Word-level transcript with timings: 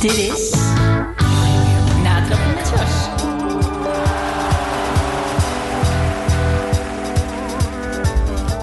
Dit 0.00 0.57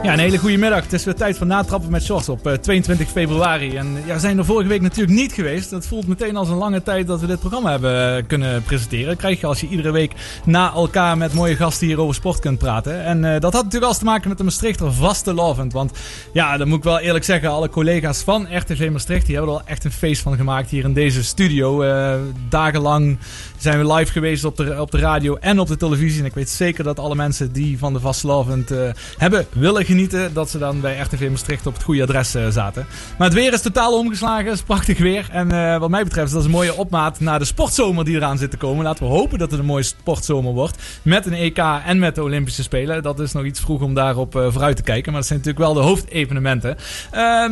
Ja, 0.06 0.14
een 0.14 0.20
hele 0.20 0.38
goede 0.38 0.58
middag. 0.58 0.84
Het 0.84 0.94
is 0.94 1.04
weer 1.04 1.16
tijd 1.16 1.38
voor 1.38 1.48
natrappen 1.48 1.92
met 1.92 2.04
Shorts 2.04 2.30
op 2.30 2.48
eh, 2.48 2.54
22 2.54 3.10
februari. 3.10 3.76
En 3.76 3.98
ja, 4.06 4.14
we 4.14 4.20
zijn 4.20 4.38
er 4.38 4.46
vorige 4.46 4.70
week 4.70 4.82
natuurlijk 4.82 5.18
niet 5.18 5.34
geweest. 5.34 5.70
Dat 5.70 5.88
voelt 5.88 6.08
meteen 6.08 6.36
als 6.36 6.50
een 6.50 6.58
lange 6.58 6.84
tijd 6.84 7.08
dat 7.08 7.20
we 7.20 7.28
dit 7.28 7.40
programma 7.40 7.72
hebben 7.72 8.18
eh, 8.18 8.24
kunnen 8.28 8.64
presenteren. 8.64 9.18
Krijg 9.18 9.40
je 9.40 9.48
als 9.48 9.60
je 9.60 9.68
iedere 9.68 9.92
week 9.92 10.12
na 10.44 10.74
elkaar 10.74 11.18
met 11.18 11.34
mooie 11.34 11.56
gasten 11.56 11.88
hier 11.88 12.00
over 12.00 12.16
sport 12.16 12.40
kunt 12.40 12.58
praten. 12.58 13.04
En 13.04 13.26
eh, 13.26 13.32
dat 13.32 13.54
had 13.54 13.64
natuurlijk 13.64 13.84
alles 13.84 13.98
te 13.98 14.06
maken 14.06 14.30
met 14.30 14.38
de 14.38 14.44
Maastrichter 14.44 14.94
vaste 14.94 15.34
lovend. 15.34 15.74
Want 15.74 15.92
ja, 16.34 16.58
dan 16.58 16.68
moet 16.68 16.78
ik 16.78 16.84
wel 16.84 17.00
eerlijk 17.00 17.26
zeggen, 17.26 17.50
alle 17.50 17.70
collega's 17.70 18.22
van 18.22 18.48
RTV 18.50 18.90
Maastricht, 18.92 19.26
die 19.26 19.36
hebben 19.36 19.54
er 19.54 19.60
al 19.60 19.68
echt 19.68 19.84
een 19.84 19.92
feest 19.92 20.22
van 20.22 20.36
gemaakt 20.36 20.70
hier 20.70 20.84
in 20.84 20.94
deze 20.94 21.24
studio. 21.24 21.82
Eh, 21.82 22.14
dagenlang 22.50 23.18
zijn 23.58 23.80
we 23.80 23.94
live 23.94 24.12
geweest 24.12 24.44
op 24.44 24.58
de, 24.58 24.82
op 24.82 24.92
de 24.92 25.00
radio 25.00 25.36
en 25.36 25.60
op 25.60 25.68
de 25.68 25.78
televisie. 25.78 26.20
En 26.20 26.26
ik 26.26 26.34
weet 26.34 26.50
zeker 26.50 26.84
dat 26.84 27.00
alle 27.00 27.16
mensen 27.16 27.52
die 27.52 27.78
van 27.78 27.94
de 27.94 28.00
vastelovend 28.00 28.72
eh 28.72 28.90
hebben 29.18 29.46
willen 29.52 29.76
genieten, 29.76 29.94
dat 30.34 30.50
ze 30.50 30.58
dan 30.58 30.82
bij 30.82 31.00
RTV 31.00 31.30
Maastricht 31.30 31.68
op 31.68 31.74
het 31.74 31.84
goede 31.84 32.02
adres 32.02 32.36
eh, 32.36 32.48
zaten. 32.50 32.86
Maar 33.18 33.28
het 33.28 33.38
weer 33.38 33.54
is 33.54 33.62
totaal 33.62 33.98
omgeslagen, 33.98 34.46
het 34.46 34.54
is 34.54 34.62
prachtig 34.62 34.98
weer. 34.98 35.28
En 35.32 35.52
eh, 35.52 35.80
wat 35.80 35.90
mij 35.90 36.04
betreft 36.04 36.28
is 36.28 36.34
dat 36.34 36.44
een 36.44 36.50
mooie 36.50 36.76
opmaat 36.76 37.20
naar 37.20 37.40
de 37.40 37.46
sportzomer 37.46 38.06
die 38.06 38.16
eraan 38.16 38.38
zit 38.38 38.52
te 38.52 38.58
komen. 38.58 38.84
Laten 38.84 39.06
we 39.06 39.12
hopen 39.12 39.40
dat 39.40 39.52
het 39.52 39.60
een 39.60 39.66
mooie 39.66 39.84
sportzomer 39.84 40.54
wordt. 40.54 40.78
Met 41.02 41.26
een 41.26 41.34
EK 41.34 41.58
en 41.86 42.00
met 42.00 42.16
de 42.16 42.24
Olympische 42.24 42.64
Spelen. 42.64 43.04
Dat 43.04 43.20
is 43.20 43.32
nog 43.32 43.44
iets 43.44 43.60
vroeg 43.60 43.82
om 43.82 43.94
daarop 43.94 44.36
eh, 44.36 44.52
vooruit 44.52 44.76
te 44.76 44.84
kijken. 44.84 45.12
Maar 45.12 45.22
dat 45.22 45.30
zijn 45.30 45.40
natuurlijk 45.40 45.66
wel 45.66 45.76
de 45.76 45.88
hoofdevenementen. 45.90 46.78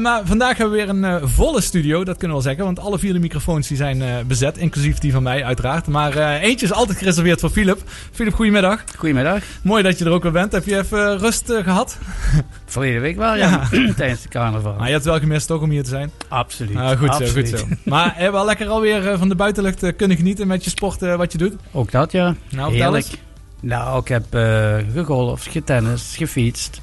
Maar 0.02 0.22
vandaag 0.26 0.58
hebben 0.58 0.78
we 0.78 0.86
weer 0.86 1.04
een 1.04 1.30
volle 1.30 1.62
studio, 1.62 2.04
dat 2.04 2.18
kunnen 2.18 2.38
we 2.38 2.44
wel 2.44 2.54
zeggen. 2.54 2.66
Want 2.66 2.80
alle 2.80 3.00
vier 3.00 3.14
de 3.14 3.20
microfoons 3.20 3.68
die 3.68 3.78
zijn 3.78 4.28
bezet, 4.28 4.58
inclusief 4.58 4.98
die 4.98 5.12
van 5.12 5.24
mij 5.24 5.44
uiteraard. 5.44 5.88
Maar 5.88 6.18
eentje 6.18 6.66
is 6.66 6.74
altijd 6.74 6.98
gereserveerd 6.98 7.40
voor 7.40 7.50
Philip. 7.50 7.82
Philip, 8.12 8.34
goedemiddag. 8.34 8.84
Goedemiddag. 8.98 9.44
Mooi 9.62 9.84
dat 9.84 9.98
je 9.98 10.06
er 10.06 10.12
ook 10.12 10.24
weer 10.24 10.32
bent. 10.32 10.52
Heb 10.52 10.66
je 10.66 10.78
even 10.78 11.18
rust 11.18 11.50
eh, 11.50 11.64
gehad? 11.64 11.98
Verleden 12.66 13.02
week 13.02 13.16
wel, 13.16 13.36
ja. 13.36 13.68
Tijdens 13.96 14.22
de 14.22 14.30
carnaval. 14.30 14.76
Maar 14.78 14.88
je 14.88 14.94
hebt 14.94 15.06
wel 15.06 15.20
gemist 15.20 15.48
toch 15.48 15.62
om 15.62 15.70
hier 15.70 15.84
te 15.84 15.90
zijn? 15.90 16.12
Absoluut. 16.28 16.76
Ah, 16.76 17.00
goed 17.00 17.16
zo, 17.16 17.34
goed 17.34 17.48
zo. 17.48 17.66
Maar 17.84 18.24
je 18.24 18.32
wel 18.32 18.46
lekker 18.46 18.68
alweer 18.68 19.10
eh, 19.10 19.18
van 19.18 19.30
de 19.30 19.36
buitenlucht 19.36 19.84
eh, 19.84 19.96
kunnen 19.98 20.18
genieten 20.18 20.48
met 20.48 20.64
je 20.64 20.70
sport 20.70 21.02
eh, 21.02 21.16
wat 21.16 21.32
je 21.32 21.38
doet? 21.38 21.54
Ook 21.72 21.92
dat, 21.92 22.12
ja. 22.12 22.36
Nou, 22.50 22.74
Heerlijk. 22.74 23.08
Nou, 23.60 24.00
ik 24.00 24.08
heb 24.08 24.34
eh 24.34 24.76
gegolfd, 24.94 25.48
getennist, 25.48 26.16
gefietst. 26.16 26.82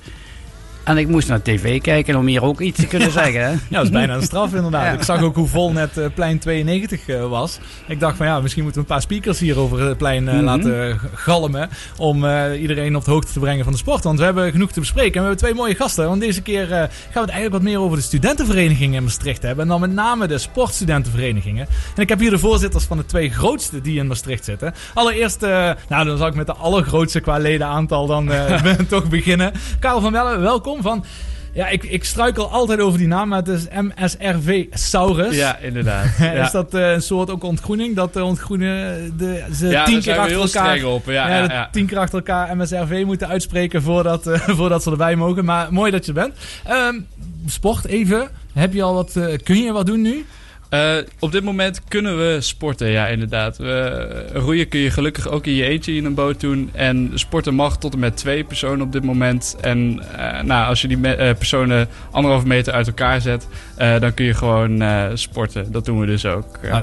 En 0.84 0.96
ik 0.98 1.08
moest 1.08 1.28
naar 1.28 1.42
tv 1.42 1.80
kijken 1.80 2.16
om 2.16 2.26
hier 2.26 2.42
ook 2.42 2.60
iets 2.60 2.78
te 2.80 2.86
kunnen 2.86 3.10
zeggen. 3.22 3.40
Hè? 3.44 3.50
Ja, 3.50 3.58
dat 3.68 3.84
is 3.84 3.90
bijna 3.90 4.14
een 4.14 4.22
straf 4.22 4.54
inderdaad. 4.54 4.84
Ja. 4.84 4.92
Ik 4.92 5.02
zag 5.02 5.22
ook 5.22 5.34
hoe 5.36 5.48
vol 5.48 5.72
net 5.72 5.98
eh, 5.98 6.06
plein 6.14 6.38
92 6.38 7.08
eh, 7.08 7.28
was. 7.28 7.58
Ik 7.86 8.00
dacht 8.00 8.16
van 8.16 8.26
ja, 8.26 8.40
misschien 8.40 8.62
moeten 8.62 8.80
we 8.82 8.86
een 8.88 8.94
paar 8.94 9.02
speakers 9.02 9.38
hier 9.38 9.58
over 9.58 9.80
het 9.80 9.98
plein 9.98 10.28
eh, 10.28 10.34
Mhm. 10.34 10.44
laten 10.44 10.98
galmen. 11.14 11.68
Om 11.96 12.24
iedereen 12.52 12.96
op 12.96 13.04
de 13.04 13.10
hoogte 13.10 13.32
te 13.32 13.38
brengen 13.38 13.64
van 13.64 13.72
de 13.72 13.78
sport. 13.78 14.04
Want 14.04 14.18
we 14.18 14.24
hebben 14.24 14.50
genoeg 14.50 14.72
te 14.72 14.80
bespreken. 14.80 15.14
En 15.14 15.20
we 15.20 15.26
hebben 15.26 15.36
twee 15.44 15.54
mooie 15.54 15.74
gasten. 15.74 16.08
Want 16.08 16.20
deze 16.20 16.42
keer 16.42 16.66
gaan 16.66 16.88
we 17.12 17.20
het 17.20 17.28
eigenlijk 17.30 17.52
wat 17.52 17.62
meer 17.62 17.80
over 17.80 17.96
de 17.96 18.02
studentenverenigingen 18.02 18.94
in 18.96 19.02
Maastricht 19.02 19.42
hebben. 19.42 19.64
En 19.64 19.70
dan 19.70 19.80
met 19.80 19.92
name 19.92 20.26
de 20.26 20.38
sportstudentenverenigingen. 20.38 21.66
En 21.96 22.02
ik 22.02 22.08
heb 22.08 22.18
hier 22.18 22.30
de 22.30 22.38
voorzitters 22.38 22.84
van 22.84 22.96
de 22.96 23.06
twee 23.06 23.30
grootste 23.30 23.80
die 23.80 23.98
in 23.98 24.06
Maastricht 24.06 24.44
zitten. 24.44 24.74
Allereerst, 24.94 25.40
nou 25.88 26.04
dan 26.04 26.16
zal 26.18 26.26
ik 26.26 26.34
met 26.34 26.46
de 26.46 26.54
allergrootste 26.54 27.20
qua 27.20 27.38
ledenaantal 27.38 28.06
dan 28.06 28.30
toch 28.88 29.08
beginnen. 29.08 29.52
Karel 29.78 30.00
van 30.00 30.12
Wellen, 30.12 30.40
welkom 30.40 30.69
van... 30.78 31.04
Ja, 31.52 31.68
ik, 31.68 31.84
ik 31.84 32.04
struikel 32.04 32.50
altijd 32.50 32.80
over 32.80 32.98
die 32.98 33.08
naam, 33.08 33.28
maar 33.28 33.38
het 33.38 33.48
is 33.48 33.66
MSRV 33.70 34.66
Saurus. 34.70 35.36
Ja, 35.36 35.58
inderdaad. 35.58 36.06
Is 36.44 36.50
dat 36.50 36.74
eh, 36.74 36.92
een 36.92 37.02
soort 37.02 37.30
ook 37.30 37.42
ontgroening? 37.42 37.96
Dat 37.96 38.12
de 38.12 38.24
ontgroenen 38.24 39.12
de, 39.18 39.44
ze 39.54 39.68
ja, 39.68 39.84
tien 39.84 40.00
keer 40.00 40.18
achter 40.18 40.40
elkaar... 40.40 40.84
op. 40.84 41.06
Ja, 41.06 41.12
ja, 41.12 41.36
ja, 41.36 41.46
de 41.46 41.52
ja. 41.52 41.68
tien 41.72 41.86
keer 41.86 41.98
achter 41.98 42.18
elkaar 42.18 42.56
MSRV 42.56 43.02
moeten 43.06 43.28
uitspreken 43.28 43.82
voordat, 43.82 44.26
eh, 44.26 44.40
voordat 44.58 44.82
ze 44.82 44.90
erbij 44.90 45.16
mogen. 45.16 45.44
Maar 45.44 45.72
mooi 45.72 45.90
dat 45.90 46.06
je 46.06 46.12
er 46.12 46.20
bent. 46.20 46.34
Ehm, 46.64 47.00
sport 47.46 47.84
even. 47.84 48.28
Heb 48.52 48.72
je 48.72 48.82
al 48.82 48.94
wat, 48.94 49.16
eh, 49.16 49.38
kun 49.42 49.62
je 49.62 49.72
wat 49.72 49.86
doen 49.86 50.00
nu? 50.00 50.26
Eh, 50.70 50.96
op 51.18 51.32
dit 51.32 51.42
moment 51.44 51.80
kunnen 51.88 52.16
we 52.18 52.40
sporten, 52.40 52.90
ja, 52.90 53.06
inderdaad. 53.06 53.56
We, 53.56 54.26
roeien 54.32 54.68
kun 54.68 54.80
je 54.80 54.90
gelukkig 54.90 55.28
ook 55.28 55.46
in 55.46 55.52
je 55.54 55.64
eentje 55.64 55.94
in 55.94 56.04
een 56.04 56.14
boot 56.14 56.40
doen. 56.40 56.70
En 56.72 57.10
sporten 57.14 57.54
mag 57.54 57.78
tot 57.78 57.92
en 57.92 57.98
met 57.98 58.16
twee 58.16 58.44
personen 58.44 58.80
op 58.80 58.92
dit 58.92 59.04
moment. 59.04 59.56
En 59.60 60.00
eh, 60.18 60.42
nou, 60.42 60.66
als 60.68 60.80
je 60.80 60.88
die 60.88 60.98
me- 60.98 61.14
eh, 61.14 61.34
personen 61.36 61.88
anderhalve 62.10 62.46
meter 62.46 62.72
uit 62.72 62.86
elkaar 62.86 63.20
zet, 63.20 63.46
eh, 63.76 64.00
dan 64.00 64.14
kun 64.14 64.24
je 64.24 64.34
gewoon 64.34 64.82
eh, 64.82 65.04
sporten. 65.14 65.72
Dat 65.72 65.84
doen 65.84 66.00
we 66.00 66.06
dus 66.06 66.26
ook. 66.26 66.58
ja. 66.62 66.70
Ah, 66.70 66.82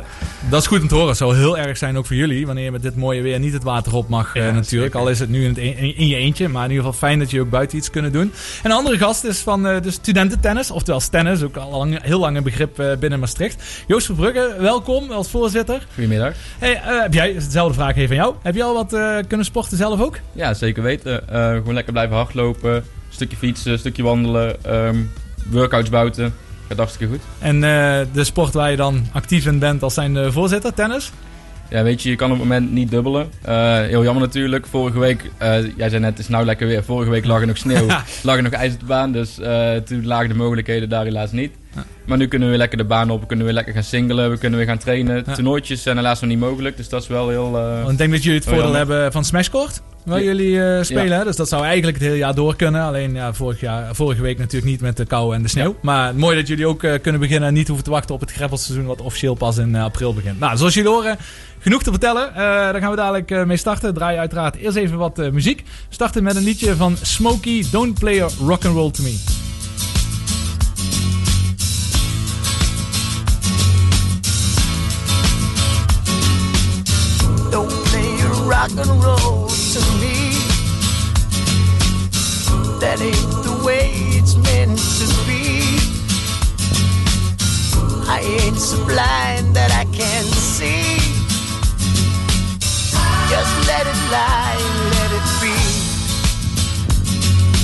Dat 0.50 0.62
is 0.62 0.68
goed 0.68 0.82
om 0.82 0.88
te 0.88 0.94
horen. 0.94 1.10
Het 1.10 1.18
zou 1.18 1.36
heel 1.38 1.58
erg 1.58 1.78
zijn 1.78 1.98
ook 1.98 2.06
voor 2.06 2.16
jullie. 2.16 2.46
Wanneer 2.46 2.64
je 2.64 2.72
met 2.72 2.82
dit 2.82 2.96
mooie 2.96 3.22
weer 3.22 3.40
niet 3.40 3.54
het 3.54 3.64
water 3.64 3.96
op 3.96 4.10
mag 4.10 4.36
eh, 4.36 4.42
Ja, 4.46 4.52
natuurlijk. 4.52 4.70
zeker. 4.94 5.00
Al 5.00 5.10
is 5.10 5.20
het 5.20 5.30
nu 5.30 5.44
in, 5.44 5.50
het 5.50 5.58
een- 5.58 5.96
in 5.98 6.08
je 6.08 6.16
eentje. 6.16 6.48
Maar 6.48 6.64
in 6.64 6.70
ieder 6.72 6.86
geval 6.86 7.00
fijn 7.00 7.20
dat 7.20 7.32
je 7.32 7.42
ook 7.42 7.50
buiten 7.50 7.78
iets 7.78 7.90
kunnen 7.90 8.12
doen. 8.12 8.32
En 8.64 8.70
een 8.72 8.78
andere 8.78 8.98
gast 8.98 9.24
is 9.24 9.40
van 9.40 9.68
eh, 9.68 9.82
de 9.82 9.92
studententennis. 9.92 10.72
Oftewel 10.72 11.02
tennis. 11.10 11.44
Ook 11.44 11.56
al 11.58 11.72
lang, 11.72 12.02
heel 12.04 12.20
lang 12.20 12.38
een 12.38 12.44
begrip 12.44 12.80
eh, 12.80 12.96
binnen 13.00 13.20
Maastricht. 13.20 13.77
Joost 13.86 14.06
Verbrugge, 14.06 14.56
welkom 14.60 15.12
als 15.12 15.30
voorzitter. 15.30 15.88
Goedemiddag. 15.94 16.34
Hey, 16.60 16.74
eh, 16.76 17.02
heb 17.02 17.14
jij, 17.14 17.34
dezelfde 17.34 17.74
vraag 17.74 17.96
even 17.96 18.10
aan 18.10 18.24
jou. 18.24 18.36
Heb 18.42 18.56
jij 18.56 18.64
al 18.64 18.74
wat 18.74 18.94
eh, 18.94 19.18
kunnen 19.28 19.46
sporten 19.46 19.78
zelf 19.78 20.02
ook? 20.02 20.20
Ja, 20.32 20.54
zeker 20.54 20.84
weten. 20.84 21.30
Eh, 21.30 21.52
gewoon 21.52 21.74
lekker 21.74 21.94
blijven 21.94 22.16
hardlopen, 22.16 22.84
stukje 23.10 23.38
fietsen, 23.38 23.72
een 23.72 23.80
stukje 23.80 24.04
wandelen, 24.04 24.64
ehm, 24.64 24.96
workouts 25.50 25.90
buiten. 25.90 26.34
Gaat 26.68 26.78
hartstikke 26.78 27.14
goed. 27.14 27.24
En 27.40 27.60
de 28.14 28.24
sport 28.24 28.54
waar 28.54 28.72
je 28.72 28.78
dan 28.78 29.06
actief 29.14 29.46
in 29.46 29.60
bent 29.60 29.84
als 29.84 29.94
zijn 29.94 30.32
voorzitter, 30.32 30.74
tennis? 30.74 31.12
Ja, 31.70 31.84
weet 31.84 32.02
je, 32.02 32.10
je 32.10 32.16
kan 32.16 32.32
op 32.32 32.40
het 32.40 32.48
moment 32.48 32.72
niet 32.72 32.92
dubbelen. 32.92 33.30
Heel 33.88 34.04
jammer 34.04 34.24
natuurlijk. 34.24 34.66
Vorige 34.66 35.00
week, 35.00 35.32
jij 35.78 35.90
zei 35.90 36.00
net, 36.00 36.10
het 36.10 36.20
is 36.20 36.28
nou 36.28 36.46
lekker 36.46 36.68
weer. 36.68 36.84
Vorige 36.84 37.10
week 37.10 37.26
lag 37.26 37.42
er 37.42 37.48
nog 37.48 37.58
sneeuw, 37.58 37.88
lag 38.24 38.36
er 38.36 38.44
nog 38.44 38.52
ijs 38.52 38.74
op 38.74 38.80
de 38.80 38.86
baan. 38.86 39.12
Dus 39.12 39.34
toen 39.86 40.06
lagen 40.06 40.30
de 40.30 40.36
mogelijkheden 40.36 40.90
daar 40.90 41.04
helaas 41.04 41.32
niet. 41.32 41.52
Ja. 41.78 41.86
Maar 42.06 42.18
nu 42.18 42.28
kunnen 42.28 42.48
we 42.48 42.54
weer 42.54 42.62
lekker 42.62 42.78
de 42.78 42.84
baan 42.86 43.10
op, 43.10 43.22
we 43.22 43.28
kunnen 43.28 43.46
weer 43.46 43.54
lekker 43.54 43.74
gaan 43.74 43.84
singelen, 43.84 44.30
we 44.30 44.38
kunnen 44.38 44.60
weer 44.60 44.68
gaan 44.68 44.78
trainen. 44.78 45.24
Ja. 45.26 45.34
Toernooitjes 45.34 45.82
zijn 45.82 45.96
helaas 45.98 46.20
nog 46.20 46.30
niet 46.30 46.40
mogelijk, 46.40 46.78
dus 46.78 46.90
dat 46.90 47.02
is 47.02 47.08
wel 47.08 47.30
heel... 47.30 47.58
eh, 47.58 47.78
Want 47.80 47.92
ik 47.92 47.98
denk 47.98 48.12
dat 48.12 48.24
jullie 48.24 48.40
het 48.40 48.48
voordeel 48.50 48.74
hebben 48.74 49.12
van 49.12 49.26
Smashcourt. 49.26 49.82
Waar 50.06 50.20
Ja. 50.20 50.26
jullie 50.26 50.64
eh, 50.64 50.84
spelen. 50.84 51.26
Dus 51.26 51.36
dat 51.36 51.50
zou 51.50 51.64
eigenlijk 51.64 51.98
het 51.98 52.06
hele 52.06 52.18
jaar 52.18 52.36
door 52.36 52.56
kunnen. 52.56 52.82
Alleen 52.82 53.14
ja, 53.14 53.34
vorig 53.34 53.60
jaar, 53.60 53.96
vorige 53.96 54.22
week 54.22 54.38
natuurlijk 54.38 54.72
niet 54.72 54.82
met 54.82 54.98
de 54.98 55.06
kou 55.06 55.36
en 55.36 55.42
de 55.42 55.48
sneeuw. 55.48 55.76
Maar 55.82 56.16
mooi 56.16 56.36
dat 56.36 56.48
jullie 56.48 56.68
ook 56.68 56.84
eh, 56.84 57.02
kunnen 57.02 57.22
beginnen 57.22 57.48
en 57.48 57.54
niet 57.56 57.68
hoeven 57.68 57.86
te 57.86 57.92
wachten 57.92 58.16
op 58.16 58.22
het 58.22 58.32
greppelseizoen. 58.32 58.86
Wat 58.86 59.02
officieel 59.02 59.34
pas 59.34 59.58
in 59.58 59.76
april 59.76 60.14
begint. 60.14 60.40
Nou, 60.40 60.58
zoals 60.58 60.74
jullie 60.74 60.90
horen, 60.90 61.18
genoeg 61.60 61.84
te 61.84 61.90
vertellen. 61.92 62.32
Daar 62.36 62.80
gaan 62.82 62.90
we 62.90 62.96
dadelijk 62.96 63.46
mee 63.46 63.58
starten. 63.58 63.94
Draai 63.94 64.18
uiteraard 64.18 64.56
eerst 64.56 64.76
even 64.78 64.98
wat 64.98 65.18
muziek. 65.32 65.64
Starten 65.90 66.24
met 66.24 66.36
een 66.36 66.44
liedje 66.44 66.76
van 66.76 66.98
Smokey, 67.02 67.66
Don't 67.72 68.00
Play 68.00 68.22
a 68.24 68.28
Rock 68.40 68.66
and 68.66 68.76
Roll 68.76 68.92
to 68.92 69.04
Me. 69.04 69.47
Rock 78.68 78.88
and 78.88 79.04
roll 79.04 79.48
to 79.48 79.80
me. 80.02 80.32
That 82.80 83.00
ain't 83.02 83.44
the 83.44 83.64
way 83.66 83.92
it's 84.18 84.36
meant 84.36 84.78
to 84.78 85.08
be. 85.28 85.80
I 88.10 88.20
ain't 88.22 88.58
so 88.58 88.78
blind 88.86 89.56
that 89.56 89.72
I 89.72 89.86
can't 89.86 90.28
see. 90.28 90.98
Just 93.30 93.68
let 93.68 93.88
it 93.88 94.02
lie, 94.12 94.58
let 94.96 95.12
it 95.20 95.28
be. 95.42 95.56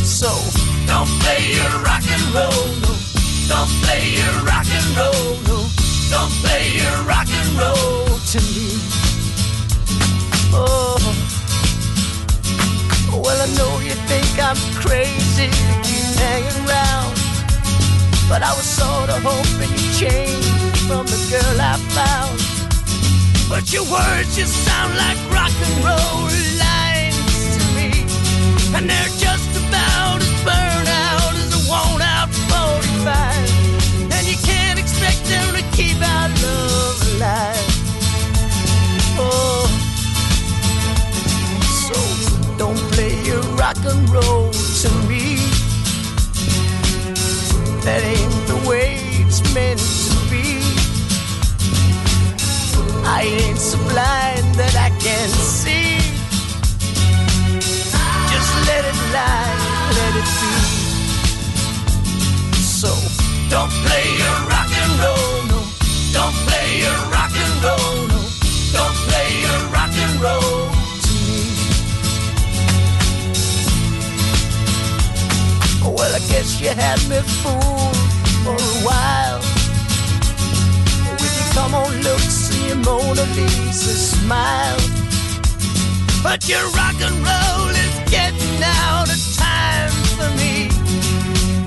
So 0.04 0.30
don't 0.88 1.10
play 1.22 1.54
your 1.54 1.84
rock 1.84 2.04
and 2.08 2.26
roll, 2.34 2.68
no. 2.82 2.94
Don't 3.48 3.72
play 3.84 4.04
your 4.20 4.36
rock 4.46 4.68
and 4.68 4.98
roll, 4.98 5.38
no. 5.48 5.68
Don't 6.10 6.32
play 6.44 6.78
your 6.78 6.98
rock 7.04 7.28
and 7.28 7.50
roll 7.60 8.20
to 8.32 8.40
me. 8.56 9.03
Oh, 10.56 10.98
well, 13.12 13.42
I 13.42 13.48
know 13.58 13.80
you 13.80 13.96
think 14.10 14.28
I'm 14.40 14.58
crazy 14.76 15.48
to 15.50 15.76
keep 15.84 16.16
hanging 16.18 16.68
around. 16.68 17.16
But 18.30 18.42
I 18.44 18.54
was 18.54 18.66
sort 18.66 19.10
of 19.10 19.22
hoping 19.24 19.72
you'd 19.72 19.94
change 19.98 20.46
from 20.88 21.06
the 21.06 21.20
girl 21.30 21.58
I 21.62 21.78
found. 21.98 22.40
But 23.50 23.72
your 23.74 23.84
words 23.84 24.36
just 24.36 24.54
sound 24.66 24.96
like 24.98 25.18
rock 25.32 25.54
and 25.54 25.76
roll 25.86 26.30
lines 26.62 27.44
to 27.56 27.62
me. 27.78 27.90
And 28.76 28.90
they're 28.90 29.16
just 29.18 29.53
that 47.84 48.02
ain't 48.02 48.48
the 48.48 48.56
way 48.70 48.96
it's 49.20 49.42
meant 49.54 49.80
to 49.80 50.16
be. 50.32 50.64
I 53.04 53.24
ain't 53.24 53.60
so 53.60 53.78
blind 53.92 54.56
that 54.56 54.76
I 54.80 54.90
can't 55.04 55.32
see. 55.32 56.00
Just 58.32 58.52
let 58.70 58.86
it 58.92 59.00
lie, 59.12 59.56
let 60.00 60.14
it 60.22 60.30
be. 60.40 60.54
So 62.56 62.92
don't 63.50 63.74
play 63.84 64.08
your 64.22 64.38
rock 64.48 64.72
and 64.82 64.94
roll, 65.04 65.36
no. 65.52 65.60
Don't 66.14 66.36
play 66.48 66.80
your 66.80 67.00
rock 67.12 67.34
and 67.36 67.64
roll. 67.64 68.03
Guess 76.30 76.62
you 76.62 76.70
had 76.70 77.00
me 77.10 77.20
fooled 77.42 77.96
for 78.44 78.56
a 78.56 78.78
while. 78.88 79.40
With 81.20 81.36
your 81.40 81.50
come 81.54 81.76
on 81.76 81.92
looks 82.02 82.52
and 82.56 82.66
your 82.68 82.78
Mona 82.78 83.26
Lisa 83.36 83.94
smile. 83.94 84.82
But 86.24 86.48
your 86.48 86.66
rock 86.80 86.98
and 87.08 87.18
roll 87.30 87.70
is 87.84 87.96
getting 88.10 88.64
out 88.64 89.10
of 89.16 89.22
time 89.38 89.92
for 90.18 90.30
me. 90.40 90.70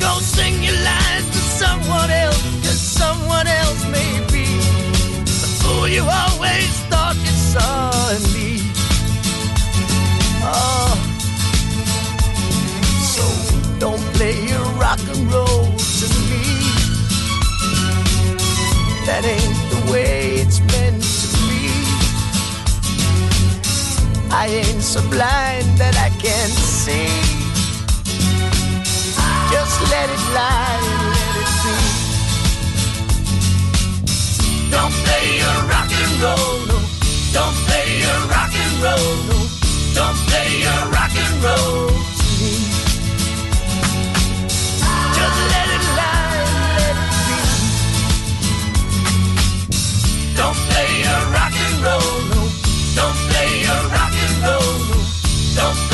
Go 0.00 0.18
sing 0.20 0.62
your 0.62 0.78
lines 0.90 1.28
to 1.34 1.40
someone 1.62 2.10
else, 2.10 2.42
cause 2.64 2.80
someone 2.80 3.46
else 3.46 3.82
may 3.90 4.12
be 4.32 4.46
the 5.24 5.48
fool 5.60 5.88
you 5.88 6.02
always 6.02 6.72
thought 6.90 7.16
you 7.16 7.34
saw 7.52 8.10
in 8.16 8.22
me. 8.34 8.55
Don't 13.78 14.00
play 14.14 14.32
your 14.46 14.64
rock 14.80 14.98
and 15.12 15.32
roll 15.32 15.64
to 16.00 16.06
me. 16.30 16.42
That 19.06 19.24
ain't 19.24 19.70
the 19.70 19.80
way 19.92 20.40
it's 20.42 20.60
meant 20.60 21.02
to 21.02 21.28
be. 21.46 21.70
I 24.30 24.46
ain't 24.48 24.82
so 24.82 25.00
blind 25.10 25.66
that 25.78 25.96
I 25.96 26.10
can't 26.18 26.52
see. 26.52 27.08
Just 29.52 29.80
let 29.92 30.08
it 30.10 30.24
lie 30.34 30.96
let 31.12 31.36
it 31.42 31.50
be. 31.64 31.74
Don't 34.70 34.94
play 35.04 35.26
your 35.42 35.58
rock 35.70 35.90
and 36.00 36.12
roll, 36.22 36.58
no. 36.70 36.78
Don't 37.32 37.56
play 37.66 37.86
your 38.04 38.20
rock 38.32 38.52
and 38.64 38.74
roll, 38.84 39.16
no. 39.30 39.38
Don't 39.94 40.18
play 40.28 40.48
your 40.64 40.82
rock 40.90 41.14
and 41.14 41.34
roll 41.44 41.88
to 41.88 42.26
me. 42.40 42.75
Don't 50.36 50.54
play 50.68 50.90
your 51.02 51.22
rock 51.32 51.52
and 51.64 51.76
roll, 51.82 52.16
no. 52.32 52.42
Don't 52.94 53.16
play 53.28 53.50
your 53.66 53.82
rock 53.90 54.12
and 54.12 54.36
roll, 54.44 54.78
no. 54.90 54.98
Don't 55.56 55.85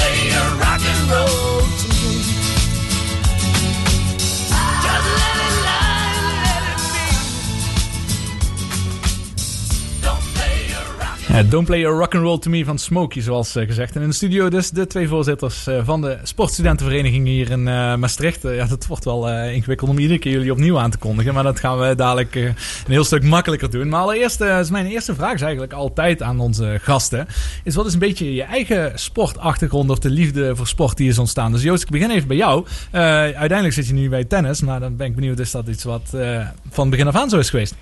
Ja, 11.32 11.43
don't 11.43 11.67
play 11.67 11.81
your 11.81 11.99
rock 11.99 12.14
and 12.14 12.23
roll 12.23 12.38
to 12.38 12.50
me 12.50 12.64
van 12.64 12.79
Smokey, 12.79 13.23
zoals 13.23 13.56
eh, 13.56 13.67
gezegd. 13.67 13.96
En 13.96 14.02
in 14.02 14.08
de 14.08 14.14
studio 14.14 14.49
dus 14.49 14.70
de 14.70 14.87
twee 14.87 15.08
voorzitters 15.08 15.67
eh, 15.67 15.81
van 15.84 16.00
de 16.00 16.19
sportstudentenvereniging 16.23 17.26
hier 17.26 17.50
in 17.50 17.69
eh, 17.69 17.94
Maastricht. 17.96 18.44
Eh, 18.44 18.56
ja, 18.56 18.67
dat 18.67 18.87
wordt 18.87 19.05
wel 19.05 19.29
eh, 19.29 19.55
ingewikkeld 19.55 19.90
om 19.90 19.99
iedere 19.99 20.19
keer 20.19 20.32
jullie 20.32 20.52
opnieuw 20.52 20.79
aan 20.79 20.90
te 20.90 20.99
kondigen. 20.99 21.34
Maar 21.34 21.43
dat 21.43 21.61
gaan 21.61 21.79
we 21.79 21.94
dadelijk 21.94 22.37
eh, 22.37 22.44
een 22.44 22.55
heel 22.87 23.05
stuk 23.05 23.23
makkelijker 23.25 23.70
doen. 23.70 23.88
Maar 23.88 24.00
allereerst 24.00 24.40
eh, 24.40 24.58
is 24.58 24.70
mijn 24.70 24.87
eerste 24.87 25.14
vraag 25.14 25.34
is 25.34 25.40
eigenlijk 25.40 25.73
altijd 25.73 26.23
aan 26.23 26.40
onze 26.40 26.79
gasten. 26.82 27.26
Is 27.64 27.75
wat 27.75 27.87
is 27.87 27.93
een 27.93 27.99
beetje 27.99 28.34
je 28.34 28.43
eigen 28.43 28.93
sportachtergrond 28.99 29.90
of 29.90 29.99
de 29.99 30.11
liefde 30.11 30.56
voor 30.56 30.67
sport 30.67 30.96
die 30.96 31.08
is 31.08 31.19
ontstaan? 31.19 31.52
Dus 31.52 31.62
Joost, 31.62 31.82
ik 31.82 31.90
begin 31.90 32.11
even 32.11 32.29
bij 32.29 32.37
jou. 32.37 32.67
Eh, 32.90 33.02
uiteindelijk 33.02 33.73
zit 33.73 33.87
je 33.87 33.94
nu 33.94 34.08
bij 34.08 34.25
tennis, 34.25 34.61
maar 34.61 34.81
dan 34.81 34.96
ben 34.96 35.06
ik 35.06 35.14
benieuwd, 35.14 35.38
is 35.38 35.50
dat 35.50 35.69
iets 35.69 35.84
wat 35.84 36.11
eh, 36.14 36.46
van 36.70 36.90
begin 36.90 37.06
af 37.06 37.14
aan 37.17 37.29
zo 37.31 37.38
is 37.38 37.50
geweest? 37.50 37.75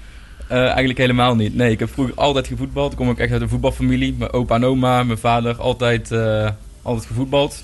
Eh, 0.51 0.65
eigenlijk 0.65 0.99
helemaal 0.99 1.35
niet. 1.35 1.55
Nee, 1.55 1.71
ik 1.71 1.79
heb 1.79 1.93
vroeger 1.93 2.15
altijd 2.15 2.47
gevoetbald. 2.47 2.93
Ik 2.93 2.99
kom 2.99 3.09
ook 3.09 3.19
echt 3.19 3.33
uit 3.33 3.41
een 3.41 3.49
voetbalfamilie. 3.49 4.15
Mijn 4.19 4.33
opa 4.33 4.55
en 4.55 4.65
oma, 4.65 5.03
mijn 5.03 5.19
vader, 5.19 5.57
altijd, 5.57 6.13
eh, 6.13 6.51
altijd 6.83 7.07
gevoetbald. 7.07 7.63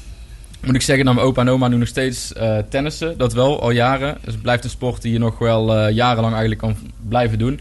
Moet 0.60 0.74
ik 0.74 0.82
zeggen, 0.82 1.04
dat 1.04 1.14
mijn 1.14 1.26
opa 1.26 1.40
en 1.40 1.48
oma 1.48 1.68
nu 1.68 1.76
nog 1.76 1.88
steeds 1.88 2.32
eh, 2.32 2.58
tennissen. 2.68 3.18
Dat 3.18 3.32
wel, 3.32 3.60
al 3.60 3.70
jaren. 3.70 4.18
Dus 4.24 4.32
het 4.32 4.42
blijft 4.42 4.64
een 4.64 4.70
sport 4.70 5.02
die 5.02 5.12
je 5.12 5.18
nog 5.18 5.38
wel 5.38 5.88
jarenlang 5.88 6.32
eigenlijk 6.32 6.60
kan 6.60 6.76
blijven 7.08 7.38
doen. 7.38 7.60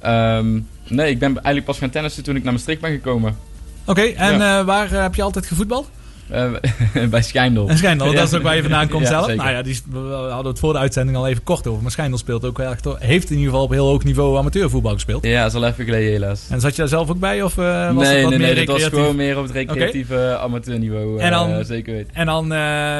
Ehm, 0.00 0.58
nee, 0.88 1.10
ik 1.10 1.18
ben 1.18 1.32
eigenlijk 1.34 1.66
pas 1.66 1.78
gaan 1.78 1.90
tennissen 1.90 2.22
toen 2.22 2.36
ik 2.36 2.42
naar 2.42 2.52
Maastricht 2.52 2.80
ben 2.80 2.90
gekomen. 2.90 3.36
Oké, 3.84 4.02
en 4.02 4.64
waar 4.66 4.90
heb 4.90 5.14
je 5.14 5.22
altijd 5.22 5.46
gevoetbald? 5.46 5.90
Eh, 6.30 7.06
bij 7.10 7.22
Schijndel. 7.22 7.68
En 7.68 7.78
Schijndel, 7.78 8.12
dat 8.12 8.28
is 8.28 8.34
ook 8.34 8.42
waar 8.42 8.56
je 8.56 8.62
vandaan 8.62 8.88
komt 8.88 9.02
Ja, 9.02 9.08
zelf. 9.08 9.24
zeker. 9.24 9.42
Nou 9.42 9.56
ja, 9.56 9.62
die, 9.62 9.80
we 9.90 9.98
hadden 10.30 10.50
het 10.50 10.58
voor 10.58 10.72
de 10.72 10.78
uitzending 10.78 11.16
al 11.16 11.26
even 11.28 11.42
kort 11.42 11.66
over. 11.66 11.82
Maar 11.82 11.90
Schijndel 11.90 12.18
speelt 12.18 12.44
ook 12.44 12.58
heeft 12.98 13.30
in 13.30 13.36
ieder 13.36 13.50
geval 13.50 13.64
op 13.64 13.70
heel 13.70 13.86
hoog 13.86 14.04
niveau 14.04 14.38
amateurvoetbal 14.38 14.92
gespeeld. 14.92 15.24
Ja, 15.26 15.42
dat 15.42 15.54
is 15.54 15.60
al 15.60 15.66
even 15.66 15.84
geleden 15.84 16.10
helaas. 16.10 16.46
En 16.50 16.60
zat 16.60 16.70
je 16.70 16.76
daar 16.76 16.88
zelf 16.88 17.10
ook 17.10 17.18
bij? 17.18 17.42
Of 17.42 17.58
eh, 17.58 17.64
was 17.94 18.04
nee, 18.04 18.12
het 18.14 18.22
wat 18.22 18.30
nee, 18.30 18.38
meer 18.38 18.54
nee, 18.54 18.66
dat 18.66 18.80
was 18.80 18.88
gewoon 18.88 19.16
meer 19.16 19.36
op 19.38 19.42
het 19.42 19.52
recreatieve 19.52 20.38
amateurniveau. 20.40 21.18
En 21.18 21.30
dan- 21.30 21.52
eh, 21.52 21.64
zeker 21.64 21.92
weten. 21.94 22.14
En 22.14 22.26
dan 22.26 22.48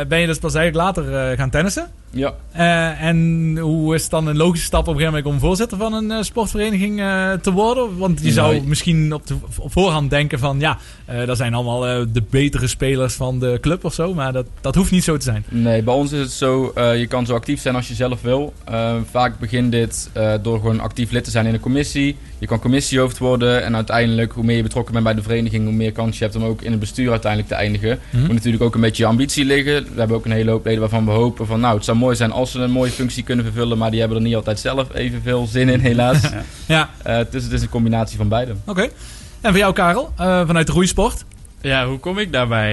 ben 0.09 0.21
je 0.21 0.27
dus 0.27 0.38
pas 0.38 0.55
eigenlijk 0.55 0.97
later 0.97 1.37
gaan 1.37 1.50
tennissen. 1.50 1.91
Ja. 2.10 2.34
Eh, 2.52 3.02
en 3.02 3.58
hoe 3.58 3.94
is 3.94 4.02
het 4.02 4.10
dan 4.10 4.26
een 4.26 4.36
logische 4.36 4.66
stap 4.66 4.80
op 4.80 4.86
een 4.86 5.00
gegeven 5.00 5.14
moment 5.14 5.34
om 5.34 5.48
voorzitter 5.48 5.78
van 5.78 5.92
een 5.92 6.10
eh, 6.10 6.22
sportvereniging 6.22 7.00
eh, 7.00 7.32
te 7.32 7.52
worden? 7.52 7.98
Want 7.98 8.20
je 8.22 8.32
zou 8.32 8.62
misschien 8.66 9.12
op, 9.12 9.26
de, 9.26 9.34
op 9.58 9.72
voorhand 9.72 10.10
denken 10.10 10.38
van 10.38 10.60
ja, 10.60 10.78
dat 11.26 11.36
zijn 11.36 11.54
allemaal 11.54 11.80
de 12.12 12.22
betere 12.30 12.66
spelers 12.66 13.14
van 13.14 13.38
de 13.38 13.58
club 13.60 13.84
of 13.84 13.94
zo. 13.94 14.14
Maar 14.14 14.32
dat, 14.32 14.46
dat 14.60 14.74
hoeft 14.74 14.90
niet 14.90 15.04
zo 15.04 15.16
te 15.16 15.24
zijn. 15.24 15.44
Nee, 15.48 15.82
bij 15.82 15.94
ons 15.94 16.12
is 16.12 16.20
het 16.20 16.30
zo, 16.30 16.72
je 16.76 17.06
kan 17.08 17.26
zo 17.26 17.34
actief 17.34 17.60
zijn 17.60 17.74
als 17.74 17.88
je 17.88 17.94
zelf 17.94 18.22
wil. 18.22 18.52
Vaak 19.10 19.38
begint 19.38 19.72
dit 19.72 20.10
door 20.42 20.58
gewoon 20.58 20.80
actief 20.80 21.10
lid 21.10 21.24
te 21.24 21.30
zijn 21.30 21.46
in 21.46 21.54
een 21.54 21.60
commissie. 21.60 22.16
Je 22.38 22.46
kan 22.46 22.60
commissiehoofd 22.60 23.18
worden 23.18 23.64
en 23.64 23.74
uiteindelijk, 23.74 24.32
hoe 24.32 24.44
meer 24.44 24.56
je 24.56 24.62
betrokken 24.62 24.92
bent 24.92 25.04
bij 25.04 25.14
de 25.14 25.22
vereniging, 25.22 25.64
hoe 25.64 25.74
meer 25.74 25.92
kans 25.92 26.18
je 26.18 26.24
hebt 26.24 26.36
om 26.36 26.44
ook 26.44 26.62
in 26.62 26.70
het 26.70 26.80
bestuur 26.80 27.10
uiteindelijk 27.10 27.52
te 27.52 27.58
eindigen. 27.58 27.98
Mhm. 28.10 28.24
Moet 28.24 28.34
natuurlijk 28.34 28.62
ook 28.62 28.74
een 28.74 28.80
beetje 28.80 29.02
je 29.02 29.08
ambitie 29.08 29.44
liggen. 29.44 29.84
We 29.84 29.98
hebben 29.98 30.16
ook 30.16 30.24
een 30.24 30.30
hele 30.30 30.50
hoop 30.50 30.64
leden 30.64 30.81
waarvan 30.81 31.05
we 31.05 31.10
hopen 31.10 31.46
van, 31.46 31.60
nou, 31.60 31.74
het 31.74 31.84
zou 31.84 31.98
mooi 32.00 32.16
zijn 32.16 32.32
als 32.32 32.50
ze 32.50 32.58
een 32.58 32.70
mooie 32.70 32.90
functie 32.90 33.22
kunnen 33.22 33.44
vervullen, 33.44 33.78
maar 33.78 33.90
die 33.90 34.00
hebben 34.00 34.19
er 34.19 34.24
niet 34.24 34.34
altijd 34.34 34.60
zelf 34.60 34.94
evenveel 34.94 35.46
zin 35.46 35.69
in, 35.69 35.80
helaas. 35.80 36.19
Ja, 36.66 36.90
Eh, 37.02 37.19
dus 37.30 37.42
het 37.44 37.52
is 37.52 37.62
een 37.62 37.69
combinatie 37.69 38.16
van 38.16 38.28
beide. 38.28 38.52
oké. 38.66 38.88
En 39.40 39.50
voor 39.50 39.58
jou 39.58 39.72
Karel, 39.72 40.12
eh, 40.16 40.46
vanuit 40.46 40.66
de 40.66 40.72
roeisport? 40.72 41.24
Ja, 41.62 41.86
hoe 41.86 41.98
kom 41.98 42.19
ik 42.19 42.32
daarbij? 42.32 42.72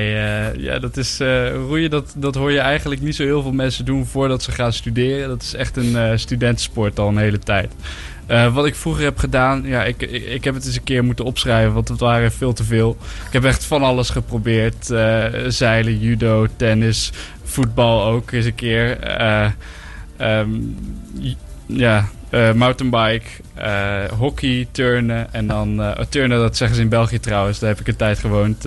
Eh, 0.54 0.62
ja, 0.64 0.80
dat 0.80 0.98
is 0.98 1.20
eh, 1.20 1.54
roeien, 1.54 1.90
dat, 1.90 2.14
dat 2.18 2.36
hoor 2.36 2.52
je 2.52 2.60
eigenlijk 2.60 3.02
niet 3.02 3.16
zo 3.16 3.24
heel 3.24 3.42
veel 3.42 3.52
mensen 3.52 3.86
doen 3.86 4.06
voordat 4.06 4.44
ze 4.44 4.52
gaan 4.52 4.74
studeren. 4.74 5.28
Dat 5.28 5.42
is 5.42 5.54
echt 5.54 5.78
een 5.78 5.96
eh 5.96 6.12
studentensport 6.18 7.00
al 7.00 7.08
een 7.08 7.18
hele 7.18 7.40
tijd. 7.40 7.72
Eh, 8.28 8.54
wat 8.54 8.66
ik 8.66 8.76
vroeger 8.76 9.04
heb 9.04 9.18
gedaan, 9.18 9.62
ja, 9.66 9.84
ik, 9.84 10.02
ik, 10.02 10.44
heb 10.44 10.54
het 10.54 10.66
eens 10.66 10.76
een 10.76 10.84
keer 10.84 11.04
moeten 11.04 11.26
opschrijven, 11.26 11.74
want 11.74 11.88
het 11.88 12.00
waren 12.00 12.32
veel 12.32 12.54
te 12.54 12.64
veel. 12.64 12.98
Ik 13.28 13.34
heb 13.34 13.44
echt 13.44 13.66
van 13.66 13.84
alles 13.84 14.10
geprobeerd. 14.10 14.90
eh, 14.90 15.26
zeilen, 15.48 16.00
judo, 16.00 16.48
tennis, 16.56 17.12
voetbal 17.44 18.06
ook 18.06 18.32
eens 18.32 18.46
een 18.46 18.56
keer. 18.56 19.00
Eh, 19.00 19.52
ehm, 20.18 20.50
ja, 21.66 22.08
mountainbike, 22.56 23.26
hockey, 24.18 24.68
turnen 24.72 25.34
en 25.34 25.48
dan 25.48 25.82
eh, 25.82 26.06
turnen, 26.10 26.40
dat 26.40 26.58
zeggen 26.58 26.76
ze 26.76 26.84
in 26.84 26.90
België 26.90 27.20
trouwens. 27.20 27.60
Daar 27.60 27.70
heb 27.70 27.80
ik 27.80 27.88
een 27.88 27.96
tijd 27.96 28.20
gewoond. 28.20 28.66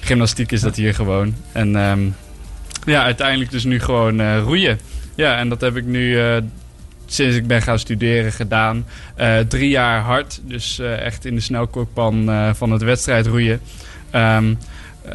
Gymnastiek 0.00 0.52
is 0.52 0.60
dat 0.60 0.76
hier 0.76 0.94
gewoon. 0.94 1.34
En 1.52 1.76
ehm, 1.76 2.00
ja, 2.86 3.02
uiteindelijk 3.02 3.50
dus 3.50 3.64
nu 3.64 3.80
gewoon 3.80 4.38
roeien. 4.38 4.78
Ja, 5.14 5.36
en 5.36 5.48
dat 5.48 5.60
heb 5.60 5.76
ik 5.76 5.84
nu 5.84 6.18
sinds 7.12 7.36
ik 7.36 7.46
ben 7.46 7.62
gaan 7.62 7.78
studeren 7.78 8.32
gedaan. 8.32 8.86
Eh, 9.14 9.38
drie 9.38 9.68
jaar 9.68 10.00
hard, 10.00 10.40
dus 10.44 10.78
eh, 10.78 11.00
echt 11.00 11.24
in 11.24 11.34
de 11.34 11.40
snelkookpan 11.40 12.30
eh, 12.30 12.50
van 12.54 12.70
het 12.70 12.82
wedstrijd 12.82 13.26
roeien. 13.26 13.60
Eh, 15.04 15.14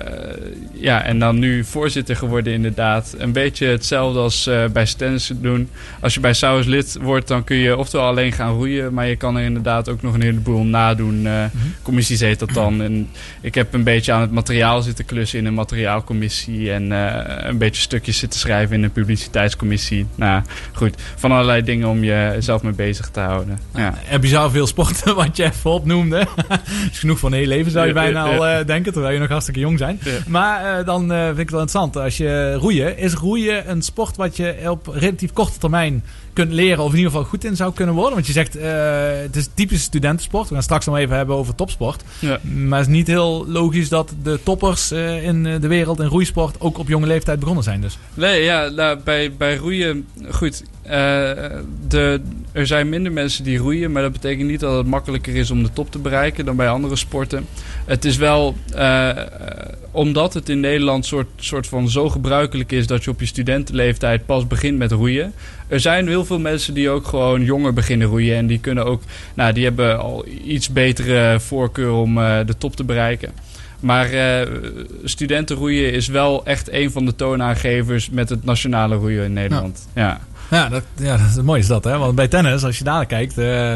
ja, 0.74 1.04
en 1.04 1.20
dan 1.20 1.40
nu 1.40 1.64
voorzitter 1.64 2.16
geworden 2.16 2.54
inderdaad. 2.54 3.16
Een 3.18 3.32
beetje 3.32 3.66
hetzelfde 3.66 4.20
als 4.20 4.48
eh, 4.48 4.66
bij 4.66 4.86
Stennis 4.86 5.32
doen. 5.36 5.70
Als 6.00 6.14
je 6.14 6.20
bij 6.20 6.34
Saus 6.34 6.66
lid 6.66 6.98
wordt, 7.02 7.28
dan 7.28 7.44
kun 7.44 7.56
je 7.56 7.78
oftewel 7.78 8.06
alleen 8.06 8.32
gaan 8.32 8.54
roeien. 8.54 8.94
Maar 8.94 9.08
je 9.08 9.16
kan 9.16 9.38
er 9.38 9.44
inderdaad 9.44 9.90
ook 9.90 10.02
nog 10.02 10.14
een 10.14 10.22
heleboel 10.22 10.64
nadoen. 10.64 11.26
eh 11.26 11.44
Commissies 11.82 12.20
heet 12.20 12.40
dat 12.40 12.54
dan. 12.54 12.82
En 12.82 13.10
ik 13.42 13.56
heb 13.56 13.74
een 13.74 13.84
beetje 13.84 14.12
aan 14.12 14.22
het 14.22 14.32
materiaal 14.32 14.82
zitten 14.82 15.06
klussen 15.06 15.40
in 15.40 15.46
een 15.46 15.54
materiaalcommissie. 15.54 16.72
En 16.72 16.92
een 17.50 17.58
beetje 17.58 17.82
stukjes 17.82 18.18
zitten 18.18 18.40
schrijven 18.40 18.76
in 18.76 18.84
een 18.84 18.92
publiciteitscommissie. 18.92 20.06
Nou 20.16 20.42
goed, 20.74 20.96
van 21.16 21.32
allerlei 21.32 21.64
dingen 21.64 21.88
om 21.88 22.04
jezelf 22.04 22.62
mee 22.62 22.74
bezig 22.74 23.10
te 23.10 23.20
houden. 23.20 23.60
Ja. 23.76 23.94
En 24.10 24.22
bizar 24.22 24.52
veel 24.52 24.68
sporten, 24.68 25.16
wat 25.26 25.38
je 25.38 25.44
even 25.44 25.72
opnoemde. 25.72 26.28
Is 26.92 27.00
genoeg 27.00 27.22
een 27.22 27.34
heel 27.34 27.48
leven, 27.48 27.72
zou 27.72 27.88
je 27.88 27.94
bijna 27.94 28.24
al 28.24 28.66
denken, 28.66 28.92
terwijl 28.92 29.14
je 29.14 29.20
nog 29.20 29.30
hartstikke 29.30 29.60
jong 29.60 29.77
zijn. 29.78 30.00
Ja. 30.04 30.12
Maar 30.28 30.80
eh, 30.80 30.86
dan 30.86 31.12
eh, 31.12 31.26
vind 31.26 31.32
ik 31.32 31.38
het 31.38 31.52
wel 31.52 31.60
interessant. 31.62 31.98
Als 31.98 32.18
je 32.18 32.54
roeien, 32.54 32.98
is 32.98 33.14
roeien 33.14 33.70
een 33.70 33.82
sport 33.82 34.16
wat 34.18 34.38
je 34.38 34.56
op 34.70 34.88
relatief 34.88 35.34
korte 35.34 35.58
termijn 35.58 36.04
kunt 36.34 36.52
leren, 36.52 36.84
of 36.84 36.92
in 36.92 36.98
ieder 36.98 37.12
geval 37.12 37.26
goed 37.28 37.44
in 37.44 37.56
zou 37.56 37.74
kunnen 37.74 37.96
worden? 37.96 38.14
Want 38.14 38.26
je 38.28 38.32
zegt, 38.34 38.56
eh, 38.56 38.72
het 39.22 39.36
is 39.36 39.50
typisch 39.54 39.82
studentensport. 39.82 40.48
We 40.48 40.54
gaan 40.54 40.64
straks 40.64 40.86
nog 40.86 40.98
even 40.98 41.16
hebben 41.16 41.36
over 41.36 41.56
topsport. 41.56 42.04
Ja. 42.20 42.40
Maar 42.44 42.80
het 42.80 42.88
is 42.88 42.94
niet 42.94 43.08
heel 43.08 43.46
logisch 43.48 43.90
dat 43.90 44.14
de 44.24 44.40
toppers 44.44 44.92
eh, 44.92 45.24
in 45.24 45.46
eh, 45.46 45.62
de 45.62 45.68
wereld 45.68 46.00
in 46.00 46.06
roeisport 46.06 46.56
ook 46.62 46.78
op 46.78 46.88
jonge 46.88 47.08
leeftijd 47.08 47.40
begonnen 47.40 47.64
zijn. 47.64 47.82
Dus. 47.82 47.98
Nee, 48.14 48.44
ja, 48.44 48.68
nou, 48.70 49.00
bij, 49.04 49.34
bij 49.38 49.56
roeien, 49.56 50.08
goed. 50.32 50.64
eh, 50.82 50.92
de 51.88 52.22
er 52.58 52.68
zijn 52.68 52.90
minder 52.90 53.12
mensen 53.12 53.44
die 53.44 53.58
roeien, 53.58 53.92
maar 53.92 54.02
dat 54.02 54.12
betekent 54.12 54.50
niet 54.50 54.60
dat 54.60 54.78
het 54.78 54.88
makkelijker 54.88 55.36
is 55.36 55.52
om 55.52 55.64
de 55.64 55.74
top 55.74 55.92
te 55.92 56.00
bereiken 56.00 56.46
dan 56.46 56.56
bij 56.56 56.70
andere 56.70 56.96
sporten. 56.96 57.46
Het 57.86 58.06
is 58.06 58.18
wel 58.18 58.56
eh, 58.74 59.10
eh, 59.10 59.18
omdat 59.92 60.34
het 60.34 60.50
in 60.50 60.60
Nederland 60.60 61.06
soort, 61.06 61.28
soort 61.36 61.68
van 61.68 61.90
zo 61.90 62.10
gebruikelijk 62.10 62.72
is 62.72 62.88
dat 62.88 63.04
je 63.04 63.10
op 63.10 63.20
je 63.20 63.26
studentenleeftijd 63.26 64.26
pas 64.26 64.48
begint 64.48 64.78
met 64.78 64.92
roeien. 64.92 65.34
Er 65.68 65.80
zijn 65.80 66.08
heel 66.08 66.26
veel 66.26 66.40
mensen 66.40 66.74
die 66.74 66.90
ook 66.90 67.08
gewoon 67.08 67.44
jonger 67.44 67.74
beginnen 67.74 68.08
roeien 68.08 68.36
en 68.36 68.48
die 68.48 68.60
kunnen 68.60 68.86
ook, 68.86 69.02
nou, 69.34 69.54
die 69.54 69.64
hebben 69.64 70.00
al 70.00 70.26
iets 70.46 70.70
betere 70.70 71.40
voorkeur 71.40 71.92
om 71.92 72.18
eh, 72.18 72.40
de 72.46 72.58
top 72.58 72.76
te 72.76 72.84
bereiken. 72.84 73.32
Maar 73.80 74.12
eh 74.12 74.48
studentenroeien 75.04 75.94
is 75.94 76.08
wel 76.08 76.46
echt 76.46 76.72
een 76.72 76.92
van 76.92 77.06
de 77.06 77.16
toonaangevers 77.16 78.10
met 78.10 78.30
het 78.30 78.44
nationale 78.44 78.96
roeien 78.96 79.26
in 79.26 79.34
Nederland. 79.34 79.88
Ja. 79.96 80.20
Ja, 80.50 80.70
dat, 80.70 80.84
ja, 80.96 81.18
dat 81.18 81.28
is 81.38 81.42
mooi 81.42 81.60
is 81.60 81.68
dat, 81.68 81.84
hè? 81.84 81.98
Want 81.98 82.16
bij 82.16 82.28
tennis, 82.28 82.64
als 82.64 82.78
je 82.78 82.84
daar 82.84 83.06
kijkt... 83.06 83.38
eh, 83.38 83.74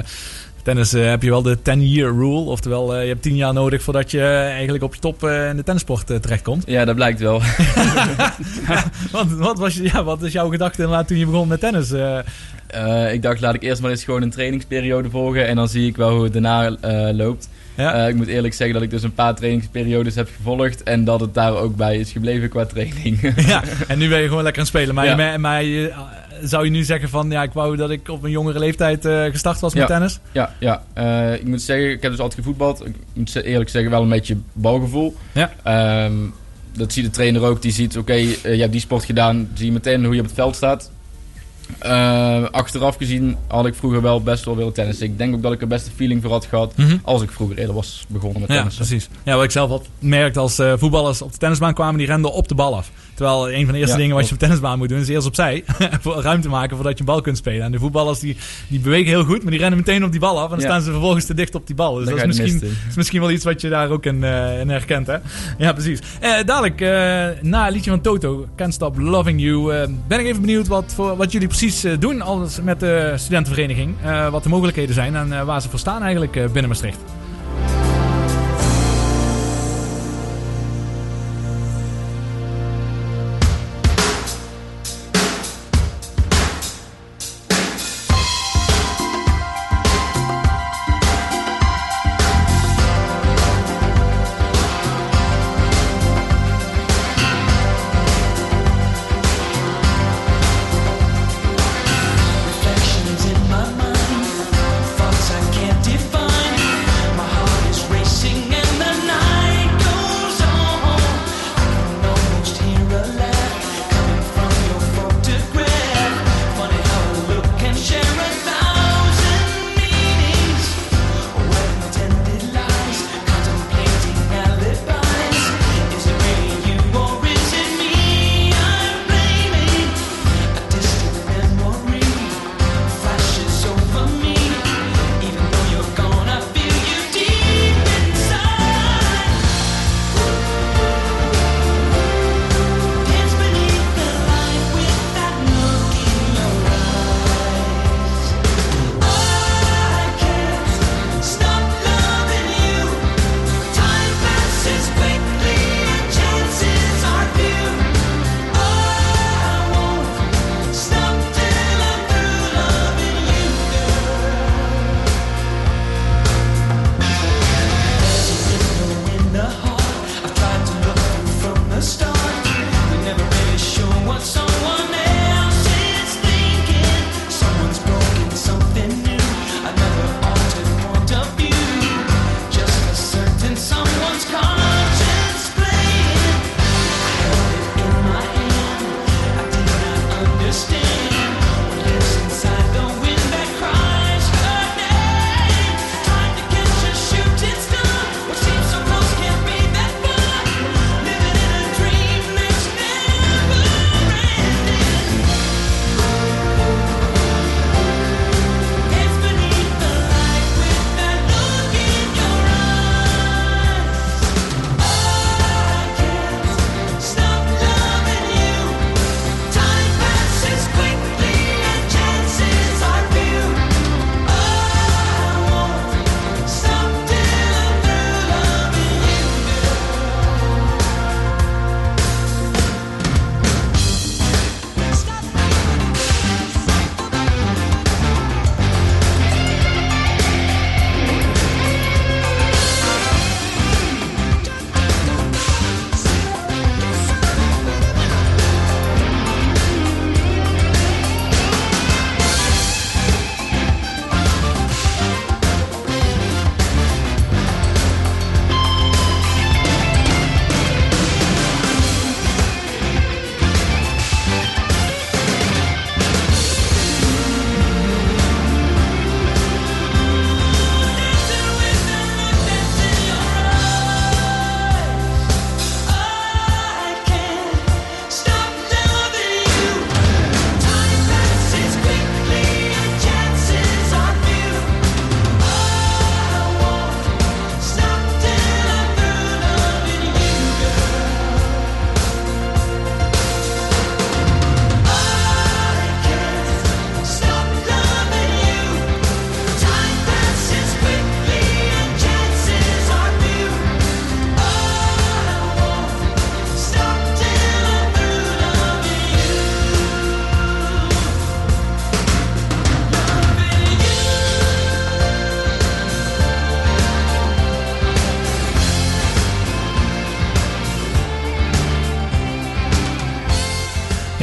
tennis 0.64 0.94
eh, 0.94 1.06
heb 1.10 1.24
je 1.24 1.30
wel 1.30 1.42
de 1.42 1.58
10-year 1.58 2.14
rule. 2.14 2.40
Oftewel, 2.50 2.96
eh, 2.96 3.02
je 3.02 3.08
hebt 3.08 3.22
10 3.22 3.36
jaar 3.36 3.54
nodig 3.54 3.82
voordat 3.84 4.12
je 4.12 4.24
eigenlijk 4.26 4.84
op 4.84 4.94
je 4.94 5.00
top 5.00 5.24
in 5.24 5.56
de 5.56 5.64
tennissport 5.64 6.06
terechtkomt. 6.22 6.64
Ja, 6.68 6.86
dat 6.86 6.96
blijkt 6.96 7.20
wel. 7.20 7.42
wat, 9.12 9.28
wat, 9.32 9.58
was, 9.60 9.74
je- 9.76 9.84
ja, 9.84 10.04
wat 10.04 10.22
is 10.24 10.32
jouw 10.32 10.50
gedachte 10.50 10.82
inderdaad 10.82 11.08
toen 11.08 11.18
je 11.18 11.26
begon 11.26 11.48
met 11.48 11.60
tennis? 11.60 11.92
Ik 13.12 13.22
dacht, 13.22 13.42
laat 13.42 13.54
ik 13.56 13.64
eerst 13.64 13.82
maar 13.82 13.92
eens 13.92 14.04
gewoon 14.04 14.22
een 14.22 14.30
trainingsperiode 14.32 15.10
volgen. 15.10 15.48
En 15.48 15.56
dan 15.56 15.68
zie 15.70 15.88
ik 15.88 15.98
wel 15.98 16.12
hoe 16.14 16.24
het 16.24 16.34
daarna 16.34 16.70
loopt. 17.14 17.50
Ja? 17.82 17.94
Eh, 18.04 18.10
ik 18.10 18.16
moet 18.16 18.28
eerlijk 18.28 18.54
zeggen 18.54 18.76
dat 18.76 18.84
ik 18.84 18.90
dus 18.90 19.04
een 19.04 19.14
paar 19.14 19.36
trainingsperiodes 19.36 20.16
heb 20.16 20.30
gevolgd. 20.36 20.84
En 20.84 21.04
dat 21.04 21.20
het 21.20 21.34
daar 21.34 21.56
ook 21.56 21.76
bij 21.76 21.98
is 21.98 22.12
gebleven 22.12 22.50
qua 22.50 22.66
training. 22.66 23.34
ja, 23.48 23.64
en 23.88 23.98
nu 23.98 24.10
ben 24.10 24.22
je 24.22 24.28
gewoon 24.28 24.44
lekker 24.44 24.62
aan 24.62 24.68
het 24.68 24.78
spelen. 24.78 24.96
Maar, 24.96 25.06
Ja. 25.06 25.16
maar, 25.16 25.40
maar 25.40 25.64
je- 25.64 25.92
zou 26.44 26.66
je 26.66 26.72
nu 26.72 26.84
zeggen 26.84 27.10
van... 27.10 27.30
Ja, 27.32 27.44
ik 27.44 27.52
wou 27.54 27.76
dat 27.76 27.90
ik 27.90 28.08
op 28.10 28.24
een 28.24 28.32
jongere 28.32 28.60
leeftijd 28.60 29.06
eh, 29.06 29.24
gestart 29.26 29.60
was 29.60 29.74
met 29.74 29.82
Ja. 29.82 29.88
tennis? 29.88 30.20
ja, 30.32 30.54
ja. 30.60 30.84
Eh, 30.94 31.34
ik 31.34 31.44
moet 31.46 31.62
zeggen, 31.62 31.92
ik 31.92 32.02
heb 32.02 32.12
dus 32.12 32.20
altijd 32.20 32.40
gevoetbald. 32.40 32.86
Ik 32.86 32.96
moet 33.14 33.36
eerlijk 33.36 33.70
zeggen, 33.70 33.92
wel 33.92 34.02
een 34.02 34.10
beetje 34.10 34.38
balgevoel. 34.54 35.16
Ja. 35.32 35.52
Ehm, 35.64 36.14
dat 36.78 36.94
ziet 36.94 37.04
de 37.06 37.10
trainer 37.10 37.42
ook. 37.42 37.62
Die 37.62 37.72
ziet, 37.72 37.98
oké, 37.98 38.14
eh, 38.14 38.26
je 38.54 38.60
hebt 38.60 38.72
die 38.72 38.82
sport 38.82 39.06
gedaan. 39.06 39.50
Zie 39.54 39.66
je 39.66 39.72
meteen 39.72 40.06
hoe 40.06 40.14
je 40.14 40.20
op 40.20 40.26
het 40.26 40.36
veld 40.36 40.56
staat. 40.56 40.92
Eh, 41.80 42.44
achteraf 42.44 42.96
gezien 42.96 43.38
had 43.48 43.66
ik 43.66 43.76
vroeger 43.76 44.02
wel 44.02 44.22
best 44.22 44.46
wel 44.46 44.56
willen 44.56 44.74
tennissen. 44.74 45.06
Ik 45.06 45.18
denk 45.18 45.36
ook 45.36 45.42
dat 45.42 45.52
ik 45.52 45.62
er 45.62 45.68
best 45.68 45.86
een 45.86 45.92
feeling 45.96 46.22
voor 46.22 46.32
had 46.32 46.46
gehad. 46.46 46.78
Mhm. 46.78 46.98
Als 47.04 47.22
ik 47.22 47.32
vroeger 47.32 47.58
eerder 47.58 47.76
was 47.76 48.06
begonnen 48.08 48.40
met 48.42 48.50
Ja, 48.50 48.56
tennissen. 48.56 48.86
precies. 48.86 49.10
Ja, 49.24 49.36
wat 49.36 49.44
ik 49.44 49.52
zelf 49.52 49.70
had 49.70 49.86
merkt 50.00 50.38
als 50.38 50.60
eh, 50.60 50.74
voetballers 50.78 51.22
op 51.22 51.32
de 51.32 51.38
tennisbaan 51.38 51.74
kwamen, 51.74 51.98
die 51.98 52.08
renden 52.08 52.34
op 52.34 52.48
de 52.48 52.56
bal 52.56 52.76
af. 52.76 52.92
Terwijl 53.14 53.52
een 53.52 53.64
van 53.64 53.74
de 53.74 53.80
eerste 53.80 53.96
Ja, 53.96 54.02
dingen 54.02 54.16
wat 54.16 54.28
je 54.28 54.34
op 54.34 54.40
tennisbaan 54.40 54.78
moet 54.78 54.90
doen, 54.90 55.00
is 55.00 55.08
eerst 55.08 55.28
opzij. 55.28 55.64
ruimte 56.04 56.50
maken 56.50 56.76
voordat 56.76 56.94
je 56.94 57.00
een 57.00 57.06
bal 57.06 57.22
kunt 57.22 57.38
spelen. 57.38 57.62
En 57.62 57.72
de 57.72 57.80
voetballers 57.80 58.20
die, 58.20 58.38
die 58.68 58.80
bewegen 58.80 59.08
heel 59.08 59.24
goed, 59.24 59.42
maar 59.42 59.52
die 59.52 59.60
rennen 59.60 59.80
meteen 59.80 60.04
op 60.04 60.12
die 60.12 60.20
bal 60.20 60.38
af. 60.40 60.44
En 60.44 60.50
dan 60.50 60.60
Ja. 60.60 60.66
staan 60.66 60.82
ze 60.82 60.92
vervolgens 60.92 61.26
te 61.26 61.34
dicht 61.34 61.56
op 61.56 61.68
die 61.68 61.76
bal. 61.76 61.94
Dus 61.96 62.06
dat 62.10 62.18
is 62.18 62.26
misschien, 62.26 62.62
is 62.90 62.96
misschien 62.96 63.20
wel 63.20 63.32
iets 63.32 63.44
wat 63.44 63.62
je 63.62 63.70
daar 63.70 63.90
ook 63.90 64.06
in, 64.06 64.24
eh, 64.24 64.60
in 64.60 64.70
herkent, 64.70 65.08
hè? 65.08 65.18
Ja, 65.58 65.74
precies. 65.74 66.00
Eh, 66.20 66.32
dadelijk, 66.46 66.82
eh, 66.82 66.88
na 67.42 67.66
het 67.66 67.74
liedje 67.74 67.90
van 67.90 68.02
Toto, 68.02 68.48
Can't 68.56 68.74
Stop 68.74 68.98
Loving 69.00 69.42
You, 69.42 69.88
ben 70.08 70.20
ik 70.20 70.26
even 70.26 70.42
benieuwd 70.42 70.68
wat, 70.68 70.94
voor, 70.96 71.16
wat 71.18 71.32
jullie 71.32 71.48
precies 71.48 71.86
doen 72.00 72.22
als 72.22 72.62
met 72.62 72.80
de 72.80 73.14
studentenvereniging. 73.16 73.96
Wat 74.32 74.44
de 74.44 74.50
mogelijkheden 74.50 74.94
zijn 74.96 75.16
en 75.16 75.46
waar 75.46 75.62
ze 75.62 75.70
voor 75.70 75.80
staan 75.80 76.02
eigenlijk 76.04 76.32
binnen 76.32 76.68
Maastricht. 76.68 76.98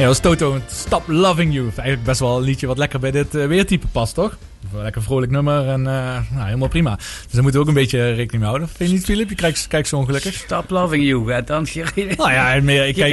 Was 0.09 0.19
Toto 0.19 0.59
Stop 0.67 1.03
Loving 1.07 1.53
You. 1.53 1.63
Eigenlijk 1.65 2.03
best 2.03 2.19
wel 2.19 2.37
een 2.37 2.43
liedje 2.43 2.67
wat 2.67 2.77
lekker 2.77 2.99
bij 2.99 3.11
dit 3.11 3.35
eh, 3.35 3.47
weertype 3.47 3.87
past, 3.87 4.13
toch? 4.13 4.37
Een 4.79 4.85
Lekker 4.85 5.03
vrolijk 5.03 5.31
nummer 5.31 5.67
en 5.67 5.87
eh, 5.87 6.17
nou, 6.31 6.45
helemaal 6.45 6.67
prima. 6.67 6.95
Dus 6.95 7.31
daar 7.31 7.41
moeten 7.41 7.61
we 7.61 7.67
ook 7.67 7.67
een 7.67 7.81
beetje 7.81 8.07
rekening 8.07 8.31
mee 8.31 8.47
houden. 8.47 8.67
Vind 8.67 8.89
je 8.89 8.95
niet, 8.95 9.05
Filip? 9.05 9.29
Je 9.29 9.35
kijkt, 9.35 9.67
kijkt 9.67 9.87
zo 9.87 9.97
ongelukkig. 9.97 10.33
Stop 10.33 10.69
loving 10.69 11.03
you. 11.03 11.31
Hè? 11.31 11.43
Dan 11.43 11.67
je, 11.73 12.13
Nou 12.17 12.31
ja, 12.31 12.59
meer, 12.61 12.87
ik, 12.87 12.95
je 12.95 13.01
kijk, 13.01 13.11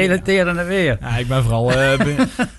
weer. 0.67 0.97
ja, 1.01 1.17
ik, 1.17 1.29
ben 1.29 1.43
vooral, 1.43 1.73
eh, 1.73 1.93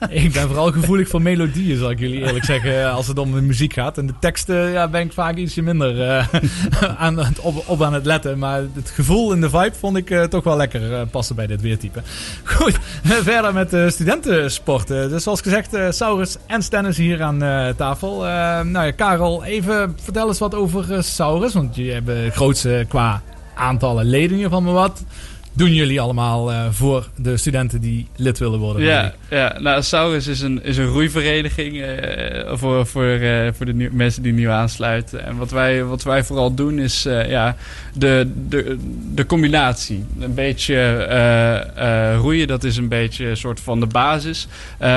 ik 0.26 0.34
ben 0.34 0.48
vooral 0.48 0.72
gevoelig 0.72 1.08
voor 1.08 1.22
melodieën, 1.22 1.78
zal 1.78 1.90
ik 1.90 2.00
jullie 2.00 2.26
eerlijk 2.26 2.46
zeggen, 2.46 2.92
als 2.92 3.08
het 3.08 3.20
om 3.20 3.34
de 3.34 3.42
muziek 3.42 3.74
gaat. 3.74 3.98
En 3.98 4.08
de 4.08 4.14
teksten 4.20 4.72
ja, 4.72 4.88
ben 4.88 5.02
ik 5.02 5.14
vaak 5.14 5.36
ietsje 5.36 5.62
minder 5.62 6.02
eh, 6.02 6.28
aan 7.06 7.18
het, 7.18 7.40
op, 7.40 7.64
op 7.70 7.82
aan 7.82 7.94
het 7.94 8.06
letten. 8.06 8.38
Maar 8.38 8.62
het 8.74 8.90
gevoel 8.90 9.32
en 9.32 9.42
de 9.42 9.50
vibe 9.50 9.76
vond 9.80 9.98
ik 9.98 10.10
eh, 10.10 10.24
toch 10.24 10.44
wel 10.44 10.58
lekker 10.58 10.94
eh, 10.94 11.02
passen 11.12 11.36
bij 11.36 11.48
dit 11.48 11.62
weertype. 11.62 12.02
Goed, 12.44 12.80
verder 13.04 13.54
met 13.54 13.70
de 13.70 13.90
studentensporten. 13.90 15.10
Dus 15.10 15.24
zoals 15.24 15.42
gezegd, 15.42 15.74
eh, 15.74 15.88
Saurus 15.90 16.38
en 16.48 16.62
Stennis 16.64 16.98
hier 16.98 17.24
aan 17.24 17.44
eh, 17.44 17.68
tafel. 17.70 18.28
Eh, 18.28 18.62
nou 18.62 18.86
ja, 18.86 18.92
Karel, 19.08 19.44
even 19.44 19.96
vertel 20.02 20.28
eens 20.28 20.40
wat 20.40 20.56
over 20.56 20.94
eh, 20.94 21.02
Saurus. 21.02 21.54
Want 21.54 21.76
jullie 21.76 21.92
hebben 21.92 22.32
grootste 22.32 22.86
qua 22.88 23.22
aantallen 23.56 24.06
leden 24.06 24.40
geval. 24.40 24.62
Maar 24.62 24.74
wat 24.74 25.04
doen 25.58 25.74
jullie 25.74 26.02
allemaal 26.02 26.52
eh, 26.52 26.66
voor 26.72 27.10
de 27.16 27.38
studenten 27.38 27.82
die 27.82 28.08
lid 28.16 28.38
willen 28.40 28.60
worden? 28.60 28.84
Ja, 28.84 29.14
ja, 29.30 29.56
nou, 29.60 29.84
Saurus 29.84 30.28
is 30.28 30.42
een, 30.42 30.64
is 30.64 30.78
een 30.78 30.86
roeivereniging 30.88 31.82
eh, 31.82 32.52
voor, 32.54 32.86
voor, 32.86 33.04
eh, 33.04 33.48
voor 33.54 33.65
de 33.65 33.74
nieuw- 33.74 33.89
mensen 33.91 34.24
die 34.24 34.34
nieuw 34.34 34.50
aansluiten. 34.50 35.26
En 35.26 35.38
wat 35.38 35.52
wij, 35.52 35.84
wat 35.84 36.04
wij 36.04 36.24
vooral 36.24 36.54
doen 36.54 36.80
is 36.80 37.04
ja, 37.28 37.56
de, 37.93 38.32
de, 38.48 38.78
de 39.13 39.26
combinatie. 39.26 40.06
Een 40.20 40.34
beetje 40.34 40.76
roeien, 42.22 42.48
dat 42.48 42.63
is 42.63 42.78
een 42.78 42.88
beetje 42.88 43.26
een 43.26 43.38
soort 43.38 43.60
van 43.60 43.80
de 43.80 43.86
basis. 43.86 44.48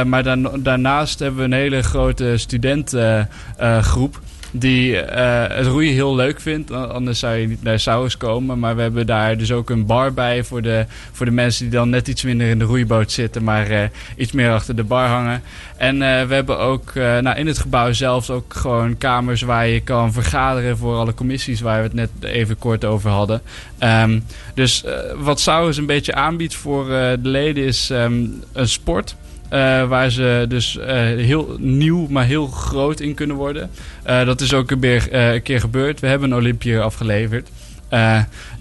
Maar 0.07 0.23
dan, 0.23 0.51
daarnaast 0.63 1.19
hebben 1.19 1.39
we 1.39 1.45
een 1.45 1.53
hele 1.61 1.83
grote 1.83 2.37
studentengroep. 2.37 4.21
Die 4.51 5.01
eh, 5.01 5.57
het 5.57 5.67
roeien 5.67 5.93
heel 5.93 6.15
leuk 6.15 6.41
vindt. 6.41 6.71
Anders 6.71 7.19
zou 7.19 7.37
je 7.37 7.49
niet 7.49 7.63
naar 7.63 7.81
Saurus 7.81 8.17
komen. 8.17 8.59
Maar 8.59 8.77
we 8.77 8.83
hebben 8.83 9.07
daar 9.07 9.37
dus 9.37 9.53
ook 9.53 9.71
een 9.71 9.87
bar 9.87 10.13
bij 10.13 10.45
voor 10.45 10.63
de, 10.63 10.87
voor 11.13 11.27
de 11.27 11.33
mensen 11.33 11.65
die 11.65 11.73
dan 11.73 11.91
net 11.91 12.09
iets 12.09 12.23
minder 12.23 12.49
in 12.49 12.59
de 12.59 12.65
roeiboot 12.65 13.13
zitten, 13.13 13.45
maar 13.45 13.67
eh, 13.67 13.83
iets 14.17 14.33
meer 14.33 14.53
achter 14.53 14.77
de 14.77 14.85
bar 14.85 15.07
hangen. 15.07 15.43
En 15.77 16.03
eh, 16.03 16.27
we 16.27 16.35
hebben 16.35 16.59
ook 16.59 16.95
nou, 16.95 17.37
in 17.37 17.47
het 17.47 17.59
gebouw 17.59 17.93
zelfs 17.93 18.31
ook 18.31 18.55
gewoon 18.55 18.99
kamers 18.99 19.43
waar 19.43 19.67
je 19.67 19.81
kan 19.81 20.13
vergaderen 20.13 20.77
voor 20.77 20.97
alle 20.97 21.15
commissies 21.15 21.61
waar 21.61 21.77
we 21.77 21.83
het 21.83 21.95
net 21.95 22.11
even 22.21 22.59
kort 22.59 22.85
over 22.85 23.11
hadden. 23.11 23.43
Ehm, 23.79 24.21
dus 24.55 24.85
wat 25.17 25.41
Saurus 25.41 25.77
een 25.77 25.87
beetje 25.87 26.15
aanbiedt 26.15 26.55
voor 26.55 26.87
de 26.87 27.19
leden 27.23 27.65
is 27.65 27.91
ehm, 27.91 28.25
een 28.53 28.69
sport. 28.69 29.17
Eh, 29.51 29.89
waar 29.89 30.11
ze 30.11 30.45
dus 30.49 30.79
eh, 30.79 30.97
heel 31.03 31.57
nieuw, 31.59 32.07
maar 32.11 32.25
heel 32.25 32.47
groot 32.47 33.01
in 33.01 33.15
kunnen 33.15 33.37
worden. 33.37 33.71
Eh, 34.03 34.25
dat 34.25 34.41
is 34.41 34.55
ook 34.55 34.71
een, 34.71 34.81
keer- 34.81 35.15
een 35.15 35.43
keer 35.43 35.61
gebeurd. 35.61 36.01
We 36.01 36.07
hebben 36.07 36.31
een 36.31 36.37
Olympiër 36.39 36.81
afgeleverd. 36.83 37.49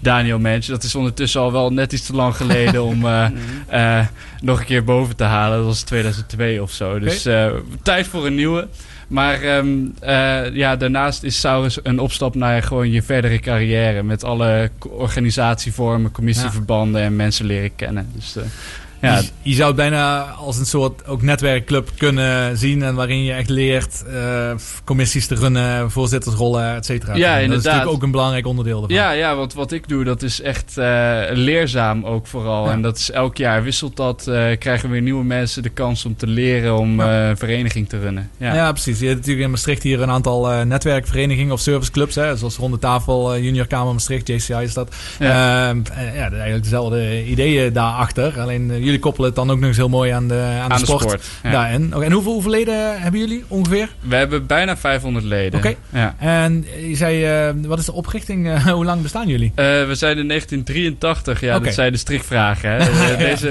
Daniel 0.00 0.38
Mensch. 0.38 0.68
Dat 0.68 0.82
is 0.82 0.94
ondertussen 0.94 1.40
al 1.40 1.52
wel 1.52 1.72
net 1.72 1.92
iets 1.92 2.06
te 2.06 2.14
lang 2.14 2.36
geleden 2.36 2.84
om 2.84 3.06
eh, 3.68 4.06
nog 4.40 4.58
een 4.60 4.64
keer 4.66 4.84
boven 4.84 5.16
te 5.16 5.24
halen. 5.24 5.56
Dat 5.58 5.66
was 5.66 5.82
2002 5.82 6.62
of 6.62 6.70
zo. 6.72 6.98
Dus 6.98 7.26
tijd 7.82 8.06
voor 8.06 8.26
een 8.26 8.34
nieuwe. 8.34 8.68
Maar 9.08 9.42
ehm, 9.42 9.68
eh, 10.00 10.54
ja, 10.54 10.76
daarnaast 10.76 11.22
is 11.22 11.40
Saurus 11.40 11.78
een 11.82 11.98
opstap 11.98 12.34
naar 12.34 12.62
gewoon 12.62 12.90
je 12.90 13.02
verdere 13.02 13.38
carrière. 13.38 14.02
Met 14.02 14.24
alle 14.24 14.70
organisatievormen, 14.80 16.10
commissieverbanden 16.10 17.02
en 17.02 17.16
mensen 17.16 17.46
leren 17.46 17.74
kennen. 17.76 18.08
Dus 18.14 18.36
ja, 19.00 19.20
je, 19.42 19.54
zou 19.54 19.66
het 19.66 19.76
bijna 19.76 20.20
als 20.22 20.58
een 20.58 20.66
soort 20.66 21.06
ook 21.06 21.22
netwerkclub 21.22 21.88
kunnen 21.96 22.56
zien. 22.58 22.82
En 22.82 22.94
waarin 22.94 23.24
je 23.24 23.32
echt 23.32 23.48
leert 23.48 24.04
eh, 24.12 24.50
commissies 24.84 25.26
te 25.26 25.34
runnen, 25.34 25.90
voorzittersrollen, 25.90 26.74
et 26.74 26.84
cetera. 26.84 27.14
Ja, 27.14 27.34
Dat 27.34 27.42
is 27.58 27.64
natuurlijk 27.64 27.90
ook 27.90 28.02
een 28.02 28.10
belangrijk 28.10 28.46
onderdeel 28.46 28.82
ervan. 28.82 28.96
Ja, 28.96 29.10
ja 29.10 29.36
want 29.36 29.54
wat 29.54 29.72
ik 29.72 29.88
doe, 29.88 30.04
dat 30.04 30.22
is 30.22 30.40
echt 30.40 30.78
eh, 30.78 31.20
leerzaam 31.30 32.04
ook 32.04 32.26
vooral. 32.26 32.64
Ja. 32.66 32.72
En 32.72 32.82
dat 32.82 32.96
is 32.98 33.10
elk 33.10 33.36
jaar 33.36 33.62
wisselt 33.62 33.96
dat. 33.96 34.26
eh, 34.26 34.58
krijgen 34.58 34.90
weer 34.90 35.02
nieuwe 35.02 35.24
mensen 35.24 35.62
de 35.62 35.68
kans 35.68 36.04
om 36.04 36.16
te 36.16 36.26
leren 36.26 36.76
om 36.78 37.00
Ja. 37.00 37.28
een 37.28 37.36
vereniging 37.36 37.88
te 37.88 37.98
runnen. 37.98 38.30
Ja. 38.36 38.54
Ja. 38.54 38.72
precies. 38.72 38.98
Je 39.00 39.06
hebt 39.06 39.16
natuurlijk 39.18 39.44
in 39.44 39.50
Maastricht 39.50 39.82
hier 39.82 40.02
een 40.02 40.10
aantal 40.10 40.64
netwerkverenigingen 40.64 41.52
of 41.52 41.60
serviceclubs. 41.60 42.14
Hè, 42.14 42.36
zoals 42.36 42.56
Ronde 42.56 42.78
Tafel, 42.78 43.38
Junior 43.38 43.66
Kamer 43.66 43.92
Maastricht, 43.92 44.28
JCI 44.28 44.54
is 44.62 44.74
dat. 44.74 44.94
Ja. 45.18 45.68
Ehm, 45.68 45.80
eh, 45.92 46.14
ja, 46.14 46.30
eigenlijk 46.30 46.62
dezelfde 46.62 47.24
ideeën 47.26 47.72
daarachter. 47.72 48.40
Alleen 48.40 48.70
jullie 48.90 49.04
koppelen 49.04 49.26
het 49.28 49.36
dan 49.38 49.50
ook 49.50 49.58
nog 49.58 49.68
eens 49.68 49.76
heel 49.76 49.88
mooi 49.88 50.10
aan 50.10 50.28
de, 50.28 50.34
aan 50.34 50.68
de, 50.68 50.74
Aan 50.74 50.80
de 50.80 50.86
sport. 50.86 51.02
sport. 51.02 51.26
ja. 51.42 51.50
Daarin. 51.50 51.94
Oké, 51.94 52.04
en 52.04 52.12
hoeveel, 52.12 52.32
hoeveel 52.32 52.50
leden 52.50 53.00
hebben 53.00 53.20
jullie 53.20 53.44
ongeveer? 53.48 53.88
We 54.00 54.14
hebben 54.16 54.46
bijna 54.46 54.76
500 54.76 55.24
leden. 55.24 55.58
Oké. 55.58 55.74
Ja. 55.92 56.14
En 56.18 56.66
je 56.88 56.96
zei, 56.96 57.24
eh, 57.24 57.54
wat 57.66 57.78
is 57.78 57.84
de 57.84 57.92
oprichting? 57.92 58.62
Hoe 58.72 58.84
lang 58.84 59.02
bestaan 59.02 59.28
jullie? 59.28 59.52
Eh, 59.54 59.64
we 59.64 59.94
zijn 59.94 60.18
in 60.18 60.28
1983, 60.28 61.40
ja, 61.40 61.58
dat 61.58 61.74
zijn 61.74 61.92
de 61.92 61.98
strikvragen. 61.98 62.70
Hè. 62.70 62.78
Eh, 63.10 63.18
Deze, 63.18 63.48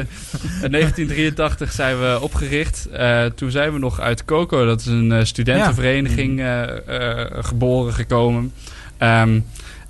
in 0.64 0.72
1983 0.72 1.72
zijn 1.72 2.00
we 2.00 2.18
opgericht. 2.22 2.88
Toen 3.36 3.52
zijn 3.52 3.74
we 3.74 3.80
nog 3.80 4.00
uit 4.00 4.26
Coco, 4.26 4.66
dat 4.66 4.80
is 4.80 4.86
een 4.86 5.28
studentenvereniging, 5.28 6.44
geboren 7.32 7.94
gekomen. 7.94 8.54
Ehm, 8.98 9.40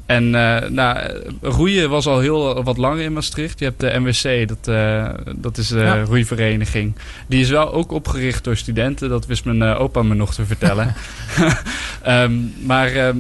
en 0.10 0.36
eh, 0.36 0.70
nou, 0.70 0.98
eh, 0.98 1.10
roeien 1.42 1.90
was 1.90 2.06
al 2.08 2.20
heel 2.20 2.64
wat 2.64 2.78
langer 2.78 3.04
in 3.04 3.14
Maastricht. 3.14 3.60
Je 3.60 3.66
hebt 3.66 3.80
de 3.80 4.00
MWC, 4.00 4.48
dat, 4.48 4.68
eh, 4.68 5.10
dat 5.36 5.58
is 5.58 5.68
de 5.68 5.80
Ja. 5.80 6.04
roeivereniging. 6.04 6.96
Die 7.28 7.42
is 7.42 7.50
wel 7.50 7.74
ook 7.74 7.92
opgericht 7.92 8.44
door 8.44 8.58
studenten. 8.58 9.10
Dat 9.10 9.26
wist 9.26 9.46
mijn 9.46 9.62
eh, 9.62 9.82
opa 9.82 10.02
me 10.04 10.16
nog 10.16 10.34
te 10.34 10.46
vertellen. 10.46 10.94
Ehm, 12.04 12.32
maar 12.66 12.92
ehm, 12.92 13.18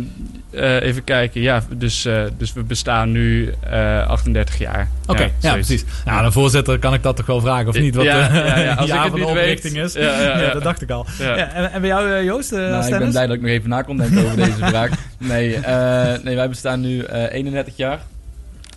eh, 0.51 0.81
even 0.81 1.03
kijken. 1.03 1.41
Ja, 1.41 1.63
dus, 1.77 2.05
eh, 2.05 2.21
dus 2.37 2.53
we 2.53 2.63
bestaan 2.63 3.11
nu 3.11 3.53
eh 3.69 4.07
38 4.07 4.57
jaar. 4.57 4.87
Oké, 5.07 5.29
ja, 5.39 5.53
precies. 5.53 5.85
Nou, 6.05 6.23
de 6.25 6.31
voorzitter 6.31 6.79
kan 6.79 6.93
ik 6.93 7.03
dat 7.03 7.15
toch 7.15 7.25
wel 7.25 7.41
vragen, 7.41 7.67
of 7.67 7.79
niet? 7.79 7.95
Wat 7.95 8.05
Ja, 8.05 8.29
eh, 8.29 8.35
ja, 8.35 8.57
ja. 8.59 8.73
Als 8.73 8.89
jaar 8.89 9.05
ik 9.05 9.11
het 9.11 9.11
van 9.11 9.19
de 9.19 9.25
niet 9.25 9.33
weet. 9.35 9.57
oprichting 9.57 9.83
is. 9.83 9.93
Ja, 9.93 10.21
ja, 10.21 10.39
ja. 10.41 10.53
dat 10.53 10.63
dacht 10.63 10.81
ik 10.81 10.89
al. 10.89 11.05
Ja. 11.19 11.37
Ja, 11.37 11.51
en, 11.53 11.71
en 11.71 11.81
bij 11.81 11.89
jou, 11.89 12.11
eh, 12.11 12.23
Joost, 12.23 12.51
eh, 12.51 12.59
Nou, 12.59 12.85
ik 12.93 12.99
ben 12.99 13.09
blij 13.09 13.27
dat 13.27 13.35
ik 13.35 13.41
nog 13.41 13.49
even 13.51 13.69
na 13.69 13.81
kon 13.81 13.97
denken 13.97 14.23
over 14.25 14.37
deze 14.37 14.57
vraag. 14.73 14.89
Nee, 15.17 15.55
eh, 15.55 16.23
nee, 16.23 16.35
wij 16.35 16.49
bestaan 16.49 16.81
nu 16.81 16.99
eh 17.01 17.33
31 17.33 17.75
jaar. 17.77 17.99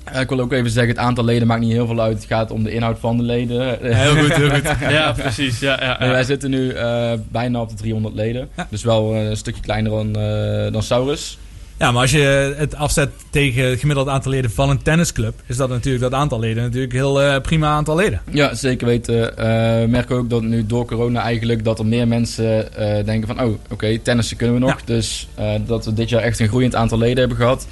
Eh, 0.04 0.20
ik 0.20 0.28
wil 0.28 0.40
ook 0.40 0.52
even 0.52 0.70
zeggen, 0.70 0.92
het 0.94 1.02
aantal 1.04 1.24
leden 1.24 1.46
maakt 1.46 1.61
niet 1.61 1.72
heel 1.72 1.87
veel 1.87 2.00
uit. 2.00 2.14
Het 2.16 2.24
gaat 2.24 2.50
om 2.50 2.62
de 2.62 2.72
inhoud 2.72 2.98
van 2.98 3.16
de 3.16 3.22
leden. 3.22 3.78
Heel 3.80 4.16
goed, 4.16 4.35
heel 4.35 4.50
goed. 4.50 4.62
Ja, 4.90 5.12
precies. 5.12 5.61
Ja, 5.61 5.78
ja, 5.80 5.96
ja. 6.00 6.08
wij 6.11 6.24
zitten 6.24 6.50
nu 6.50 6.70
eh, 6.70 7.12
bijna 7.30 7.61
op 7.61 7.68
de 7.68 7.74
300 7.74 8.14
leden. 8.14 8.48
Ja. 8.56 8.66
Dus 8.70 8.82
wel 8.85 9.14
eh, 9.14 9.28
een 9.28 9.37
stukje 9.37 9.62
kleiner 9.62 9.90
dan, 9.92 10.16
eh, 10.16 10.72
dan 10.72 10.82
Saurus. 10.82 11.38
Ja, 11.83 11.92
maar 11.92 12.01
als 12.01 12.11
je 12.11 12.55
het 12.57 12.75
afzet 12.75 13.11
tegen 13.31 13.64
het 13.64 13.81
gemiddeld 13.81 14.09
aantal 14.09 14.31
leden 14.31 14.51
van 14.51 14.71
een 14.71 14.83
tennisclub, 14.83 15.35
is 15.47 15.57
dat 15.57 15.68
natuurlijk 15.68 16.03
dat 16.03 16.12
aantal 16.12 16.38
leden 16.38 16.62
natuurlijk 16.62 16.92
heel 16.92 17.23
eh, 17.23 17.40
prima 17.40 17.68
aantal 17.68 17.97
leden. 17.97 18.21
Ja, 18.31 18.55
zeker 18.55 18.87
weten. 18.87 19.37
Eh, 19.37 19.45
we 19.81 19.87
merken 19.88 20.16
ook 20.16 20.31
dat 20.31 20.42
nu 20.42 20.66
door 20.66 20.85
corona 20.85 21.21
eigenlijk 21.21 21.64
dat 21.64 21.79
er 21.79 21.87
meer 21.87 22.09
mensen 22.09 22.77
eh, 22.77 23.05
denken 23.05 23.29
van... 23.29 23.42
oh, 23.47 23.55
oké, 23.71 23.99
tennissen 23.99 24.37
kunnen 24.37 24.55
we 24.55 24.61
nog. 24.61 24.79
Ja. 24.79 24.85
Dus 24.85 25.29
eh, 25.35 25.55
dat 25.66 25.85
we 25.85 25.92
dit 25.92 26.09
jaar 26.09 26.23
echt 26.23 26.40
een 26.40 26.49
groeiend 26.49 26.75
aantal 26.75 26.99
leden 26.99 27.18
hebben 27.18 27.37
gehad. 27.37 27.66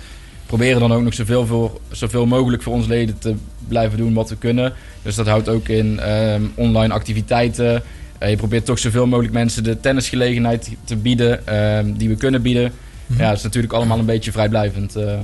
Proberen 0.46 0.80
dan 0.80 0.92
ook 0.92 1.02
nog 1.02 1.14
zoveel, 1.14 1.46
voor, 1.46 1.80
zoveel 1.90 2.26
mogelijk 2.26 2.62
voor 2.62 2.72
onze 2.72 2.88
leden 2.88 3.18
te 3.18 3.34
blijven 3.68 3.98
doen 3.98 4.14
wat 4.14 4.28
we 4.28 4.36
kunnen. 4.36 4.72
Dus 5.02 5.14
dat 5.14 5.26
houdt 5.26 5.48
ook 5.48 5.68
in 5.68 6.00
ehm, 6.00 6.42
online 6.54 6.92
activiteiten. 6.92 7.82
Eh, 8.18 8.30
je 8.30 8.36
probeert 8.36 8.64
toch 8.64 8.78
zoveel 8.78 9.06
mogelijk 9.06 9.34
mensen 9.34 9.64
de 9.64 9.80
tennisgelegenheid 9.80 10.70
te 10.84 10.96
bieden 10.96 11.46
ehm, 11.46 11.92
die 11.92 12.08
we 12.08 12.16
kunnen 12.16 12.42
bieden. 12.42 12.72
Ja, 13.18 13.28
dat 13.28 13.36
is 13.36 13.42
natuurlijk 13.42 13.72
allemaal 13.72 13.98
een 13.98 14.04
beetje 14.06 14.32
vrijblijvend. 14.32 14.96
eh. 14.96 15.20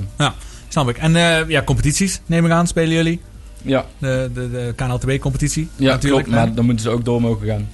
Snap 0.69 0.89
ik. 0.89 0.97
En 0.99 1.17
eh, 1.17 1.49
ja, 1.49 1.63
competities 1.63 2.21
neem 2.27 2.45
ik 2.45 2.51
aan, 2.51 2.67
spelen 2.67 2.95
jullie? 2.95 3.21
ja, 3.63 3.85
De, 3.99 4.31
de, 4.35 4.51
de 4.51 4.73
KNLTB-competitie 4.77 5.69
ja 5.77 5.91
natuurlijk. 5.93 6.25
klopt, 6.25 6.39
maar 6.39 6.55
dan 6.55 6.65
moeten 6.65 6.85
ze 6.85 6.91
ook 6.91 7.05
door 7.05 7.21
mogen 7.21 7.47
gaan. 7.47 7.69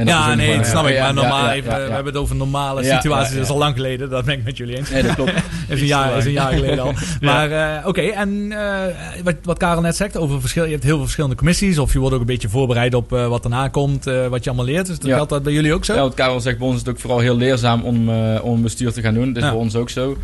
En 0.00 0.06
ja, 0.06 0.34
nee, 0.34 0.56
dat 0.56 0.66
snap 0.66 0.86
ik. 0.86 0.98
Maar 0.98 1.14
normaal 1.14 1.50
even, 1.50 1.70
we 1.70 1.92
hebben 1.92 2.12
het 2.12 2.16
over 2.16 2.36
normale 2.36 2.84
situaties. 2.84 3.34
Dat 3.34 3.44
is 3.44 3.50
al 3.50 3.58
lang 3.58 3.74
geleden, 3.74 4.10
dat 4.10 4.24
ben 4.24 4.38
ik 4.38 4.44
met 4.44 4.56
jullie 4.56 4.76
eens. 4.76 4.90
Nee, 4.90 5.02
dat 5.02 5.14
klopt. 5.14 5.32
is, 5.68 5.80
een 5.80 5.86
jaar, 5.86 6.16
is 6.16 6.24
een 6.24 6.32
jaar 6.32 6.52
geleden 6.52 6.78
al. 6.78 6.92
Maar 7.20 7.50
eh, 7.50 7.86
oké, 7.86 8.00
en 8.00 8.52
eh, 8.52 9.22
wat, 9.24 9.34
wat 9.42 9.58
Karel 9.58 9.80
net 9.80 9.96
zegt, 9.96 10.16
over 10.16 10.40
verschil, 10.40 10.64
je 10.64 10.70
hebt 10.70 10.82
heel 10.82 10.94
veel 10.94 11.02
verschillende 11.02 11.36
commissies. 11.36 11.78
Of 11.78 11.92
je 11.92 11.98
wordt 11.98 12.14
ook 12.14 12.20
een 12.20 12.26
beetje 12.26 12.48
voorbereid 12.48 12.94
op 12.94 13.12
eh, 13.12 13.26
wat 13.26 13.44
erna 13.44 13.68
komt, 13.68 14.04
wat 14.04 14.44
je 14.44 14.50
allemaal 14.50 14.64
leert. 14.64 14.86
Dus 14.86 14.98
dat 14.98 15.10
geldt 15.10 15.30
dat 15.30 15.42
bij 15.42 15.52
jullie 15.52 15.74
ook 15.74 15.84
zo? 15.84 15.94
Ja, 15.94 16.00
wat 16.00 16.14
Karel 16.14 16.40
zegt, 16.40 16.58
bij 16.58 16.66
ons 16.66 16.76
is 16.76 16.82
het 16.82 16.90
ook 16.90 17.00
vooral 17.00 17.18
heel 17.18 17.36
leerzaam 17.36 17.82
om, 17.82 18.08
om 18.38 18.54
een 18.54 18.62
bestuur 18.62 18.92
te 18.92 19.00
gaan 19.00 19.14
doen. 19.14 19.32
Dat 19.32 19.42
is 19.42 19.48
bij 19.50 19.58
ons 19.58 19.74
ook 19.74 19.90
zo. 19.90 20.16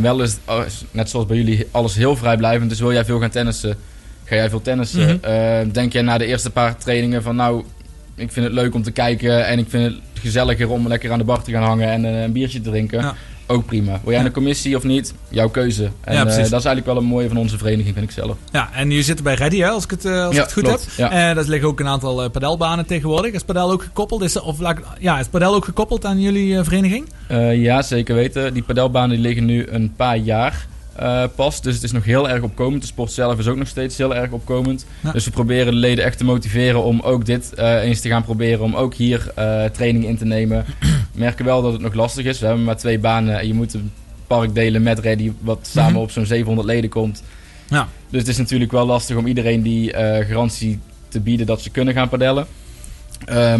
Wel 0.00 0.22
is 0.22 0.30
het, 0.30 0.40
oh, 0.46 0.66
is 0.66 0.84
net 0.90 1.10
zoals 1.10 1.26
bij 1.26 1.36
jullie, 1.36 1.66
alles 1.70 1.94
heel 1.94 2.16
vrijblijvend. 2.16 2.70
Dus 2.70 2.80
wil 2.80 2.92
jij 2.92 3.04
veel 3.04 3.20
gaan 3.20 3.30
tennissen, 3.30 3.76
ga 4.24 4.34
jij 4.34 4.50
veel 4.50 4.62
tennissen. 4.62 5.20
Mhm. 5.22 5.70
Denk 5.70 5.92
jij 5.92 6.02
na 6.02 6.18
de 6.18 6.26
eerste 6.26 6.50
paar 6.50 6.76
trainingen 6.76 7.22
van 7.22 7.36
nou, 7.36 7.64
ik 8.14 8.32
vind 8.32 8.46
het 8.46 8.54
leuk 8.54 8.74
om 8.74 8.82
te 8.82 8.90
kijken 8.90 9.46
en 9.46 9.58
ik 9.58 9.66
vind 9.68 9.84
het 9.84 10.00
gezelliger 10.20 10.70
om 10.70 10.88
lekker 10.88 11.12
aan 11.12 11.18
de 11.18 11.24
bar 11.24 11.42
te 11.42 11.50
gaan 11.50 11.62
hangen 11.62 11.88
en 11.88 12.04
eh, 12.04 12.22
een 12.22 12.32
biertje 12.32 12.60
te 12.60 12.70
drinken. 12.70 13.00
Ja. 13.00 13.14
ook 13.46 13.66
prima. 13.66 13.90
Wil 14.02 14.12
jij 14.12 14.20
Ja. 14.20 14.26
een 14.26 14.32
commissie 14.32 14.76
of 14.76 14.82
niet? 14.82 15.14
Jouw 15.28 15.48
keuze. 15.48 15.90
En 16.00 16.14
Ja, 16.14 16.20
eh, 16.20 16.26
dat 16.26 16.36
is 16.38 16.50
eigenlijk 16.50 16.86
wel 16.86 16.96
een 16.96 17.04
mooie 17.04 17.28
van 17.28 17.36
onze 17.36 17.58
vereniging, 17.58 17.94
vind 17.94 18.06
ik 18.06 18.10
zelf. 18.10 18.36
Ja, 18.52 18.68
en 18.74 18.90
je 18.90 19.02
zit 19.02 19.22
bij 19.22 19.34
Ready, 19.34 19.58
hè, 19.58 19.68
als 19.68 19.84
ik 19.84 19.90
het, 19.90 20.04
eh, 20.04 20.24
als 20.26 20.34
ik 20.36 20.42
het 20.42 20.52
goed 20.52 20.62
klopt. 20.62 20.84
heb. 20.84 20.96
Ja. 20.96 21.10
En 21.10 21.34
dat 21.34 21.48
liggen 21.48 21.68
ook 21.68 21.80
een 21.80 21.86
aantal 21.86 22.30
padelbanen 22.30 22.86
tegenwoordig. 22.86 23.32
Is 23.32 23.42
padel 23.42 23.70
ook 23.70 23.82
gekoppeld? 23.82 24.22
Is, 24.22 24.40
of, 24.40 24.58
ja, 24.98 25.18
is 25.18 25.26
padel 25.26 25.54
ook 25.54 25.64
gekoppeld 25.64 26.04
aan 26.04 26.20
jullie 26.20 26.62
vereniging? 26.62 27.08
Ja, 27.52 27.82
zeker 27.82 28.14
weten. 28.14 28.54
Die 28.54 28.62
padelbanen 28.62 29.10
die 29.10 29.18
liggen 29.18 29.44
nu 29.44 29.66
een 29.68 29.92
paar 29.96 30.16
jaar 30.16 30.66
pas. 31.34 31.60
Dus 31.62 31.74
het 31.74 31.82
is 31.82 31.92
nog 31.92 32.04
heel 32.04 32.28
erg 32.28 32.42
opkomend. 32.42 32.80
De 32.82 32.86
sport 32.88 33.12
zelf 33.12 33.38
is 33.38 33.46
ook 33.48 33.56
nog 33.56 33.68
steeds 33.68 33.98
heel 33.98 34.14
erg 34.14 34.30
opkomend. 34.30 34.86
Ja. 35.00 35.12
Dus 35.12 35.24
we 35.24 35.30
proberen 35.30 35.72
de 35.72 35.78
leden 35.78 36.04
echt 36.04 36.18
te 36.18 36.24
motiveren 36.24 36.82
om 36.82 37.00
ook 37.00 37.26
dit 37.26 37.54
eh, 37.54 37.82
eens 37.82 38.00
te 38.00 38.08
gaan 38.08 38.24
proberen. 38.24 38.60
Om 38.64 38.74
ook 38.74 38.94
hier 38.94 39.32
eh, 39.34 39.64
training 39.64 40.04
in 40.06 40.16
te 40.16 40.24
nemen. 40.24 40.64
We 40.80 40.86
merken 41.26 41.44
wel 41.44 41.62
dat 41.62 41.72
het 41.72 41.82
nog 41.82 41.94
lastig 41.94 42.24
is. 42.24 42.38
We 42.40 42.46
hebben 42.46 42.64
maar 42.64 42.76
twee 42.76 42.98
banen 42.98 43.38
en 43.38 43.46
je 43.46 43.54
moet 43.54 43.74
een 43.74 43.90
park 44.26 44.54
delen 44.54 44.82
met 44.82 44.98
Reddy. 44.98 45.32
Wat 45.40 45.68
samen 45.72 45.92
Mhm. 45.92 46.00
op 46.02 46.10
zo'n 46.10 46.26
700 46.26 46.68
leden 46.68 46.90
komt. 46.90 47.22
Ja. 47.68 47.88
Dus 48.10 48.20
het 48.20 48.28
is 48.28 48.36
natuurlijk 48.36 48.72
wel 48.72 48.86
lastig 48.86 49.16
om 49.16 49.26
iedereen 49.26 49.62
die 49.62 49.92
garantie 50.28 50.78
te 51.08 51.20
bieden 51.20 51.46
dat 51.46 51.60
ze 51.60 51.70
kunnen 51.70 51.94
gaan 51.94 52.08
padellen. 52.08 52.46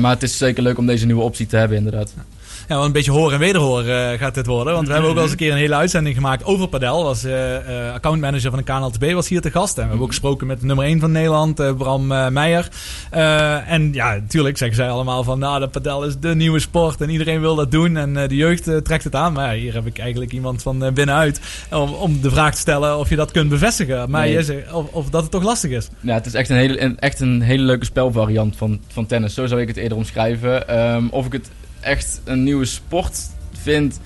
Maar 0.01 0.11
het 0.11 0.23
is 0.23 0.37
zeker 0.39 0.63
leuk 0.63 0.79
om 0.79 0.87
deze 0.87 1.07
nieuwe 1.07 1.23
optie 1.23 1.47
te 1.47 1.57
hebben 1.57 1.77
inderdaad. 1.77 2.13
Ja, 2.17 2.23
wel 2.69 2.85
een 2.85 2.93
beetje 2.93 3.11
horen 3.11 3.33
en 3.33 3.39
wederhoren 3.39 4.13
eh, 4.13 4.19
gaat 4.19 4.35
dit 4.35 4.47
worden. 4.47 4.75
Want 4.75 4.87
we 4.87 4.93
hebben 4.93 5.11
ook 5.11 5.17
al 5.17 5.23
eens 5.23 5.31
een 5.31 5.37
keer 5.37 5.53
een 5.53 5.57
hele 5.59 5.75
uitzending 5.75 6.15
gemaakt 6.15 6.45
over 6.45 6.69
padel. 6.69 7.05
Was 7.05 7.25
eh 7.25 7.51
eh, 7.87 7.95
accountmanager 7.95 8.51
van 8.51 8.59
de 8.59 8.65
KNLTB 8.65 9.13
was 9.13 9.29
hier 9.29 9.41
te 9.41 9.51
gast. 9.51 9.75
En 9.77 9.83
we 9.83 9.89
hebben 9.89 10.01
ook 10.05 10.11
gesproken 10.11 10.47
met 10.47 10.63
nummer 10.63 10.85
1 10.85 11.01
van 11.01 11.13
Nederland, 11.13 11.77
Bram 11.77 12.07
Meijer. 12.33 12.69
En 13.67 13.93
ja, 13.93 14.15
natuurlijk 14.15 14.59
zeggen 14.59 14.77
zij 14.77 14.89
allemaal 14.89 15.25
van... 15.25 15.39
Nou, 15.39 15.61
de 15.61 15.69
padel 15.69 16.05
is 16.05 16.19
de 16.19 16.35
nieuwe 16.35 16.59
sport 16.61 17.01
en 17.01 17.11
iedereen 17.11 17.41
wil 17.41 17.55
dat 17.55 17.71
doen. 17.71 17.97
En 17.97 18.15
de 18.15 18.37
jeugd 18.37 18.85
trekt 18.85 19.05
het 19.05 19.15
aan. 19.15 19.33
Maar 19.33 19.55
ja, 19.55 19.61
hier 19.61 19.75
heb 19.75 19.87
ik 19.87 19.99
eigenlijk 19.99 20.33
iemand 20.33 20.63
van 20.63 20.79
binnenuit... 20.79 21.41
Om, 21.71 21.93
om 21.93 22.21
de 22.21 22.31
vraag 22.31 22.53
te 22.55 22.61
stellen 22.61 22.99
of 22.99 23.09
je 23.09 23.17
dat 23.17 23.31
kunt 23.31 23.49
bevestigen. 23.49 24.11
Maar 24.11 24.21
Nee. 24.23 24.33
je 24.33 24.43
zegt 24.43 24.73
of, 24.73 24.93
of 24.93 25.11
dat 25.11 25.23
het 25.23 25.31
toch 25.31 25.43
lastig 25.43 25.71
is. 25.71 25.89
Ja, 26.01 26.15
het 26.15 26.27
is 26.27 26.35
echt 26.35 26.51
een 26.51 26.57
hele, 26.57 26.95
echt 26.99 27.21
een 27.21 27.41
hele 27.41 27.63
leuke 27.63 27.85
spelvariant 27.85 28.57
van, 28.57 28.81
van 28.93 29.07
tennis. 29.07 29.35
Zo 29.35 29.47
zou 29.47 29.61
ik 29.61 29.69
het 29.69 29.77
eerder 29.77 29.99
omschrijven. 29.99 30.69
Ehm, 30.69 31.07
of 31.11 31.27
ik 31.27 31.33
het 31.33 31.51
echt 31.83 32.21
een 32.25 32.43
nieuwe 32.43 32.65
sport 32.65 33.21
vind, 33.63 34.01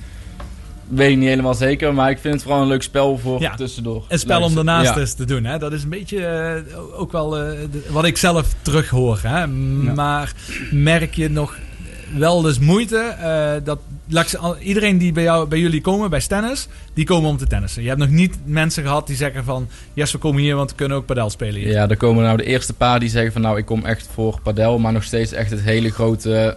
weet 0.89 1.11
ik 1.11 1.17
niet 1.19 1.29
helemaal 1.29 1.55
zeker. 1.55 1.95
Maar 1.95 2.11
ik 2.11 2.19
vind 2.19 2.35
het 2.35 2.43
vooral 2.43 2.63
een 2.63 2.69
leuk 2.69 2.83
spel 2.83 3.19
voor 3.19 3.41
Ja, 3.41 3.55
tussendoor. 3.55 4.05
Een 4.09 4.19
spel 4.19 4.43
om 4.43 4.55
daarnaast 4.55 4.95
Ja. 4.97 5.05
te 5.17 5.25
doen. 5.25 5.45
Hè? 5.45 5.59
Dat 5.59 5.73
is 5.73 5.83
een 5.83 5.89
beetje 5.89 6.27
eh, 6.27 6.79
ook 7.01 7.13
wel 7.13 7.39
eh, 7.39 7.59
de- 7.71 7.87
wat 7.91 8.05
ik 8.05 8.17
zelf 8.17 8.55
terughoor. 8.63 9.19
Hè? 9.23 9.47
Maar 9.47 10.33
merk 10.71 11.15
je 11.15 11.31
nog 11.31 11.57
wel 12.17 12.43
dus 12.43 12.59
moeite 12.59 12.99
eh, 12.99 13.53
dat 13.65 13.79
iedereen 14.61 14.99
die 14.99 15.13
bij, 15.13 15.23
jou, 15.23 15.49
bij 15.49 15.59
jullie 15.59 15.81
komen, 15.81 16.11
bij 16.11 16.21
Stennis, 16.21 16.69
die 16.95 17.05
komen 17.05 17.31
om 17.31 17.37
te 17.37 17.47
tennissen. 17.47 17.83
Je 17.83 17.89
hebt 17.89 18.01
nog 18.01 18.09
niet 18.11 18.37
mensen 18.45 18.83
gehad 18.83 19.07
die 19.07 19.17
zeggen 19.17 19.45
van... 19.45 19.69
Yes, 19.95 20.13
we 20.13 20.19
komen 20.19 20.43
hier, 20.43 20.57
want 20.57 20.71
we 20.71 20.77
kunnen 20.77 20.97
ook 20.97 21.07
padel 21.07 21.31
spelen 21.31 21.61
hier. 21.61 21.71
Ja, 21.71 21.89
er 21.89 21.97
komen 21.97 22.25
nou 22.25 22.37
de 22.37 22.45
eerste 22.45 22.73
paar 22.73 23.01
die 23.01 23.09
zeggen 23.09 23.33
van 23.33 23.41
nou, 23.41 23.59
ik 23.59 23.65
kom 23.65 23.85
echt 23.85 24.09
voor 24.15 24.41
padel. 24.43 24.79
Maar 24.79 24.93
nog 24.93 25.03
steeds 25.05 25.33
echt 25.33 25.51
het 25.51 25.61
hele 25.61 25.91
grote, 25.91 26.57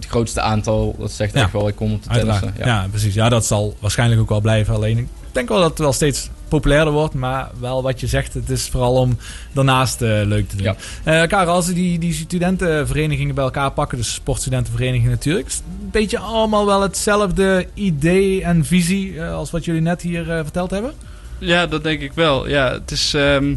het 0.00 0.06
grootste 0.10 0.40
aantal. 0.40 0.96
Dat 0.98 1.12
zegt 1.12 1.34
Ja. 1.34 1.42
echt 1.42 1.52
wel, 1.52 1.68
ik 1.68 1.76
kom 1.76 1.90
om 1.92 2.00
te 2.00 2.08
Uiteraard. 2.10 2.38
tennissen. 2.40 2.66
Ja. 2.66 2.82
Ja. 2.82 2.88
precies. 2.90 3.14
Ja, 3.14 3.28
dat 3.28 3.46
zal 3.46 3.76
waarschijnlijk 3.80 4.20
ook 4.20 4.28
wel 4.28 4.40
blijven. 4.40 4.74
Alleen 4.74 4.98
ik 4.98 5.06
denk 5.32 5.48
wel 5.48 5.60
dat 5.60 5.70
het 5.70 5.78
wel 5.78 5.92
steeds 5.92 6.30
populairder 6.48 6.92
wordt. 6.92 7.14
Maar 7.14 7.50
wel 7.60 7.82
wat 7.82 8.00
je 8.00 8.06
zegt, 8.06 8.34
het 8.34 8.50
is 8.50 8.68
vooral 8.68 8.94
om 8.94 9.18
daarnaast 9.52 10.02
eh, 10.02 10.08
leuk 10.08 10.48
te 10.48 10.56
doen. 10.56 10.64
Ja. 10.64 10.76
Eh, 11.22 11.28
Karel, 11.28 11.54
als 11.54 11.66
we 11.66 11.72
die, 11.72 11.98
die 11.98 12.12
studentenverenigingen 12.12 13.34
bij 13.34 13.44
elkaar 13.44 13.70
pakken, 13.72 13.98
dus 13.98 14.14
sportstudentenverenigingen 14.14 15.10
natuurlijk. 15.10 15.46
is 15.46 15.60
Een 15.82 15.90
beetje 15.90 16.18
allemaal 16.18 16.66
wel 16.66 16.82
hetzelfde 16.82 17.66
idee 17.74 18.42
en 18.44 18.64
visie 18.64 19.20
eh, 19.20 19.34
als 19.34 19.50
wat 19.50 19.64
jullie 19.64 19.80
net 19.80 20.02
hier 20.02 20.24
verteld 20.24 20.70
hebben? 20.70 20.92
Ja, 21.38 21.66
dat 21.66 21.82
denk 21.82 22.00
ik 22.00 22.12
wel. 22.12 22.48
Ja, 22.48 22.72
het 22.72 22.90
is, 22.90 23.14
ehm, 23.14 23.50
eh, 23.50 23.56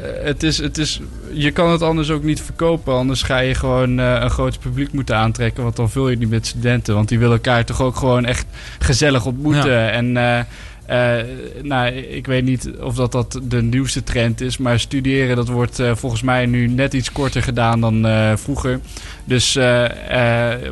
het 0.00 0.42
is, 0.42 0.58
het 0.58 0.78
is, 0.78 1.00
je 1.32 1.50
kan 1.50 1.70
het 1.70 1.82
anders 1.82 2.10
ook 2.10 2.22
niet 2.22 2.40
verkopen. 2.40 2.94
Anders 2.94 3.22
ga 3.22 3.38
je 3.38 3.54
gewoon 3.54 3.98
eh, 3.98 4.20
een 4.20 4.30
groot 4.30 4.58
publiek 4.60 4.92
moeten 4.92 5.16
aantrekken. 5.16 5.62
Want 5.62 5.76
dan 5.76 5.90
vul 5.90 6.04
je 6.04 6.10
het 6.10 6.18
niet 6.18 6.30
met 6.30 6.46
studenten. 6.46 6.94
Want 6.94 7.08
die 7.08 7.18
willen 7.18 7.34
elkaar 7.34 7.64
toch 7.64 7.82
ook 7.82 7.96
gewoon 7.96 8.24
echt 8.24 8.46
gezellig 8.78 9.24
ontmoeten. 9.24 9.92
En 9.92 10.16
eh, 10.16 10.40
eh, 10.86 11.16
nou, 11.62 11.92
ik 11.92 12.26
weet 12.26 12.44
niet 12.44 12.70
of 12.80 12.94
dat, 12.94 13.12
dat 13.12 13.40
de 13.42 13.62
nieuwste 13.62 14.02
trend 14.02 14.40
is. 14.40 14.56
Maar 14.58 14.80
studeren, 14.80 15.36
dat 15.36 15.48
wordt 15.48 15.78
eh, 15.78 15.94
volgens 15.94 16.22
mij 16.22 16.46
nu 16.46 16.66
net 16.66 16.94
iets 16.94 17.12
korter 17.12 17.42
gedaan 17.42 17.80
dan 17.80 18.06
eh, 18.06 18.32
vroeger. 18.36 18.80
Dus 19.24 19.58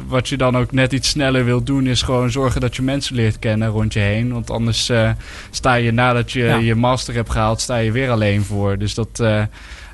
wat 0.06 0.28
je 0.28 0.36
dan 0.36 0.56
ook 0.56 0.72
net 0.72 0.92
iets 0.92 1.08
sneller 1.08 1.44
wilt 1.44 1.66
doen, 1.66 1.86
is 1.86 2.02
gewoon 2.02 2.30
zorgen 2.30 2.60
dat 2.60 2.76
je 2.76 2.82
mensen 2.82 3.14
leert 3.14 3.38
kennen 3.38 3.68
rond 3.68 3.92
je 3.92 4.00
heen. 4.00 4.32
Want 4.32 4.50
anders 4.50 4.88
eh, 4.88 5.10
sta 5.50 5.74
je 5.74 5.92
nadat 5.92 6.32
je 6.32 6.42
Ja. 6.42 6.56
je 6.56 6.74
master 6.74 7.14
hebt 7.14 7.30
gehaald, 7.30 7.60
sta 7.60 7.76
je 7.76 7.92
weer 7.92 8.10
alleen 8.10 8.42
voor. 8.42 8.78
Dus 8.78 8.94
dat. 8.94 9.22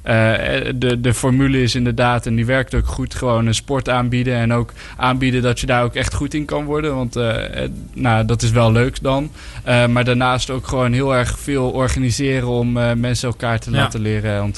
Eh, 0.06 0.72
de, 0.74 1.00
de 1.00 1.14
formule 1.14 1.62
is 1.62 1.74
inderdaad, 1.74 2.26
en 2.26 2.34
die 2.34 2.46
werkt 2.46 2.74
ook 2.74 2.86
goed, 2.86 3.14
gewoon 3.14 3.46
een 3.46 3.54
sport 3.54 3.88
aanbieden. 3.88 4.34
En 4.34 4.52
ook 4.52 4.72
aanbieden 4.96 5.42
dat 5.42 5.60
je 5.60 5.66
daar 5.66 5.82
ook 5.82 5.94
echt 5.94 6.14
goed 6.14 6.34
in 6.34 6.44
kan 6.44 6.64
worden. 6.64 6.94
Want 6.94 7.16
eh, 7.16 7.62
eh, 7.64 7.70
nou, 7.92 8.24
dat 8.24 8.42
is 8.42 8.50
wel 8.50 8.72
leuk 8.72 9.02
dan. 9.02 9.30
Maar 9.64 10.04
daarnaast 10.04 10.50
ook 10.50 10.66
gewoon 10.66 10.92
heel 10.92 11.14
erg 11.14 11.38
veel 11.38 11.70
organiseren 11.70 12.48
om 12.48 12.72
mensen 13.00 13.28
elkaar 13.28 13.58
te 13.58 13.70
Ja. 13.70 13.76
laten 13.76 14.00
leren 14.00 14.54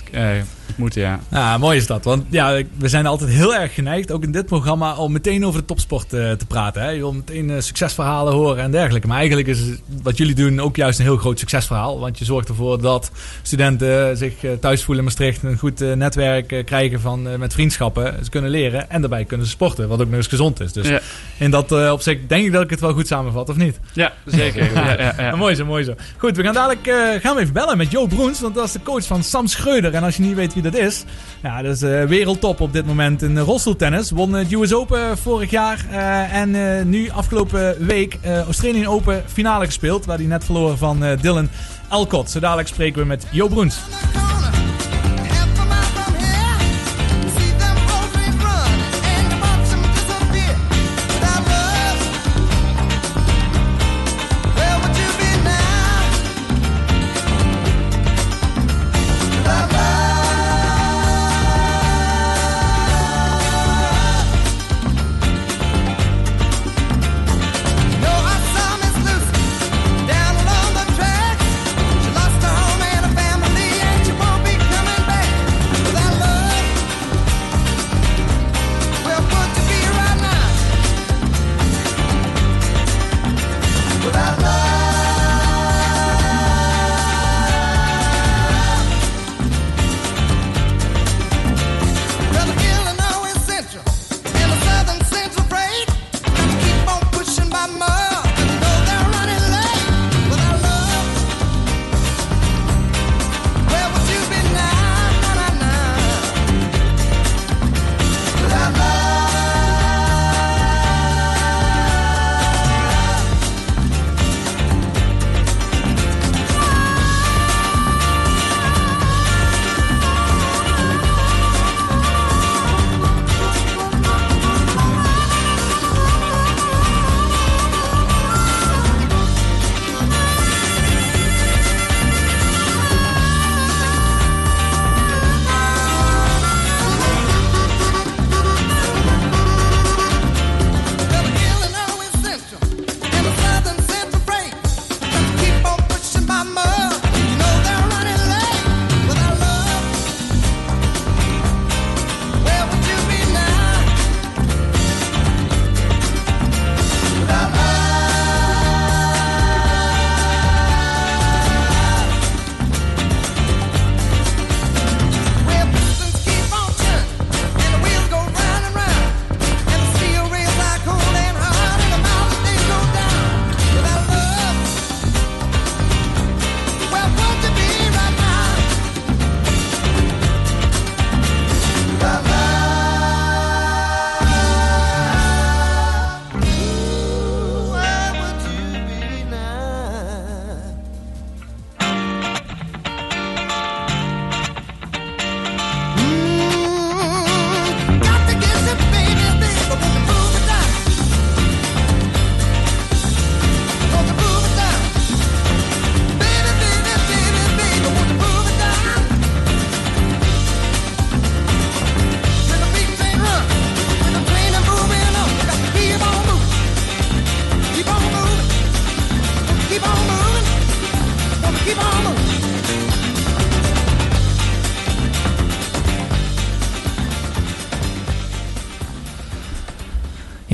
ontmoeten. 0.79 1.01
Ja. 1.03 1.21
Ja, 1.31 1.59
mooi 1.59 1.77
is 1.77 1.87
dat. 1.87 2.05
Want 2.05 2.25
ja, 2.31 2.61
we 2.79 2.89
zijn 2.89 3.07
altijd 3.07 3.31
heel 3.31 3.55
erg 3.55 3.75
geneigd, 3.75 4.13
ook 4.13 4.23
in 4.23 4.33
dit 4.33 4.47
programma, 4.47 4.97
om 4.97 5.13
meteen 5.13 5.47
over 5.47 5.61
de 5.61 5.67
topsport 5.67 6.13
eh, 6.13 6.31
te 6.33 6.47
praten. 6.47 6.83
Hè. 6.83 6.89
Je 6.91 6.99
wil 6.99 7.13
meteen 7.13 7.51
eh, 7.51 7.61
succesverhalen 7.61 8.33
horen 8.33 8.63
en 8.63 8.71
dergelijke. 8.71 9.07
Maar 9.07 9.17
eigenlijk 9.19 9.49
is 9.49 9.59
het- 9.61 9.81
wat 10.03 10.17
jullie 10.17 10.35
doen 10.35 10.61
ook 10.61 10.77
juist 10.77 10.99
een 10.99 11.05
heel 11.05 11.17
groot 11.17 11.39
succesverhaal. 11.39 11.99
Want 12.01 12.19
je 12.19 12.25
zorgt 12.25 12.49
ervoor 12.49 12.81
dat 12.81 13.11
studenten 13.43 14.17
zich 14.17 14.45
eh, 14.45 14.51
thuis 14.61 14.79
voelen 14.85 14.99
in 14.99 15.05
Maastricht, 15.05 15.43
een 15.43 15.59
goed 15.59 15.79
netwerk 15.97 16.63
krijgen 16.65 17.01
van, 17.01 17.29
eh, 17.29 17.39
met 17.39 17.53
vriendschappen. 17.53 18.25
Ze 18.25 18.31
kunnen 18.31 18.51
leren 18.51 18.91
en 18.91 19.01
daarbij 19.01 19.25
kunnen 19.25 19.47
ze 19.47 19.53
sporten, 19.53 19.89
wat 19.89 20.01
ook 20.01 20.07
nog 20.09 20.17
eens 20.17 20.27
gezond 20.27 20.61
is. 20.61 20.73
Dus 20.73 20.89
Ja. 20.89 21.01
in 21.39 21.51
dat 21.51 21.73
eh, 21.73 21.93
opzicht 21.93 22.29
denk 22.29 22.47
ik 22.47 22.53
dat 22.53 22.63
ik 22.63 22.71
het 22.71 22.81
wel 22.81 22.93
goed 22.93 23.07
samenvat, 23.07 23.49
of 23.49 23.57
niet? 23.57 23.79
ja, 23.93 24.13
zeker. 24.25 24.73
ja, 24.75 24.99
ja, 25.01 25.15
ja. 25.19 25.37
Mooi 25.37 25.55
zo, 25.55 25.65
mooi 25.65 25.85
zo. 25.85 25.95
Goed, 26.17 26.37
we 26.37 26.43
gaan 26.43 26.55
dadelijk 26.55 26.87
eh, 26.87 26.95
gaan 27.21 27.35
we 27.35 27.41
even 27.41 27.53
bellen 27.53 27.77
met 27.77 27.91
Jo 27.91 28.07
Broens, 28.07 28.41
want 28.41 28.55
dat 28.55 28.65
is 28.65 28.73
de 28.73 28.81
coach 28.83 29.05
van 29.07 29.23
Sam 29.23 29.47
Schreuder. 29.47 29.95
En 29.95 30.03
als 30.03 30.17
je 30.17 30.23
niet 30.23 30.35
weet 30.35 30.55
wie 30.55 30.63
dat 30.63 30.68
is, 30.75 31.05
ja, 31.43 31.63
dat 31.63 31.75
is 31.75 31.83
eh, 31.83 32.05
wereldtop 32.05 32.61
op 32.61 32.73
dit 32.73 32.87
moment 32.87 33.23
in 33.23 33.37
eh, 33.39 33.43
rolstoeltennis. 33.43 34.11
Won 34.11 34.33
het 34.33 34.53
US 34.53 34.73
Open 34.73 35.19
vorig 35.19 35.51
jaar 35.51 35.87
eh, 35.91 36.35
en 36.35 36.55
eh, 36.79 36.85
nu 36.85 37.11
afgelopen 37.11 37.87
week 37.87 38.19
eh 38.23 38.41
Australian 38.41 38.87
Open 38.87 39.23
finale 39.27 39.65
gespeeld, 39.65 40.05
waar 40.05 40.17
hij 40.17 40.27
net 40.27 40.45
verloor 40.45 40.77
van 40.77 41.05
eh, 41.05 41.21
Dylan 41.21 41.49
Alcott. 41.89 42.31
Zo 42.31 42.41
dadelijk 42.41 42.69
spreken 42.69 43.01
we 43.01 43.07
met 43.07 43.27
Jo 43.31 43.49
Broens. 43.49 43.79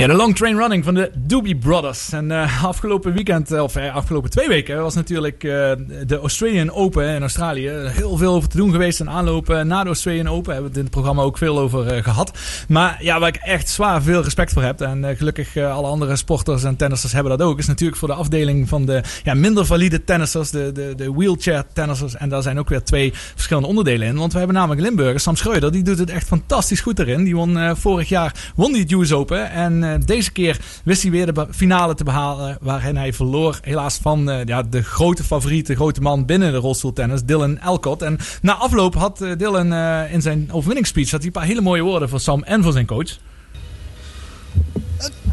De 0.04 0.14
long 0.14 0.36
train 0.36 0.56
running 0.56 0.84
van 0.84 0.94
de 0.94 1.10
Doobie 1.14 1.56
Brothers. 1.56 2.12
En 2.12 2.30
uh, 2.30 2.64
afgelopen 2.64 3.12
weekend, 3.12 3.60
of 3.60 3.76
uh, 3.76 3.94
afgelopen 3.94 4.30
twee 4.30 4.48
weken, 4.48 4.82
was 4.82 4.94
natuurlijk 4.94 5.40
de 5.40 6.18
Australian 6.20 6.70
Open 6.70 7.08
in 7.08 7.20
Australië. 7.20 7.68
Heel 7.68 8.16
veel 8.16 8.34
over 8.34 8.48
te 8.48 8.56
doen 8.56 8.70
geweest 8.70 9.00
en 9.00 9.10
aanlopen 9.10 9.66
na 9.66 9.82
de 9.82 9.88
Australian 9.88 10.28
Open. 10.28 10.52
Hebben 10.52 10.62
we 10.62 10.68
het 10.68 10.76
in 10.76 10.82
het 10.82 10.90
programma 10.90 11.22
ook 11.22 11.38
veel 11.38 11.58
over 11.58 12.02
gehad. 12.02 12.38
Maar 12.68 12.96
ja, 13.00 13.18
waar 13.20 13.28
ik 13.28 13.36
echt 13.36 13.68
zwaar 13.68 14.02
veel 14.02 14.22
respect 14.22 14.52
voor 14.52 14.62
heb. 14.62 14.80
En 14.80 15.16
gelukkig 15.16 15.56
alle 15.56 15.86
andere 15.86 16.16
sporters 16.16 16.64
en 16.64 16.76
tennissers 16.76 17.12
hebben 17.12 17.38
dat 17.38 17.46
ook. 17.46 17.58
Is 17.58 17.66
natuurlijk 17.66 17.98
voor 17.98 18.08
de 18.08 18.14
afdeling 18.14 18.68
van 18.68 18.86
de 18.86 19.02
ja, 19.22 19.34
minder 19.34 19.66
valide 19.66 20.04
tennissers. 20.04 20.50
De, 20.50 20.72
de, 20.72 20.92
de 20.96 21.12
wheelchair 21.12 21.64
tennissers. 21.72 22.16
En 22.16 22.28
daar 22.28 22.42
zijn 22.42 22.58
ook 22.58 22.68
weer 22.68 22.82
twee 22.82 23.12
verschillende 23.14 23.68
onderdelen 23.68 24.08
in. 24.08 24.16
Want 24.16 24.32
we 24.32 24.38
hebben 24.38 24.56
namelijk 24.56 24.80
Limburger, 24.80 25.20
Sam 25.20 25.36
Schreuder. 25.36 25.72
Die 25.72 25.82
doet 25.82 25.98
het 25.98 26.10
echt 26.10 26.26
fantastisch 26.26 26.80
goed 26.80 26.98
erin. 26.98 27.24
Die 27.24 27.36
won 27.36 27.76
vorig 27.76 28.08
jaar 28.08 28.52
won 28.54 28.72
die 28.72 28.82
het 28.82 28.92
US 28.92 29.12
Open. 29.12 29.50
En 29.50 29.93
deze 30.00 30.32
keer 30.32 30.60
wist 30.84 31.02
hij 31.02 31.10
weer 31.10 31.34
de 31.34 31.46
finale 31.50 31.94
te 31.94 32.04
behalen. 32.04 32.58
Waarin 32.60 32.96
hij 32.96 33.12
verloor, 33.12 33.58
helaas, 33.62 33.98
van 34.02 34.30
uh, 34.30 34.44
ja, 34.44 34.62
de 34.62 34.82
grote 34.82 35.24
favoriet, 35.24 35.66
de 35.66 35.74
grote 35.74 36.00
man 36.00 36.26
binnen 36.26 36.52
de 36.52 36.58
rolstoeltennis, 36.58 37.22
Dylan 37.22 37.58
Elcott. 37.58 38.02
En 38.02 38.18
na 38.42 38.54
afloop 38.54 38.94
had 38.94 39.22
uh, 39.22 39.36
Dylan 39.36 39.72
in 40.10 40.22
zijn 40.22 40.48
overwinningsspeech 40.52 41.10
had 41.10 41.18
hij 41.18 41.26
een 41.26 41.32
paar 41.32 41.44
hele 41.44 41.60
mooie 41.60 41.82
woorden 41.82 42.08
voor 42.08 42.20
Sam 42.20 42.42
en 42.42 42.62
voor 42.62 42.72
zijn 42.72 42.86
coach. 42.86 43.18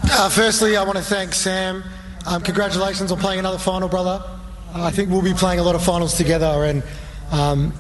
Uh, 0.03 0.29
firstly, 0.29 0.71
I 0.71 0.85
want 0.85 0.93
to 0.93 1.15
thank 1.15 1.33
Sam. 1.33 1.83
Um, 2.27 2.41
congratulations 2.41 3.11
on 3.11 3.17
playing 3.17 3.39
another 3.39 3.59
final, 3.59 3.87
brother. 3.87 4.21
Uh, 4.75 4.87
I 4.87 4.91
think 4.91 5.09
we'll 5.09 5.21
be 5.21 5.33
playing 5.33 5.59
a 5.59 5.63
lot 5.63 5.75
of 5.75 5.83
finals 5.83 6.15
together, 6.15 6.65
and 6.69 6.83
um, 7.33 7.73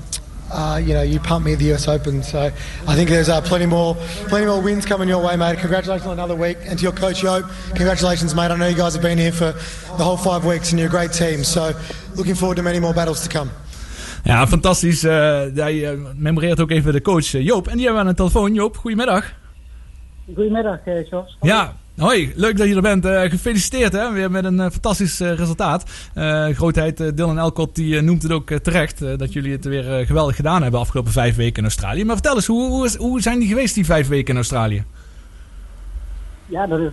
uh, 0.51 0.77
you 0.77 0.93
know, 0.93 1.01
you 1.01 1.19
pumped 1.19 1.45
me 1.45 1.53
at 1.53 1.59
the 1.59 1.73
US 1.73 1.87
Open. 1.87 2.23
So 2.23 2.51
I 2.87 2.95
think 2.95 3.09
there's 3.09 3.29
uh, 3.29 3.41
plenty 3.41 3.65
more, 3.65 3.95
plenty 4.27 4.45
more 4.45 4.61
wins 4.61 4.85
coming 4.85 5.07
your 5.07 5.23
way, 5.25 5.35
mate. 5.35 5.59
Congratulations 5.59 6.07
on 6.07 6.13
another 6.13 6.35
week, 6.35 6.57
and 6.65 6.77
to 6.77 6.83
your 6.83 6.93
coach 6.93 7.21
Yope, 7.21 7.45
congratulations, 7.75 8.35
mate. 8.35 8.51
I 8.51 8.55
know 8.55 8.67
you 8.67 8.75
guys 8.75 8.93
have 8.93 9.01
been 9.01 9.17
here 9.17 9.31
for 9.31 9.53
the 9.97 10.03
whole 10.03 10.17
five 10.17 10.45
weeks, 10.45 10.71
and 10.71 10.79
you're 10.79 10.89
a 10.89 10.91
great 10.91 11.13
team. 11.13 11.43
So 11.43 11.73
looking 12.15 12.35
forward 12.35 12.57
to 12.57 12.63
many 12.63 12.79
more 12.79 12.93
battles 12.93 13.21
to 13.27 13.29
come. 13.29 13.49
Ja, 14.23 14.47
fantastisch. 14.47 15.03
Uh, 15.03 15.11
hij 15.53 15.73
uh, 15.73 15.99
memoreert 16.15 16.59
ook 16.59 16.71
even 16.71 16.93
de 16.93 17.01
coach 17.01 17.33
uh, 17.33 17.45
Joop. 17.45 17.67
En 17.67 17.77
die 17.77 17.85
hebben 17.85 18.01
we 18.01 18.09
aan 18.09 18.15
de 18.15 18.17
telefoon. 18.17 18.53
Joop, 18.53 18.77
goedemiddag. 18.77 19.33
Goedemiddag, 20.35 20.79
uh, 20.85 21.09
Jos. 21.09 21.37
Ja, 21.41 21.75
Hoi, 21.97 22.33
leuk 22.35 22.57
dat 22.57 22.67
je 22.67 22.75
er 22.75 22.81
bent. 22.81 23.05
Uh, 23.05 23.21
gefeliciteerd 23.21 23.93
hè, 23.93 24.11
weer 24.11 24.31
met 24.31 24.43
een 24.43 24.59
uh, 24.59 24.69
fantastisch 24.69 25.21
uh, 25.21 25.33
resultaat. 25.33 25.83
grootheid 26.53 26.97
Dylan 26.97 27.37
Elcott 27.37 27.75
die 27.75 28.01
noemt 28.01 28.23
het 28.23 28.31
ook 28.31 28.51
terecht 28.51 28.99
dat 28.99 29.33
jullie 29.33 29.51
het 29.51 29.65
weer 29.65 30.05
geweldig 30.05 30.35
gedaan 30.35 30.61
hebben 30.61 30.79
afgelopen 30.79 31.11
vijf 31.11 31.35
weken 31.35 31.57
in 31.57 31.63
Australië. 31.63 32.05
Maar 32.05 32.15
vertel 32.15 32.35
eens, 32.35 32.45
hoe, 32.45 32.69
hoe, 32.69 32.85
is, 32.85 32.95
hoe, 32.95 33.21
zijn 33.21 33.39
die 33.39 33.47
geweest 33.47 33.75
die 33.75 33.85
vijf 33.85 34.07
weken 34.07 34.29
in 34.29 34.35
Australië? 34.35 34.83
Ja, 36.45 36.67
dat 36.67 36.79
is, 36.79 36.89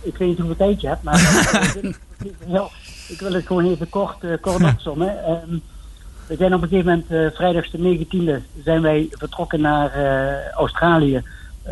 ik 0.00 0.16
weet 0.16 0.28
niet 0.28 0.38
hoeveel 0.38 0.56
tijd 0.56 0.80
je 0.80 0.88
hebt, 0.88 1.02
maar 1.02 1.20
ja, 2.46 2.68
ik 3.08 3.20
wil 3.20 3.32
het 3.32 3.46
gewoon 3.46 3.70
even 3.70 3.88
kort, 3.88 4.40
kort 4.40 4.64
opzommen. 4.64 5.30
Um, 5.30 5.62
we 6.28 6.36
zijn 6.36 6.54
op 6.54 6.62
een 6.62 6.68
gegeven 6.68 7.04
moment, 7.08 7.34
vrijdags 7.34 7.70
de 7.70 8.06
19e, 8.06 8.62
zijn 8.64 8.82
wij 8.82 9.08
vertrokken 9.10 9.60
naar 9.60 9.92
Australië. 10.52 11.22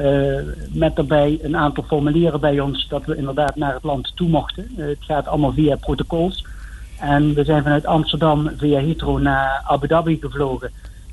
Uh, 0.01 0.39
met 0.73 0.97
daarbij 0.97 1.39
een 1.43 1.57
aantal 1.57 1.85
formulieren 1.85 2.41
bij 2.41 2.61
ons 2.61 2.89
dat 2.89 3.05
we 3.05 3.17
inderdaad 3.17 3.57
naar 3.57 3.75
het 3.75 3.83
land 3.83 4.13
toe 4.15 4.29
mochten. 4.29 4.71
Uh, 4.77 4.87
het 4.87 4.99
gaat 5.01 5.27
allemaal 5.27 5.53
via 5.53 5.77
protocols. 5.77 6.47
En 7.01 7.35
we 7.35 7.45
zijn 7.45 7.63
vanuit 7.63 7.87
Amsterdam 7.87 8.51
via 8.57 8.81
Heathrow 8.81 9.21
naar 9.21 9.63
Abu 9.67 9.87
Dhabi 9.87 10.19
gevlogen. 10.21 10.71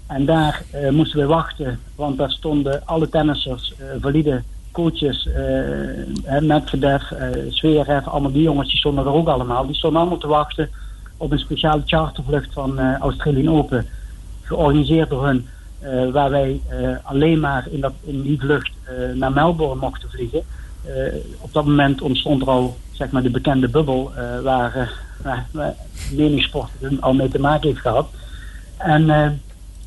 En 0.07 0.25
daar 0.25 0.63
uh, 0.75 0.89
moesten 0.89 1.19
we 1.19 1.25
wachten, 1.25 1.79
want 1.95 2.17
daar 2.17 2.31
stonden 2.31 2.81
alle 2.85 3.09
tennissers, 3.09 3.73
valide 3.99 4.43
coaches, 4.71 5.29
Medvedev, 6.39 7.03
Zverev, 7.49 8.07
allemaal 8.07 8.31
die 8.31 8.41
jongens, 8.41 8.69
die 8.69 8.79
stonden 8.79 9.05
er 9.05 9.13
ook 9.13 9.27
allemaal. 9.27 9.65
Die 9.65 9.75
stonden 9.75 9.99
allemaal 9.99 10.19
te 10.19 10.27
wachten 10.27 10.69
op 11.17 11.31
een 11.31 11.39
speciale 11.39 11.81
chartervlucht 11.85 12.53
van 12.53 12.79
Australian 12.79 13.55
Open, 13.55 13.85
georganiseerd 14.41 15.09
door 15.09 15.25
hun. 15.25 15.47
Uh, 15.85 16.11
waar 16.11 16.29
wij 16.29 16.61
uh, 16.71 16.95
alleen 17.03 17.39
maar 17.39 17.67
in, 17.71 17.81
dat, 17.81 17.93
in 18.03 18.21
die 18.21 18.39
vlucht 18.39 18.71
uh, 18.89 19.15
naar 19.15 19.31
Melbourne 19.31 19.81
mochten 19.81 20.09
vliegen. 20.09 20.43
op 21.39 21.53
dat 21.53 21.65
moment 21.65 22.01
ontstond 22.01 22.41
er 22.41 22.47
al 22.47 22.77
zeg 22.91 23.11
maar, 23.11 23.21
de 23.23 23.29
bekende 23.29 23.69
bubbel 23.69 24.11
waar, 24.43 24.91
waar 25.21 25.75
al 26.99 27.13
mee 27.13 27.29
te 27.29 27.39
maken 27.39 27.67
heeft 27.67 27.81
gehad. 27.81 28.07
En 28.77 29.05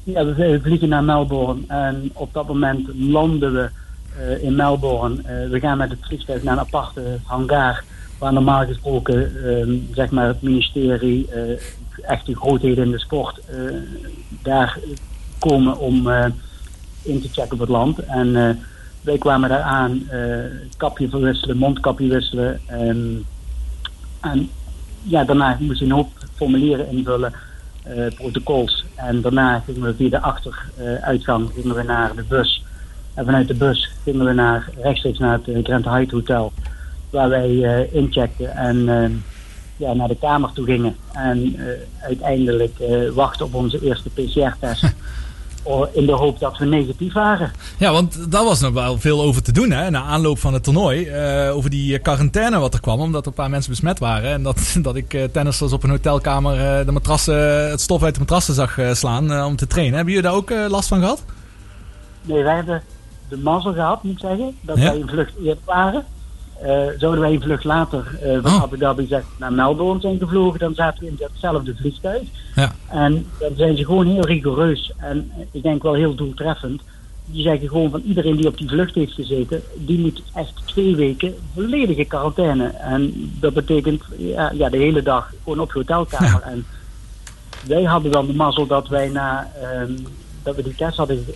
ja, 0.04 0.24
we 0.24 0.60
vliegen 0.62 0.88
naar 0.88 1.04
Melbourne 1.04 1.62
en 1.66 2.10
op 2.12 2.32
dat 2.32 2.46
moment 2.48 2.88
landen 2.94 3.52
we 3.52 3.70
in 4.40 4.56
Melbourne. 4.56 5.48
we 5.50 5.60
gaan 5.60 5.78
met 5.78 5.90
het 5.90 5.98
vliegtuig 6.00 6.42
naar 6.42 6.52
een 6.52 6.60
aparte 6.60 7.18
hangar 7.24 7.84
waar 8.18 8.32
normaal 8.32 8.66
gesproken 8.66 9.32
zeg 9.92 10.10
maar 10.10 10.26
het 10.26 10.42
ministerie, 10.42 11.28
echt 12.02 12.26
de 12.26 12.36
grootheden 12.36 12.84
in 12.84 12.90
de 12.90 12.98
sport, 12.98 13.40
daar 14.42 14.78
komen 15.38 15.78
om 15.78 16.06
uh, 16.06 16.24
in 17.02 17.20
te 17.20 17.28
checken 17.28 17.52
op 17.52 17.58
het 17.58 17.68
land. 17.68 17.98
En 17.98 18.26
uh, 18.26 18.50
wij 19.00 19.18
kwamen 19.18 19.48
daar 19.48 19.60
aan, 19.60 20.08
uh, 20.12 20.44
kapje 20.76 21.08
verwisselen, 21.08 21.56
mondkapje 21.56 22.08
wisselen. 22.08 22.60
Um, 22.72 23.24
en 24.20 24.50
ja, 25.02 25.24
daarna 25.24 25.56
moest 25.60 25.78
je 25.78 25.84
een 25.84 25.90
hoop 25.90 26.08
formulieren 26.34 26.90
invullen, 26.90 27.32
protocols. 28.14 28.84
En 28.94 29.20
daarna 29.20 29.58
gingen 29.58 29.82
we 29.82 29.94
via 29.94 30.08
de 30.08 30.20
achteruitgang 30.20 31.50
gingen 31.54 31.74
we 31.74 31.82
naar 31.82 32.14
de 32.16 32.24
bus. 32.28 32.64
En 33.14 33.24
vanuit 33.24 33.48
de 33.48 33.54
bus 33.54 33.90
gingen 34.02 34.26
we 34.26 34.32
naar, 34.32 34.70
rechtstreeks 34.82 35.18
naar 35.18 35.38
het 35.44 35.66
Grand 35.66 35.84
Hyatt 35.84 36.10
Hotel. 36.10 36.52
Waar 37.10 37.28
wij 37.28 37.88
incheckten 37.92 38.56
en 38.56 39.22
ja, 39.76 39.92
naar 39.92 40.08
de 40.08 40.16
kamer 40.16 40.52
toe 40.52 40.64
gingen. 40.64 40.96
En 41.12 41.56
uiteindelijk 42.00 42.78
wachten 43.14 43.46
op 43.46 43.54
onze 43.54 43.84
eerste 43.84 44.10
PCR-test. 44.10 44.84
in 45.92 46.06
de 46.06 46.12
hoop 46.12 46.38
dat 46.38 46.58
we 46.58 46.64
negatief 46.64 47.12
waren. 47.12 47.52
Ja, 47.78 47.92
want 47.92 48.30
daar 48.30 48.44
was 48.44 48.60
nog 48.60 48.72
wel 48.72 48.98
veel 48.98 49.22
over 49.22 49.42
te 49.42 49.52
doen 49.52 49.70
hè, 49.70 49.90
na 49.90 50.02
aanloop 50.02 50.38
van 50.38 50.52
het 50.52 50.62
toernooi. 50.62 51.08
Uh, 51.46 51.56
over 51.56 51.70
die 51.70 51.98
quarantaine 51.98 52.58
wat 52.58 52.74
er 52.74 52.80
kwam, 52.80 53.00
omdat 53.00 53.20
er 53.20 53.26
een 53.26 53.32
paar 53.32 53.50
mensen 53.50 53.70
besmet 53.70 53.98
waren. 53.98 54.30
En 54.30 54.42
dat, 54.42 54.74
dat 54.82 54.96
ik 54.96 55.14
uh, 55.14 55.24
tennissers 55.24 55.72
op 55.72 55.82
een 55.82 55.90
hotelkamer 55.90 56.80
uh, 56.80 56.86
de 56.86 56.92
matrassen, 56.92 57.70
het 57.70 57.80
stof 57.80 58.02
uit 58.02 58.14
de 58.14 58.20
matrassen 58.20 58.54
zag 58.54 58.78
slaan 58.92 59.44
om 59.44 59.56
te 59.56 59.66
trainen. 59.66 59.94
Hebben 59.94 60.14
jullie 60.14 60.28
daar 60.28 60.38
ook 60.38 60.70
last 60.70 60.88
van 60.88 61.00
gehad? 61.00 61.24
Nee, 62.22 62.42
wij 62.42 62.54
hebben 62.54 62.82
de 63.28 63.36
mazzel 63.36 63.72
gehad, 63.72 64.02
moet 64.02 64.12
ik 64.12 64.18
zeggen, 64.18 64.56
dat 64.60 64.78
wij 64.78 64.94
een 64.94 65.08
vlucht 65.08 65.32
eerder 65.38 65.62
waren. 65.64 66.04
Uh, 66.62 66.86
zouden 66.98 67.20
wij 67.20 67.32
een 67.32 67.42
vlucht 67.42 67.64
later 67.64 68.18
uh, 68.22 68.38
van 68.42 68.52
oh. 68.52 68.62
Abu 68.62 68.78
Dhabi 68.78 69.06
zeg, 69.06 69.24
naar 69.38 69.52
Melbourne 69.52 70.00
zijn 70.00 70.18
gevlogen, 70.18 70.58
dan 70.58 70.74
zaten 70.74 71.00
we 71.00 71.08
in 71.08 71.16
datzelfde 71.18 71.74
vliegtuig. 71.76 72.22
Ja. 72.54 72.72
En 72.88 73.26
dan 73.38 73.52
zijn 73.56 73.76
ze 73.76 73.84
gewoon 73.84 74.06
heel 74.06 74.26
rigoureus 74.26 74.92
en 74.96 75.32
ik 75.52 75.62
denk 75.62 75.82
wel 75.82 75.94
heel 75.94 76.14
doeltreffend. 76.14 76.82
Die 77.26 77.42
zeggen 77.42 77.68
gewoon 77.68 77.90
van 77.90 78.00
iedereen 78.00 78.36
die 78.36 78.46
op 78.46 78.58
die 78.58 78.68
vlucht 78.68 78.94
heeft 78.94 79.12
gezeten, 79.12 79.62
die 79.74 79.98
moet 79.98 80.22
echt 80.34 80.52
twee 80.64 80.96
weken 80.96 81.34
volledige 81.54 82.04
quarantaine. 82.04 82.66
En 82.66 83.30
dat 83.40 83.54
betekent 83.54 84.02
ja, 84.16 84.50
ja 84.54 84.68
de 84.68 84.78
hele 84.78 85.02
dag 85.02 85.32
gewoon 85.42 85.60
op 85.60 85.72
je 85.72 85.78
hotelkamer. 85.78 86.42
Ja. 86.44 86.50
En 86.50 86.66
wij 87.66 87.82
hadden 87.82 88.12
dan 88.12 88.26
de 88.26 88.34
mazzel 88.34 88.66
dat 88.66 88.88
wij 88.88 89.08
na 89.08 89.50
um, 89.82 89.96
dat 90.42 90.56
we 90.56 90.62
die 90.62 90.74
test 90.74 90.96
hadden 90.96 91.24
uh, 91.28 91.34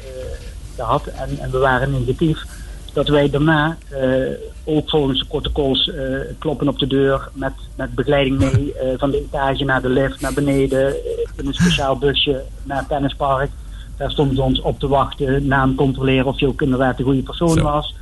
gehad 0.76 1.06
en, 1.06 1.38
en 1.38 1.50
we 1.50 1.58
waren 1.58 1.90
negatief 1.90 2.44
dat 2.92 3.08
wij 3.08 3.30
daarna 3.30 3.76
uh, 3.92 4.30
ook 4.64 4.90
volgens 4.90 5.18
de 5.18 5.26
protocols 5.26 5.86
uh, 5.86 6.20
kloppen 6.38 6.68
op 6.68 6.78
de 6.78 6.86
deur 6.86 7.28
met, 7.32 7.52
met 7.76 7.94
begeleiding 7.94 8.38
mee 8.38 8.74
uh, 8.74 8.98
van 8.98 9.10
de 9.10 9.18
etage 9.18 9.64
naar 9.64 9.82
de 9.82 9.88
lift, 9.88 10.20
naar 10.20 10.32
beneden, 10.32 10.94
in 11.36 11.46
een 11.46 11.54
speciaal 11.54 11.98
busje 11.98 12.42
naar 12.62 12.78
het 12.78 12.88
tennispark. 12.88 13.50
Daar 13.96 14.10
stonden 14.10 14.36
ze 14.36 14.42
ons 14.42 14.60
op 14.60 14.78
te 14.78 14.88
wachten, 14.88 15.46
naam 15.46 15.74
controleren 15.74 16.26
of 16.26 16.40
je 16.40 16.46
ook 16.46 16.62
inderdaad 16.62 16.96
de 16.96 17.02
goede 17.02 17.22
persoon 17.22 17.56
Zo. 17.56 17.62
was. 17.62 17.94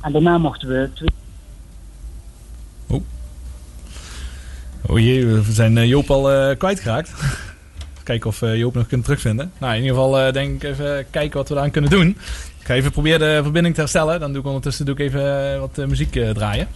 En 0.00 0.12
daarna 0.12 0.38
mochten 0.38 0.68
we 0.68 0.88
twee. 0.94 1.10
Oh. 2.88 3.02
Oh 4.86 4.98
jee, 4.98 5.26
we 5.26 5.52
zijn 5.52 5.86
Joop 5.86 6.10
al 6.10 6.56
kwijtgeraakt. 6.56 7.12
kijken 8.02 8.30
of 8.30 8.40
Joop 8.40 8.74
nog 8.74 8.86
kunnen 8.86 9.06
terugvinden. 9.06 9.52
Nou, 9.58 9.74
in 9.74 9.82
ieder 9.82 9.96
geval 9.96 10.32
denk 10.32 10.62
ik 10.62 10.70
even 10.70 11.06
kijken 11.10 11.36
wat 11.36 11.48
we 11.48 11.54
daar 11.54 11.62
aan 11.62 11.70
kunnen 11.70 11.90
doen 11.90 12.16
ga 12.62 12.74
even 12.74 12.90
proberen 12.90 13.18
de 13.18 13.42
verbinding 13.42 13.74
te 13.74 13.80
herstellen. 13.80 14.20
Dan 14.20 14.32
doe 14.32 14.40
ik 14.40 14.46
ondertussen 14.46 14.84
doe 14.84 14.94
ik 14.94 15.00
even 15.00 15.52
eh, 15.52 15.60
wat 15.60 15.78
uh, 15.78 15.86
muziek 15.86 16.16
uh, 16.16 16.30
draaien. 16.30 16.68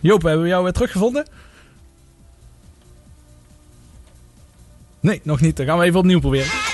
Joop, 0.00 0.22
hebben 0.22 0.42
we 0.42 0.48
jou 0.48 0.62
weer 0.62 0.72
teruggevonden? 0.72 1.26
Nee, 5.00 5.20
nog 5.24 5.40
niet. 5.40 5.56
Dan 5.56 5.66
gaan 5.66 5.78
we 5.78 5.84
even 5.84 5.98
opnieuw 5.98 6.20
proberen. 6.20 6.67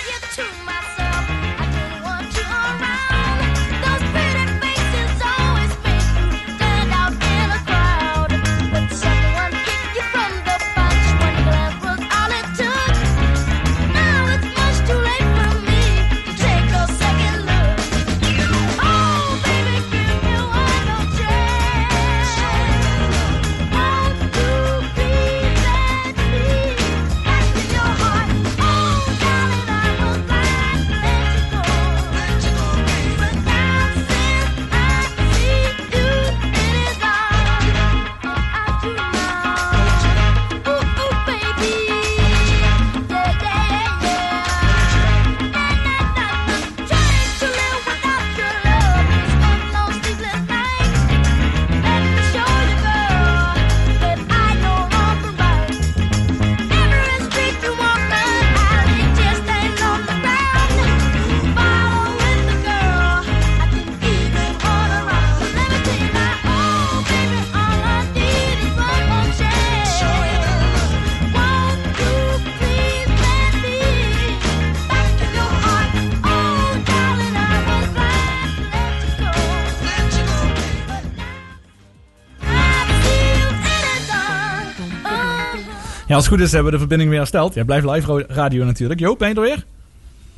Als 86.14 86.24
het 86.24 86.34
goed 86.34 86.42
is 86.42 86.52
hebben 86.52 86.70
we 86.70 86.72
de 86.72 86.78
verbinding 86.78 87.10
weer 87.10 87.18
hersteld. 87.18 87.54
Jij 87.54 87.64
blijft 87.64 87.86
live 87.86 88.24
radio 88.28 88.64
natuurlijk. 88.64 89.00
Joop, 89.00 89.18
ben 89.18 89.28
je 89.28 89.34
er 89.34 89.40
weer? 89.40 89.64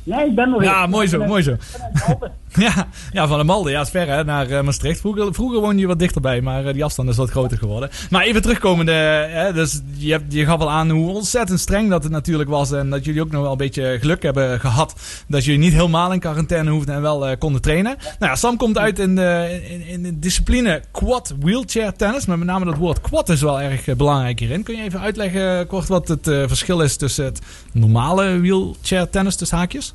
Nee, 0.07 0.25
ik 0.25 0.35
ben 0.35 0.49
nog 0.49 0.63
Ja, 0.63 0.79
weer. 0.79 0.89
mooi 0.89 1.07
zo, 1.07 1.25
mooi 1.25 1.43
zo. 1.43 1.55
Ja, 2.55 2.87
ja 3.11 3.27
van 3.27 3.37
de 3.37 3.43
Malden. 3.43 3.71
Ja, 3.71 3.81
is 3.81 3.89
ver 3.89 4.07
hè, 4.07 4.23
naar 4.23 4.49
eh, 4.49 4.61
Maastricht. 4.61 4.99
Vroeger, 4.99 5.33
vroeger 5.33 5.59
woonde 5.59 5.79
je 5.81 5.87
wat 5.87 5.99
dichterbij, 5.99 6.41
maar 6.41 6.65
eh, 6.65 6.73
die 6.73 6.83
afstand 6.83 7.09
is 7.09 7.15
wat 7.17 7.29
groter 7.29 7.57
geworden. 7.57 7.89
Maar 8.09 8.23
even 8.23 8.41
terugkomende, 8.41 8.91
hè, 8.91 9.53
dus 9.53 9.81
je, 9.97 10.11
hebt, 10.11 10.33
je 10.33 10.45
gaf 10.45 10.59
al 10.59 10.71
aan 10.71 10.89
hoe 10.89 11.11
ontzettend 11.13 11.59
streng 11.59 11.89
dat 11.89 12.03
het 12.03 12.11
natuurlijk 12.11 12.49
was. 12.49 12.71
En 12.71 12.89
dat 12.89 13.05
jullie 13.05 13.21
ook 13.21 13.31
nog 13.31 13.41
wel 13.41 13.51
een 13.51 13.57
beetje 13.57 13.97
geluk 13.99 14.23
hebben 14.23 14.59
gehad. 14.59 14.95
Dat 15.27 15.45
jullie 15.45 15.59
niet 15.59 15.73
helemaal 15.73 16.11
in 16.13 16.19
quarantaine 16.19 16.69
hoefden 16.71 16.95
en 16.95 17.01
wel 17.01 17.27
eh, 17.27 17.37
konden 17.39 17.61
trainen. 17.61 17.95
Nou 18.19 18.31
ja, 18.31 18.35
Sam 18.35 18.57
komt 18.57 18.77
uit 18.77 18.99
in 18.99 19.15
de, 19.15 19.61
in, 19.69 19.87
in 19.87 20.03
de 20.03 20.19
discipline 20.19 20.81
quad 20.91 21.35
wheelchair 21.39 21.93
tennis. 21.93 22.25
Maar 22.25 22.37
met 22.37 22.47
name 22.47 22.65
dat 22.65 22.77
woord 22.77 23.01
quad 23.01 23.29
is 23.29 23.41
wel 23.41 23.61
erg 23.61 23.95
belangrijk 23.95 24.39
hierin. 24.39 24.63
Kun 24.63 24.75
je 24.75 24.83
even 24.83 24.99
uitleggen 24.99 25.67
kort 25.67 25.87
wat 25.87 26.07
het 26.07 26.23
verschil 26.23 26.81
is 26.81 26.97
tussen 26.97 27.25
het 27.25 27.41
normale 27.73 28.39
wheelchair 28.39 29.09
tennis 29.09 29.35
tussen 29.35 29.57
haakjes? 29.57 29.93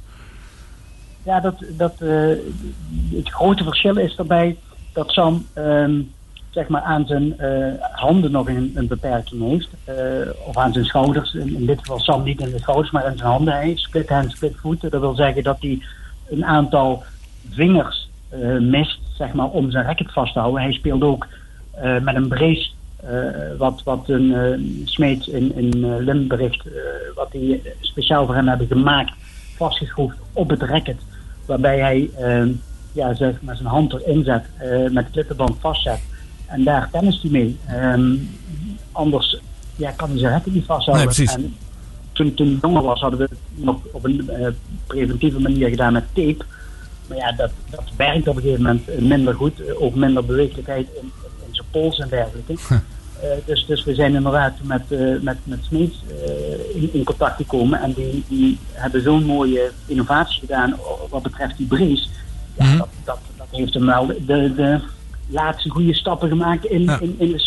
Ja, 1.22 1.40
dat, 1.40 1.64
dat, 1.68 2.00
eh, 2.00 2.28
het 3.14 3.28
grote 3.28 3.64
verschil 3.64 3.96
is 3.96 4.16
daarbij 4.16 4.56
dat 4.92 5.10
Sam 5.10 5.46
ehm, 5.52 6.00
zeg 6.50 6.68
maar 6.68 6.82
aan 6.82 7.06
zijn 7.06 7.38
eh, 7.38 7.72
handen 7.92 8.30
nog 8.30 8.48
een, 8.48 8.72
een 8.74 8.86
beperking 8.86 9.48
heeft. 9.48 9.68
eh, 9.84 9.96
of 10.46 10.56
aan 10.56 10.72
zijn 10.72 10.84
schouders. 10.84 11.34
In, 11.34 11.66
dit 11.66 11.78
geval 11.78 11.98
Sam 11.98 12.22
niet 12.22 12.40
in 12.40 12.50
de 12.50 12.58
schouders, 12.58 12.90
maar 12.90 13.04
aan 13.04 13.16
zijn 13.16 13.30
handen. 13.30 13.54
Hij 13.54 13.72
split 13.76 14.08
hand, 14.08 14.30
split 14.32 14.56
voeten. 14.56 14.90
Dat 14.90 15.00
wil 15.00 15.14
zeggen 15.14 15.42
dat 15.42 15.60
hij 15.60 15.82
een 16.30 16.44
aantal 16.44 17.02
vingers 17.50 18.10
mist 18.60 18.98
zeg 19.16 19.32
maar, 19.32 19.48
om 19.48 19.70
zijn 19.70 19.84
racket 19.84 20.12
vast 20.12 20.32
te 20.32 20.38
houden. 20.38 20.62
Hij 20.62 20.72
speelt 20.72 21.02
ook 21.02 21.26
met 22.02 22.14
een 22.14 22.28
brace. 22.28 22.70
wat, 23.58 23.82
wat 23.84 24.08
een 24.08 24.34
eh 24.34 24.58
smeet 24.84 25.26
in, 25.26 25.56
in 25.56 25.84
eh, 25.84 27.14
wat 27.14 27.32
die 27.32 27.62
speciaal 27.80 28.26
voor 28.26 28.34
hem 28.34 28.48
hebben 28.48 28.66
gemaakt, 28.66 29.12
vastgeschroefd 29.56 30.16
op 30.32 30.50
het 30.50 30.62
racket. 30.62 30.96
Waarbij 31.46 31.78
hij 31.78 32.10
eh, 32.16 32.48
ja, 32.92 33.14
zeg 33.14 33.42
maar 33.42 33.56
zijn 33.56 33.68
hand 33.68 33.92
erin 33.92 34.24
zet, 34.24 34.44
eh, 34.58 34.90
met 34.90 35.04
de 35.06 35.10
klittenband 35.10 35.56
vastzet. 35.60 36.00
En 36.46 36.64
daar 36.64 36.88
tennis 36.90 37.22
hij 37.22 37.30
mee. 37.30 37.58
Ehm, 37.66 38.14
anders 38.92 39.40
ja, 39.76 39.90
kan 39.90 40.10
hij 40.10 40.18
zijn 40.18 40.32
racket 40.32 40.54
niet 40.54 40.64
vasthouden. 40.64 41.06
Nee, 41.06 41.14
precies. 41.14 41.34
En 41.34 41.56
toen, 42.12 42.34
toen 42.34 42.46
hij 42.46 42.58
jonger 42.62 42.82
was, 42.82 43.00
hadden 43.00 43.18
we 43.18 43.26
het 43.30 43.64
nog 43.64 43.76
op 43.92 44.04
een 44.04 44.30
eh, 44.30 44.48
preventieve 44.86 45.40
manier 45.40 45.68
gedaan 45.68 45.92
met 45.92 46.04
tape. 46.12 46.44
Maar 47.06 47.18
ja, 47.18 47.32
dat, 47.32 47.50
dat 47.70 47.84
werkt 47.96 48.28
op 48.28 48.36
een 48.36 48.42
gegeven 48.42 48.62
moment 48.62 49.00
minder 49.00 49.34
goed. 49.34 49.60
Eh, 49.60 49.82
Ook 49.82 49.94
minder 49.94 50.24
beweeglijkheid 50.24 50.86
in, 51.00 51.12
in 51.46 51.54
zijn 51.54 51.66
pols 51.70 51.98
en 51.98 52.08
dergelijke. 52.08 52.54
Dus, 53.46 53.66
dus 53.66 53.84
we 53.84 53.94
zijn 53.94 54.14
inderdaad 54.14 54.52
met, 54.62 54.82
eh 54.88 54.98
met, 55.20 55.36
met 55.44 55.58
Smeets 55.64 55.96
eh, 56.26 56.82
in, 56.82 56.88
in 56.92 57.04
contact 57.04 57.36
gekomen. 57.36 57.80
En 57.80 57.92
die, 57.92 58.24
die 58.28 58.58
hebben 58.72 59.02
zo'n 59.02 59.24
mooie 59.24 59.70
innovatie 59.86 60.40
gedaan 60.40 60.76
wat 61.10 61.22
betreft 61.22 61.56
die 61.56 61.66
brace. 61.66 62.06
Ja, 62.58 62.64
Mhm. 62.64 62.76
dat, 62.78 62.88
dat, 63.04 63.18
dat 63.36 63.46
heeft 63.50 63.74
hem 63.74 63.86
wel 63.86 64.06
de, 64.06 64.54
de 64.54 64.80
laatste 65.28 65.70
goede 65.70 65.94
stappen 65.94 66.28
gemaakt 66.28 66.64
in, 66.64 66.82
Ja. 66.82 67.00
in, 67.00 67.14
in 67.18 67.32
de 67.32 67.38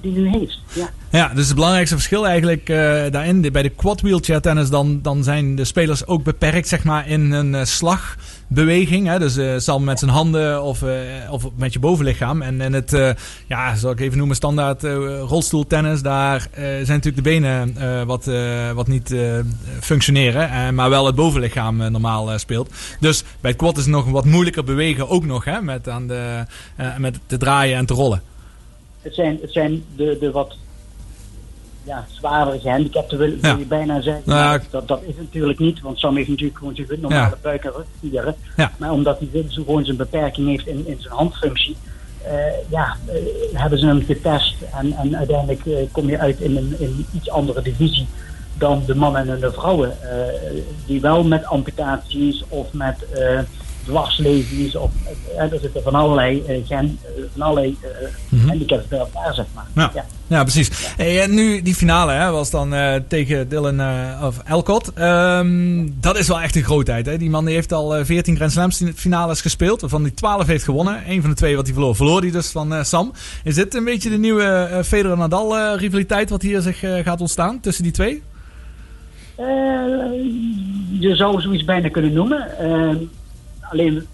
die 0.00 0.12
nu 0.12 0.28
heeft. 0.28 0.58
Ja. 0.72 0.90
Ja, 1.12 1.28
dus 1.34 1.46
het 1.46 1.54
belangrijkste 1.54 1.96
verschil 1.96 2.26
eigenlijk 2.26 2.68
eh, 2.68 2.76
daarin, 3.10 3.52
bij 3.52 3.62
de 3.62 3.68
quad 3.68 4.00
wheelchair 4.00 4.40
tennis, 4.40 4.70
dan, 4.70 5.02
dan 5.02 5.24
zijn 5.24 5.54
de 5.54 5.64
spelers 5.64 6.06
ook 6.06 6.22
beperkt 6.22 6.68
zeg 6.68 6.84
maar 6.84 7.08
in 7.08 7.32
hun 7.32 7.54
eh, 7.54 7.64
slagbeweging. 7.64 9.06
Hè? 9.06 9.18
Dus 9.18 9.64
zal 9.64 9.80
met 9.80 9.98
zijn 9.98 10.10
handen 10.10 10.62
of, 10.62 10.84
of 11.30 11.48
met 11.56 11.72
je 11.72 11.78
bovenlichaam. 11.78 12.42
En, 12.42 12.60
en 12.60 12.72
het, 12.72 13.16
ja, 13.46 13.74
zal 13.74 13.90
ik 13.90 14.00
even 14.00 14.18
noemen, 14.18 14.36
standaard 14.36 14.82
rolstoeltennis, 15.28 16.02
daar 16.02 16.48
zijn 16.54 16.86
natuurlijk 16.86 17.16
de 17.16 17.22
benen 17.22 17.74
wat, 18.06 18.30
wat 18.74 18.86
niet 18.86 19.14
functioneren. 19.80 20.74
maar 20.74 20.90
wel 20.90 21.06
het 21.06 21.14
bovenlichaam 21.14 21.76
normaal 21.76 22.38
speelt. 22.38 22.70
Dus 23.00 23.24
bij 23.40 23.50
het 23.50 23.60
quad 23.60 23.76
is 23.76 23.82
het 23.82 23.92
nog 23.92 24.10
wat 24.10 24.24
moeilijker 24.24 24.64
bewegen 24.64 25.08
ook 25.08 25.24
nog, 25.24 25.44
hè? 25.44 25.62
Met, 25.62 25.88
aan 25.88 26.06
de, 26.06 26.44
met 26.98 27.18
te 27.26 27.36
draaien 27.36 27.76
en 27.76 27.86
te 27.86 27.94
rollen. 27.94 28.22
Het 29.02 29.14
zijn, 29.14 29.38
het 29.40 29.52
zijn 29.52 29.84
de, 29.96 30.16
de 30.20 30.30
wat 30.30 30.56
ja, 31.84 32.06
zwaardere 32.10 32.60
gehandicapten, 32.60 33.18
wil, 33.18 33.28
wil 33.28 33.50
Ja. 33.50 33.56
je 33.58 33.66
bijna 33.66 34.00
zeggen. 34.00 34.22
Nou, 34.24 34.60
dat, 34.70 34.88
dat 34.88 35.02
is 35.06 35.14
natuurlijk 35.18 35.58
niet, 35.58 35.80
want 35.80 35.98
Sam 35.98 36.16
heeft 36.16 36.28
natuurlijk 36.28 36.58
gewoon 36.58 36.74
zijn 36.74 37.00
normale 37.00 37.30
Ja. 37.30 37.36
buik- 37.42 37.64
en 37.64 37.72
rugspieren. 37.72 38.34
Ja. 38.56 38.72
Maar 38.78 38.92
omdat 38.92 39.18
hij 39.18 39.44
gewoon 39.48 39.84
zijn 39.84 39.96
beperking 39.96 40.48
heeft 40.48 40.66
in, 40.66 40.86
in 40.86 40.96
zijn 41.00 41.14
handfunctie, 41.14 41.76
eh, 42.24 42.70
ja, 42.70 42.96
eh, 43.06 43.14
hebben 43.52 43.78
ze 43.78 43.86
hem 43.86 44.04
getest. 44.04 44.54
En, 44.74 44.92
en 44.92 45.16
uiteindelijk 45.16 45.66
eh, 45.66 45.74
kom 45.92 46.08
je 46.08 46.18
uit 46.18 46.40
in 46.40 46.56
een 46.56 46.74
in 46.78 47.06
iets 47.14 47.30
andere 47.30 47.62
divisie 47.62 48.06
dan 48.54 48.82
de 48.86 48.94
mannen 48.94 49.28
en 49.28 49.40
de 49.40 49.52
vrouwen. 49.52 49.96
die 50.86 51.00
wel 51.00 51.24
met 51.24 51.44
amputaties 51.44 52.44
of 52.48 52.72
met 52.72 52.96
dwarslesies 53.84 54.76
of 54.76 54.90
er 55.38 55.58
zitten 55.60 55.82
van 55.82 55.94
allerlei, 55.94 56.42
eh, 56.46 56.66
gen, 56.66 56.98
eh, 57.02 57.22
van 57.32 57.42
allerlei 57.42 57.76
Mhm. 58.28 58.48
handicaps 58.48 58.88
bij 58.88 58.98
elkaar, 58.98 59.34
zeg 59.34 59.46
maar. 59.54 59.66
Ja. 59.74 59.90
Ja. 59.94 60.04
Ja, 60.26 60.42
precies. 60.42 60.70
Hey, 60.96 61.20
en 61.22 61.34
nu 61.34 61.62
die 61.62 61.74
finale 61.74 62.12
hè, 62.12 62.30
was 62.30 62.50
dan 62.50 62.74
tegen 63.08 63.48
Dylan 63.48 63.80
of 64.22 64.38
Elcott. 64.44 64.92
Ehm, 64.92 65.88
dat 66.00 66.18
is 66.18 66.28
wel 66.28 66.40
echt 66.40 66.56
een 66.56 66.62
grootheid. 66.62 67.06
Hè? 67.06 67.16
Die 67.18 67.30
man 67.30 67.44
die 67.44 67.54
heeft 67.54 67.72
al 67.72 67.96
eh, 67.96 68.04
14 68.04 68.36
Grand 68.36 68.52
Slams 68.52 68.82
finales 68.94 69.40
gespeeld. 69.40 69.80
Waarvan 69.80 70.02
hij 70.02 70.10
12 70.10 70.46
heeft 70.46 70.64
gewonnen. 70.64 71.00
Eén 71.08 71.20
van 71.20 71.30
de 71.30 71.36
twee 71.36 71.56
wat 71.56 71.64
hij 71.64 71.74
verloor. 71.74 71.96
Verloor 71.96 72.20
hij 72.20 72.30
dus 72.30 72.50
van 72.50 72.84
Sam. 72.84 73.12
Is 73.44 73.54
dit 73.54 73.74
een 73.74 73.84
beetje 73.84 74.10
de 74.10 74.18
nieuwe 74.18 74.80
Federer-Nadal 74.84 75.76
rivaliteit 75.76 76.30
wat 76.30 76.42
hier 76.42 76.60
zich 76.60 76.78
gaat 76.78 77.20
ontstaan 77.20 77.60
tussen 77.60 77.82
die 77.82 77.92
twee? 77.92 78.22
Je 81.00 81.14
zou 81.16 81.40
zoiets 81.40 81.64
bijna 81.64 81.88
kunnen 81.88 82.12
noemen. 82.12 82.46
Alleen, 83.72 84.06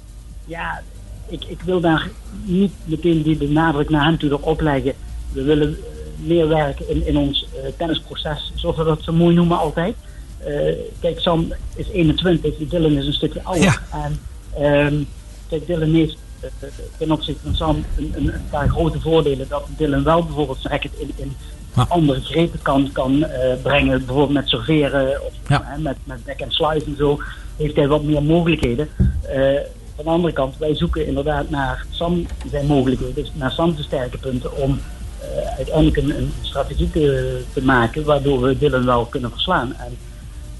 ja, 0.44 0.82
ik, 1.28 1.44
ik 1.44 1.60
wil 1.60 1.80
daar 1.80 2.08
niet 2.44 2.72
meteen 2.84 3.22
die 3.22 3.38
de 3.38 3.48
nadruk 3.48 3.90
naar 3.90 4.04
hem 4.04 4.18
toe 4.18 4.30
erop 4.30 4.60
leggen. 4.60 4.92
We 5.32 5.42
willen 5.42 5.68
eh, 5.76 6.26
meer 6.26 6.48
werken 6.48 6.88
in, 6.90 7.06
in 7.06 7.16
ons 7.16 7.46
eh, 7.54 7.70
tennisproces, 7.76 8.52
zoals 8.54 8.76
we 8.76 8.84
dat 8.84 9.02
zo 9.02 9.12
mooi 9.12 9.34
noemen 9.34 9.58
altijd. 9.58 9.96
Eh, 10.38 10.74
kijk, 11.00 11.20
Sam 11.20 11.52
is 11.76 11.88
21, 11.88 12.68
Dylan 12.68 12.92
is 12.92 13.06
een 13.06 13.12
stukje 13.12 13.42
ouder. 13.44 13.64
Ja. 13.64 14.02
En 14.04 14.18
ehm, 14.62 15.02
kijk, 15.48 15.66
Dylan 15.66 15.94
heeft 15.94 16.16
ten 16.98 17.10
opzichte 17.12 17.40
van 17.42 17.54
Sam 17.54 17.84
een, 17.96 18.12
een, 18.16 18.34
een 18.34 18.48
paar 18.50 18.68
grote 18.68 19.00
voordelen. 19.00 19.48
Dat 19.48 19.66
Dylan 19.76 20.02
wel 20.04 20.24
bijvoorbeeld 20.24 20.58
zijn 20.60 20.72
racket 20.72 20.92
in, 20.98 21.10
in 21.16 21.36
Ja. 21.76 21.86
andere 21.88 22.20
grepen 22.20 22.62
kan, 22.62 22.90
kan 22.92 23.26
brengen. 23.62 23.98
Bijvoorbeeld 23.98 24.32
met 24.32 24.48
serveren 24.48 25.22
of 25.26 25.32
Ja. 25.48 25.76
met, 25.78 25.96
met 26.04 26.24
back 26.24 26.42
and 26.42 26.52
slice 26.52 26.84
en 26.86 26.96
zo. 26.96 27.20
Heeft 27.56 27.76
hij 27.76 27.88
wat 27.88 28.02
meer 28.02 28.22
mogelijkheden. 28.22 28.88
Eh, 29.28 29.60
van 29.96 30.04
de 30.04 30.10
andere 30.10 30.32
kant, 30.32 30.56
wij 30.58 30.74
zoeken 30.74 31.06
inderdaad 31.06 31.50
naar 31.50 31.86
Sam 31.90 32.26
zijn 32.50 32.66
mogelijkheden. 32.66 33.14
Dus 33.14 33.32
naar 33.34 33.50
Sam's 33.50 33.82
sterke 33.82 34.18
punten 34.18 34.56
om 34.56 34.80
eh, 35.20 35.56
uiteindelijk 35.56 35.96
een, 35.96 36.16
een 36.16 36.32
strategie 36.42 36.90
te, 36.90 37.40
te 37.52 37.62
maken. 37.64 38.04
Waardoor 38.04 38.40
we 38.40 38.58
Dylan 38.58 38.84
wel 38.84 39.04
kunnen 39.04 39.30
verslaan. 39.30 39.74
En 39.76 39.96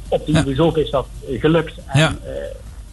op 0.09 0.27
die 0.27 0.35
Ja. 0.55 0.71
Is 0.75 0.91
dat 0.91 1.07
eh, 1.31 1.41
gelukt. 1.41 1.75
En, 1.87 1.99
Ja. 1.99 2.17
eh, 2.25 2.33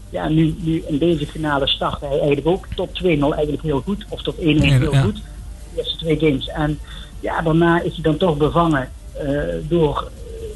ja, 0.09 0.29
nu, 0.29 0.55
nu 0.59 0.83
in 0.87 0.97
deze 0.97 1.27
finale 1.27 1.67
start 1.67 1.99
hij 2.01 2.09
eigenlijk 2.09 2.47
ook 2.47 2.67
tot 2.75 2.89
2-0 3.03 3.05
eigenlijk 3.33 3.61
heel 3.63 3.81
goed. 3.81 4.05
Of 4.09 4.21
tot 4.21 4.35
1-1 4.35 4.39
heel 4.39 4.91
Ja. 4.93 5.01
goed. 5.01 5.15
De 5.15 5.21
eerste 5.77 5.97
twee 5.97 6.17
games. 6.19 6.47
En 6.47 6.79
ja, 7.19 7.41
daarna 7.41 7.81
is 7.81 7.93
hij 7.93 8.01
dan 8.03 8.17
toch 8.17 8.37
bevangen 8.37 8.89
eh, 9.13 9.37
door 9.67 10.11
eh, 10.27 10.47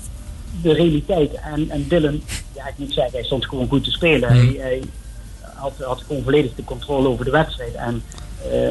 de 0.62 0.74
realiteit. 0.74 1.34
En, 1.34 1.70
en 1.70 1.86
Dylan, 1.88 2.22
ja, 2.56 2.68
ik 2.68 2.74
moet 2.76 2.94
zeggen, 2.94 3.14
hij 3.14 3.24
stond 3.24 3.46
gewoon 3.46 3.68
goed 3.68 3.84
te 3.84 3.92
spelen. 3.92 4.30
Hij, 4.30 4.56
hij 4.58 4.82
had, 5.60 5.74
had 5.78 6.04
gewoon 6.08 6.24
volledig 6.24 6.56
de 6.56 6.64
controle 6.64 7.08
over 7.08 7.26
de 7.26 7.32
wedstrijd. 7.32 7.74
En 7.74 8.04
eh, 8.52 8.70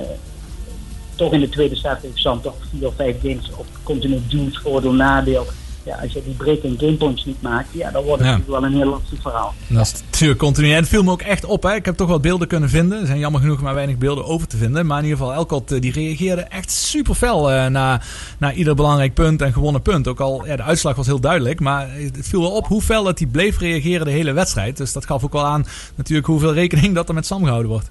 toch 1.14 1.32
in 1.32 1.40
de 1.40 1.48
tweede 1.48 1.76
set 1.76 2.02
heeft 2.02 2.18
Sam 2.18 2.40
toch 2.40 2.54
vier 2.70 2.86
of 2.86 2.94
vijf 2.94 3.20
games 3.22 3.50
op 3.56 3.66
continu 3.82 4.20
duwt, 4.28 4.56
voordeel, 4.56 4.92
nadeel. 4.92 5.46
Ja, 5.88 5.96
als 6.02 6.12
je 6.12 6.22
die 6.24 6.34
breaking 6.34 6.78
game 6.78 6.94
points 6.96 7.24
niet 7.24 7.42
maakt, 7.42 7.68
ja, 7.72 7.90
dan 7.90 8.04
wordt 8.04 8.22
het 8.22 8.30
Ja. 8.30 8.36
natuurlijk 8.36 8.60
wel 8.60 8.70
een 8.70 8.76
heel 8.76 8.90
lastig 8.90 9.20
verhaal. 9.22 9.54
Dat 9.68 9.86
is 9.86 10.02
natuurlijk 10.10 10.38
continu. 10.40 10.70
En 10.70 10.76
het 10.76 10.88
viel 10.88 11.02
me 11.02 11.10
ook 11.10 11.22
echt 11.22 11.44
op. 11.44 11.62
Hè. 11.62 11.74
Ik 11.74 11.84
heb 11.84 11.96
toch 11.96 12.08
wat 12.08 12.22
beelden 12.22 12.48
kunnen 12.48 12.68
vinden. 12.68 13.00
Er 13.00 13.06
zijn 13.06 13.18
jammer 13.18 13.40
genoeg 13.40 13.60
maar 13.60 13.74
weinig 13.74 13.98
beelden 13.98 14.24
over 14.24 14.46
te 14.46 14.56
vinden. 14.56 14.86
Maar 14.86 14.98
in 14.98 15.04
ieder 15.04 15.18
geval, 15.18 15.34
Elkot 15.34 15.72
eh, 15.72 15.80
die 15.80 15.92
reageerde 15.92 16.42
echt 16.42 16.70
super 16.70 17.14
fel 17.14 17.50
eh, 17.50 17.66
na, 17.66 18.00
na 18.38 18.52
ieder 18.52 18.74
belangrijk 18.74 19.14
punt 19.14 19.42
en 19.42 19.52
gewonnen 19.52 19.82
punt. 19.82 20.08
Ook 20.08 20.20
al, 20.20 20.46
ja, 20.46 20.56
de 20.56 20.62
uitslag 20.62 20.96
was 20.96 21.06
heel 21.06 21.20
duidelijk. 21.20 21.60
Maar 21.60 21.88
het 21.94 22.18
viel 22.28 22.40
wel 22.40 22.50
op 22.50 22.66
hoe 22.66 22.82
fel 22.82 23.04
dat 23.04 23.18
hij 23.18 23.28
bleef 23.28 23.58
reageren 23.58 24.06
de 24.06 24.12
hele 24.12 24.32
wedstrijd. 24.32 24.76
Dus 24.76 24.92
dat 24.92 25.06
gaf 25.06 25.24
ook 25.24 25.32
wel 25.32 25.44
aan 25.46 25.66
natuurlijk 25.94 26.26
hoeveel 26.26 26.52
rekening 26.52 26.94
dat 26.94 27.08
er 27.08 27.14
met 27.14 27.26
Sam 27.26 27.42
gehouden 27.44 27.70
wordt. 27.70 27.90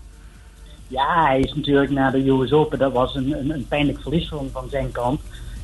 Ja, 0.88 1.24
hij 1.26 1.40
is 1.40 1.54
natuurlijk 1.54 1.92
na 1.92 2.12
de 2.12 2.28
US 2.30 2.52
Open, 2.52 2.80
dat 2.80 2.92
was 2.94 3.16
een, 3.16 3.40
een, 3.40 3.50
een 3.50 3.66
pijnlijk 3.68 4.02
verlies 4.02 4.28
van, 4.28 4.50
van 4.54 4.68
zijn 4.70 4.92
kant. 4.92 5.20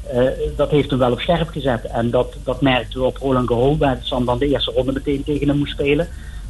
Eh, 0.08 0.24
dat 0.56 0.70
heeft 0.70 0.90
hem 0.90 1.00
wel 1.00 1.12
op 1.12 1.20
scherp 1.20 1.50
gezet. 1.50 1.86
En 1.86 2.10
dat, 2.10 2.34
dat 2.44 2.62
merkten 2.62 3.00
we 3.00 3.06
op 3.06 3.18
Roland 3.18 3.48
Garros, 3.48 3.78
waar 3.78 3.98
Sam 4.02 4.26
dan 4.26 4.38
de 4.38 4.48
eerste 4.48 4.72
ronde 4.72 4.92
meteen 4.92 5.24
tegen 5.24 5.48
hem 5.48 5.58
moest 5.58 5.72
spelen. 5.72 6.08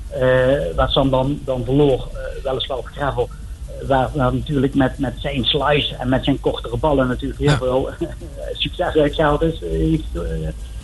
Eh, 0.09 0.21
waar 0.75 0.89
Sam 0.91 1.09
dan, 1.09 1.39
dan 1.45 1.65
verloor, 1.65 2.07
eh, 2.13 2.43
weliswaar 2.43 2.77
op 2.77 2.85
gravel. 2.85 3.29
waar, 3.87 4.09
waar 4.13 4.33
natuurlijk 4.33 4.75
met, 4.75 4.97
met 4.99 5.13
zijn 5.17 5.45
slice 5.45 5.95
en 5.95 6.09
met 6.09 6.23
zijn 6.23 6.39
kortere 6.39 6.77
ballen 6.77 7.07
natuurlijk 7.07 7.39
heel 7.39 7.49
Ja. 7.49 7.57
veel 7.57 7.89
succes 8.63 8.95
uitgehaald 8.95 9.41
is, 9.41 9.59
heeft 9.59 10.03
eh, 10.13 10.21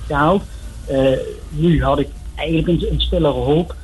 gehaald. 0.07 0.43
Eh, 0.87 1.11
nu 1.49 1.83
had 1.83 1.99
ik 1.99 2.07
eigenlijk 2.35 2.67
een, 2.67 2.91
een 2.91 3.01
stillere 3.01 3.33
hoop. 3.39 3.75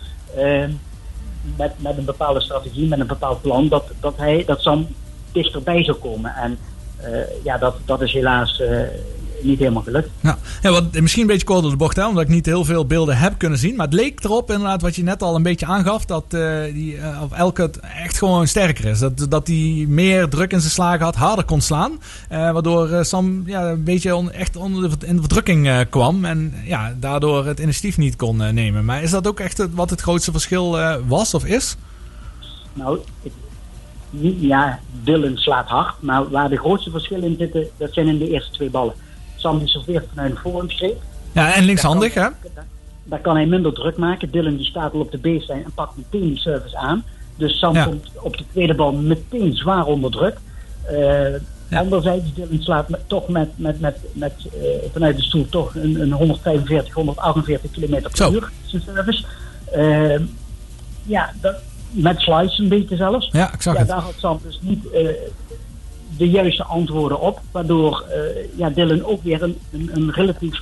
met, 1.57 1.71
met 1.77 1.97
een 1.97 2.05
bepaalde 2.05 2.41
strategie, 2.41 2.87
met 2.87 2.99
een 2.99 3.07
bepaald 3.07 3.41
plan, 3.41 3.67
dat, 3.67 3.83
dat, 3.99 4.17
hij, 4.17 4.43
dat 4.45 4.61
Sam 4.61 4.87
dichterbij 5.31 5.83
zou 5.83 5.97
komen. 5.97 6.35
En 6.35 6.57
ja, 7.43 7.57
dat, 7.57 7.75
dat 7.85 8.01
is 8.01 8.13
helaas 8.13 8.59
eh, 8.61 8.79
niet 9.41 9.59
helemaal 9.59 9.81
gelukt. 9.83 10.09
Ja, 10.21 10.37
ja 10.61 10.71
wat, 10.71 10.99
misschien 10.99 11.21
een 11.21 11.27
beetje 11.27 11.45
kort 11.45 11.61
door 11.61 11.71
de 11.71 11.77
bocht, 11.77 11.95
hè, 11.95 12.07
omdat 12.07 12.23
ik 12.23 12.29
niet 12.29 12.45
heel 12.45 12.65
veel 12.65 12.85
beelden 12.85 13.17
heb 13.17 13.37
kunnen 13.37 13.57
zien. 13.59 13.75
Maar 13.75 13.85
het 13.85 13.95
leek 13.95 14.23
erop, 14.23 14.51
inderdaad, 14.51 14.81
wat 14.81 14.95
je 14.95 15.03
net 15.03 15.21
al 15.23 15.35
een 15.35 15.43
beetje 15.43 15.65
aangaf, 15.65 16.05
dat 16.05 16.23
eh 16.29 16.63
die, 16.73 16.97
eh, 16.97 17.21
of 17.23 17.31
Elkert 17.31 17.79
echt 17.79 18.17
gewoon 18.17 18.47
sterker 18.47 18.85
is. 18.85 18.99
Dat, 18.99 19.25
dat 19.29 19.47
hij 19.47 19.85
meer 19.89 20.29
druk 20.29 20.51
in 20.51 20.59
zijn 20.59 20.71
slagen 20.71 21.05
had, 21.05 21.15
harder 21.15 21.45
kon 21.45 21.61
slaan. 21.61 21.99
Eh, 22.29 22.51
waardoor 22.51 22.89
eh, 22.91 23.03
Sam 23.03 23.43
ja, 23.45 23.69
een 23.69 23.83
beetje 23.83 24.15
on- 24.15 24.31
echt 24.31 24.55
onder 24.55 24.99
de, 24.99 25.05
in 25.07 25.13
de 25.15 25.21
verdrukking 25.21 25.67
eh, 25.67 25.79
kwam. 25.89 26.25
En 26.25 26.53
ja, 26.63 26.95
daardoor 26.99 27.45
het 27.45 27.59
initiatief 27.59 27.97
niet 27.97 28.15
kon 28.15 28.41
eh, 28.43 28.51
nemen. 28.53 28.85
Maar 28.85 29.03
is 29.03 29.11
dat 29.11 29.27
ook 29.27 29.39
echt 29.39 29.57
het- 29.57 29.73
wat 29.73 29.89
het 29.89 30.01
grootste 30.01 30.31
verschil 30.31 30.79
eh, 30.79 30.95
was 31.07 31.33
of 31.33 31.45
is? 31.45 31.75
Nou, 32.73 32.99
ik, 33.21 33.31
ja, 34.39 34.79
Dylan 35.03 35.37
slaat 35.37 35.67
hard, 35.67 36.01
maar 36.01 36.29
waar 36.29 36.49
de 36.49 36.57
grootste 36.57 36.89
verschillen 36.89 37.23
in 37.29 37.35
zitten, 37.37 37.67
dat 37.77 37.93
zijn 37.93 38.07
in 38.07 38.17
de 38.17 38.29
eerste 38.29 38.51
twee 38.51 38.69
ballen. 38.69 38.93
Sam 39.35 39.67
serveert 39.67 40.05
vanuit 40.09 40.31
een 40.31 40.37
voorhandgreep. 40.37 41.01
Ja, 41.31 41.53
en 41.53 41.63
linkshandig, 41.63 42.13
hè? 42.13 42.27
Daar, 43.03 43.19
kan 43.19 43.35
hij 43.35 43.45
minder 43.45 43.73
druk 43.73 43.97
maken. 43.97 44.31
Dylan 44.31 44.55
die 44.55 44.65
staat 44.65 44.93
al 44.93 44.99
op 44.99 45.11
de 45.11 45.17
baseline 45.17 45.63
en 45.63 45.71
pakt 45.75 45.97
meteen 45.97 46.27
die 46.27 46.37
service 46.37 46.77
aan. 46.77 47.03
Dus 47.35 47.59
Sam 47.59 47.73
Ja. 47.73 47.83
komt 47.85 48.07
op 48.21 48.37
de 48.37 48.43
tweede 48.51 48.73
bal 48.75 48.91
meteen 48.91 49.55
zwaar 49.55 49.85
onder 49.85 50.11
druk. 50.11 50.37
Eh, 50.83 51.33
Ja. 51.69 51.79
Anderzijds, 51.79 52.33
Dylan 52.33 52.61
slaat 52.61 52.89
met, 52.89 52.99
toch 53.07 53.27
met, 53.27 53.49
met, 53.55 53.79
met, 53.79 53.97
met, 54.13 54.33
eh, 54.53 54.67
vanuit 54.93 55.15
de 55.15 55.23
stoel 55.23 55.45
toch 55.49 55.75
een, 55.75 56.01
een 56.01 56.11
145, 56.11 56.93
148 56.93 57.71
km 57.71 58.01
per 58.01 58.31
uur 58.33 58.51
zijn 58.65 58.81
service. 58.81 59.23
Eh, 59.71 60.19
ja, 61.03 61.33
dat, 61.41 61.55
met 61.95 62.19
slice 62.19 62.61
een 62.61 62.69
beetje 62.69 62.95
zelfs. 62.95 63.29
Ja, 63.31 63.53
ik 63.53 63.61
zag 63.61 63.73
ja, 63.73 63.79
het. 63.79 63.87
daar 63.89 63.99
had 64.01 64.13
Sam 64.17 64.39
dus 64.43 64.59
niet 64.61 64.91
eh, 64.91 65.07
de 66.17 66.29
juiste 66.29 66.63
antwoorden 66.63 67.19
op. 67.19 67.41
Waardoor 67.51 68.03
eh, 68.09 68.57
ja, 68.57 68.69
Dylan 68.69 69.03
ook 69.05 69.23
weer 69.23 69.43
een, 69.43 69.57
een, 69.71 69.89
een 69.93 70.11
relatief 70.11 70.61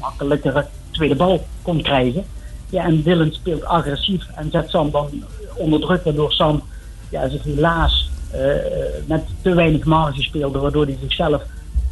makkelijkere 0.00 0.66
tweede 0.90 1.14
bal 1.14 1.46
kon 1.62 1.82
krijgen. 1.82 2.24
Ja, 2.70 2.84
en 2.84 3.02
Dylan 3.02 3.32
speelt 3.32 3.64
agressief 3.64 4.26
en 4.34 4.50
zet 4.50 4.70
Sam 4.70 4.90
dan 4.90 5.08
onder 5.56 5.80
druk. 5.80 6.04
Waardoor 6.04 6.32
Sam 6.32 6.62
ja, 7.08 7.28
zich 7.28 7.42
helaas 7.42 8.10
eh, 8.30 8.40
met 9.06 9.24
te 9.42 9.54
weinig 9.54 9.84
marge 9.84 10.22
speelde. 10.22 10.58
Waardoor 10.58 10.84
hij 10.84 10.96
zichzelf 11.00 11.42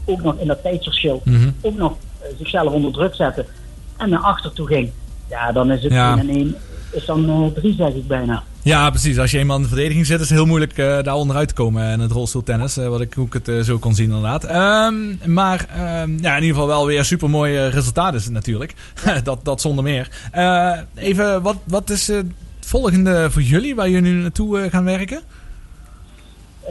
ook 0.05 0.23
nog 0.23 0.35
in 0.39 0.47
dat 0.47 0.63
tijdsverschil 0.63 1.21
Mhm. 1.25 1.51
ook 1.61 1.77
nog 1.77 1.93
zichzelf 2.39 2.73
onder 2.73 2.93
druk 2.93 3.15
zette. 3.15 3.45
En 3.97 4.09
naar 4.11 4.21
achter 4.21 4.53
toe 4.53 4.67
ging. 4.67 4.91
Ja, 5.29 5.53
dan 5.53 5.71
is 5.71 5.83
het 5.83 5.93
Ja. 5.93 6.11
1 6.11 6.19
en 6.19 6.29
1 6.29 6.55
is 6.93 7.05
dan 7.05 7.29
eh, 7.29 7.61
3 7.61 7.75
zeg 7.75 7.89
ik 7.95 8.07
bijna. 8.07 8.43
Ja, 8.67 8.91
precies. 8.91 9.19
Als 9.19 9.31
je 9.31 9.39
eenmaal 9.39 9.57
in 9.57 9.63
de 9.63 9.69
verdediging 9.69 10.07
zit, 10.07 10.21
is 10.21 10.29
het 10.29 10.39
heel 10.39 10.47
moeilijk 10.47 10.79
eh 10.79 11.03
daar 11.03 11.15
onderuit 11.15 11.49
te 11.49 11.55
komen 11.55 11.93
in 11.93 12.01
het 12.01 12.11
rolstoeltennis. 12.11 12.77
eh, 12.77 12.89
wat 12.89 13.01
ik, 13.01 13.15
hoe 13.15 13.27
ik 13.27 13.33
het 13.33 13.49
eh, 13.49 13.61
zo 13.61 13.79
kon 13.79 13.95
zien, 13.95 14.07
inderdaad. 14.07 14.45
Ehm, 14.45 14.95
maar 15.33 15.67
ehm, 15.75 16.11
ja, 16.21 16.37
in 16.37 16.43
ieder 16.43 16.55
geval 16.55 16.67
wel 16.67 16.87
weer 16.87 16.99
een 16.99 17.05
supermooi 17.05 17.57
eh, 17.57 17.69
resultaat 17.69 18.15
is 18.15 18.25
het 18.25 18.33
natuurlijk. 18.33 18.75
dat, 19.25 19.45
dat 19.45 19.61
zonder 19.61 19.85
meer. 19.85 20.09
Eh, 20.33 20.79
even, 20.95 21.43
wat, 21.43 21.57
wat 21.65 21.91
is 21.91 22.09
eh, 22.09 22.17
het 22.17 22.27
volgende 22.61 23.31
voor 23.31 23.43
jullie, 23.43 23.75
waar 23.75 23.89
jullie 23.91 24.13
nu 24.13 24.21
naartoe 24.21 24.61
eh, 24.61 24.71
gaan 24.71 24.85
werken? 24.85 25.21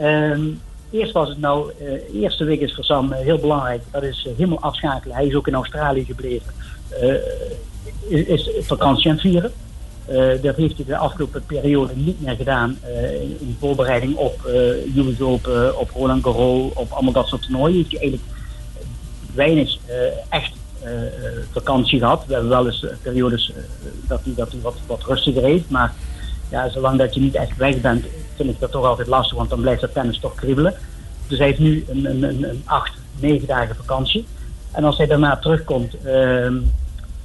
Ehm, 0.00 0.42
eerst 0.90 1.12
was 1.12 1.28
het 1.28 1.38
nou, 1.40 1.72
eh 1.80 2.22
eerste 2.22 2.44
week 2.44 2.60
is 2.60 2.74
voor 2.74 2.84
Sam 2.84 3.12
eh, 3.12 3.20
heel 3.24 3.38
belangrijk. 3.38 3.82
Dat 3.90 4.02
is 4.02 4.26
eh, 4.26 4.32
helemaal 4.36 4.60
afschakelen. 4.60 5.16
Hij 5.16 5.26
is 5.26 5.34
ook 5.34 5.46
in 5.46 5.54
Australië 5.54 6.04
gebleven. 6.04 6.52
Eh, 7.00 7.14
is, 8.08 8.26
is 8.46 8.66
vakantie 8.66 9.06
aan 9.10 9.16
het 9.16 9.20
vieren. 9.26 9.52
Eh, 10.06 10.42
dat 10.42 10.56
heeft 10.56 10.76
hij 10.76 10.84
de 10.86 10.96
afgelopen 10.96 11.46
periode 11.46 11.92
niet 11.96 12.20
meer 12.20 12.36
gedaan 12.36 12.78
eh, 12.82 13.22
in, 13.22 13.36
in 13.40 13.56
voorbereiding 13.60 14.16
op 14.16 14.44
eh 14.44 14.96
US 14.96 15.20
Open, 15.20 15.78
op 15.78 15.90
Roland 15.90 16.22
Garros, 16.22 16.72
op 16.74 16.90
allemaal 16.90 17.12
dat 17.12 17.28
soort 17.28 17.42
toernooien. 17.42 17.76
Heeft 17.76 17.90
hij 17.90 18.00
eigenlijk 18.00 18.30
weinig 19.34 19.78
echt 20.28 20.52
vakantie 21.50 21.98
gehad. 21.98 22.24
We 22.26 22.32
hebben 22.32 22.50
wel 22.50 22.66
eens 22.66 22.86
periodes 23.02 23.52
dat 24.08 24.20
hij, 24.24 24.32
dat 24.36 24.52
wat, 24.62 24.74
wat 24.86 25.04
rustiger 25.04 25.42
heeft, 25.42 25.70
maar 25.70 25.94
ja, 26.50 26.68
zolang 26.68 26.98
dat 26.98 27.14
je 27.14 27.20
niet 27.20 27.34
echt 27.34 27.56
weg 27.56 27.80
bent, 27.80 28.04
vind 28.34 28.50
ik 28.50 28.60
dat 28.60 28.70
toch 28.70 28.84
altijd 28.84 29.08
lastig, 29.08 29.36
want 29.36 29.50
dan 29.50 29.60
blijft 29.60 29.80
dat 29.80 29.92
tennis 29.92 30.18
toch 30.18 30.34
kriebelen. 30.34 30.74
Dus 31.28 31.38
hij 31.38 31.46
heeft 31.46 31.58
nu 31.58 31.84
een, 31.88 32.04
een, 32.04 32.22
een, 32.22 32.48
een 32.48 32.62
acht, 32.64 32.92
negen 33.20 33.46
dagen 33.46 33.76
vakantie. 33.76 34.26
En 34.72 34.84
als 34.84 34.96
hij 34.96 35.06
daarna 35.06 35.36
terugkomt, 35.36 36.02
ehm, 36.04 36.56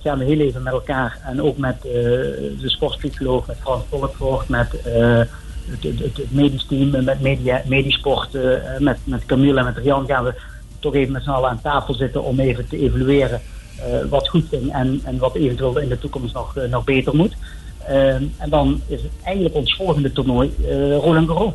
gaan 0.03 0.17
we 0.17 0.25
heel 0.25 0.39
even 0.39 0.63
met 0.63 0.73
elkaar 0.73 1.19
en 1.25 1.41
ook 1.41 1.57
met 1.57 1.75
eh, 1.75 1.91
de 1.91 2.69
sportpsycholoog, 2.69 3.47
met 3.47 3.57
Frans 3.59 3.83
Volkvoort, 3.89 4.49
met 4.49 4.81
eh, 4.81 5.21
het, 5.65 5.83
het, 5.83 6.31
medisch 6.31 6.65
team, 6.65 7.03
met 7.03 7.21
media, 7.21 7.61
Medisport, 7.65 8.35
eh, 8.35 8.43
met, 8.79 8.97
met 9.03 9.25
Camille 9.25 9.59
en 9.59 9.65
met 9.65 9.77
Rian 9.77 10.05
gaan 10.05 10.23
we 10.23 10.33
toch 10.79 10.95
even 10.95 11.11
met 11.11 11.23
z'n 11.23 11.29
allen 11.29 11.49
aan 11.49 11.61
tafel 11.61 11.93
zitten 11.93 12.23
om 12.23 12.39
even 12.39 12.67
te 12.67 12.77
evalueren 12.77 13.41
wat 14.09 14.29
goed 14.29 14.47
ging 14.49 14.73
en, 14.73 15.01
en 15.03 15.17
wat 15.17 15.35
eventueel 15.35 15.77
in 15.77 15.89
de 15.89 15.99
toekomst 15.99 16.33
nog, 16.33 16.55
nog 16.69 16.83
beter 16.83 17.15
moet. 17.15 17.35
En 17.85 18.49
dan 18.49 18.81
is 18.87 19.01
het 19.01 19.11
eigenlijk 19.23 19.55
ons 19.55 19.75
volgende 19.75 20.11
toernooi 20.11 20.51
Roland 21.01 21.27
Garros. 21.27 21.53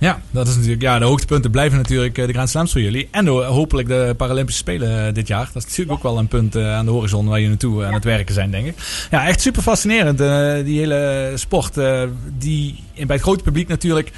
Ja, 0.00 0.20
dat 0.30 0.48
is 0.48 0.54
natuurlijk, 0.54 0.82
ja, 0.82 0.98
de 0.98 1.04
hoogtepunten 1.04 1.50
blijven 1.50 1.78
natuurlijk 1.78 2.18
eh, 2.18 2.26
de 2.26 2.32
Grand 2.32 2.48
Slams 2.48 2.72
voor 2.72 2.80
jullie. 2.80 3.08
En 3.10 3.26
hopelijk 3.26 3.88
de 3.88 4.14
Paralympische 4.16 4.60
Spelen 4.60 5.06
eh, 5.06 5.14
dit 5.14 5.28
jaar. 5.28 5.50
Dat 5.52 5.62
is 5.62 5.68
natuurlijk 5.68 5.96
ook 5.96 6.02
wel 6.02 6.18
een 6.18 6.28
punt 6.28 6.56
eh, 6.56 6.74
aan 6.74 6.84
de 6.84 6.90
horizon 6.90 7.26
waar 7.26 7.40
je 7.40 7.48
naartoe 7.48 7.84
aan 7.84 7.94
het 7.94 8.04
werken 8.04 8.34
zijn, 8.34 8.50
denk 8.50 8.66
ik. 8.66 8.74
Ja, 9.10 9.26
echt 9.26 9.40
super 9.40 9.62
fascinerend. 9.62 10.18
die 10.64 10.78
hele 10.78 11.32
sport, 11.34 11.74
die 12.38 12.82
bij 12.94 13.16
het 13.16 13.20
grote 13.20 13.42
publiek 13.42 13.68
natuurlijk 13.68 14.12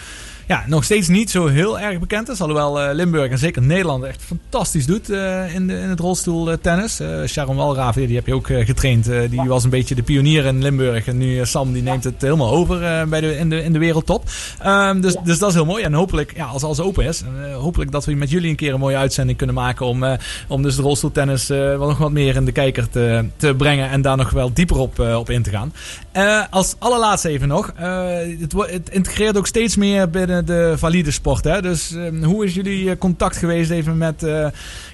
ja, 0.51 0.64
nog 0.66 0.84
steeds 0.84 1.09
niet 1.09 1.30
zo 1.30 1.46
heel 1.46 1.80
erg 1.80 1.98
bekend 1.98 2.28
is. 2.28 2.40
Alhoewel 2.40 2.80
eh, 2.80 2.94
Limburg 2.94 3.30
en 3.30 3.38
zeker 3.38 3.62
Nederland 3.62 4.05
echt 4.05 4.22
fantastisch 4.22 4.86
doet 4.86 5.11
eh, 5.11 5.55
in, 5.55 5.66
de, 5.66 5.74
in 5.74 5.88
het 5.88 6.01
rolstoeltennis. 6.01 7.01
Uh, 7.01 7.26
Sharon 7.26 7.57
Walraven, 7.57 8.07
die 8.07 8.16
heb 8.16 8.26
je 8.26 8.34
ook 8.34 8.48
eh, 8.48 8.66
getraind. 8.66 9.09
Eh, 9.09 9.30
die 9.30 9.42
was 9.42 9.64
een 9.64 9.70
beetje 9.70 9.94
de 9.94 10.03
pionier 10.03 10.44
in 10.44 10.62
Limburg. 10.62 11.07
En 11.07 11.18
nu 11.18 11.40
eh, 11.40 11.44
Sam 11.46 11.72
die 11.72 11.82
neemt 11.82 12.05
het 12.05 12.22
helemaal 12.22 12.51
over 12.51 12.84
eh, 12.84 13.05
bij 13.05 13.20
de, 13.20 13.36
in, 13.38 13.51
de, 13.51 13.62
in 13.62 13.72
de 13.72 13.78
wereldtop. 13.78 14.24
Ehm, 14.59 15.01
dus, 15.01 15.16
dus 15.24 15.38
dat 15.38 15.48
is 15.48 15.55
heel 15.55 15.64
mooi. 15.64 15.84
En 15.84 15.92
hopelijk, 15.92 16.32
ja, 16.36 16.46
als 16.46 16.62
alles 16.62 16.80
open 16.80 17.05
is, 17.05 17.22
eh, 17.22 17.57
hopelijk 17.57 17.90
dat 17.92 18.05
we 18.05 18.14
met 18.14 18.30
jullie 18.30 18.51
een 18.51 18.57
keer 18.57 18.74
een 18.74 18.80
mooie 18.80 18.96
uitzending 18.96 19.38
kunnen 19.38 19.57
maken. 19.57 19.86
Om, 19.86 20.05
eh, 20.05 20.18
om 20.48 20.62
dus 20.62 20.76
de 20.76 20.82
rolstoeltennis 20.82 21.51
eh, 21.51 21.59
wel 21.59 21.88
nog 21.88 21.98
wat 21.98 22.12
meer 22.12 22.36
in 22.36 22.44
de 22.44 22.53
kijker 22.53 22.90
te, 22.90 23.24
te 23.36 23.55
brengen. 23.55 23.90
En 23.90 24.03
daar 24.03 24.16
nog 24.16 24.30
wel 24.30 24.53
dieper 24.53 24.78
op, 24.78 25.01
eh, 25.01 25.16
op 25.18 25.30
in 25.30 25.42
te 25.42 25.51
gaan. 25.51 25.72
Eh, 26.12 26.42
als 26.50 26.76
allerlaatste 26.78 27.28
even 27.28 27.48
nog. 27.48 27.72
eh, 27.76 28.40
het, 28.40 28.52
het 28.52 28.90
integreert 28.90 29.36
ook 29.36 29.46
steeds 29.46 29.76
meer 29.76 30.11
binnen 30.11 30.46
de 30.46 30.74
valide 30.76 31.11
sport. 31.11 31.44
Hè? 31.44 31.62
Dus 31.62 31.94
eh, 31.94 32.24
hoe 32.24 32.44
is 32.44 32.54
jullie 32.54 32.90
eh, 32.90 32.98
contact 32.98 33.36
geweest 33.36 33.70
even 33.70 33.98
met 33.98 34.20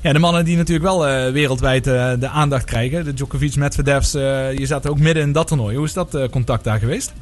ja, 0.02 0.12
de 0.12 0.18
mannen 0.18 0.44
die 0.44 0.56
natuurlijk 0.56 0.86
wel 0.86 1.32
wereldwijd 1.32 1.84
de 1.84 2.28
aandacht 2.28 2.64
krijgen? 2.64 3.04
De 3.04 3.14
Djokovic, 3.14 3.56
Medvedevs. 3.56 4.12
je 4.12 4.66
zat 4.66 4.88
ook 4.88 4.98
midden 4.98 5.22
in 5.22 5.32
dat 5.32 5.46
toernooi. 5.46 5.76
Hoe 5.76 5.84
is 5.84 5.92
dat 5.92 6.18
contact 6.30 6.64
daar 6.64 6.78
geweest? 6.78 7.12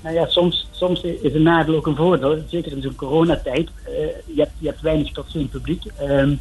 Nou 0.00 0.14
ja, 0.14 0.26
soms, 0.26 0.68
soms 0.70 1.02
is 1.02 1.34
een 1.34 1.42
nadeel 1.42 1.74
ook 1.76 1.86
een 1.86 1.96
voordeel. 1.96 2.42
Zeker 2.48 2.72
in 2.72 2.82
zo'n 2.82 2.94
coronatijd. 2.94 3.70
Je, 4.24 4.34
hebt, 4.36 4.52
je 4.58 4.66
hebt 4.68 4.80
weinig 4.80 5.12
tot 5.12 5.26
geen 5.28 5.48
publiek. 5.48 5.82
Ehm, 5.96 6.34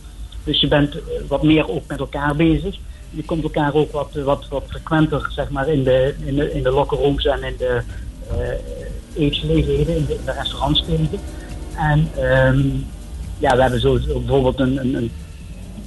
dus 0.43 0.61
je 0.61 0.67
bent 0.67 0.97
wat 1.27 1.43
meer 1.43 1.69
ook 1.69 1.87
met 1.87 1.99
elkaar 1.99 2.35
bezig. 2.35 2.77
Je 3.09 3.23
komt 3.25 3.43
elkaar 3.43 3.73
ook 3.73 3.91
wat, 3.91 4.13
wat, 4.13 4.47
wat 4.49 4.63
frequenter 4.67 5.27
zeg 5.31 5.49
maar, 5.49 5.69
in, 5.69 5.83
de, 5.83 6.15
in, 6.25 6.35
de, 6.35 6.53
in 6.53 6.63
de 6.63 6.71
locker 6.71 6.97
rooms 6.97 7.25
en 7.25 7.43
in 7.43 7.55
de 7.57 7.81
eh 8.29 8.85
eetgelegenheden, 9.17 9.95
in 9.95 10.05
de, 10.05 10.13
in 10.13 10.25
de 10.25 10.31
restaurants 10.31 10.85
tegen. 10.85 11.19
En 11.75 12.09
ehm, 12.15 12.61
ja, 13.37 13.55
we 13.55 13.61
hebben 13.61 13.79
zo 13.79 13.99
bijvoorbeeld 14.05 14.59
een, 14.59 14.77
een, 14.77 14.93
een 14.95 15.11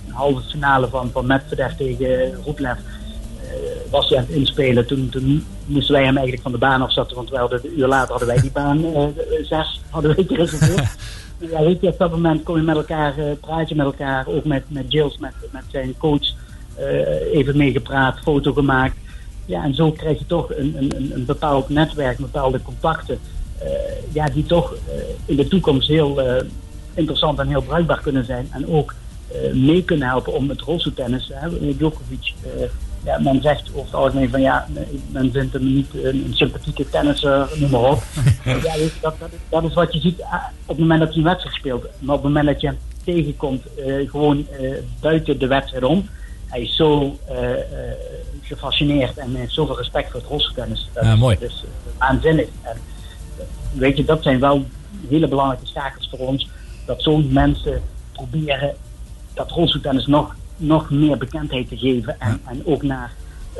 halve 0.08 0.42
finale 0.50 0.88
van, 0.88 1.10
van 1.12 1.26
Medvedev 1.26 1.72
tegen 1.72 2.42
Rublev 2.44 2.76
eh, 2.76 3.90
was 3.90 4.08
hij 4.08 4.18
aan 4.18 4.24
het 4.24 4.34
inspelen. 4.34 4.86
Toen, 4.86 5.08
toen 5.08 5.46
moesten 5.66 5.94
wij 5.94 6.04
hem 6.04 6.14
eigenlijk 6.14 6.42
van 6.42 6.52
de 6.52 6.58
baan 6.58 6.82
afzetten, 6.82 7.16
want 7.16 7.30
we 7.30 7.36
hadden, 7.36 7.60
een 7.64 7.78
uur 7.78 7.86
later 7.86 8.10
hadden 8.10 8.28
wij 8.28 8.40
die 8.40 8.52
baan 8.52 8.94
eh, 8.94 9.04
zes 9.42 9.80
hadden 9.90 10.16
wij 10.16 10.24
gereserveerd. 10.24 10.96
ja, 11.52 11.62
weet 11.62 11.80
je, 11.80 11.88
op 11.88 11.98
dat 11.98 12.10
moment 12.10 12.42
kom 12.42 12.56
je 12.56 12.62
met 12.62 12.76
elkaar, 12.76 13.14
praat 13.40 13.68
je 13.68 13.74
met 13.74 13.86
elkaar, 13.86 14.26
ook 14.26 14.44
met, 14.44 14.64
met 14.68 14.84
Gilles, 14.88 15.18
met, 15.18 15.34
met 15.50 15.64
zijn 15.70 15.94
coach, 15.98 16.32
even 17.32 17.56
meegepraat, 17.56 18.18
foto 18.22 18.52
gemaakt. 18.52 18.96
Ja, 19.46 19.64
en 19.64 19.74
zo 19.74 19.90
krijg 19.92 20.18
je 20.18 20.26
toch 20.26 20.50
een, 20.56 20.74
een, 20.78 21.12
een- 21.14 21.24
bepaald 21.24 21.68
netwerk, 21.68 22.18
bepaalde 22.18 22.62
contacten, 22.62 23.18
eh, 23.58 23.68
ja, 24.12 24.26
die 24.28 24.46
toch 24.46 24.72
eh, 24.74 25.02
in 25.24 25.36
de 25.36 25.48
toekomst 25.48 25.88
heel 25.88 26.20
eh, 26.20 26.42
interessant 26.94 27.38
en 27.38 27.48
heel 27.48 27.62
bruikbaar 27.62 28.00
kunnen 28.00 28.24
zijn. 28.24 28.48
En 28.50 28.68
ook 28.68 28.94
eh, 29.28 29.52
mee 29.52 29.84
kunnen 29.84 30.08
helpen 30.08 30.32
om 30.34 30.48
het 30.48 30.60
rolstoeltennis. 30.60 31.32
Djokovic, 31.76 32.32
eh, 32.42 32.62
ja, 33.04 33.18
men 33.18 33.42
zegt 33.42 33.68
over 33.68 33.84
het 33.84 33.94
algemeen 33.94 34.30
van 34.30 34.40
ja, 34.40 34.66
men 35.10 35.32
vindt 35.32 35.52
hem 35.52 35.74
niet 35.74 35.94
een, 36.02 36.30
sympathieke 36.34 36.88
tennisser, 36.90 37.48
noem 37.56 37.70
maar 37.70 37.90
op. 37.90 38.02
ja, 38.44 38.74
je, 38.74 38.90
dat, 39.00 39.14
dat, 39.18 39.28
is, 39.32 39.38
dat 39.48 39.64
is 39.64 39.74
wat 39.74 39.92
je 39.92 40.00
ziet 40.00 40.20
op 40.20 40.28
het 40.66 40.78
moment 40.78 41.00
dat 41.00 41.08
hij 41.08 41.18
een 41.18 41.24
wedstrijd 41.24 41.54
speelt. 41.56 41.82
Maar 41.98 42.14
op 42.16 42.22
het 42.22 42.32
moment 42.32 42.46
dat 42.46 42.60
je 42.60 42.66
hem 42.66 42.78
tegenkomt, 43.04 43.62
eh, 43.74 44.10
gewoon 44.10 44.46
eh, 44.60 44.70
buiten 45.00 45.38
de 45.38 45.46
wedstrijd 45.46 45.84
om, 45.84 46.08
hij 46.50 46.60
is 46.62 46.76
zo 46.76 47.16
eh, 47.28 47.52
eh, 47.52 47.58
gefascineerd 48.42 49.18
en 49.18 49.34
heeft 49.34 49.52
zoveel 49.54 49.76
respect 49.76 50.10
voor 50.10 50.20
het 50.20 50.28
rolstoeltennis. 50.28 50.88
Dat 50.92 51.04
Ja, 51.04 51.12
is, 51.12 51.18
mooi. 51.18 51.36
is 51.40 51.64
eh, 51.64 51.98
waanzinnig. 51.98 52.46
En, 52.62 52.76
weet 53.72 53.96
je, 53.96 54.04
dat 54.04 54.22
zijn 54.22 54.40
wel 54.40 54.64
hele 55.08 55.28
belangrijke 55.28 55.66
schakels 55.66 56.08
voor 56.10 56.18
ons. 56.18 56.48
Dat 56.86 57.02
zo'n 57.02 57.32
mensen 57.32 57.82
proberen 58.12 58.74
dat 59.34 59.50
rolstoeltennis 59.50 60.06
nog, 60.06 60.34
nog 60.56 60.90
meer 60.90 61.18
bekendheid 61.18 61.68
te 61.68 61.76
geven. 61.76 62.20
En, 62.20 62.40
en 62.46 62.62
ook 62.66 62.82
naar 62.82 63.12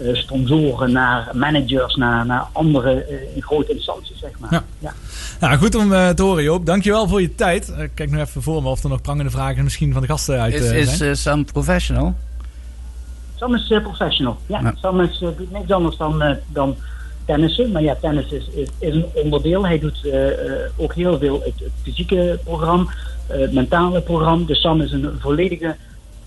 eh, 0.03 0.15
sponsoren, 0.15 0.93
naar 0.93 1.29
managers, 1.35 1.95
naar, 1.95 2.27
naar 2.27 2.47
andere 2.53 3.05
eh, 3.05 3.43
grote 3.43 3.73
instanties, 3.73 4.19
zeg 4.19 4.31
maar. 4.39 4.53
Ja. 4.53 4.65
Ja. 4.79 4.93
Nou, 5.41 5.57
goed 5.59 5.75
om 5.75 5.93
eh, 5.93 6.09
te 6.09 6.23
horen 6.23 6.43
Joop. 6.43 6.67
Dankjewel 6.67 7.09
voor 7.09 7.21
je 7.21 7.35
tijd. 7.35 7.69
Ik 7.79 7.91
kijk 7.95 8.11
nu 8.11 8.21
even 8.21 8.43
voor 8.43 8.63
me 8.63 8.69
of 8.69 8.83
er 8.83 8.89
nog 8.89 9.01
prangende 9.03 9.31
vragen 9.31 9.65
misschien 9.65 9.93
van 9.93 10.03
de 10.03 10.09
gasten 10.09 10.41
uit 10.41 10.55
Is, 10.55 10.71
eh, 10.71 10.77
is 10.79 10.97
zijn. 10.97 11.11
eh, 11.11 11.17
Sam 11.17 11.45
professional? 11.45 12.15
Sam 13.41 13.55
is 13.55 13.71
eh, 13.71 13.83
professional. 13.83 14.37
Ja, 14.47 14.61
Ja. 14.61 14.75
Sam 14.81 15.01
is, 15.01 15.21
eh, 15.23 15.29
doet 15.37 15.53
niks 15.53 15.71
anders 15.71 15.97
dan, 15.97 16.23
eh, 16.23 16.37
dan 16.47 16.77
tennissen. 17.25 17.73
Maar 17.73 17.83
ja, 17.83 17.97
tennis 18.01 18.31
is, 18.33 18.49
is, 18.55 18.69
is 18.79 18.95
een 18.95 19.07
onderdeel. 19.15 19.67
Hij 19.67 19.79
doet 19.79 20.09
ook 20.77 20.95
heel 20.95 21.19
veel 21.19 21.41
het, 21.45 21.53
het 21.57 21.73
fysieke 21.83 22.39
programma, 22.45 22.87
het 23.27 23.53
mentale 23.53 24.01
programma. 24.01 24.47
Dus 24.47 24.61
Sam 24.61 24.81
is 24.81 24.93
een 24.93 25.11
volledige 25.21 25.77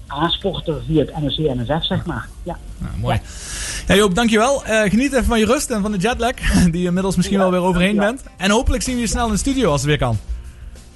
aansporter 0.08 0.76
via 0.88 1.00
het 1.06 1.22
NOC-NSF, 1.22 1.86
zeg 1.86 2.06
maar. 2.06 2.28
Ja. 2.44 2.58
Nou, 2.78 2.98
mooi. 2.98 3.20
Ja, 3.88 3.96
Joop, 3.96 4.16
dankjewel. 4.16 4.64
Eh 4.66 4.90
geniet 4.90 5.14
even 5.14 5.26
van 5.26 5.40
je 5.40 5.46
rust 5.46 5.70
en 5.70 5.82
van 5.82 5.92
de 5.92 5.98
jetlag, 5.98 6.34
die 6.72 6.82
je 6.82 6.88
inmiddels 6.88 7.16
misschien 7.16 7.38
wel 7.38 7.52
weer 7.52 7.62
overheen 7.62 7.96
ja. 7.96 8.00
bent. 8.00 8.24
En 8.38 8.52
hopelijk 8.52 8.84
zien 8.84 8.96
we 8.96 9.02
je 9.02 9.08
snel 9.08 9.26
in 9.26 9.32
de 9.32 9.38
studio 9.38 9.72
als 9.72 9.82
het 9.82 9.90
weer 9.90 9.98
kan. 9.98 10.18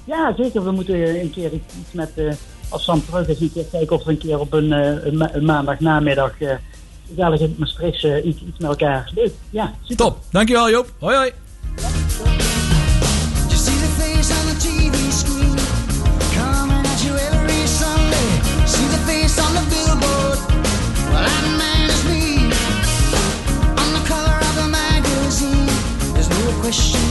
ja, 0.04 0.34
zeker. 0.36 0.64
We 0.64 0.70
moeten 0.70 1.20
een 1.20 1.30
keer 1.30 1.52
iets 1.52 1.92
met, 1.92 2.10
als 2.68 2.84
Sam 2.84 3.04
terug 3.04 3.28
is, 3.28 3.40
een 3.40 3.52
keer 3.52 3.64
kijken 3.64 3.96
of 3.96 4.04
we 4.04 4.10
een 4.10 4.18
keer 4.18 4.38
op 4.38 4.52
een, 4.52 4.72
eh, 4.72 5.04
een, 5.04 5.36
een 5.36 5.44
maandagnamiddag 5.44 6.40
eh 6.40 6.56
gezellig 7.08 7.40
in 7.40 7.54
Maastricht 7.58 8.04
eh, 8.04 8.24
iets, 8.24 8.42
iets 8.42 8.58
met 8.58 8.68
elkaar. 8.68 9.10
Leuk. 9.14 9.32
Ja, 9.50 9.74
super. 9.80 9.96
Top. 9.96 10.18
Dankjewel 10.30 10.70
Joop. 10.70 10.92
Hoi 10.98 11.16
hoi. 11.16 11.32
You 26.68 27.07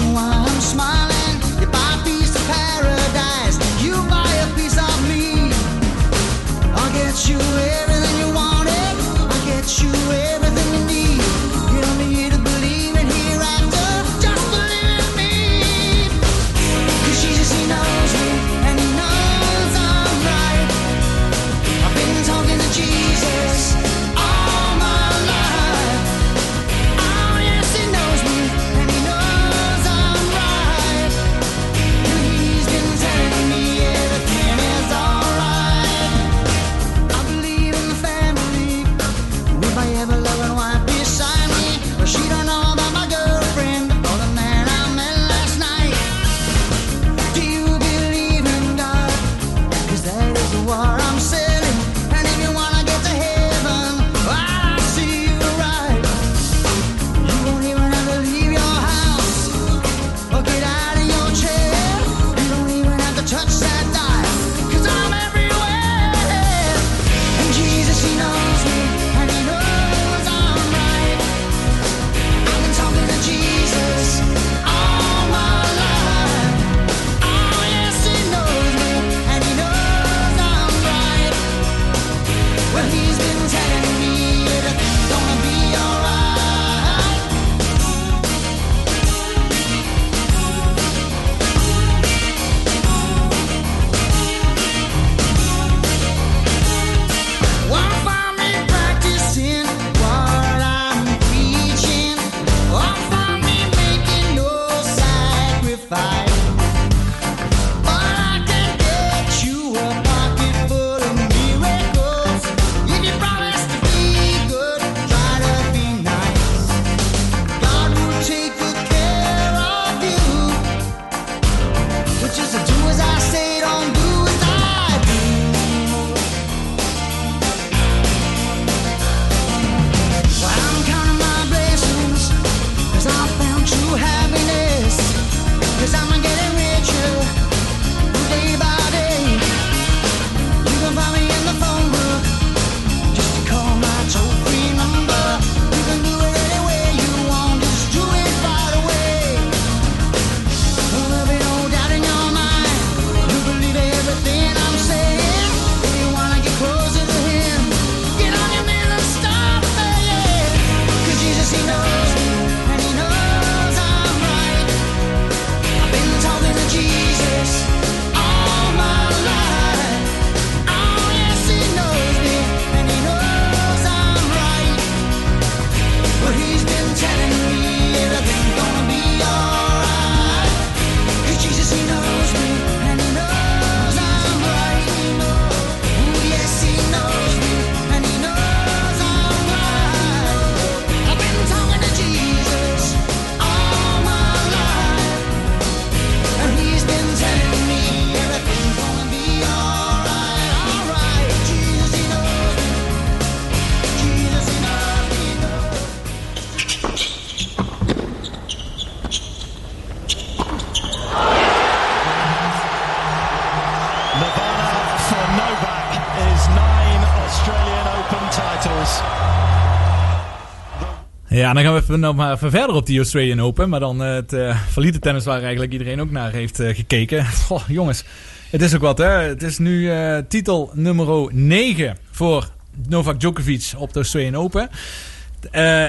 Ja, 221.48 221.54
dan 221.54 221.64
gaan 221.64 221.82
we 221.88 221.98
nog 221.98 222.16
maar 222.16 222.34
even 222.34 222.52
verder 222.52 222.76
op 222.76 222.86
die 222.86 222.98
Australian 222.98 223.42
Open. 223.42 223.70
Maar 223.70 223.80
dan 223.80 224.04
eh, 224.04 224.14
het 224.14 224.34
uh, 224.34 224.92
tennis 225.00 225.26
waar 225.26 225.42
eigenlijk 225.42 225.72
iedereen 225.72 226.02
ook 226.02 226.12
naar 226.12 226.32
heeft 226.32 226.60
eh, 226.60 226.76
gekeken. 226.76 227.26
Jongens, 227.68 228.04
het 228.50 228.62
is 228.62 228.76
ook 228.76 228.82
wat 228.82 228.98
hè. 228.98 229.10
Het 229.10 229.44
is 229.44 229.58
nu 229.58 229.92
titel 230.28 230.72
nummer 230.74 231.34
9 231.34 231.98
voor 232.12 232.50
Novak 232.88 233.20
Djokovic 233.20 233.74
op 233.78 233.94
de 233.94 234.00
Australian 234.00 234.36
Open. 234.36 234.70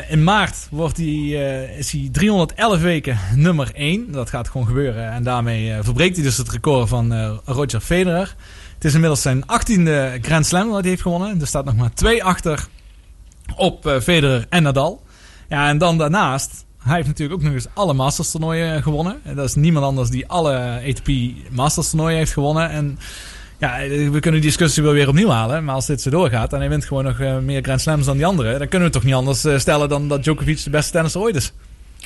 In 0.09 0.25
maart 0.25 0.67
wordt 0.71 0.99
eh, 0.99 1.79
is 1.79 1.93
hij 1.93 2.09
311 2.13 2.81
weken 2.81 3.19
nummer 3.35 3.71
1. 3.75 4.13
Dat 4.13 4.31
gaat 4.31 4.49
gewoon 4.49 4.67
gebeuren. 4.67 5.13
En 5.13 5.23
daarmee 5.23 5.77
verbreekt 5.81 6.17
hij 6.17 6.25
dus 6.25 6.37
het 6.37 6.51
record 6.51 6.89
van 6.89 7.39
Roger 7.45 7.81
Federer. 7.81 8.35
Het 8.75 8.85
is 8.85 8.95
inmiddels 8.95 9.23
zijn 9.23 9.43
18e 9.43 10.21
Grand 10.21 10.47
Slam 10.47 10.71
dat 10.71 10.81
hij 10.81 10.89
heeft 10.89 11.03
gewonnen. 11.03 11.41
Er 11.41 11.47
staat 11.47 11.65
nog 11.65 11.77
maar 11.77 11.95
twee 11.95 12.25
achter 12.25 12.67
op 13.57 13.99
Federer 14.03 14.47
en 14.49 14.63
Nadal. 14.63 15.07
Ja, 15.49 15.69
en 15.69 15.79
dan 15.79 15.99
daarnaast, 15.99 16.65
hij 16.83 16.95
heeft 16.97 17.07
natuurlijk 17.07 17.39
ook 17.39 17.45
nog 17.47 17.55
eens 17.55 17.67
alle 17.75 17.95
Masters 17.95 18.31
toernooien 18.31 18.83
gewonnen. 18.83 19.21
En 19.25 19.35
dat 19.35 19.49
is 19.49 19.55
niemand 19.55 19.85
anders 19.85 20.11
die 20.11 20.27
alle 20.27 20.81
ATP 20.89 21.09
Masters 21.51 21.91
toernooien 21.91 22.19
heeft 22.19 22.33
gewonnen. 22.33 22.71
En 22.71 22.99
ja, 23.59 23.79
we 23.89 24.21
kunnen 24.21 24.41
die 24.41 24.51
discussie 24.51 24.83
wel 24.83 24.93
weer 24.93 25.09
opnieuw 25.09 25.29
halen. 25.29 25.65
Maar 25.65 25.75
als 25.75 25.87
dit 25.87 26.01
zo 26.01 26.11
doorgaat 26.11 26.53
en 26.53 26.59
hij 26.59 26.69
wint 26.69 26.85
gewoon 26.85 27.05
nog 27.05 27.21
eh, 27.21 27.39
meer 27.39 27.63
Grand 27.63 27.81
Slams 27.81 28.07
dan 28.07 28.17
die 28.17 28.27
anderen... 28.27 28.59
dan 28.59 28.69
kunnen 28.69 28.89
we 28.89 28.95
toch 28.95 29.05
niet 29.05 29.15
anders 29.15 29.45
eh, 29.45 29.59
stellen 29.59 29.89
dan 29.89 30.09
dat 30.09 30.23
Djokovic 30.23 30.65
de 30.65 30.71
beste 30.71 30.93
tennisser 30.93 31.21
ooit 31.21 31.37
is. 31.37 31.53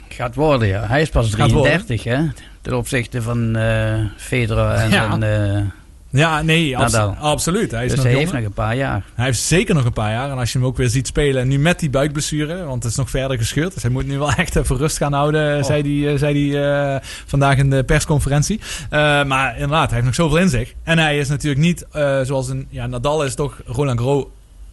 Gaat 0.08 0.34
worden, 0.34 0.68
ja. 0.68 0.86
Hij 0.86 1.00
is 1.00 1.08
pas 1.08 1.34
Gaat 1.34 1.50
worden. 1.50 1.70
33, 1.84 2.04
hè. 2.04 2.18
Ten 2.60 2.76
opzichte 2.76 3.22
van 3.22 3.56
eh 3.56 3.94
Federer 4.16 4.70
en, 4.70 4.90
Ja. 4.90 5.20
en, 5.20 5.72
Ja, 6.12 6.42
nee, 6.42 6.78
absoluut. 7.18 7.70
Hij 7.70 7.84
is 7.84 7.88
dus 7.90 7.98
nog 7.98 8.06
hij 8.08 8.16
heeft 8.16 8.32
nog 8.32 8.42
een 8.42 8.52
paar 8.52 8.76
jaar. 8.76 9.04
Hij 9.14 9.24
heeft 9.24 9.38
zeker 9.40 9.74
nog 9.74 9.84
een 9.84 9.92
paar 9.92 10.10
jaar. 10.10 10.30
En 10.30 10.38
als 10.38 10.52
je 10.52 10.58
hem 10.58 10.66
ook 10.66 10.76
weer 10.76 10.88
ziet 10.88 11.06
spelen, 11.06 11.48
nu 11.48 11.58
met 11.58 11.78
die 11.80 11.90
buikblessure, 11.90 12.64
want 12.64 12.82
het 12.82 12.92
is 12.92 12.98
nog 12.98 13.10
verder 13.10 13.36
gescheurd. 13.38 13.74
Dus 13.74 13.82
hij 13.82 13.90
moet 13.90 14.06
nu 14.06 14.18
wel 14.18 14.32
echt 14.42 14.56
even 14.56 14.76
rust 14.76 14.96
gaan 14.96 15.12
houden, 15.12 15.58
Oh. 15.58 15.64
zei 15.64 16.04
hij 16.06 16.18
zei 16.18 16.50
hij, 16.52 16.94
eh, 16.94 17.00
vandaag 17.26 17.56
in 17.56 17.70
de 17.70 17.84
persconferentie. 17.84 18.60
Eh, 18.90 19.24
maar 19.24 19.52
inderdaad, 19.54 19.84
hij 19.86 19.94
heeft 19.94 20.04
nog 20.06 20.14
zoveel 20.14 20.38
in 20.38 20.48
zich. 20.48 20.72
En 20.82 20.98
hij 20.98 21.18
is 21.18 21.28
natuurlijk 21.28 21.60
niet, 21.62 21.86
eh, 21.92 22.20
zoals 22.22 22.48
een, 22.48 22.66
ja, 22.70 22.86
Nadal 22.86 23.24
is 23.24 23.34
toch 23.34 23.60
Roland 23.66 23.98
Garros, 24.00 24.24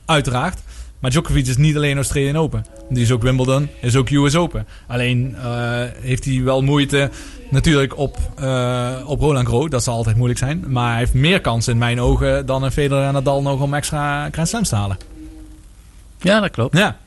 uiteraard. 0.06 0.60
Maar 1.00 1.12
Djokovic 1.12 1.48
is 1.48 1.58
niet 1.58 1.76
alleen 1.76 1.96
Australian 1.96 2.36
Open. 2.36 2.66
Die 2.90 3.04
is 3.04 3.12
ook 3.12 3.22
Wimbledon, 3.22 3.70
is 3.82 3.96
ook 3.96 4.10
US 4.10 4.36
Open. 4.36 4.68
Alleen 4.88 5.36
eh, 5.36 5.82
heeft 6.02 6.26
hij 6.26 6.44
wel 6.44 6.62
moeite 6.62 7.10
natuurlijk 7.50 7.98
op, 7.98 8.18
eh, 8.36 9.04
op 9.06 9.20
Roland 9.20 9.48
Garros. 9.48 9.70
Dat 9.70 9.84
zal 9.84 9.96
altijd 9.96 10.16
moeilijk 10.16 10.40
zijn. 10.40 10.64
Maar 10.68 10.90
hij 10.90 11.00
heeft 11.00 11.14
meer 11.14 11.42
kans 11.42 11.68
in 11.68 11.78
mijn 11.78 12.02
ogen 12.02 12.46
dan 12.46 12.64
een 12.64 12.72
Federer 12.72 13.04
en 13.04 13.14
Nadal 13.14 13.42
nog 13.42 13.62
om 13.62 13.74
extra 13.74 14.30
Grand 14.32 14.48
Slams 14.48 14.70
te 14.70 14.76
halen. 14.76 14.98
Ja, 16.22 16.40
dat 16.40 16.52
klopt. 16.52 16.78
Ja, 16.78 16.98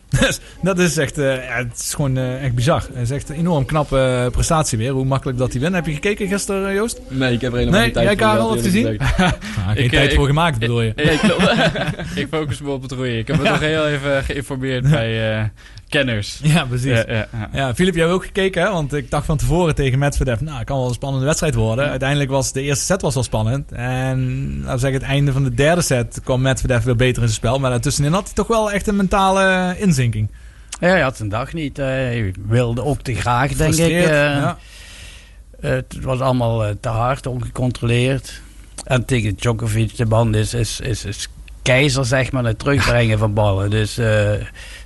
dat 0.63 0.79
is 0.79 0.97
echt, 0.97 1.19
eh, 1.19 1.35
ja, 1.45 1.57
het 1.57 1.79
is 1.79 1.95
gewoon 1.95 2.17
eh, 2.17 2.45
echt 2.45 2.55
bizar. 2.55 2.83
Het 2.93 3.03
is 3.03 3.11
echt 3.11 3.29
een 3.29 3.37
enorm 3.37 3.65
knappe 3.65 3.99
eh, 4.25 4.31
prestatie 4.31 4.79
weer. 4.79 4.91
Hoe 4.91 5.05
makkelijk 5.05 5.39
dat 5.39 5.53
hij 5.53 5.61
wint. 5.61 5.75
Heb 5.75 5.87
je 5.87 5.93
gekeken 5.93 6.29
gisteren, 6.29 6.75
Joost? 6.75 7.01
Nee, 7.09 7.33
ik 7.33 7.41
heb 7.41 7.53
er 7.53 7.59
helemaal 7.59 7.81
Nee, 7.81 7.93
geen 7.93 8.03
tijd 8.05 8.07
jij 8.07 8.17
voor 8.17 8.27
Karel, 8.27 8.43
gehad, 8.49 8.57
wat 8.57 8.65
gezien? 8.73 9.01
Ah, 9.67 9.71
geen 9.75 9.85
Ik, 9.85 9.91
tijd 9.91 10.13
voor 10.15 10.23
ik- 10.23 10.29
gemaakt 10.29 10.59
bedoel 10.59 10.83
je? 10.83 10.93
Klopt. 11.23 11.53
ik 12.19 12.27
focus 12.31 12.61
me 12.61 12.71
op 12.71 12.83
het 12.83 12.93
roeien. 12.93 13.19
Ik 13.19 13.27
heb 13.27 13.37
me 13.43 13.49
nog 13.49 13.61
heel 13.61 13.87
even 13.87 14.25
geïnformeerd 14.25 14.91
bij 14.91 15.51
kenners. 15.93 16.41
Ja, 16.55 16.65
precies. 16.65 16.91
Ja, 16.91 17.05
ja, 17.09 17.27
ja. 17.33 17.49
Ja, 17.53 17.75
Filip, 17.75 17.95
jij 17.95 18.03
hebt 18.03 18.15
ook 18.17 18.25
gekeken, 18.25 18.63
hè? 18.63 18.71
Want 18.71 18.93
ik 18.95 19.11
dacht 19.11 19.27
van 19.27 19.37
tevoren 19.37 19.75
tegen 19.75 19.99
Medvedev, 19.99 20.41
nou, 20.41 20.57
het 20.59 20.67
kan 20.67 20.79
wel 20.79 20.89
een 20.89 20.95
spannende 20.95 21.27
wedstrijd 21.27 21.55
worden. 21.55 21.89
Uiteindelijk 21.91 22.31
was 22.31 22.53
de 22.53 22.63
eerste 22.63 22.85
set 22.85 23.03
was 23.03 23.15
wel 23.15 23.23
spannend. 23.23 23.73
En 23.73 24.19
laten 24.59 24.73
we 24.73 24.79
zeggen, 24.79 25.01
het 25.01 25.09
einde 25.11 25.33
van 25.33 25.45
de 25.45 25.55
derde 25.55 25.83
set 25.83 26.21
kwam 26.25 26.41
Medvedev 26.43 26.85
weer 26.85 26.97
beter 26.97 27.23
in 27.23 27.29
zijn 27.29 27.41
spel. 27.41 27.59
Maar 27.59 27.71
daartussenin 27.71 28.13
had 28.13 28.25
hij 28.25 28.35
toch 28.35 28.47
wel 28.47 28.73
echt 28.73 28.87
een 28.87 28.97
mentale 28.97 29.75
inzinking. 29.79 30.31
Ja, 30.81 30.89
hij 30.89 31.01
had 31.01 31.17
zijn 31.17 31.29
dag 31.29 31.53
niet. 31.53 31.79
eh, 31.79 31.87
Hij 31.87 32.35
wilde 32.47 32.85
ook 32.85 33.01
te 33.03 33.15
graag, 33.15 33.53
denk 33.53 33.75
ik. 33.75 33.91
Eh. 33.91 34.11
ja. 34.11 34.59
Het 35.61 35.97
was 36.01 36.21
allemaal 36.21 36.65
eh, 36.65 36.71
te 36.81 36.89
hard, 36.89 37.27
ongecontroleerd. 37.27 38.41
En 38.85 39.05
tegen 39.05 39.35
Djokovic, 39.35 39.97
de 39.97 40.05
man 40.07 40.35
is, 40.35 40.55
is, 40.55 40.81
is, 40.81 41.05
is 41.05 41.29
keizer, 41.63 42.05
zeg 42.05 42.33
maar, 42.33 42.45
het 42.45 42.59
terugbrengen 42.59 43.19
van 43.19 43.35
ballen. 43.35 43.71
Dus 43.71 43.99
eh, 43.99 44.31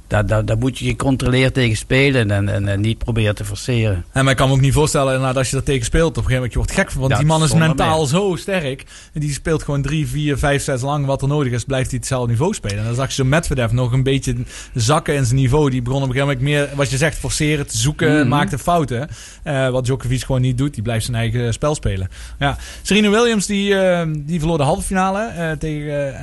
daar, 0.06 0.26
daar, 0.26 0.44
daar 0.44 0.58
moet 0.58 0.78
je 0.78 0.84
gecontroleerd 0.88 1.54
tegen 1.54 1.76
spelen 1.76 2.30
en, 2.30 2.48
en, 2.48 2.68
en 2.68 2.80
niet 2.80 2.98
proberen 2.98 3.34
te 3.34 3.44
forceren. 3.44 4.04
En 4.12 4.22
maar 4.22 4.32
ik 4.32 4.38
kan 4.38 4.48
me 4.48 4.54
ook 4.54 4.60
niet 4.60 4.72
voorstellen, 4.72 5.12
inderdaad, 5.12 5.36
als 5.36 5.50
je 5.50 5.56
dat 5.56 5.64
tegen 5.64 5.84
speelt, 5.84 6.08
op 6.10 6.16
een 6.16 6.22
gegeven 6.30 6.34
moment, 6.36 6.52
je 6.52 6.58
wordt 6.58 6.72
gek 6.74 6.90
van. 6.90 7.00
Want 7.00 7.12
Ja, 7.12 7.18
die 7.18 7.26
man 7.26 7.42
is 7.42 7.54
mentaal 7.54 7.98
meer. 7.98 8.08
zo 8.08 8.36
sterk. 8.36 8.84
En 9.12 9.20
die 9.20 9.32
speelt 9.32 9.62
gewoon 9.62 9.82
drie, 9.82 10.06
vier, 10.06 10.38
vijf 10.38 10.62
sets 10.62 10.82
lang 10.82 11.06
wat 11.06 11.22
er 11.22 11.28
nodig 11.28 11.52
is, 11.52 11.64
blijft 11.64 11.90
hij 11.90 11.98
hetzelfde 11.98 12.30
niveau 12.30 12.54
spelen. 12.54 12.78
En 12.78 12.84
dan 12.84 12.94
zag 12.94 13.06
je 13.08 13.14
zo 13.14 13.24
Medvedev 13.24 13.72
nog 13.72 13.92
een 13.92 14.02
beetje 14.02 14.34
zakken 14.74 15.14
in 15.14 15.24
zijn 15.24 15.36
niveau. 15.40 15.70
Die 15.70 15.82
begon 15.82 16.02
op 16.02 16.08
een 16.08 16.14
gegeven 16.14 16.34
moment 16.36 16.54
meer, 16.54 16.76
wat 16.76 16.90
je 16.90 16.96
zegt, 16.96 17.18
forceren, 17.18 17.66
te 17.66 17.76
zoeken, 17.78 18.18
Mhm. 18.18 18.28
maakte 18.28 18.58
fouten. 18.58 19.08
Eh, 19.42 19.68
wat 19.68 19.84
Djokovic 19.84 20.22
gewoon 20.22 20.40
niet 20.40 20.58
doet, 20.58 20.74
die 20.74 20.82
blijft 20.82 21.04
zijn 21.04 21.16
eigen 21.16 21.52
spel 21.52 21.74
spelen. 21.74 22.08
Ja, 22.38 22.56
Serena 22.82 23.10
Williams, 23.10 23.46
die, 23.46 23.74
eh, 23.78 24.06
die 24.16 24.38
verloor 24.38 24.58
de 24.58 24.64
halve 24.64 24.82
finale 24.82 25.26
eh, 25.26 25.50
tegen... 25.50 26.14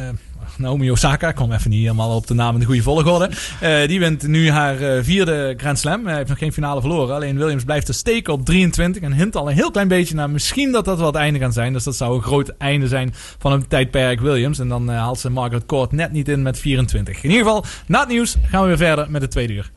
Naomi 0.58 0.92
Osaka, 0.92 1.32
kom 1.32 1.52
even 1.52 1.70
niet 1.70 1.82
helemaal 1.82 2.16
op 2.16 2.28
de 2.28 2.34
naam 2.34 2.54
in 2.54 2.60
de 2.60 2.66
goede 2.66 2.82
volgorde. 2.82 3.30
Eh, 3.60 3.88
die 3.88 4.00
wint 4.00 4.28
nu 4.28 4.50
haar 4.50 4.82
eh, 4.82 5.04
vierde 5.04 5.54
Grand 5.58 5.80
Slam. 5.80 6.06
Hij 6.06 6.16
heeft 6.16 6.30
nog 6.30 6.38
geen 6.38 6.54
finale 6.54 6.82
verloren. 6.82 7.16
Alleen 7.16 7.38
Williams 7.38 7.64
blijft 7.64 7.88
er 7.88 7.94
steken 7.94 8.34
op 8.34 8.46
23. 8.46 9.02
En 9.02 9.14
hint 9.14 9.36
al 9.36 9.50
een 9.50 9.56
heel 9.56 9.72
klein 9.72 9.88
beetje 9.88 10.16
naar 10.16 10.30
misschien 10.30 10.72
dat 10.72 10.86
dat 10.86 10.98
wel 10.98 11.08
het 11.08 11.16
einde 11.16 11.40
kan 11.40 11.54
zijn. 11.54 11.74
Dus 11.74 11.84
dat 11.84 11.96
zou 11.96 12.16
een 12.16 12.22
groot 12.22 12.54
einde 12.58 12.88
zijn 12.88 13.14
van 13.38 13.52
een 13.52 13.68
tijdperk 13.68 14.20
Williams. 14.20 14.60
En 14.60 14.68
dan 14.68 14.92
eh, 14.92 14.98
haalt 14.98 15.20
ze 15.20 15.30
Margaret 15.30 15.66
Court 15.66 15.92
net 15.92 16.12
niet 16.12 16.30
in 16.30 16.42
met 16.42 16.60
24. 16.60 17.24
In 17.24 17.30
ieder 17.30 17.46
geval, 17.46 17.66
na 17.88 18.00
het 18.00 18.10
nieuws 18.10 18.36
gaan 18.46 18.62
we 18.62 18.68
weer 18.68 18.78
verder 18.78 19.12
met 19.12 19.22
het 19.22 19.32
tweede 19.32 19.54
uur. 19.54 19.72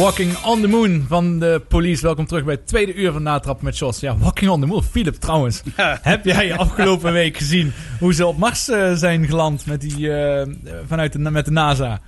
Walking 0.00 0.36
on 0.44 0.60
the 0.60 0.68
Moon 0.68 1.04
van 1.08 1.38
de 1.38 1.62
police. 1.68 2.02
Welkom 2.02 2.26
terug 2.26 2.44
bij 2.44 2.54
het 2.54 2.66
tweede 2.66 2.94
uur 2.94 3.12
van 3.12 3.22
Natrappen 3.22 3.64
met 3.64 3.78
Jos. 3.78 4.00
Ja, 4.00 4.16
Walking 4.16 4.50
on 4.50 4.60
the 4.60 4.66
Moon. 4.66 4.82
Philip, 4.82 5.14
trouwens. 5.14 5.62
Heb 6.02 6.24
jij 6.24 6.56
afgelopen 6.56 7.12
week 7.12 7.36
gezien 7.36 7.72
hoe 7.98 8.14
ze 8.14 8.26
op 8.26 8.38
Mars 8.38 8.68
eh, 8.68 8.92
zijn 8.92 9.26
geland 9.26 9.66
met, 9.66 9.80
die, 9.80 10.12
eh, 10.12 10.48
vanuit 10.86 11.12
de, 11.12 11.18
met 11.18 11.44
de 11.44 11.50
NASA? 11.50 12.00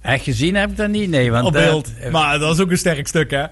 Echt 0.00 0.24
gezien 0.24 0.54
heb 0.54 0.70
ik 0.70 0.76
dat 0.76 0.88
niet, 0.88 1.10
nee. 1.10 1.30
Want, 1.30 1.46
op 1.46 1.56
eh, 1.56 1.62
beeld. 1.62 1.92
maar 2.10 2.38
dat 2.38 2.54
is 2.54 2.60
ook 2.60 2.70
een 2.70 2.78
sterk 2.78 3.08
stuk, 3.08 3.30
hè? 3.30 3.44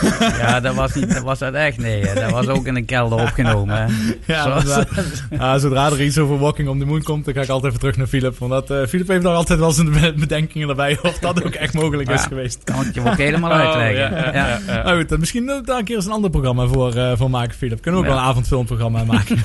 ja, 0.42 0.60
dat 0.60 0.74
was, 0.74 0.94
niet, 0.94 1.14
dat 1.14 1.22
was 1.22 1.38
dat 1.38 1.54
echt, 1.54 1.78
nee. 1.78 2.04
Dat 2.14 2.30
was 2.30 2.46
ook 2.48 2.66
in 2.66 2.76
een 2.76 2.84
kelder 2.84 3.20
opgenomen. 3.20 3.76
Hè. 3.76 3.84
Ja, 4.26 4.42
Zoals- 4.42 4.62
inderdaad. 4.64 4.88
Ja, 5.30 5.58
zodra 5.58 5.86
er 5.86 6.02
iets 6.02 6.18
over 6.18 6.38
Walking 6.38 6.68
on 6.68 6.78
the 6.78 6.84
Moon 6.84 7.02
komt, 7.02 7.24
dan 7.24 7.34
ga 7.34 7.40
ik 7.40 7.48
altijd 7.48 7.66
even 7.66 7.80
terug 7.80 7.96
naar 7.96 8.06
Philip. 8.06 8.38
Want 8.38 8.50
dat, 8.52 8.70
eh, 8.70 8.86
Philip 8.88 9.08
heeft 9.08 9.22
daar 9.22 9.34
altijd 9.34 9.58
wel 9.58 9.70
zijn 9.72 9.92
be- 9.92 10.14
bedenkingen 10.16 10.68
erbij 10.68 10.98
of 11.02 11.18
dat 11.18 11.44
ook 11.44 11.54
echt 11.54 11.74
mogelijk 11.74 12.10
is 12.10 12.22
geweest. 12.22 12.60
kan 12.64 12.80
ik 12.86 12.94
je 12.94 13.00
ook 13.00 13.16
helemaal 13.16 13.50
Oh, 13.50 13.56
uitleggen. 13.56 14.16
ja, 14.16 14.32
ja, 14.34 14.58
Ja. 14.66 14.82
Nou 14.82 14.98
goed, 15.06 15.18
misschien 15.18 15.48
eh, 15.48 15.56
daar 15.64 15.78
een 15.78 15.84
keer 15.84 15.96
eens 15.96 16.06
een 16.06 16.12
ander 16.12 16.30
programma 16.30 16.66
voor, 16.66 16.94
eh, 16.94 17.12
voor 17.16 17.30
maken, 17.30 17.56
Philip. 17.56 17.82
Kunnen 17.82 18.00
we 18.00 18.06
ook 18.06 18.12
wel 18.12 18.22
een 18.22 18.28
avondfilmprogramma 18.28 19.04
maken. 19.04 19.38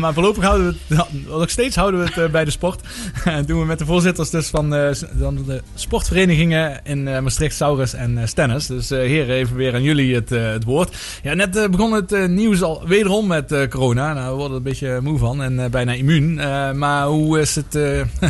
maar 0.00 0.12
voorlopig 0.12 0.44
houden 0.44 0.76
we 0.88 0.94
het, 0.96 1.06
nog 1.28 1.50
steeds 1.50 1.76
houden 1.76 2.00
we 2.04 2.20
het 2.20 2.32
bij 2.32 2.44
de 2.44 2.50
sport. 2.50 2.80
En 3.24 3.44
doen 3.46 3.60
we 3.60 3.66
met 3.66 3.78
de 3.78 3.84
voorzitters 3.84 4.30
dus 4.30 4.48
van 4.48 4.70
de 4.70 5.62
sportverenigingen 5.74 6.80
in 6.84 7.02
Maastricht, 7.02 7.56
Saurus 7.56 7.94
en 7.94 8.28
Stennis. 8.28 8.66
Dus 8.66 8.88
heren, 8.88 9.34
even 9.34 9.56
weer 9.56 9.74
aan 9.78 9.84
jullie 9.84 10.14
het, 10.14 10.32
eh, 10.32 10.50
het 10.50 10.64
woord. 10.64 10.96
Ja, 11.22 11.34
net 11.34 11.56
eh, 11.56 11.68
begon 11.68 11.92
het 11.92 12.12
eh, 12.12 12.26
nieuws 12.26 12.62
al 12.62 12.82
wederom 12.86 13.26
met 13.26 13.66
corona. 13.70 14.12
Nou, 14.12 14.30
we 14.30 14.34
worden 14.34 14.50
er 14.50 14.56
een 14.56 14.62
beetje 14.62 15.00
moe 15.00 15.18
van 15.18 15.42
en 15.42 15.70
bijna 15.70 15.92
immuun. 15.92 16.34
Maar 16.78 17.06
hoe 17.06 17.40
is 17.40 17.54
het 17.54 17.78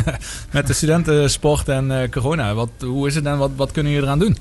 met 0.51 0.67
de 0.67 0.73
studentensport 0.73 1.69
en 1.69 2.09
corona? 2.11 2.53
Wat, 2.53 2.69
hoe 2.79 3.07
is 3.07 3.15
het 3.15 3.25
en 3.25 3.37
wat, 3.37 3.51
wat 3.55 3.71
kunnen 3.71 3.91
jullie 3.91 4.07
eraan 4.07 4.19
doen? 4.19 4.37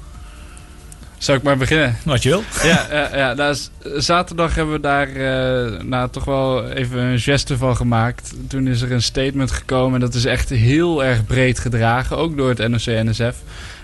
Zal 1.18 1.34
ik 1.34 1.42
maar 1.42 1.56
beginnen? 1.56 1.96
Wat 2.04 2.22
je 2.22 2.28
wil. 2.28 2.42
ja, 2.62 2.86
ja, 2.90 3.16
ja 3.16 3.34
nou, 3.34 3.56
zaterdag 3.96 4.54
hebben 4.54 4.74
we 4.74 4.80
daar 4.80 5.08
nou, 5.84 6.10
toch 6.10 6.24
wel 6.24 6.68
even 6.68 6.98
een 6.98 7.18
geste 7.18 7.56
van 7.56 7.76
gemaakt. 7.76 8.34
Toen 8.48 8.66
is 8.66 8.80
er 8.80 8.92
een 8.92 9.02
statement 9.02 9.50
gekomen 9.50 9.94
en 9.94 10.00
dat 10.00 10.14
is 10.14 10.24
echt 10.24 10.48
heel 10.48 11.04
erg 11.04 11.26
breed 11.26 11.58
gedragen, 11.58 12.16
ook 12.16 12.36
door 12.36 12.48
het 12.48 12.68
NOC-NSF. 12.68 13.36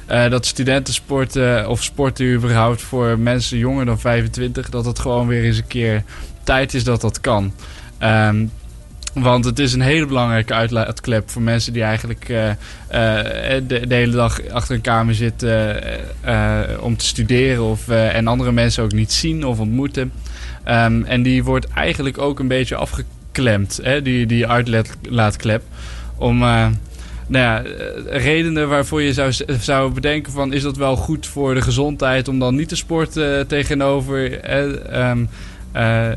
Eh, 0.06 0.30
dat 0.30 0.46
studentensport 0.46 1.36
eh, 1.36 1.66
of 1.68 1.82
sporten 1.82 2.26
überhaupt 2.26 2.82
voor 2.82 3.18
mensen 3.18 3.58
jonger 3.58 3.84
dan 3.84 4.00
25, 4.00 4.70
dat 4.70 4.84
het 4.84 4.98
gewoon 4.98 5.26
weer 5.26 5.44
eens 5.44 5.56
een 5.56 5.66
keer 5.66 6.02
tijd 6.42 6.74
is 6.74 6.84
dat 6.84 7.00
dat 7.00 7.20
kan. 7.20 7.52
Ehm, 7.98 8.46
want 9.14 9.44
het 9.44 9.58
is 9.58 9.72
een 9.72 9.80
hele 9.80 10.06
belangrijke 10.06 10.54
uitlaatklep 10.54 11.30
voor 11.30 11.42
mensen 11.42 11.72
die 11.72 11.82
eigenlijk 11.82 12.28
eh, 12.28 12.50
de, 13.66 13.84
hele 13.88 14.12
dag 14.12 14.48
achter 14.48 14.74
een 14.74 14.80
kamer 14.80 15.14
zitten 15.14 15.82
om 16.80 16.96
te 16.96 17.04
studeren 17.04 17.62
of, 17.62 17.88
en 17.88 18.26
andere 18.26 18.52
mensen 18.52 18.84
ook 18.84 18.92
niet 18.92 19.12
zien 19.12 19.46
of 19.46 19.58
ontmoeten. 19.58 20.12
Ehm, 20.64 21.02
en 21.02 21.22
die 21.22 21.44
wordt 21.44 21.68
eigenlijk 21.68 22.18
ook 22.18 22.38
een 22.38 22.48
beetje 22.48 22.76
afgeklemd, 22.76 23.80
hè, 23.82 24.02
die, 24.02 24.26
die 24.26 24.46
uitlaatklep. 24.46 25.62
Om 26.16 26.44
nou 27.26 27.44
ja, 27.44 27.62
eh, 27.62 28.22
redenen 28.22 28.68
waarvoor 28.68 29.02
je 29.02 29.12
zou, 29.12 29.32
zou 29.60 29.92
bedenken 29.92 30.32
van 30.32 30.52
is 30.52 30.62
dat 30.62 30.76
wel 30.76 30.96
goed 30.96 31.26
voor 31.26 31.54
de 31.54 31.60
gezondheid 31.60 32.28
om 32.28 32.38
dan 32.38 32.54
niet 32.54 32.68
te 32.68 32.76
sporten 32.76 33.38
eh, 33.38 33.44
tegenover 33.44 34.40
eh, 34.40 35.10
ehm, 35.10 35.24
eh, 35.72 36.10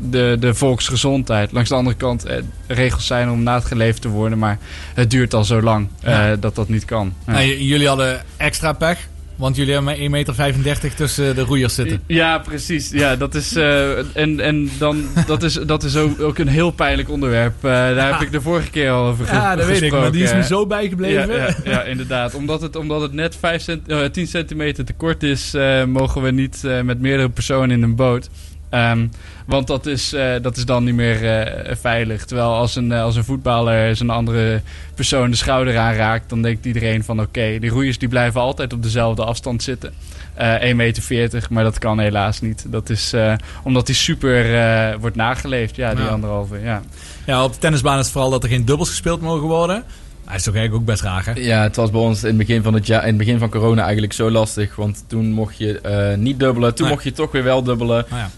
de, 0.00 0.36
de 0.40 0.54
volksgezondheid. 0.54 1.52
Langs 1.52 1.68
de 1.68 1.74
andere 1.74 1.96
kant, 1.96 2.26
regels 2.66 3.06
zijn 3.06 3.30
om 3.30 3.42
naadgeleefd 3.42 4.02
te 4.02 4.08
worden, 4.08 4.38
maar 4.38 4.58
het 4.94 5.10
duurt 5.10 5.34
al 5.34 5.44
zo 5.44 5.62
lang 5.62 5.88
Ja. 6.00 6.36
dat 6.36 6.54
dat 6.54 6.68
niet 6.68 6.84
kan. 6.84 7.14
Ja. 7.26 7.32
Nou, 7.32 7.62
jullie 7.62 7.88
hadden 7.88 8.22
extra 8.36 8.72
pech, 8.72 9.08
want 9.36 9.56
jullie 9.56 9.72
hebben 9.74 10.10
maar 10.10 10.24
1,35 10.54 10.58
meter 10.64 10.94
tussen 10.94 11.34
de 11.34 11.40
roeiers 11.42 11.74
zitten. 11.74 12.02
Ja, 12.06 12.38
precies. 12.38 12.90
Ja, 12.90 13.16
dat 13.16 13.34
is, 13.34 13.56
eh, 13.56 13.98
en, 14.16 14.40
en 14.40 14.70
dan, 14.78 15.04
dat 15.26 15.42
is, 15.42 15.52
dat 15.54 15.82
is 15.84 15.96
ook, 15.96 16.20
ook 16.20 16.38
een 16.38 16.48
heel 16.48 16.70
pijnlijk 16.70 17.10
onderwerp. 17.10 17.54
Eh, 17.56 17.70
daar 17.70 18.12
heb 18.12 18.20
ik 18.20 18.32
de 18.32 18.40
vorige 18.40 18.70
keer 18.70 18.90
al 18.90 19.06
over 19.06 19.26
Ja, 19.32 19.50
ge- 19.50 19.56
dat 19.56 19.66
weet 19.66 19.82
ik, 19.82 19.92
maar 19.92 20.12
die 20.12 20.22
is 20.22 20.30
me 20.32 20.36
gesproken. 20.36 20.62
zo 20.62 20.66
bijgebleven. 20.66 21.34
Ja, 21.36 21.46
ja, 21.46 21.54
ja, 21.64 21.82
inderdaad. 21.82 22.34
Omdat 22.34 22.60
het, 22.60 22.76
omdat 22.76 23.00
het 23.00 23.12
net 23.12 23.36
5 23.36 23.62
cent, 23.62 23.88
eh, 23.88 24.04
10 24.04 24.26
centimeter 24.26 24.84
te 24.84 24.92
kort 24.92 25.22
is, 25.22 25.54
mogen 25.86 26.22
we 26.22 26.30
niet 26.30 26.62
met 26.84 27.00
meerdere 27.00 27.28
personen 27.28 27.70
in 27.70 27.82
een 27.82 27.94
boot. 27.96 28.28
Ehm, 28.70 29.06
want 29.46 29.66
dat 29.66 29.86
is, 29.86 30.12
eh, 30.12 30.32
dat 30.42 30.56
is 30.56 30.64
dan 30.64 30.84
niet 30.84 30.94
meer 30.94 31.24
eh, 31.38 31.76
veilig. 31.80 32.24
Terwijl 32.24 32.54
als 32.54 32.76
een, 32.76 32.92
eh, 32.92 33.02
als 33.02 33.16
een 33.16 33.24
voetballer 33.24 33.96
zijn 33.96 34.10
andere 34.10 34.60
persoon 34.94 35.30
de 35.30 35.36
schouder 35.36 35.78
aanraakt, 35.78 36.28
dan 36.28 36.42
denkt 36.42 36.66
iedereen 36.66 37.04
van 37.04 37.20
oké, 37.20 37.58
die 37.58 37.70
roeiers 37.70 37.98
die 37.98 38.08
blijven 38.08 38.40
altijd 38.40 38.72
op 38.72 38.82
dezelfde 38.82 39.24
afstand 39.24 39.62
zitten. 39.62 39.92
Eh 40.34 40.62
1,40 40.62 41.08
meter, 41.10 41.46
maar 41.50 41.64
dat 41.64 41.78
kan 41.78 41.98
helaas 41.98 42.40
niet. 42.40 42.64
Dat 42.68 42.90
is 42.90 43.14
omdat 43.62 43.86
die 43.86 43.94
super 43.94 44.98
wordt 45.00 45.16
nageleefd, 45.16 45.76
ja, 45.76 45.94
die 45.94 46.04
Ja. 46.04 46.10
anderhalve. 46.10 46.60
Ja. 46.62 46.82
Ja, 47.26 47.44
op 47.44 47.52
de 47.52 47.58
tennisbaan 47.58 47.98
is 47.98 48.02
het 48.04 48.12
vooral 48.12 48.30
dat 48.30 48.42
er 48.42 48.48
geen 48.48 48.64
dubbels 48.64 48.88
gespeeld 48.88 49.20
mogen 49.20 49.46
worden. 49.48 49.84
Hij 50.26 50.36
is 50.36 50.42
toch 50.42 50.54
eigenlijk 50.54 50.74
ook 50.74 50.88
best 50.88 51.02
raar, 51.02 51.24
hè? 51.26 51.32
Ja, 51.40 51.62
het 51.62 51.76
was 51.76 51.90
bij 51.90 52.00
ons 52.00 52.22
in 52.22 52.28
het 52.28 52.36
begin 52.36 52.62
van, 52.62 52.74
het 52.74 52.86
jaar, 52.86 53.00
in 53.02 53.08
het 53.08 53.16
begin 53.16 53.38
van 53.38 53.50
corona 53.50 53.82
eigenlijk 53.82 54.12
zo 54.12 54.30
lastig. 54.30 54.76
Want 54.76 55.04
toen 55.06 55.32
mocht 55.32 55.56
je 55.56 55.80
eh, 55.80 56.16
niet 56.18 56.38
dubbelen. 56.38 56.74
Toen 56.74 56.84
Nee. 56.86 56.94
mocht 56.94 57.04
je 57.06 57.12
toch 57.12 57.32
weer 57.32 57.42
wel 57.44 57.62
dubbelen. 57.62 58.06
Ja. 58.10 58.30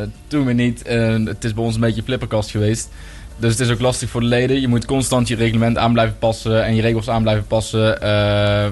Eh, 0.00 0.08
toen 0.26 0.44
weer 0.44 0.54
niet. 0.54 0.82
Het 1.24 1.44
is 1.44 1.54
bij 1.54 1.64
ons 1.64 1.74
een 1.74 1.80
beetje 1.80 2.02
flipperkast 2.02 2.50
geweest. 2.50 2.88
Dus 3.36 3.50
het 3.50 3.60
is 3.60 3.70
ook 3.70 3.80
lastig 3.80 4.10
voor 4.10 4.20
de 4.20 4.26
leden. 4.26 4.60
Je 4.60 4.68
moet 4.68 4.84
constant 4.84 5.28
je 5.28 5.34
reglement 5.36 5.78
aan 5.78 5.92
blijven 5.92 6.18
passen. 6.18 6.64
En 6.64 6.74
je 6.74 6.82
regels 6.82 7.08
aan 7.08 7.22
blijven 7.22 7.46
passen. 7.46 8.02
eh, 8.02 8.64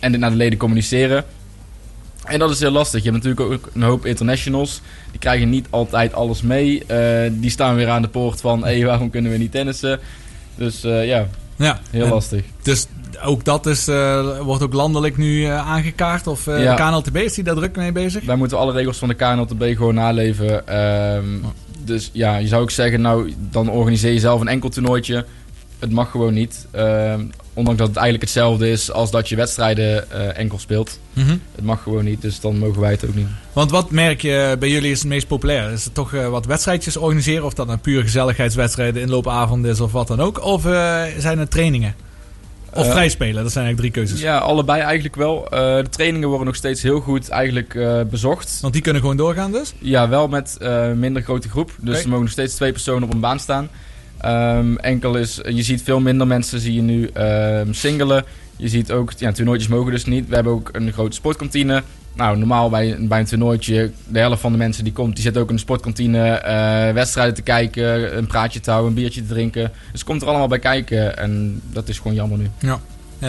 en 0.00 0.10
dit 0.12 0.18
naar 0.20 0.30
de 0.30 0.36
leden 0.36 0.58
communiceren. 0.58 1.24
En 2.24 2.38
dat 2.38 2.50
is 2.50 2.60
heel 2.60 2.70
lastig. 2.70 3.02
Je 3.04 3.10
hebt 3.10 3.24
natuurlijk 3.24 3.52
ook 3.52 3.70
een 3.74 3.82
hoop 3.82 4.06
internationals. 4.06 4.80
Die 5.10 5.20
krijgen 5.20 5.48
niet 5.50 5.66
altijd 5.70 6.12
alles 6.14 6.42
mee. 6.42 6.82
Die 7.32 7.50
staan 7.50 7.74
weer 7.74 7.88
aan 7.88 8.02
de 8.02 8.08
poort 8.08 8.40
van... 8.40 8.64
Hé, 8.64 8.84
waarom 8.84 9.10
kunnen 9.10 9.30
we 9.32 9.38
niet 9.38 9.52
tennissen? 9.52 10.00
Dus 10.56 10.80
ja, 10.82 11.26
ja. 11.62 11.80
heel 11.90 12.04
en 12.04 12.10
lastig. 12.10 12.44
Dus 12.62 12.86
ook 13.24 13.44
dat 13.44 13.66
is, 13.66 13.88
eh, 13.88 14.38
wordt 14.40 14.62
ook 14.62 14.72
landelijk 14.72 15.16
nu 15.16 15.44
eh, 15.44 15.68
aangekaart. 15.70 16.26
Of 16.26 16.46
eh 16.46 16.62
Ja. 16.62 16.76
de 16.76 16.82
KNLTB 16.82 17.16
is 17.16 17.34
die 17.34 17.44
daar 17.44 17.54
druk 17.54 17.76
mee 17.76 17.92
bezig? 17.92 18.24
Wij 18.24 18.36
moeten 18.36 18.58
alle 18.58 18.72
regels 18.72 18.98
van 18.98 19.08
de 19.08 19.14
KNLTB 19.14 19.62
gewoon 19.76 19.94
naleven. 19.94 20.66
Ehm, 20.68 21.24
Dus 21.84 22.10
ja, 22.12 22.36
je 22.36 22.46
zou 22.46 22.62
ook 22.62 22.70
zeggen, 22.70 23.00
nou, 23.00 23.34
dan 23.50 23.70
organiseer 23.70 24.12
je 24.12 24.18
zelf 24.18 24.40
een 24.40 24.48
enkel 24.48 24.68
toernooitje. 24.68 25.24
Het 25.82 25.92
mag 25.92 26.10
gewoon 26.10 26.34
niet. 26.34 26.66
Ehm, 26.70 27.24
ondanks 27.54 27.78
dat 27.78 27.88
het 27.88 27.96
eigenlijk 27.96 28.24
hetzelfde 28.24 28.70
is 28.70 28.92
als 28.92 29.10
dat 29.10 29.28
je 29.28 29.36
wedstrijden 29.36 30.10
eh, 30.10 30.38
enkel 30.38 30.58
speelt. 30.58 30.98
Mhm. 31.12 31.36
Het 31.54 31.64
mag 31.64 31.82
gewoon 31.82 32.04
niet, 32.04 32.22
dus 32.22 32.40
dan 32.40 32.58
mogen 32.58 32.80
wij 32.80 32.90
het 32.90 33.06
ook 33.06 33.14
niet. 33.14 33.26
Want 33.52 33.70
wat 33.70 33.90
merk 33.90 34.22
je 34.22 34.56
bij 34.58 34.68
jullie 34.70 34.90
is 34.90 34.98
het 34.98 35.08
meest 35.08 35.26
populair? 35.26 35.70
Is 35.70 35.84
het 35.84 35.94
toch 35.94 36.14
eh, 36.14 36.28
wat 36.28 36.46
wedstrijdjes 36.46 36.96
organiseren? 36.96 37.44
Of 37.44 37.54
dat 37.54 37.68
een 37.68 37.80
puur 37.80 38.02
gezelligheidswedstrijden, 38.02 39.02
inloopavond 39.02 39.64
is 39.64 39.80
of 39.80 39.92
wat 39.92 40.06
dan 40.08 40.20
ook? 40.20 40.44
Of 40.44 40.66
eh, 40.66 41.02
zijn 41.18 41.38
het 41.38 41.50
trainingen? 41.50 41.94
Of 42.74 42.84
Eh, 42.86 42.90
vrijspelen? 42.90 43.42
Dat 43.42 43.52
zijn 43.52 43.64
eigenlijk 43.64 43.94
drie 43.94 44.04
keuzes. 44.04 44.20
Ja, 44.26 44.38
allebei 44.38 44.80
eigenlijk 44.80 45.16
wel. 45.16 45.46
De 45.50 45.86
trainingen 45.90 46.28
worden 46.28 46.46
nog 46.46 46.56
steeds 46.56 46.82
heel 46.82 47.00
goed 47.00 47.28
eigenlijk 47.28 47.78
bezocht. 48.10 48.58
Want 48.60 48.72
die 48.72 48.82
kunnen 48.82 49.00
gewoon 49.02 49.16
doorgaan 49.16 49.52
dus? 49.52 49.74
Ja, 49.78 50.08
wel 50.08 50.28
met 50.28 50.58
minder 50.94 51.22
grote 51.22 51.48
groep. 51.48 51.70
Dus 51.78 51.94
Oké. 51.94 52.02
er 52.02 52.08
mogen 52.08 52.22
nog 52.24 52.32
steeds 52.32 52.54
twee 52.54 52.72
personen 52.72 53.02
op 53.02 53.14
een 53.14 53.20
baan 53.20 53.38
staan. 53.40 53.68
Ehm, 54.22 54.76
enkel 54.76 55.16
is, 55.16 55.40
je 55.48 55.62
ziet 55.62 55.82
veel 55.82 56.00
minder 56.00 56.26
mensen 56.26 56.60
zie 56.60 56.74
je 56.74 56.82
nu 56.82 57.06
ehm, 57.06 57.72
singelen. 57.72 58.24
Je 58.56 58.68
ziet 58.68 58.92
ook, 58.92 59.12
ja, 59.16 59.32
toernooitjes 59.32 59.70
mogen 59.70 59.92
dus 59.92 60.04
niet. 60.04 60.28
We 60.28 60.34
hebben 60.34 60.52
ook 60.52 60.68
een 60.72 60.92
grote 60.92 61.16
sportkantine. 61.16 61.82
Nou, 62.14 62.38
normaal 62.38 62.70
bij, 62.70 62.96
bij 63.00 63.18
een 63.18 63.26
toernooitje, 63.26 63.90
de 64.08 64.18
helft 64.18 64.40
van 64.40 64.52
de 64.52 64.58
mensen 64.58 64.84
die 64.84 64.92
komt, 64.92 65.14
die 65.14 65.24
zit 65.24 65.36
ook 65.36 65.48
in 65.48 65.54
de 65.54 65.60
sportkantine 65.60 66.28
eh, 66.28 66.92
wedstrijden 66.92 67.34
te 67.34 67.42
kijken, 67.42 68.16
een 68.16 68.26
praatje 68.26 68.60
te 68.60 68.70
houden, 68.70 68.92
een 68.92 68.98
biertje 68.98 69.20
te 69.20 69.26
drinken. 69.26 69.72
Dus 69.92 70.04
komt 70.04 70.22
er 70.22 70.28
allemaal 70.28 70.48
bij 70.48 70.58
kijken 70.58 71.16
en 71.16 71.60
dat 71.72 71.88
is 71.88 71.98
gewoon 71.98 72.14
jammer 72.14 72.38
nu. 72.38 72.50
Ja, 72.58 72.80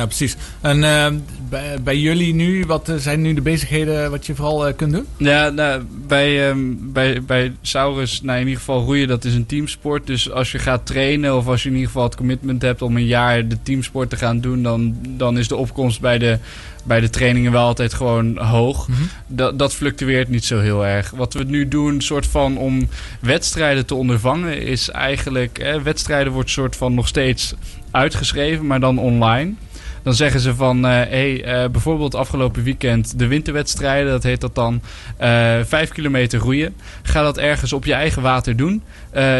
precies. 0.01 0.35
En 0.61 0.83
eh, 0.83 1.07
bij, 1.49 1.81
bij 1.83 1.97
jullie 1.97 2.33
nu, 2.33 2.65
wat 2.65 2.89
eh, 2.89 2.95
zijn 2.95 3.21
nu 3.21 3.33
de 3.33 3.41
bezigheden 3.41 4.11
wat 4.11 4.25
je 4.25 4.35
vooral 4.35 4.67
eh, 4.67 4.75
kunt 4.75 4.93
doen? 4.93 5.05
Ja, 5.17 5.49
nou, 5.49 5.83
bij, 6.07 6.49
ehm, 6.49 6.59
bij, 6.79 7.23
bij 7.23 7.55
Saurus, 7.61 8.21
nou, 8.21 8.39
in 8.39 8.43
ieder 8.43 8.59
geval 8.59 8.83
roeien, 8.83 9.07
dat 9.07 9.25
is 9.25 9.33
een 9.33 9.45
teamsport. 9.45 10.07
Dus 10.07 10.31
als 10.31 10.51
je 10.51 10.59
gaat 10.59 10.85
trainen 10.85 11.37
of 11.37 11.47
als 11.47 11.63
je 11.63 11.69
in 11.69 11.75
ieder 11.75 11.89
geval 11.89 12.03
het 12.03 12.15
commitment 12.15 12.61
hebt 12.61 12.81
om 12.81 12.95
een 12.95 13.05
jaar 13.05 13.47
de 13.47 13.57
teamsport 13.63 14.09
te 14.09 14.15
gaan 14.15 14.39
doen, 14.39 14.63
dan, 14.63 14.95
dan 15.09 15.37
is 15.37 15.47
de 15.47 15.55
opkomst 15.55 16.01
bij 16.01 16.17
de, 16.17 16.37
bij 16.83 16.99
de 16.99 17.09
trainingen 17.09 17.51
wel 17.51 17.65
altijd 17.65 17.93
gewoon 17.93 18.37
hoog. 18.37 18.87
Mhm. 18.87 19.01
Dat, 19.27 19.59
dat 19.59 19.73
fluctueert 19.73 20.29
niet 20.29 20.45
zo 20.45 20.59
heel 20.59 20.85
erg. 20.85 21.09
Wat 21.09 21.33
we 21.33 21.43
nu 21.43 21.67
doen, 21.67 22.01
soort 22.01 22.27
van 22.27 22.57
om 22.57 22.89
wedstrijden 23.19 23.85
te 23.85 23.95
ondervangen, 23.95 24.61
is 24.61 24.89
eigenlijk, 24.89 25.59
eh, 25.59 25.81
wedstrijden 25.81 26.33
wordt 26.33 26.49
soort 26.49 26.75
van 26.75 26.93
nog 26.93 27.07
steeds 27.07 27.53
uitgeschreven, 27.91 28.67
maar 28.67 28.79
dan 28.79 28.97
online. 28.97 29.53
Dan 30.03 30.13
zeggen 30.13 30.39
ze 30.39 30.55
van, 30.55 30.85
eh, 30.85 30.91
hey, 30.91 31.43
eh, 31.43 31.69
bijvoorbeeld 31.69 32.15
afgelopen 32.15 32.63
weekend 32.63 33.19
de 33.19 33.27
winterwedstrijden, 33.27 34.11
dat 34.11 34.23
heet 34.23 34.41
dat 34.41 34.55
dan, 34.55 34.81
eh, 35.17 35.29
vijf 35.63 35.89
kilometer 35.89 36.39
roeien. 36.39 36.75
Ga 37.01 37.21
dat 37.21 37.37
ergens 37.37 37.73
op 37.73 37.85
je 37.85 37.93
eigen 37.93 38.21
water 38.21 38.55
doen. 38.55 38.83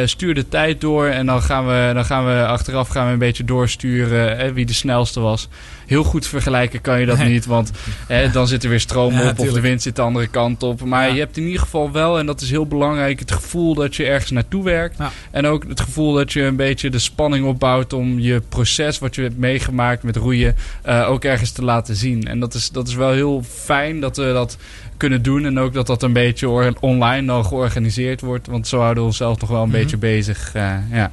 Stuur 0.05 0.34
de 0.34 0.47
tijd 0.47 0.82
door 0.82 1.07
en 1.07 1.26
dan 1.26 1.41
gaan 1.41 1.68
we, 1.68 1.91
dan 1.93 2.05
gaan 2.05 2.26
we 2.26 2.45
achteraf 2.45 2.88
gaan 2.88 3.05
we 3.05 3.14
een 3.14 3.20
beetje 3.20 3.43
doorsturen 3.43 4.53
wie 4.53 4.66
de 4.66 4.74
snelste 4.74 5.20
was. 5.20 5.49
Heel 5.86 6.03
goed 6.03 6.27
vergelijken 6.27 6.81
kan 6.81 6.99
je 6.99 7.05
dat 7.05 7.17
Nee. 7.17 7.29
niet, 7.31 7.45
want 7.45 7.71
eh, 8.07 8.34
dan 8.34 8.47
zit 8.47 8.63
er 8.63 8.69
weer 8.69 8.79
stroom 8.79 9.13
Ja, 9.13 9.29
op 9.29 9.39
of 9.39 9.51
de 9.51 9.61
wind 9.61 9.81
zit 9.81 9.95
de 9.95 10.01
andere 10.01 10.27
kant 10.27 10.63
op. 10.63 10.84
Maar 10.84 11.07
Ja. 11.07 11.13
je 11.13 11.19
hebt 11.19 11.38
in 11.38 11.43
ieder 11.43 11.59
geval 11.59 11.91
wel, 11.91 12.19
en 12.19 12.25
dat 12.25 12.41
is 12.41 12.49
heel 12.49 12.65
belangrijk, 12.67 13.19
het 13.19 13.31
gevoel 13.31 13.73
dat 13.73 13.95
je 13.95 14.05
ergens 14.05 14.31
naartoe 14.31 14.63
werkt. 14.63 14.97
Ja. 14.97 15.11
En 15.31 15.45
ook 15.45 15.65
het 15.67 15.79
gevoel 15.81 16.13
dat 16.13 16.34
je 16.34 16.41
een 16.43 16.55
beetje 16.55 16.89
de 16.89 16.99
spanning 16.99 17.45
opbouwt 17.45 17.93
om 17.93 18.19
je 18.19 18.41
proces 18.49 18.99
wat 18.99 19.15
je 19.15 19.21
hebt 19.21 19.38
meegemaakt 19.38 20.03
met 20.03 20.15
roeien 20.15 20.55
eh, 20.81 21.09
ook 21.09 21.23
ergens 21.23 21.51
te 21.51 21.63
laten 21.63 21.95
zien. 21.95 22.27
En 22.27 22.39
dat 22.39 22.53
is, 22.53 22.69
dat 22.69 22.88
is 22.88 22.95
wel 22.95 23.11
heel 23.11 23.43
fijn 23.49 23.99
dat 23.99 24.17
we 24.17 24.31
dat 24.34 24.57
kunnen 24.97 25.21
doen. 25.21 25.45
En 25.45 25.59
ook 25.59 25.73
dat 25.73 25.88
dat 25.88 26.03
een 26.03 26.13
beetje 26.13 26.73
online 26.79 27.27
dan 27.27 27.45
georganiseerd 27.45 28.21
wordt. 28.21 28.47
Want 28.47 28.67
zo 28.67 28.79
houden 28.79 29.03
we 29.03 29.09
onszelf 29.09 29.39
nog 29.39 29.49
wel 29.49 29.61
een 29.63 29.69
Mhm. 29.69 29.77
beetje 29.77 29.97
bezig. 29.97 30.51
eh, 30.53 30.73
ja. 30.91 31.11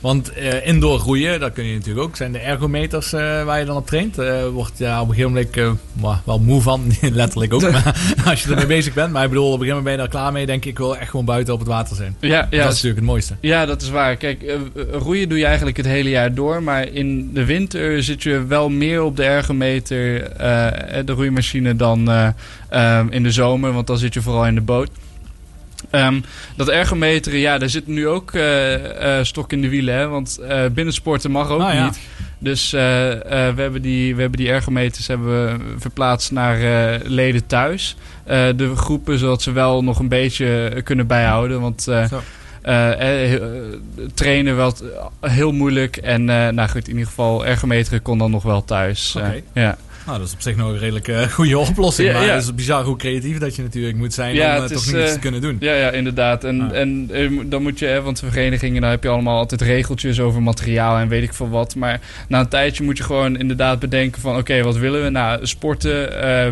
Want 0.00 0.32
eh, 0.32 0.66
indoor 0.66 0.98
groeien, 0.98 1.40
dat 1.40 1.52
kun 1.52 1.64
je 1.64 1.74
natuurlijk 1.74 2.06
ook. 2.06 2.16
Zijn 2.16 2.32
de 2.32 2.38
ergometers 2.38 3.12
eh, 3.12 3.44
waar 3.44 3.58
je 3.58 3.64
dan 3.64 3.76
op 3.76 3.86
traint. 3.86 4.18
Eh 4.18 4.46
wordt 4.48 4.78
ja, 4.78 5.00
op 5.00 5.08
een 5.08 5.14
gegeven 5.14 5.78
moment 5.94 6.24
wel 6.24 6.38
moe 6.38 6.62
van, 6.62 6.92
letterlijk 7.00 7.54
ook. 7.54 7.60
maar 7.72 8.22
als 8.24 8.42
je 8.42 8.50
ermee 8.50 8.66
bezig 8.66 8.94
bent. 8.94 9.12
Maar 9.12 9.22
ik 9.22 9.28
bedoel, 9.28 9.52
op 9.52 9.52
een 9.52 9.58
gegeven 9.58 9.76
moment 9.76 9.96
ben 9.96 10.04
je 10.04 10.10
daar 10.10 10.20
klaar 10.20 10.32
mee. 10.32 10.46
Denk 10.46 10.64
ik 10.64 10.78
wil 10.78 10.96
echt 10.96 11.10
gewoon 11.10 11.24
buiten 11.24 11.54
op 11.54 11.60
het 11.60 11.68
water 11.68 11.96
zijn. 11.96 12.16
Ja, 12.20 12.28
ja, 12.28 12.42
dat 12.50 12.58
is 12.58 12.64
natuurlijk 12.64 12.96
het 12.96 13.04
mooiste. 13.04 13.34
Ja, 13.40 13.66
dat 13.66 13.82
is 13.82 13.90
waar. 13.90 14.16
Kijk, 14.16 14.58
roeien 14.90 15.28
doe 15.28 15.38
je 15.38 15.44
eigenlijk 15.44 15.76
het 15.76 15.86
hele 15.86 16.10
jaar 16.10 16.34
door. 16.34 16.62
Maar 16.62 16.88
in 16.88 17.30
de 17.32 17.44
winter 17.44 18.02
zit 18.02 18.22
je 18.22 18.44
wel 18.46 18.68
meer 18.68 19.02
op 19.02 19.16
de 19.16 19.24
ergometer, 19.24 20.30
de 21.04 21.12
roeimachine, 21.12 21.76
dan 21.76 21.98
in 23.10 23.22
de 23.22 23.30
zomer. 23.30 23.72
Want 23.72 23.86
dan 23.86 23.98
zit 23.98 24.14
je 24.14 24.22
vooral 24.22 24.46
in 24.46 24.54
de 24.54 24.60
boot. 24.60 24.90
Ehm, 25.90 26.20
dat 26.56 26.68
ergometeren, 26.68 27.38
ja, 27.38 27.58
daar 27.58 27.68
zit 27.68 27.86
nu 27.86 28.08
ook 28.08 28.32
eh, 28.32 29.18
eh, 29.18 29.24
stok 29.24 29.52
in 29.52 29.60
de 29.62 29.68
wielen. 29.68 29.94
Hè? 29.94 30.08
Want 30.08 30.38
eh 30.38 30.64
binnensporten 30.72 31.30
mag 31.30 31.48
ook 31.50 31.60
Ah, 31.60 31.74
ja. 31.74 31.84
niet. 31.84 32.00
Dus 32.38 32.70
we, 32.70 33.22
hebben 33.56 33.82
die, 33.82 34.14
we 34.14 34.20
hebben 34.20 34.38
die 34.40 34.48
ergometers 34.50 35.06
hebben 35.06 35.26
we 35.46 35.74
verplaatst 35.78 36.32
naar 36.32 36.58
leden 37.04 37.46
thuis. 37.46 37.96
De 38.56 38.72
groepen, 38.76 39.18
zodat 39.18 39.42
ze 39.42 39.52
wel 39.52 39.84
nog 39.84 39.98
een 39.98 40.08
beetje 40.08 40.80
kunnen 40.84 41.06
bijhouden. 41.06 41.60
Want 41.60 41.88
trainen 44.14 44.56
wel 44.56 44.72
t- 44.72 44.82
heel 45.20 45.52
moeilijk. 45.52 45.96
En 45.96 46.24
nou 46.24 46.68
goed, 46.68 46.84
in 46.88 46.92
ieder 46.92 47.06
geval 47.06 47.46
ergometeren 47.46 48.02
kon 48.02 48.18
dan 48.18 48.30
nog 48.30 48.42
wel 48.42 48.64
thuis. 48.64 49.14
Ja. 49.54 49.76
Nou, 50.06 50.18
dat 50.18 50.26
is 50.26 50.34
op 50.34 50.40
zich 50.40 50.56
nog 50.56 50.68
een 50.68 50.78
redelijk 50.78 51.08
eh, 51.08 51.22
goede 51.22 51.58
oplossing. 51.58 52.08
Ja, 52.08 52.14
maar 52.14 52.24
ja. 52.24 52.34
het 52.34 52.42
is 52.42 52.54
bizar 52.54 52.84
hoe 52.84 52.96
creatief 52.96 53.38
dat 53.38 53.56
je 53.56 53.62
natuurlijk 53.62 53.96
moet 53.96 54.14
zijn 54.14 54.34
Ja, 54.34 54.56
om 54.56 54.62
eh, 54.62 54.68
toch 54.68 54.84
is, 54.84 54.90
nog 54.90 55.00
iets 55.00 55.08
eh, 55.08 55.14
te 55.14 55.20
kunnen 55.20 55.40
doen. 55.40 55.56
Ja, 55.60 55.74
ja, 55.74 55.90
inderdaad. 55.90 56.44
En, 56.44 56.60
Ah. 56.60 56.78
en 56.78 57.10
dan 57.48 57.62
moet 57.62 57.78
je, 57.78 57.86
hè, 57.86 58.02
want 58.02 58.20
de 58.20 58.26
verenigingen, 58.26 58.80
daar 58.82 58.90
heb 58.90 59.02
je 59.02 59.08
allemaal 59.08 59.38
altijd 59.38 59.60
regeltjes 59.60 60.20
over 60.20 60.42
materiaal 60.42 60.98
en 60.98 61.08
weet 61.08 61.22
ik 61.22 61.34
veel 61.34 61.48
wat. 61.48 61.74
Maar 61.74 62.00
na 62.28 62.40
een 62.40 62.48
tijdje 62.48 62.84
moet 62.84 62.96
je 62.96 63.04
gewoon 63.04 63.38
inderdaad 63.38 63.78
bedenken 63.78 64.20
van, 64.20 64.36
oké, 64.36 64.62
wat 64.62 64.76
willen 64.76 65.02
we? 65.02 65.08
Nou, 65.08 65.46
sporten, 65.46 66.08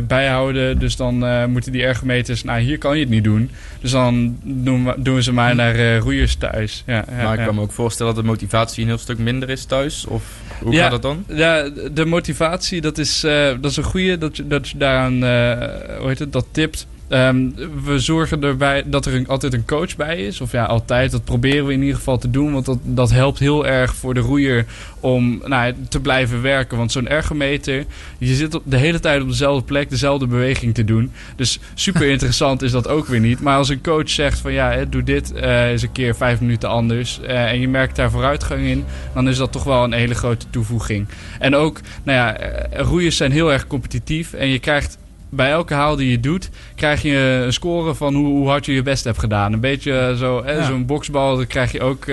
bijhouden. 0.07 0.79
Dus 0.79 0.97
dan 0.97 1.51
moeten 1.51 1.73
die 1.73 1.83
ergometers, 1.83 2.45
nou, 2.45 2.61
hier 2.61 2.79
kan 2.79 2.95
je 2.95 3.01
het 3.01 3.11
niet 3.11 3.25
doen. 3.25 3.51
Dus 3.83 3.91
dan 3.91 4.39
doen 4.43 4.85
we, 4.85 4.95
doen 4.99 5.23
ze 5.23 5.33
maar 5.33 5.55
naar 5.55 5.75
eh, 5.75 5.99
roeiers 5.99 6.35
thuis. 6.35 6.83
Ja, 6.87 7.05
ja, 7.11 7.23
maar 7.23 7.39
ik 7.39 7.45
kan 7.45 7.55
me 7.55 7.61
ook 7.61 7.73
voorstellen 7.73 8.15
dat 8.15 8.23
de 8.23 8.31
motivatie 8.31 8.83
een 8.83 8.89
heel 8.89 8.99
stuk 8.99 9.19
minder 9.19 9.51
is 9.51 9.65
thuis. 9.65 10.07
Of 10.07 10.23
hoe 10.61 10.77
gaat 10.77 10.91
dat 10.91 11.03
dan? 11.03 11.25
Ja, 11.29 11.69
de 11.93 12.05
motivatie, 12.05 12.81
dat 12.81 12.99
is, 12.99 13.25
eh, 13.25 13.47
dat 13.61 13.71
is 13.71 13.77
een 13.77 13.83
goede 13.83 14.19
dat 14.19 14.37
je, 14.37 14.47
dat 14.47 14.69
je 14.69 14.79
daaraan, 14.79 15.25
eh, 15.25 15.99
hoe 15.99 16.09
heet 16.09 16.19
het, 16.19 16.33
dat 16.33 16.47
tipt. 16.51 16.87
Ehm, 17.13 17.49
we 17.85 17.99
zorgen 17.99 18.43
erbij 18.43 18.83
dat 18.87 19.07
er 19.07 19.15
een- 19.15 19.29
altijd 19.29 19.53
een 19.53 19.65
coach 19.65 19.97
bij 19.97 20.17
is. 20.27 20.41
Of 20.41 20.53
ja, 20.53 20.65
altijd. 20.65 21.11
Dat 21.11 21.25
proberen 21.25 21.67
we 21.67 21.73
in 21.73 21.81
ieder 21.81 21.97
geval 21.97 22.19
te 22.19 22.31
doen. 22.31 22.53
Want 22.53 22.65
dat, 22.67 22.79
dat 22.83 23.11
helpt 23.11 23.39
heel 23.39 23.67
erg 23.67 23.95
voor 23.95 24.15
de 24.15 24.21
roeier 24.21 24.65
om 25.01 25.43
nou, 25.47 25.75
te 25.89 26.01
blijven 26.01 26.43
werken. 26.43 26.77
Want 26.79 26.93
zo'n 26.93 27.09
ergometer, 27.09 27.85
je 28.19 28.35
zit 28.35 28.55
op, 28.55 28.63
de 28.65 28.77
hele 28.77 29.01
tijd 29.01 29.23
op 29.23 29.29
dezelfde 29.29 29.65
plek, 29.65 29.91
dezelfde 29.91 30.27
beweging 30.27 30.75
te 30.75 30.85
doen. 30.85 31.13
Dus 31.37 31.59
super 31.75 32.11
interessant 32.15 32.63
is 32.63 32.71
dat 32.71 32.89
ook 32.89 33.07
weer 33.07 33.21
niet. 33.21 33.41
Maar 33.41 33.57
als 33.57 33.69
een 33.69 33.83
coach 33.83 34.11
zegt 34.11 34.39
van 34.39 34.53
ja, 34.53 34.85
doe 34.85 35.03
dit 35.03 35.33
eh 35.33 35.67
eens 35.71 35.83
een 35.83 35.93
keer 35.93 36.17
vijf 36.17 36.41
minuten 36.41 36.69
anders. 36.69 37.21
eh, 37.21 37.51
en 37.51 37.61
je 37.61 37.69
merkt 37.69 37.97
daar 37.97 38.11
vooruitgang 38.11 38.61
in. 38.67 38.85
Dan 39.15 39.29
is 39.29 39.37
dat 39.37 39.53
toch 39.53 39.65
wel 39.65 39.85
een 39.85 39.93
hele 39.93 40.15
grote 40.15 40.47
toevoeging. 40.51 41.07
En 41.39 41.55
ook, 41.55 41.81
nou 42.03 42.19
ja, 42.19 42.37
eh, 42.37 42.81
roeiers 42.81 43.17
zijn 43.17 43.33
heel 43.33 43.53
erg 43.53 43.67
competitief. 43.67 44.33
En 44.33 44.49
je 44.49 44.59
krijgt 44.59 44.99
bij 45.35 45.51
elke 45.51 45.75
haal 45.75 45.97
die 45.97 46.11
je 46.11 46.21
doet, 46.21 46.49
krijg 46.75 47.03
je 47.03 47.43
een 47.45 47.53
score 47.53 47.95
van 47.95 48.15
hoe, 48.15 48.27
hoe 48.27 48.49
hard 48.49 48.67
je 48.67 48.73
je 48.73 48.83
best 48.83 49.05
hebt 49.05 49.19
gedaan. 49.19 49.53
Een 49.53 49.61
beetje 49.61 49.99
eh, 49.99 50.15
zo, 50.15 50.43
Ja. 50.47 50.65
zo'n 50.65 50.87
boksbal, 50.87 51.37
dat 51.37 51.47
krijg 51.47 51.73
je 51.73 51.81
ook. 51.81 52.05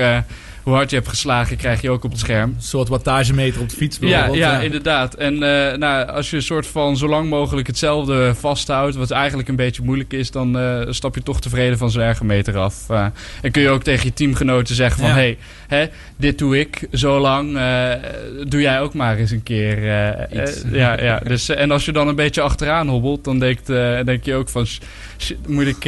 Hoe 0.63 0.73
hard 0.73 0.89
je 0.89 0.95
hebt 0.95 1.07
geslagen, 1.07 1.57
krijg 1.57 1.81
je 1.81 1.89
ook 1.89 2.03
op 2.03 2.11
het 2.11 2.19
scherm. 2.19 2.49
Een 2.55 2.61
soort 2.61 2.87
wattagemeter 2.87 3.61
op 3.61 3.69
de 3.69 3.75
fiets 3.75 3.97
Ja, 4.01 4.25
ja, 4.31 4.59
inderdaad. 4.59 5.13
En 5.13 5.33
eh, 5.33 5.77
nou, 5.77 6.07
als 6.07 6.29
je 6.29 6.35
een 6.35 6.41
soort 6.41 6.67
van 6.67 6.97
zo 6.97 7.07
lang 7.07 7.29
mogelijk 7.29 7.67
hetzelfde 7.67 8.35
vasthoudt, 8.35 8.95
wat 8.95 9.11
eigenlijk 9.11 9.49
een 9.49 9.55
beetje 9.55 9.83
moeilijk 9.83 10.13
is, 10.13 10.31
dan 10.31 10.59
eh, 10.59 10.81
stap 10.89 11.15
je 11.15 11.23
toch 11.23 11.41
tevreden 11.41 11.77
van 11.77 11.91
zo'n 11.91 12.01
ergometer 12.01 12.57
af. 12.57 12.89
Eh, 12.89 13.05
en 13.41 13.51
kun 13.51 13.61
je 13.61 13.69
ook 13.69 13.83
tegen 13.83 14.05
je 14.05 14.13
teamgenoten 14.13 14.75
zeggen 14.75 14.99
van, 14.99 15.09
Ja. 15.09 15.15
hey, 15.15 15.37
hè, 15.67 15.85
dit 16.17 16.37
doe 16.37 16.59
ik 16.59 16.87
zo 16.93 17.19
lang, 17.19 17.57
eh, 17.57 17.91
doe 18.47 18.61
jij 18.61 18.81
ook 18.81 18.93
maar 18.93 19.17
eens 19.17 19.31
een 19.31 19.43
keer. 19.43 19.77
Iets. 20.33 20.63
ja, 20.71 21.01
ja. 21.01 21.19
Dus, 21.19 21.49
en 21.49 21.71
als 21.71 21.85
je 21.85 21.91
dan 21.91 22.07
een 22.07 22.15
beetje 22.15 22.41
achteraan 22.41 22.87
hobbelt, 22.87 23.23
dan 23.23 23.39
denkt, 23.39 23.69
eh, 23.69 23.99
denk 24.05 24.23
je 24.23 24.35
ook 24.35 24.49
van, 24.49 24.65
moet 25.47 25.67
ik 25.67 25.85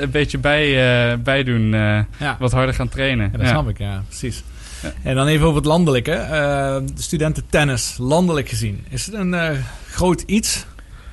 een 0.00 0.10
beetje 0.10 0.38
bij, 0.38 0.64
eh, 1.10 1.16
bijdoen, 1.18 1.74
eh, 1.74 1.98
Ja. 2.18 2.36
wat 2.38 2.52
harder 2.52 2.74
gaan 2.74 2.88
trainen. 2.88 3.28
Ja, 3.32 3.38
dat 3.38 3.46
Ja. 3.46 3.52
snap 3.52 3.68
ik, 3.68 3.75
ja, 3.78 4.02
precies. 4.08 4.42
Ja. 4.82 4.92
En 5.02 5.14
dan 5.14 5.26
even 5.26 5.46
over 5.46 5.56
het 5.56 5.66
landelijke. 5.66 6.12
eh 6.12 6.76
studenten 6.94 7.42
tennis, 7.50 7.96
landelijk 7.98 8.48
gezien. 8.48 8.84
Is 8.88 9.06
het 9.06 9.14
een 9.14 9.34
eh, 9.34 9.50
groot 9.88 10.22
iets? 10.26 10.66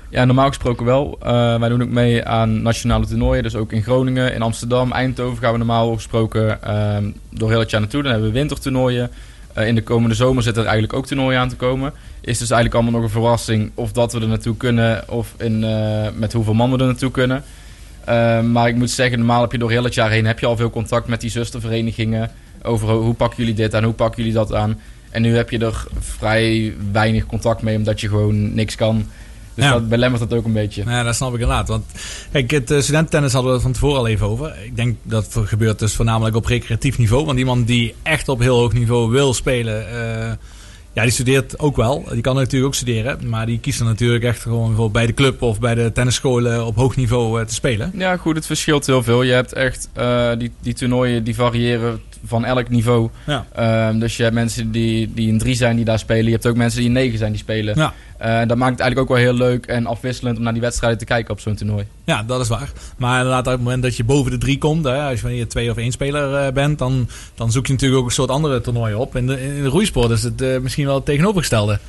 Ja, 0.09 0.26
normaal 0.26 0.47
gesproken 0.47 0.86
wel. 0.86 1.18
Eh, 1.22 1.59
wij 1.59 1.70
doen 1.70 1.82
ook 1.82 1.89
mee 1.89 2.26
aan 2.26 2.61
nationale 2.61 3.05
toernooien. 3.05 3.43
Dus 3.43 3.55
ook 3.55 3.72
in 3.72 3.84
Groningen, 3.84 4.34
in 4.34 4.41
Amsterdam, 4.41 4.91
Eindhoven 4.91 5.38
gaan 5.38 5.51
we 5.51 5.57
normaal 5.57 5.93
gesproken 5.93 6.64
ehm, 6.64 7.11
door 7.30 7.49
heel 7.49 7.59
het 7.59 7.70
jaar 7.70 7.82
naartoe. 7.82 8.01
Dan 8.01 8.11
hebben 8.11 8.30
we 8.30 8.38
wintertoernooien. 8.38 9.11
Eh, 9.53 9.68
in 9.68 9.76
de 9.76 9.84
komende 9.84 10.16
zomer 10.16 10.43
zitten 10.43 10.61
er 10.64 10.70
eigenlijk 10.70 10.99
ook 10.99 11.07
toernooien 11.07 11.39
aan 11.39 11.49
te 11.49 11.55
komen. 11.55 11.93
Is 12.22 12.38
dus 12.38 12.49
eigenlijk 12.49 12.74
allemaal 12.74 13.01
nog 13.01 13.03
een 13.03 13.22
verrassing 13.22 13.72
of 13.74 13.91
dat 13.91 14.14
we 14.14 14.20
er 14.20 14.28
naartoe 14.28 14.57
kunnen 14.57 15.09
of 15.09 15.34
in, 15.38 15.64
eh, 15.64 16.07
met 16.16 16.34
hoeveel 16.34 16.53
man 16.53 16.72
we 16.72 16.78
er 16.78 16.86
naartoe 16.86 17.11
kunnen. 17.11 17.43
Eh, 18.05 18.41
maar 18.41 18.68
ik 18.68 18.76
moet 18.76 18.89
zeggen, 18.89 19.18
normaal 19.18 19.41
heb 19.41 19.51
je 19.51 19.57
door 19.57 19.72
heel 19.72 19.84
het 19.84 19.93
jaar 19.93 20.09
heen 20.09 20.26
heb 20.26 20.39
je 20.39 20.45
al 20.45 20.55
veel 20.55 20.70
contact 20.70 21.07
met 21.07 21.22
die 21.22 21.30
zusterverenigingen. 21.30 22.32
Over 22.64 22.88
ho- 22.88 23.01
hoe 23.01 23.14
pakken 23.14 23.38
jullie 23.38 23.53
dit 23.53 23.76
aan, 23.76 23.84
hoe 23.84 23.93
pakken 23.93 24.18
jullie 24.24 24.38
dat 24.38 24.53
aan. 24.53 24.80
En 25.09 25.22
nu 25.22 25.36
heb 25.36 25.49
je 25.49 25.57
er 25.57 25.84
vrij 25.99 26.74
weinig 26.91 27.26
contact 27.26 27.61
mee, 27.61 27.78
omdat 27.78 28.01
je 28.01 28.07
gewoon 28.07 28.53
niks 28.53 28.76
kan. 28.76 29.05
Dus 29.55 29.66
Ja. 29.66 29.72
dat 29.72 29.89
belemmert 29.89 30.30
dat 30.30 30.38
ook 30.39 30.45
een 30.45 30.53
beetje. 30.53 30.84
Ja, 30.86 31.03
dat 31.03 31.16
snap 31.16 31.34
ik 31.34 31.39
inderdaad. 31.39 31.68
Want 31.68 31.84
kijk, 32.32 32.51
het 32.51 32.72
uh, 32.72 32.80
studententennis 32.82 33.34
hadden 33.34 33.53
we 33.53 33.59
van 33.59 33.72
tevoren 33.72 33.97
al 33.97 34.07
even 34.07 34.28
over. 34.28 34.55
Ik 34.66 34.76
denk 34.76 34.97
dat 35.03 35.34
het 35.34 35.47
gebeurt 35.47 35.80
dus 35.80 35.93
voornamelijk 35.93 36.36
op 36.36 36.45
recreatief 36.45 36.97
niveau. 36.97 37.26
Want 37.26 37.39
iemand 37.39 37.68
die 37.68 37.95
echt 38.03 38.30
op 38.30 38.39
heel 38.39 38.57
hoog 38.57 38.74
niveau 38.74 39.11
wil 39.11 39.34
spelen, 39.34 39.86
uh, 39.93 40.32
ja, 40.93 41.01
die 41.01 41.11
studeert 41.11 41.59
ook 41.59 41.76
wel. 41.76 42.05
Die 42.11 42.22
kan 42.22 42.36
natuurlijk 42.36 42.66
ook 42.66 42.76
studeren. 42.76 43.30
Maar 43.30 43.45
die 43.45 43.59
kiest 43.59 43.80
er 43.80 43.86
natuurlijk 43.86 44.24
echt 44.24 44.41
gewoon 44.41 44.76
voor 44.76 44.91
bij 44.91 45.05
de 45.05 45.14
club 45.14 45.41
of 45.41 45.59
bij 45.59 45.76
de 45.76 45.91
tennisscholen 45.93 46.66
op 46.66 46.76
hoog 46.76 46.95
niveau 46.95 47.39
uh, 47.41 47.45
te 47.45 47.53
spelen. 47.53 47.91
Ja, 47.97 48.18
goed, 48.18 48.36
het 48.36 48.45
verschilt 48.45 48.86
heel 48.86 49.03
veel. 49.03 49.24
Je 49.24 49.34
hebt 49.34 49.53
echt 49.53 49.89
uh, 49.97 50.30
die, 50.38 50.51
die 50.61 50.74
toernooien 50.74 51.24
die 51.24 51.36
variëren 51.36 52.01
van 52.26 52.45
elk 52.45 52.69
niveau. 52.69 53.09
Ja. 53.26 53.45
Uh, 53.93 53.99
dus 53.99 54.17
je 54.17 54.24
hebt 54.24 54.36
mensen 54.36 54.71
die, 54.71 55.13
die 55.13 55.32
een 55.32 55.38
3 55.38 55.55
zijn 55.55 55.76
die 55.76 55.86
daar 55.86 55.99
spelen. 55.99 56.26
Je 56.26 56.32
hebt 56.32 56.47
ook 56.47 56.55
mensen 56.55 56.80
die 56.80 56.88
een 56.88 56.93
9 56.93 57.17
zijn 57.17 57.32
die 57.32 57.41
spelen. 57.41 57.76
Ja. 57.76 57.93
Uh, 58.21 58.47
dat 58.47 58.57
maakt 58.57 58.71
het 58.71 58.80
eigenlijk 58.80 58.99
ook 58.99 59.17
wel 59.17 59.26
heel 59.26 59.34
leuk 59.34 59.65
en 59.65 59.86
afwisselend 59.86 60.38
om 60.38 60.43
naar 60.43 60.53
die 60.53 60.61
wedstrijden 60.61 60.99
te 60.99 61.05
kijken 61.05 61.34
op 61.34 61.39
zo'n 61.39 61.55
toernooi. 61.55 61.86
Ja, 62.03 62.24
dat 62.24 62.41
is 62.41 62.47
waar. 62.47 62.71
Maar 62.97 63.17
inderdaad, 63.17 63.45
op 63.45 63.51
het 63.51 63.61
moment 63.61 63.84
dat 63.84 63.97
je 63.97 64.03
boven 64.03 64.32
de 64.32 64.38
drie 64.38 64.57
komt, 64.57 64.84
hè, 64.86 65.01
als 65.01 65.15
je 65.15 65.21
wanneer 65.21 65.39
je 65.39 65.47
twee 65.47 65.69
of 65.71 65.78
één 65.78 65.91
speler 65.91 66.45
uh, 66.45 66.53
bent, 66.53 66.80
dan, 66.80 67.09
dan 67.36 67.51
zoek 67.51 67.65
je 67.65 67.74
natuurlijk 67.74 68.01
ook 68.01 68.07
een 68.07 68.13
soort 68.13 68.30
andere 68.30 68.61
toernooien 68.61 68.97
op. 68.97 69.15
In 69.15 69.28
de, 69.28 69.41
in 69.41 69.63
de 69.63 69.69
roeisport 69.69 70.09
is 70.09 70.24
het 70.24 70.41
uh, 70.41 70.59
misschien 70.59 70.86
wel 70.86 70.95
het 70.95 71.05
tegenovergestelde. 71.05 71.80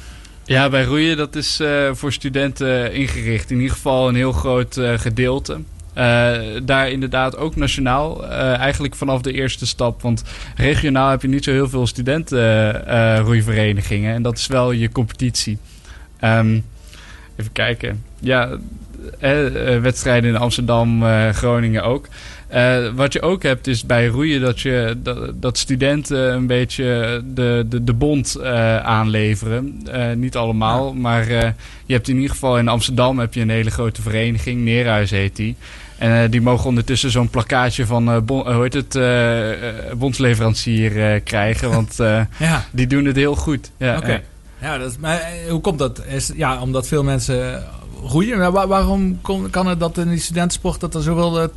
Ja, 0.44 0.68
bij 0.68 0.84
roeien 0.84 1.16
dat 1.16 1.36
is 1.36 1.60
uh, 1.60 1.90
voor 1.92 2.12
studenten 2.12 2.92
ingericht. 2.92 3.50
In 3.50 3.56
ieder 3.56 3.74
geval 3.74 4.08
een 4.08 4.14
heel 4.14 4.32
groot 4.32 4.76
uh, 4.76 4.98
gedeelte. 4.98 5.58
Uh, 5.98 6.36
daar 6.62 6.90
inderdaad 6.90 7.36
ook 7.36 7.56
nationaal, 7.56 8.24
uh, 8.24 8.58
eigenlijk 8.58 8.94
vanaf 8.94 9.20
de 9.20 9.32
eerste 9.32 9.66
stap. 9.66 10.02
Want 10.02 10.22
regionaal 10.56 11.10
heb 11.10 11.22
je 11.22 11.28
niet 11.28 11.44
zo 11.44 11.50
heel 11.50 11.68
veel 11.68 11.86
studenten 11.86 13.18
roeiverenigingen. 13.24 14.14
en 14.14 14.22
dat 14.22 14.38
is 14.38 14.46
wel 14.46 14.70
je 14.72 14.92
competitie. 14.92 15.58
Um, 16.20 16.64
even 17.36 17.52
kijken. 17.52 18.04
Ja, 18.18 18.58
eh, 19.18 19.80
wedstrijden 19.80 20.30
in 20.30 20.36
Amsterdam, 20.36 21.02
Groningen 21.32 21.84
ook. 21.84 22.08
Eh, 22.54 22.88
wat 22.94 23.12
je 23.12 23.22
ook 23.22 23.42
hebt 23.42 23.66
is 23.66 23.86
bij 23.86 24.06
roeien 24.06 24.40
dat, 24.40 24.60
je, 24.60 24.96
dat, 25.02 25.42
dat 25.42 25.58
studenten 25.58 26.34
een 26.34 26.46
beetje 26.46 27.22
de, 27.34 27.64
de, 27.68 27.84
de 27.84 27.92
bond 27.92 28.34
eh, 28.34 28.78
aanleveren. 28.78 29.80
Eh, 29.90 30.12
niet 30.12 30.36
allemaal, 30.36 30.92
maar 30.94 31.28
eh, 31.28 31.50
je 31.86 31.92
hebt 31.92 32.08
in 32.08 32.14
ieder 32.14 32.30
geval 32.30 32.58
in 32.58 32.68
Amsterdam 32.68 33.18
heb 33.18 33.34
je 33.34 33.40
een 33.40 33.50
hele 33.50 33.70
grote 33.70 34.02
vereniging, 34.02 34.60
Neerhuis 34.60 35.10
heet 35.10 35.36
die. 35.36 35.56
En 35.98 36.22
eh, 36.22 36.30
die 36.30 36.40
mogen 36.40 36.66
ondertussen 36.68 37.10
zo'n 37.10 37.28
plakkaatje 37.30 37.86
van 37.86 38.08
eh, 38.10 38.18
bon- 38.20 38.46
eh, 38.46 38.54
hoe 38.54 38.62
heet 38.62 38.74
het, 38.74 39.98
bondsleverancier 39.98 41.20
krijgen, 41.20 41.70
want 41.70 41.94
Ja, 42.38 42.64
die 42.70 42.86
doen 42.86 43.04
het 43.04 43.16
heel 43.16 43.34
goed. 43.36 43.70
Ja, 43.76 43.96
oké. 43.96 44.22
ja. 44.60 44.78
Dat 44.78 44.96
maar 44.98 45.22
hoe 45.48 45.60
komt 45.60 45.78
dat? 45.78 46.02
Is, 46.06 46.30
ja, 46.36 46.60
omdat 46.60 46.88
veel 46.88 47.02
mensen 47.04 47.62
roeien. 48.02 48.38
Maar 48.38 48.52
wa- 48.52 48.66
waarom 48.66 49.20
kon- 49.20 49.50
kan 49.50 49.66
het 49.66 49.80
dat 49.80 49.98
in 49.98 50.08
die 50.08 50.18
studentensport 50.18 50.80
dat 50.80 50.94
er 50.94 51.02
zoveel 51.02 51.50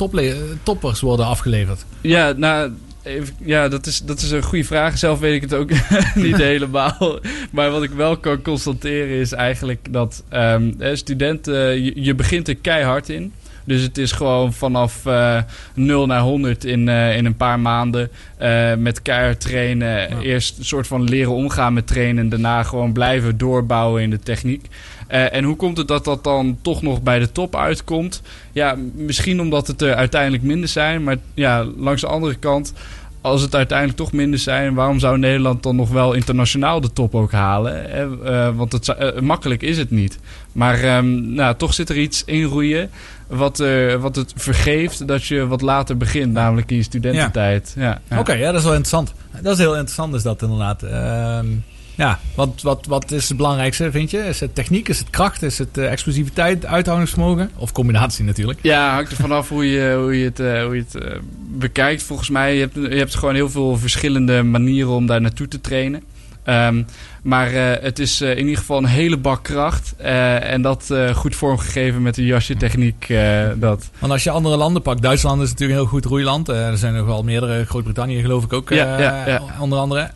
toppers 0.63 1.01
worden 1.01 1.25
afgeleverd? 1.25 1.85
Ja, 2.01 2.31
nou, 2.37 2.71
even- 3.03 3.35
ja 3.39 3.67
dat, 3.67 3.85
is, 3.85 4.01
dat 4.01 4.21
is 4.21 4.31
een 4.31 4.43
goede 4.43 4.63
vraag. 4.63 4.97
Zelf 4.97 5.19
weet 5.19 5.35
ik 5.35 5.41
het 5.41 5.53
ook 5.53 5.69
niet 6.15 6.37
helemaal. 6.51 7.19
Maar 7.51 7.71
wat 7.71 7.83
ik 7.83 7.91
wel 7.91 8.17
kan 8.17 8.41
constateren 8.41 9.19
is 9.19 9.31
eigenlijk 9.31 9.87
dat 9.89 10.23
ehm, 10.29 10.71
eh, 10.79 10.95
studenten, 10.95 11.83
je, 11.83 11.91
je 12.03 12.15
begint 12.15 12.47
er 12.47 12.55
keihard 12.55 13.09
in. 13.09 13.33
Dus 13.67 13.81
het 13.81 13.97
is 13.97 14.11
gewoon 14.11 14.53
vanaf 14.53 15.05
eh 15.05 15.37
0 15.73 16.05
naar 16.05 16.21
100 16.21 16.65
in, 16.65 16.89
eh, 16.89 17.17
in 17.17 17.25
een 17.25 17.35
paar 17.35 17.59
maanden. 17.59 18.09
eh, 18.37 18.75
met 18.75 19.01
keihard 19.01 19.39
trainen. 19.39 20.19
Eerst 20.21 20.57
een 20.57 20.65
soort 20.65 20.87
van 20.87 21.03
leren 21.03 21.31
omgaan 21.31 21.73
met 21.73 21.87
trainen. 21.87 22.23
En 22.23 22.29
daarna 22.29 22.63
gewoon 22.63 22.91
blijven 22.91 23.37
doorbouwen 23.37 24.01
in 24.01 24.09
de 24.09 24.19
techniek. 24.19 24.65
En 25.07 25.43
hoe 25.43 25.55
komt 25.55 25.77
het 25.77 25.87
dat 25.87 26.03
dat 26.05 26.23
dan 26.23 26.57
toch 26.61 26.81
nog 26.81 27.01
bij 27.01 27.19
de 27.19 27.31
top 27.31 27.55
uitkomt? 27.55 28.21
Ja, 28.51 28.75
misschien 28.93 29.41
omdat 29.41 29.67
het 29.67 29.81
er 29.81 29.95
uiteindelijk 29.95 30.43
minder 30.43 30.69
zijn. 30.69 31.03
Maar 31.03 31.17
ja, 31.33 31.65
langs 31.77 32.01
de 32.01 32.07
andere 32.07 32.35
kant, 32.35 32.73
als 33.21 33.41
het 33.41 33.55
uiteindelijk 33.55 33.97
toch 33.97 34.11
minder 34.11 34.39
zijn, 34.39 34.73
waarom 34.73 34.99
zou 34.99 35.17
Nederland 35.17 35.63
dan 35.63 35.75
nog 35.75 35.89
wel 35.89 36.13
internationaal 36.13 36.81
de 36.81 36.93
top 36.93 37.15
ook 37.15 37.31
halen? 37.31 37.91
Eh, 38.23 38.49
want 38.55 38.71
het, 38.71 39.21
makkelijk 39.21 39.61
is 39.61 39.77
het 39.77 39.91
niet. 39.91 40.19
Maar 40.51 40.83
ehm, 40.83 41.33
nou, 41.33 41.55
toch 41.55 41.73
zit 41.73 41.89
er 41.89 41.97
iets 41.97 42.23
in 42.25 42.43
roeien 42.43 42.89
wat, 43.27 43.59
eh, 43.59 43.95
wat 43.95 44.15
het 44.15 44.33
vergeeft 44.35 45.07
dat 45.07 45.25
je 45.25 45.47
wat 45.47 45.61
later 45.61 45.97
begint, 45.97 46.33
namelijk 46.33 46.71
in 46.71 46.77
je 46.77 46.83
studententijd. 46.83 47.73
Ja. 47.75 48.01
ja. 48.09 48.19
Oké, 48.19 48.33
ja, 48.33 48.45
dat 48.45 48.59
is 48.59 48.63
wel 48.63 48.75
interessant. 48.75 49.13
Dat 49.41 49.53
is 49.53 49.59
heel 49.59 49.73
interessant, 49.73 50.13
is 50.13 50.23
dat 50.23 50.41
inderdaad. 50.41 50.83
Ehm, 50.83 51.47
ja, 51.95 52.19
wat, 52.35 52.61
wat, 52.61 52.85
wat 52.85 53.11
is 53.11 53.27
het 53.27 53.37
belangrijkste, 53.37 53.91
vind 53.91 54.11
je? 54.11 54.17
Is 54.17 54.39
het 54.39 54.55
techniek, 54.55 54.89
is 54.89 54.99
het 54.99 55.09
kracht, 55.09 55.43
is 55.43 55.57
het 55.57 55.77
eh, 55.77 55.91
explosiviteit, 55.91 56.65
uithoudingsvermogen? 56.65 57.51
Of 57.55 57.71
combinatie 57.71 58.25
natuurlijk. 58.25 58.59
Ja, 58.61 58.93
hangt 58.93 59.11
er 59.11 59.17
vanaf 59.17 59.49
hoe 59.49 59.71
je, 59.71 59.95
hoe 60.01 60.19
je 60.19 60.25
het, 60.25 60.39
eh, 60.39 60.63
hoe 60.63 60.75
je 60.75 60.83
het 60.89 61.19
bekijkt. 61.57 62.03
Volgens 62.03 62.29
mij, 62.29 62.53
je 62.53 62.59
hebt, 62.59 62.75
je 62.75 62.97
hebt 62.97 63.15
gewoon 63.15 63.35
heel 63.35 63.49
veel 63.49 63.77
verschillende 63.77 64.43
manieren 64.43 64.91
om 64.91 65.05
daar 65.05 65.21
naartoe 65.21 65.47
te 65.47 65.61
trainen. 65.61 66.03
Ehm, 66.43 66.83
maar 67.23 67.53
eh, 67.53 67.83
het 67.83 67.99
is 67.99 68.21
eh, 68.21 68.29
in 68.31 68.37
ieder 68.43 68.57
geval 68.57 68.77
een 68.77 68.85
hele 68.85 69.17
bak 69.17 69.43
kracht. 69.43 69.93
eh, 69.97 70.51
en 70.51 70.61
dat 70.61 70.93
goed 71.13 71.35
vormgegeven 71.35 72.01
met 72.01 72.15
de 72.15 72.25
jasje 72.25 72.55
techniek. 72.57 73.07
dat. 73.55 73.89
Want 73.99 74.11
als 74.11 74.23
je 74.23 74.29
andere 74.29 74.57
landen 74.57 74.81
pakt, 74.81 75.01
Duitsland 75.01 75.41
is 75.41 75.49
natuurlijk 75.49 75.79
een 75.79 75.85
heel 75.85 75.93
goed 75.93 76.05
roeiland. 76.05 76.47
Er 76.49 76.77
zijn 76.77 76.93
nog 76.93 77.05
wel 77.05 77.23
meerdere, 77.23 77.65
Groot-Brittannië 77.65 78.21
geloof 78.21 78.43
ik 78.43 78.53
ook, 78.53 78.69
Ja, 78.69 78.99
ja, 78.99 79.27
ja. 79.27 79.41
onder 79.59 79.79
andere. 79.79 80.09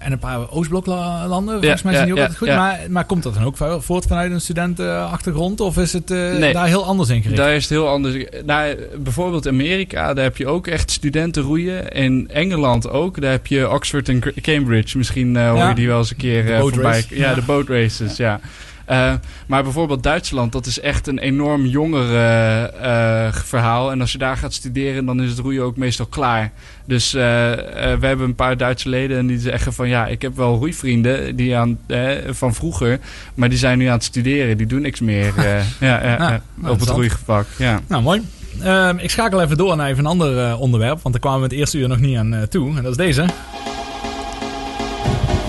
En 0.00 0.12
een 0.12 0.18
paar 0.18 0.50
Oostbloklanden, 0.50 1.54
volgens 1.60 1.80
Ja, 1.82 1.86
mij 1.88 1.94
zijn 1.94 2.04
die 2.04 2.14
ook 2.14 2.20
altijd 2.20 2.38
goed. 2.38 2.48
Maar, 2.48 2.78
maar 2.88 3.04
komt 3.04 3.22
dat 3.22 3.34
dan 3.34 3.44
ook 3.44 3.56
vo- 3.56 3.80
voort 3.80 4.06
vanuit 4.06 4.32
een 4.32 4.40
studentenachtergrond? 4.40 5.60
Of 5.60 5.76
is 5.78 5.92
het 5.92 6.08
Nee. 6.08 6.52
daar 6.52 6.66
heel 6.66 6.84
anders 6.84 7.08
in 7.08 7.22
gericht? 7.22 7.36
Daar 7.40 7.54
is 7.54 7.62
het 7.62 7.70
heel 7.70 7.88
anders. 7.88 8.24
Nou, 8.46 8.76
bijvoorbeeld 8.98 9.48
Amerika, 9.48 10.14
daar 10.14 10.24
heb 10.24 10.36
je 10.36 10.46
ook 10.46 10.66
echt 10.66 10.90
studenten 10.90 11.42
roeien. 11.42 11.88
In 11.92 12.28
Engeland 12.32 12.88
ook. 12.90 13.20
Daar 13.20 13.30
heb 13.30 13.46
je 13.46 13.70
Oxford 13.70 14.08
en 14.08 14.22
Cambridge. 14.42 14.96
Misschien 14.98 15.36
hoor 15.36 15.68
je 15.68 15.74
die 15.74 15.86
wel 15.88 15.98
eens 15.98 16.10
een 16.10 16.16
keer 16.16 16.57
voorbij. 16.60 16.92
race. 16.92 17.18
Ja, 17.18 17.34
de 17.34 17.42
boat 17.42 17.68
races, 17.68 18.16
ja. 18.16 18.40
Eh, 18.84 19.12
maar 19.46 19.62
bijvoorbeeld 19.62 20.02
Duitsland, 20.02 20.52
dat 20.52 20.66
is 20.66 20.80
echt 20.80 21.06
een 21.06 21.18
enorm 21.18 21.66
jonger 21.66 22.14
eh, 22.14 23.26
eh, 23.26 23.34
verhaal. 23.34 23.90
En 23.90 24.00
als 24.00 24.12
je 24.12 24.18
daar 24.18 24.36
gaat 24.36 24.52
studeren, 24.52 25.04
dan 25.06 25.22
is 25.22 25.30
het 25.30 25.38
roeien 25.38 25.62
ook 25.62 25.76
meestal 25.76 26.06
klaar. 26.06 26.52
Dus 26.84 27.14
eh, 27.14 27.52
eh, 27.52 28.00
we 28.00 28.06
hebben 28.06 28.26
een 28.26 28.34
paar 28.34 28.56
Duitse 28.56 28.88
leden 28.88 29.18
en 29.18 29.26
die 29.26 29.38
zeggen 29.38 29.72
van... 29.72 29.88
ja, 29.88 30.06
ik 30.06 30.22
heb 30.22 30.36
wel 30.36 30.56
roeivrienden 30.58 31.36
die 31.36 31.56
aan, 31.56 31.78
eh, 31.86 32.10
van 32.30 32.54
vroeger... 32.54 32.98
maar 33.34 33.48
die 33.48 33.58
zijn 33.58 33.78
nu 33.78 33.86
aan 33.86 33.92
het 33.92 34.04
studeren, 34.04 34.56
die 34.56 34.66
doen 34.66 34.82
niks 34.82 35.00
meer 35.00 35.32
eh, 35.36 35.44
ja, 35.88 36.02
ja, 36.04 36.40
ja, 36.62 36.70
op 36.70 36.80
het 36.80 36.88
roeivak. 36.88 37.46
Ja. 37.56 37.80
Nou, 37.88 38.02
mooi. 38.02 38.22
Ehm, 38.62 38.98
ik 38.98 39.10
schakel 39.10 39.42
even 39.42 39.56
door 39.56 39.76
naar 39.76 39.88
even 39.88 40.04
een 40.04 40.10
ander 40.10 40.38
eh, 40.46 40.60
onderwerp. 40.60 41.02
Want 41.02 41.14
daar 41.14 41.22
kwamen 41.22 41.40
we 41.40 41.46
het 41.46 41.54
eerste 41.54 41.78
uur 41.78 41.88
nog 41.88 41.98
niet 41.98 42.16
aan 42.16 42.34
eh, 42.34 42.42
toe. 42.42 42.76
En 42.76 42.82
dat 42.82 42.90
is 42.90 42.96
deze. 42.96 43.26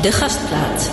De 0.01 0.11
gastplaat. 0.11 0.91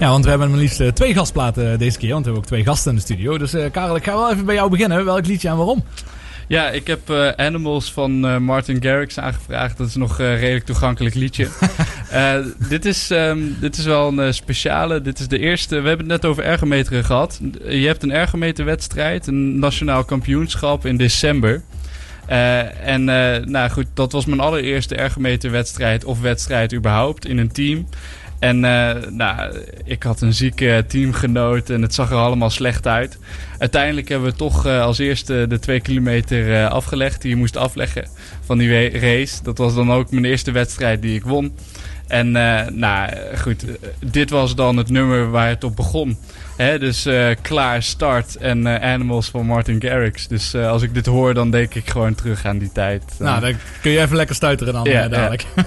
Ja, 0.00 0.08
want 0.08 0.24
we 0.24 0.30
hebben 0.30 0.50
maar 0.50 0.58
liefst 0.58 0.80
eh, 0.80 0.88
twee 0.88 1.14
gastplaten 1.14 1.72
eh, 1.72 1.78
deze 1.78 1.98
keer. 1.98 2.12
Want 2.12 2.24
we 2.24 2.30
hebben 2.30 2.42
ook 2.42 2.48
twee 2.48 2.64
gasten 2.64 2.90
in 2.90 2.96
de 2.96 3.02
studio. 3.02 3.38
Dus 3.38 3.54
eh, 3.54 3.70
Karel, 3.70 3.96
ik 3.96 4.04
ga 4.04 4.12
wel 4.12 4.30
even 4.30 4.44
bij 4.44 4.54
jou 4.54 4.70
beginnen. 4.70 5.04
Welk 5.04 5.26
liedje 5.26 5.48
en 5.48 5.56
waarom? 5.56 5.84
Ja, 6.48 6.70
ik 6.70 6.86
heb 6.86 7.10
eh, 7.10 7.28
Animals 7.28 7.92
van 7.92 8.26
eh, 8.26 8.36
Martin 8.36 8.82
Garrix 8.82 9.18
aangevraagd. 9.18 9.76
Dat 9.76 9.86
is 9.86 9.94
nog 9.94 10.18
een 10.18 10.36
redelijk 10.36 10.64
toegankelijk 10.64 11.14
liedje. 11.14 11.48
Eh, 12.10 12.36
dit, 12.68 12.84
is, 12.84 13.10
ehm, 13.10 13.38
dit 13.60 13.76
is 13.76 13.84
wel 13.84 14.18
een 14.18 14.34
speciale. 14.34 15.00
Dit 15.00 15.18
is 15.18 15.28
de 15.28 15.38
eerste. 15.38 15.80
We 15.80 15.88
hebben 15.88 16.10
het 16.10 16.22
net 16.22 16.30
over 16.30 16.44
ergometeren 16.44 17.04
gehad. 17.04 17.40
Je 17.68 17.86
hebt 17.86 18.02
een 18.02 18.12
ergometerwedstrijd, 18.12 19.26
een 19.26 19.58
nationaal 19.58 20.04
kampioenschap 20.04 20.86
in 20.86 20.96
december. 20.96 21.62
Eh, 22.26 22.88
en 22.88 23.08
eh, 23.08 23.44
nou 23.44 23.70
goed, 23.70 23.86
dat 23.94 24.12
was 24.12 24.24
mijn 24.24 24.40
allereerste 24.40 24.94
ergometerwedstrijd 24.94 26.04
of 26.04 26.20
wedstrijd 26.20 26.74
überhaupt 26.74 27.26
in 27.26 27.38
een 27.38 27.52
team. 27.52 27.86
En 28.38 28.64
eh, 28.64 29.10
nou, 29.10 29.56
ik 29.84 30.02
had 30.02 30.20
een 30.20 30.34
zieke 30.34 30.84
teamgenoot 30.88 31.70
en 31.70 31.82
het 31.82 31.94
zag 31.94 32.10
er 32.10 32.16
allemaal 32.16 32.50
slecht 32.50 32.86
uit. 32.86 33.18
Uiteindelijk 33.58 34.08
hebben 34.08 34.30
we 34.30 34.36
toch 34.36 34.66
als 34.66 34.98
eerste 34.98 35.46
de 35.48 35.58
twee 35.58 35.80
kilometer 35.80 36.68
afgelegd 36.68 37.22
die 37.22 37.30
je 37.30 37.36
moest 37.36 37.56
afleggen 37.56 38.08
van 38.44 38.58
die 38.58 38.98
race. 38.98 39.42
Dat 39.42 39.58
was 39.58 39.74
dan 39.74 39.92
ook 39.92 40.10
mijn 40.10 40.24
eerste 40.24 40.50
wedstrijd 40.50 41.02
die 41.02 41.14
ik 41.14 41.24
won. 41.24 41.54
En 42.06 42.30
nou 42.78 43.10
goed, 43.36 43.64
dit 44.10 44.30
was 44.30 44.54
dan 44.54 44.76
het 44.76 44.90
nummer 44.90 45.30
waar 45.30 45.48
het 45.48 45.64
op 45.64 45.76
begon. 45.76 46.18
Hè, 46.56 46.78
dus 46.78 47.06
eh, 47.06 47.28
klaar, 47.42 47.82
start 47.82 48.36
en 48.36 48.66
eh, 48.66 48.92
Animals 48.92 49.28
van 49.28 49.46
Martin 49.46 49.82
Garrix. 49.82 50.26
Dus 50.28 50.54
eh, 50.54 50.68
als 50.68 50.82
ik 50.82 50.94
dit 50.94 51.06
hoor, 51.06 51.34
dan 51.34 51.50
denk 51.50 51.74
ik 51.74 51.90
gewoon 51.90 52.14
terug 52.14 52.44
aan 52.44 52.58
die 52.58 52.72
tijd. 52.72 53.02
Nou, 53.18 53.40
dan 53.40 53.52
kun 53.82 53.90
je 53.90 54.00
even 54.00 54.16
lekker 54.16 54.34
stuiteren 54.34 54.72
dan 54.72 54.84
Ja, 54.84 55.08
dadelijk. 55.08 55.46
Ja, 55.56 55.64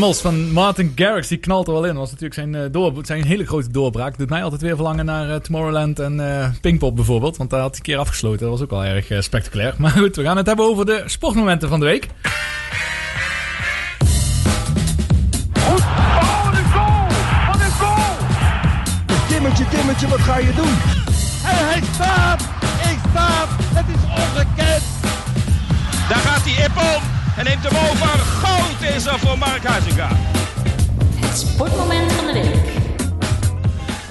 Animals 0.00 0.20
van 0.20 0.52
Martin 0.52 0.92
Garrix, 0.94 1.28
die 1.28 1.38
knalt 1.38 1.66
er 1.66 1.72
wel 1.72 1.84
in. 1.84 1.94
was 1.94 2.08
natuurlijk 2.10 2.34
zijn, 2.34 2.54
eh, 2.54 2.62
door, 2.70 2.92
zijn 3.02 3.24
hele 3.24 3.46
grote 3.46 3.70
doorbraak. 3.70 4.18
Doet 4.18 4.28
mij 4.28 4.42
altijd 4.42 4.60
weer 4.60 4.74
verlangen 4.74 5.04
naar 5.04 5.30
eh, 5.30 5.36
Tomorrowland 5.36 5.98
en 5.98 6.40
eh, 6.40 6.48
Pinkpop 6.60 6.96
bijvoorbeeld. 6.96 7.36
Want 7.36 7.50
daar 7.50 7.60
had 7.60 7.68
hij 7.68 7.78
een 7.78 7.84
keer 7.84 7.98
afgesloten. 7.98 8.40
Dat 8.40 8.50
was 8.50 8.60
ook 8.60 8.70
wel 8.70 8.84
erg 8.84 9.24
spectaculair. 9.24 9.74
Maar 9.78 9.90
goed, 9.90 10.16
we 10.16 10.22
gaan 10.22 10.36
het 10.36 10.46
hebben 10.46 10.64
over 10.64 10.86
de 10.86 11.02
sportmomenten 11.06 11.68
van 11.68 11.80
de 11.80 11.86
week. 11.86 12.06
Timmertje, 19.28 19.68
Timmertje, 19.68 20.08
wat 20.08 20.20
ga 20.20 20.38
je 20.38 20.52
doen? 20.54 20.74
En 21.50 21.66
hij 21.68 21.82
staat! 21.94 22.40
Ik 22.90 22.98
staat! 23.10 23.48
Het 23.74 23.86
is 23.88 24.22
ongekend! 24.22 24.82
Daar 26.08 26.18
gaat 26.18 26.42
hij 26.44 26.64
Ippon 26.64 27.19
en 27.36 27.44
neemt 27.44 27.62
hem 27.62 27.90
over. 27.90 28.18
Goud 28.18 28.96
is 28.96 29.06
er 29.06 29.18
voor 29.18 29.38
Mark 29.38 29.64
Huizinga. 29.64 30.08
Het 31.16 31.38
sportmoment 31.38 32.12
van 32.12 32.26
de 32.26 32.32
week. 32.32 32.79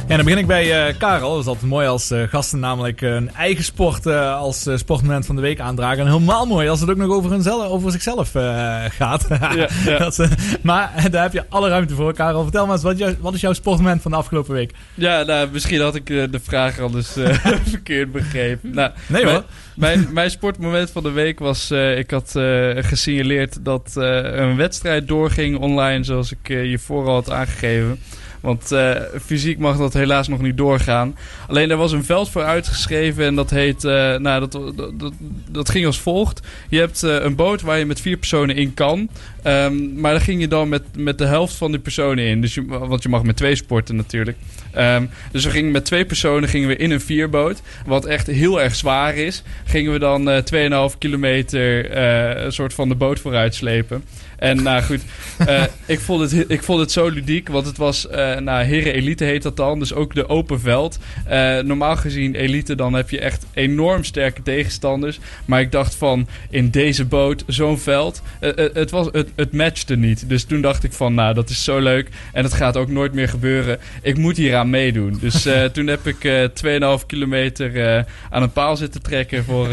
Ja, 0.10 0.15
dan 0.15 0.26
begin 0.26 0.40
ik 0.40 0.48
bij 0.48 0.88
eh, 0.88 0.98
Karel. 0.98 1.31
Dat 1.31 1.40
is 1.41 1.45
altijd 1.48 1.65
mooi 1.65 1.88
als 1.88 2.11
eh, 2.11 2.23
gasten 2.23 2.60
namelijk 2.60 3.02
een 3.02 3.34
eigen 3.34 3.64
sport 3.64 4.06
eh, 4.06 4.36
als 4.38 4.65
eh, 4.65 4.77
sportmoment 4.77 5.26
van 5.26 5.36
de 5.36 5.41
week 5.41 5.60
aandragen. 5.60 5.99
En 5.99 6.11
helemaal 6.11 6.45
mooi 6.45 6.69
als 6.69 6.80
het 6.80 6.90
ook 6.90 6.98
nog 6.98 7.10
over, 7.11 7.31
hunzelf, 7.31 7.68
over 7.69 7.91
zichzelf 7.91 8.36
eh, 8.36 8.77
gaat. 8.90 9.26
Ja, 9.30 9.68
ja. 9.86 9.98
Dat 9.99 10.19
is, 10.19 10.30
eh, 10.30 10.31
maar 10.61 10.91
eh, 10.95 11.06
daar 11.11 11.23
heb 11.23 11.34
je 11.34 11.44
alle 11.49 11.69
ruimte 11.69 11.94
voor. 11.95 12.14
Karel, 12.14 12.44
vertel 12.44 12.65
maar 12.65 12.73
eens, 12.76 12.84
wat, 12.84 12.98
jou- 12.98 13.15
wat 13.19 13.34
is 13.34 13.41
jouw 13.41 13.53
sportmoment 13.53 14.02
van 14.02 14.11
de 14.11 14.18
afgelopen 14.18 14.53
week? 14.53 14.72
Ja, 14.94 15.23
nou, 15.23 15.49
misschien 15.52 15.81
had 15.81 15.95
ik 15.95 16.10
eh, 16.10 16.23
de 16.31 16.40
vraag 16.44 16.80
anders 16.80 17.15
eh, 17.15 17.30
verkeerd 17.76 18.11
begrepen. 18.11 18.73
Nou, 18.73 18.91
Nee, 19.07 19.26
hoor. 19.26 19.44
Mijn, 19.76 20.07
mijn 20.11 20.30
sportmoment 20.31 20.90
van 20.91 21.03
de 21.03 21.11
week 21.11 21.40
was... 21.40 21.72
eh, 21.72 21.98
ik 21.98 22.11
had 22.11 22.36
eh, 22.36 22.69
gesignaleerd 22.76 23.65
dat 23.65 23.94
eh, 23.98 24.03
een 24.23 24.56
wedstrijd 24.56 25.07
doorging 25.07 25.57
online... 25.60 26.03
zoals 26.03 26.31
ik 26.31 26.49
eh, 26.49 26.69
je 26.69 26.80
vooral 26.80 27.14
had 27.14 27.31
aangegeven. 27.31 27.99
Want 28.41 28.71
eh, 28.71 28.95
fysiek 29.25 29.57
mag 29.57 29.77
dat 29.77 29.93
helaas 29.93 30.27
nog 30.27 30.41
niet 30.41 30.57
doorgaan. 30.57 31.15
Alleen 31.47 31.71
er 31.71 31.77
was 31.77 31.91
een 31.91 32.03
veld 32.03 32.29
voor 32.29 32.43
uitgeschreven 32.43 33.25
en 33.25 33.35
dat 33.35 33.49
heet... 33.49 33.83
eh, 33.83 34.15
nou, 34.15 34.39
dat, 34.39 34.51
dat, 34.97 35.13
dat, 35.51 35.69
ging 35.69 35.85
als 35.85 35.99
volgt. 35.99 36.41
Je 36.69 36.79
hebt 36.79 37.03
eh, 37.03 37.15
een 37.15 37.35
boot 37.35 37.61
waar 37.61 37.77
je 37.77 37.85
met 37.85 38.01
vier 38.01 38.17
personen 38.17 38.55
in 38.55 38.73
kan. 38.73 39.09
Ehm, 39.43 39.99
maar 39.99 40.11
daar 40.11 40.21
ging 40.21 40.41
je 40.41 40.47
dan 40.47 40.69
met, 40.69 40.83
met 40.95 41.17
de 41.17 41.25
helft 41.25 41.53
van 41.53 41.71
die 41.71 41.79
personen 41.79 42.25
in. 42.25 42.41
Dus 42.41 42.53
je, 42.53 42.65
want 42.65 43.03
je 43.03 43.09
mag 43.09 43.23
met 43.23 43.37
twee 43.37 43.55
sporten 43.55 43.95
natuurlijk. 43.95 44.37
Ehm, 44.71 45.05
dus 45.31 45.43
we 45.43 45.51
gingen 45.51 45.71
met 45.71 45.85
twee 45.85 46.05
personen 46.05 46.49
gingen 46.49 46.67
we 46.67 46.75
in 46.75 46.91
een 46.91 47.01
vierboot. 47.01 47.61
Wat 47.85 48.05
echt 48.05 48.27
heel 48.27 48.61
erg 48.61 48.75
zwaar 48.75 49.15
is. 49.15 49.43
Gingen 49.65 49.91
we 49.91 49.99
dan 49.99 50.29
eh 50.29 50.89
2,5 50.91 50.97
kilometer 50.97 51.97
een 52.45 52.51
soort 52.51 52.73
van 52.73 52.89
de 52.89 52.95
boot 52.95 53.19
vooruit 53.19 53.55
slepen. 53.55 54.03
En 54.39 54.63
nou 54.63 54.81
goed, 54.81 55.01
eh, 55.37 55.63
ik, 55.85 55.99
vond 55.99 56.31
het, 56.31 56.45
ik 56.47 56.63
vond 56.63 56.79
het 56.79 56.91
zo 56.91 57.07
ludiek. 57.07 57.49
Want 57.49 57.65
het 57.65 57.77
was, 57.77 58.07
eh 58.07 58.37
nou, 58.37 58.63
Heren 58.63 58.93
Elite 58.93 59.23
heet 59.23 59.41
dat 59.41 59.57
dan. 59.57 59.79
Dus 59.79 59.93
ook 59.93 60.15
de 60.15 60.29
open 60.29 60.59
veld. 60.59 60.99
Eh, 61.25 61.59
normaal 61.59 61.95
gezien 61.95 62.35
Elite, 62.35 62.75
dan 62.75 62.93
heb 62.93 63.09
je 63.09 63.19
echt 63.19 63.45
enorm 63.53 64.03
sterke 64.03 64.41
tegenstanders. 64.41 65.19
Maar 65.45 65.61
ik 65.61 65.71
dacht 65.71 65.95
van, 65.95 66.27
in 66.49 66.69
deze 66.69 67.05
boot, 67.05 67.43
zo'n 67.47 67.79
veld. 67.79 68.21
het, 68.39 68.91
was, 68.91 69.07
het, 69.11 69.29
het 69.35 69.53
matchte 69.53 69.95
niet. 69.95 70.29
Dus 70.29 70.43
toen 70.43 70.61
dacht 70.61 70.83
ik 70.83 70.93
van, 70.93 71.13
nou, 71.13 71.33
dat 71.33 71.49
is 71.49 71.63
zo 71.63 71.79
leuk. 71.79 72.09
En 72.33 72.43
dat 72.43 72.53
gaat 72.53 72.77
ook 72.77 72.89
nooit 72.89 73.13
meer 73.13 73.29
gebeuren. 73.29 73.79
Ik 74.01 74.17
moet 74.17 74.37
hier 74.37 74.55
aan 74.55 74.69
meedoen. 74.69 75.17
Dus 75.21 75.47
toen 75.73 75.87
heb 75.87 76.07
ik 76.07 76.23
eh 76.23 76.97
2,5 76.99 77.05
kilometer 77.05 78.05
aan 78.29 78.41
een 78.41 78.51
paal 78.51 78.77
zitten 78.77 79.01
trekken 79.01 79.43
voor, 79.43 79.67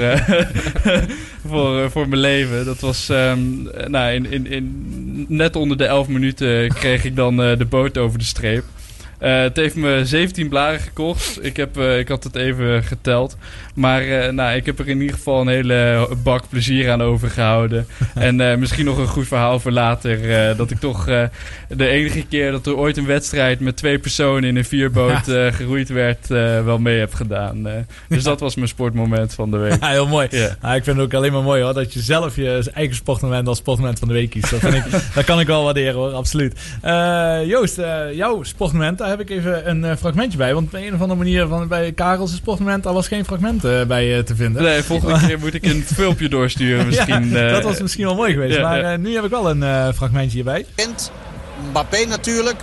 voor, 1.49 1.91
voor 1.91 2.09
mijn 2.09 2.21
leven. 2.21 2.65
Dat 2.65 2.81
was 2.81 3.09
ehm, 3.09 3.63
nou, 3.91 4.13
in, 4.13 4.31
in, 4.31 4.56
net 5.29 5.57
onder 5.57 5.77
de 5.77 5.85
11 5.85 6.09
minuten 6.09 6.69
kreeg 6.69 7.05
ik 7.05 7.17
dan 7.17 7.43
eh, 7.43 7.59
de 7.59 7.65
boot 7.65 7.99
over 7.99 8.19
de 8.19 8.25
streep. 8.25 8.65
Eh, 9.19 9.41
het 9.41 9.57
heeft 9.57 9.75
me 9.75 10.01
17 10.05 10.49
blaren 10.49 10.81
gekost. 10.81 11.39
Ik, 11.43 11.57
heb, 11.57 11.79
eh, 11.79 11.99
ik 11.99 12.09
had 12.09 12.25
het 12.25 12.37
even 12.37 12.83
geteld. 12.83 13.37
Maar 13.75 14.03
eh, 14.03 14.33
nou, 14.33 14.57
ik 14.57 14.67
heb 14.67 14.79
er 14.79 14.89
in 14.89 15.01
ieder 15.01 15.17
geval 15.17 15.41
een 15.41 15.49
hele 15.49 16.09
bak 16.23 16.49
plezier 16.49 16.91
aan 16.91 17.03
overgehouden. 17.03 17.87
en 18.15 18.59
misschien 18.59 18.85
nog 18.85 18.99
een 18.99 19.07
goed 19.07 19.27
verhaal 19.27 19.61
voor 19.61 19.71
later. 19.71 20.57
dat 20.57 20.71
ik 20.71 20.79
toch 20.79 21.05
de 21.69 21.87
enige 21.87 22.27
keer 22.27 22.51
dat 22.51 22.67
er 22.67 22.77
ooit 22.77 22.97
een 22.97 23.07
wedstrijd 23.07 23.61
met 23.61 23.77
twee 23.77 23.99
personen 23.99 24.49
in 24.49 24.57
een 24.57 24.65
vierboot 24.65 25.25
geroeid 25.51 25.89
werd, 25.89 26.29
wel 26.65 26.79
mee 26.79 26.99
heb 26.99 27.15
gedaan. 27.15 27.67
dus 28.09 28.23
dat 28.23 28.41
was 28.41 28.55
mijn 28.55 28.69
sportmoment 28.69 29.35
van 29.35 29.51
de 29.51 29.57
week. 29.57 29.75
Ja, 29.87 29.93
heel 29.93 30.07
mooi. 30.07 30.27
Ja. 30.31 30.57
Ja, 30.63 30.75
ik 30.75 30.85
vind 30.85 30.97
het 30.97 31.07
ook 31.07 31.15
alleen 31.15 31.33
maar 31.33 31.43
mooi 31.43 31.63
hoor, 31.63 31.75
dat 31.75 31.93
je 31.93 32.01
zelf 32.01 32.37
je 32.37 32.71
eigen 32.75 32.97
sportmoment 32.97 33.49
als 33.49 33.59
sportmoment 33.59 33.99
van 33.99 34.09
de 34.09 34.15
week 34.15 34.31
kiest. 34.31 34.51
Dat, 34.51 34.61
vind 34.61 34.75
ik, 34.75 34.85
dat 35.15 35.25
kan 35.25 35.41
ik 35.41 35.47
wel 35.47 35.65
waarderen 35.65 35.95
hoor, 35.95 36.13
absoluut. 36.13 36.61
Joost, 37.47 37.81
jouw 38.13 38.43
sportmoment, 38.43 39.01
daar 39.09 39.17
heb 39.19 39.31
ik 39.31 39.37
even 39.37 39.69
een 39.71 39.85
eh, 39.85 39.97
fragmentje 39.97 40.39
bij. 40.39 40.55
Want 40.55 40.67
op 40.67 40.75
een 40.75 40.95
of 40.95 41.01
andere 41.01 41.19
manier 41.19 41.47
van, 41.47 41.69
bij 41.69 41.93
Karel's 41.93 42.35
sportmoment, 42.35 42.83
daar 42.83 42.93
was 42.93 43.09
geen 43.09 43.25
fragment 43.25 43.65
eh, 43.65 43.83
bij 43.83 44.17
eh, 44.17 44.23
te 44.23 44.37
vinden. 44.37 44.63
Nee, 44.63 44.83
volgende 44.83 45.19
keer 45.27 45.39
moet 45.39 45.55
ik 45.55 45.65
een 45.65 45.85
filmpje 45.95 46.29
doorsturen 46.29 46.87
misschien. 46.91 47.29
Ja, 47.31 47.49
dat 47.49 47.63
was 47.63 47.81
misschien 47.81 48.05
wel 48.05 48.15
mooi 48.15 48.33
geweest. 48.33 48.57
ja, 48.57 48.63
maar 48.63 48.79
ja. 48.79 48.93
eh, 48.93 48.99
nu 48.99 49.15
heb 49.15 49.25
ik 49.25 49.31
wel 49.31 49.51
een 49.51 49.63
eh, 49.63 49.89
fragmentje 49.95 50.35
hierbij. 50.35 50.67
Mbappé 51.71 52.05
natuurlijk. 52.05 52.61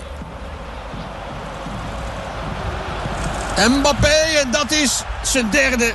Mbappé 3.69 4.39
en 4.43 4.51
dat 4.51 4.71
is 4.71 5.03
zijn 5.23 5.47
derde. 5.51 5.93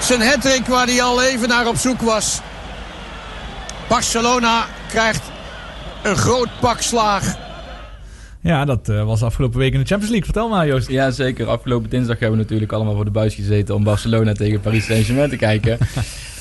Zijn 0.00 0.22
hattrick 0.22 0.66
waar 0.66 0.86
hij 0.86 1.02
al 1.02 1.22
even 1.22 1.48
naar 1.48 1.66
op 1.66 1.76
zoek 1.76 2.00
was. 2.00 2.40
Barcelona 3.88 4.66
krijgt 4.88 5.22
een 6.04 6.16
groot 6.16 6.48
pak 6.60 6.80
slaag. 6.80 7.36
Ja, 8.40 8.64
dat 8.64 8.88
eh, 8.88 9.04
was 9.04 9.22
afgelopen 9.22 9.58
week 9.58 9.72
in 9.72 9.80
de 9.80 9.86
Champions 9.86 10.12
League. 10.12 10.32
Vertel 10.32 10.48
maar 10.48 10.66
Joost. 10.66 10.88
Ja, 10.88 11.10
zeker. 11.10 11.46
Afgelopen 11.46 11.90
dinsdag 11.90 12.18
hebben 12.18 12.36
we 12.38 12.42
natuurlijk 12.42 12.72
allemaal 12.72 12.94
voor 12.94 13.04
de 13.04 13.10
buis 13.10 13.34
gezeten 13.34 13.74
om 13.74 13.84
Barcelona 13.84 14.32
tegen 14.32 14.60
Paris 14.60 14.84
Saint-Germain 14.84 15.30
te 15.30 15.36
kijken. 15.36 15.78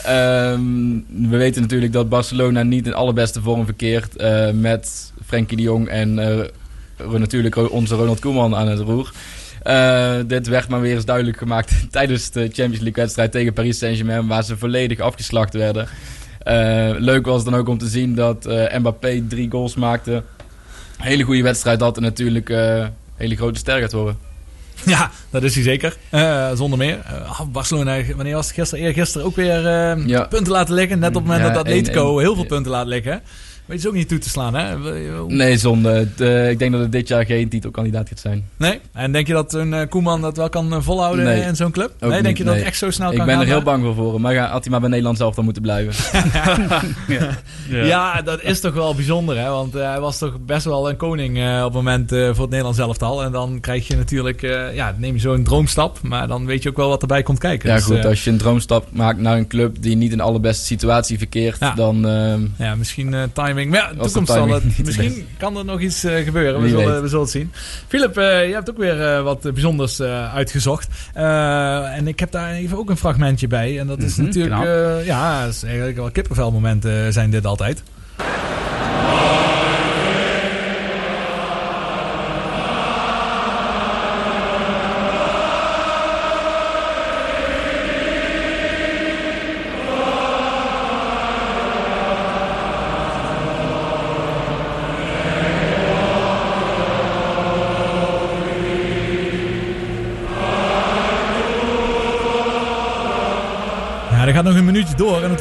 Ehm, 0.04 1.00
we 1.30 1.38
weten 1.38 1.62
natuurlijk 1.62 1.94
dat 1.94 2.10
Barcelona 2.10 2.64
niet 2.64 2.86
in 2.86 2.94
allerbeste 2.94 3.42
vorm 3.42 3.66
verkeert 3.66 4.16
eh, 4.16 4.52
met 4.52 5.14
Frenkie 5.26 5.58
de 5.58 5.64
Jong 5.64 5.88
en 5.88 6.20
eh, 6.20 7.12
natuurlijk 7.12 7.56
onze 7.72 7.96
Ronald 7.96 8.20
Koeman 8.20 8.56
aan 8.56 8.68
het 8.68 8.80
roer. 8.80 9.12
Eh, 9.64 10.16
dit 10.28 10.48
werd 10.48 10.68
maar 10.68 10.82
weer 10.82 10.96
eens 10.96 11.06
duidelijk 11.06 11.38
gemaakt 11.38 11.74
tijdens 11.92 12.32
de 12.32 12.42
Champions 12.42 12.80
League 12.80 13.04
wedstrijd 13.04 13.32
tegen 13.32 13.54
Paris 13.54 13.78
Saint-Germain, 13.78 14.28
waar 14.28 14.44
ze 14.44 14.58
volledig 14.58 15.00
afgeslacht 15.00 15.54
werden. 15.54 15.88
Eh, 16.44 16.90
leuk 16.98 17.26
was 17.26 17.44
dan 17.44 17.56
ook 17.56 17.68
om 17.68 17.78
te 17.78 17.88
zien 17.88 18.16
dat 18.16 18.46
eh, 18.46 18.78
Mbappé 18.80 19.24
drie 19.28 19.50
goals 19.52 19.76
maakte. 19.76 20.24
Hele 20.98 21.24
goede 21.24 21.42
wedstrijd 21.44 21.82
had 21.82 21.98
en 21.98 22.04
natuurlijk 22.04 22.50
eh 22.50 22.86
hele 23.16 23.36
grote 23.36 23.60
ster 23.60 23.80
gaat 23.80 23.92
worden. 23.92 24.18
Ja, 24.86 25.12
dat 25.30 25.44
is 25.44 25.54
hij 25.56 25.64
zeker. 25.64 25.98
Zonder 26.56 26.78
meer. 26.80 27.00
Eh, 27.06 27.42
Barcelona, 27.52 27.98
wanneer 28.16 28.36
was 28.36 28.46
het 28.46 28.56
gisteren? 28.56 28.86
Eergisteren 28.86 29.28
ook 29.28 29.36
weer 29.36 29.62
Ja. 30.08 30.24
punten 30.24 30.52
laten 30.52 30.74
liggen. 30.74 31.00
Net 31.00 31.10
op 31.10 31.16
het 31.16 31.24
moment 31.26 31.48
Ja, 31.48 31.54
dat 31.54 31.64
Atletico 31.66 32.18
1-1. 32.18 32.22
heel 32.22 32.36
veel 32.36 32.46
punten 32.46 32.72
laat 32.72 32.88
liggen. 32.88 33.22
Weet 33.74 33.82
je 33.82 33.88
ook 33.88 33.94
niet 33.94 34.08
toe 34.08 34.18
te 34.18 34.30
slaan, 34.30 34.56
hè? 34.56 34.78
Nee, 35.28 35.58
zonde. 35.58 35.90
Het, 35.90 36.22
eh, 36.22 36.50
ik 36.50 36.60
denk 36.60 36.72
dat 36.72 36.82
het 36.82 36.92
dit 36.92 37.08
jaar 37.08 37.26
geen 37.26 37.50
titelkandidaat 37.50 38.08
gaat 38.10 38.20
zijn. 38.20 38.46
Nee? 38.58 38.80
En 38.92 39.12
denk 39.12 39.28
je 39.28 39.34
dat 39.34 39.54
een 39.54 39.74
eh, 39.74 39.90
Koeman 39.90 40.22
dat 40.22 40.38
wel 40.38 40.50
kan 40.50 40.74
eh, 40.74 40.82
volhouden 40.82 41.26
Nee. 41.26 41.42
in 41.42 41.56
zo'n 41.56 41.72
club? 41.72 41.92
Ook 42.00 42.10
nee, 42.10 42.10
denk 42.10 42.24
niet, 42.26 42.38
je 42.38 42.44
dat 42.44 42.54
nee. 42.54 42.62
het 42.62 42.72
echt 42.72 42.80
zo 42.80 42.92
snel 42.92 43.12
ik 43.12 43.18
kan 43.18 43.26
ben 43.26 43.36
gaan? 43.36 43.44
er 43.44 43.50
heel 43.50 43.62
bang 43.62 43.96
voor. 43.96 44.22
Maar 44.22 44.34
ja, 44.34 44.48
had 44.50 44.62
hij 44.62 44.72
maar 44.72 44.80
bij 44.80 44.90
Nederland 44.90 45.18
zelf 45.18 45.36
dan 45.36 45.44
moeten 45.44 45.62
blijven. 45.62 45.94
Ja. 47.70 48.22
dat 48.22 48.42
is 48.44 48.60
toch 48.60 48.74
wel 48.74 48.96
bijzonder, 48.96 49.38
hè? 49.38 49.50
Want 49.50 49.74
hij 49.74 50.00
was 50.00 50.18
toch 50.18 50.38
best 50.46 50.66
wel 50.66 50.90
een 50.90 50.98
koning 50.98 51.38
eh, 51.38 51.58
op 51.58 51.64
het 51.64 51.74
moment 51.74 52.12
eh, 52.12 52.20
voor 52.26 52.42
het 52.42 52.50
Nederlands 52.50 52.80
elftal. 52.80 53.24
En 53.24 53.32
dan 53.32 53.60
krijg 53.60 53.88
je 53.88 53.96
natuurlijk, 53.96 54.42
eh, 54.44 54.76
ja, 54.76 54.96
neem 54.98 55.14
je 55.14 55.20
zo'n 55.20 55.44
droomstap. 55.44 56.00
Maar 56.02 56.28
dan 56.28 56.46
weet 56.46 56.64
je 56.64 56.70
ook 56.70 56.78
wel 56.78 56.90
wat 56.90 57.02
erbij 57.02 57.24
komt 57.24 57.40
kijken. 57.40 57.70
ja 57.70 57.76
Dus, 57.76 57.84
goed, 57.86 58.06
als 58.06 58.24
je 58.24 58.30
een 58.30 58.38
droomstap 58.38 58.88
maakt 58.92 59.20
naar 59.20 59.38
een 59.38 59.48
club 59.48 59.76
die 59.82 59.96
niet 59.96 60.12
in 60.12 60.18
de 60.18 60.24
allerbeste 60.24 60.66
situatie 60.66 61.18
verkeert, 61.18 61.60
Ja. 61.60 61.74
dan... 61.76 62.08
ehm, 62.08 62.42
Ja, 62.58 62.76
misschien 62.76 63.14
eh, 63.14 63.24
Maar 63.70 63.80
ja, 63.80 63.88
de 63.90 63.96
toekomst 64.04 64.32
zal 64.32 64.48
het. 64.50 64.86
Misschien 64.86 65.28
kan 65.38 65.58
er 65.58 65.66
nog 65.66 65.80
iets 65.80 66.04
eh, 66.04 66.24
gebeuren. 66.24 66.62
We 66.62 66.70
zullen, 66.70 67.02
we 67.02 67.08
zullen 67.08 67.24
het 67.24 67.32
zien. 67.34 67.52
Philip, 67.88 68.18
eh, 68.18 68.48
je 68.48 68.54
hebt 68.54 68.70
ook 68.70 68.78
weer 68.78 69.02
eh, 69.16 69.24
wat 69.24 69.42
bijzonders 69.42 70.00
eh, 70.00 70.34
uitgezocht. 70.36 70.88
Eh, 71.14 71.96
en 71.98 72.08
ik 72.08 72.20
heb 72.20 72.32
daar 72.32 72.52
even 72.54 72.78
ook 72.78 72.90
een 72.90 72.98
fragmentje 72.98 73.48
bij. 73.48 73.80
En 73.80 73.88
dat 73.88 74.02
is 74.02 74.16
Mhm, 74.16 74.26
natuurlijk... 74.26 74.64
eh, 74.64 75.06
ja, 75.06 75.46
is 75.46 75.64
eigenlijk 75.64 75.96
wel 75.98 76.12
kippenvelmomenten 76.12 77.14
zijn 77.14 77.30
dit 77.30 77.46
altijd. 77.46 77.84
Ja, 78.18 78.24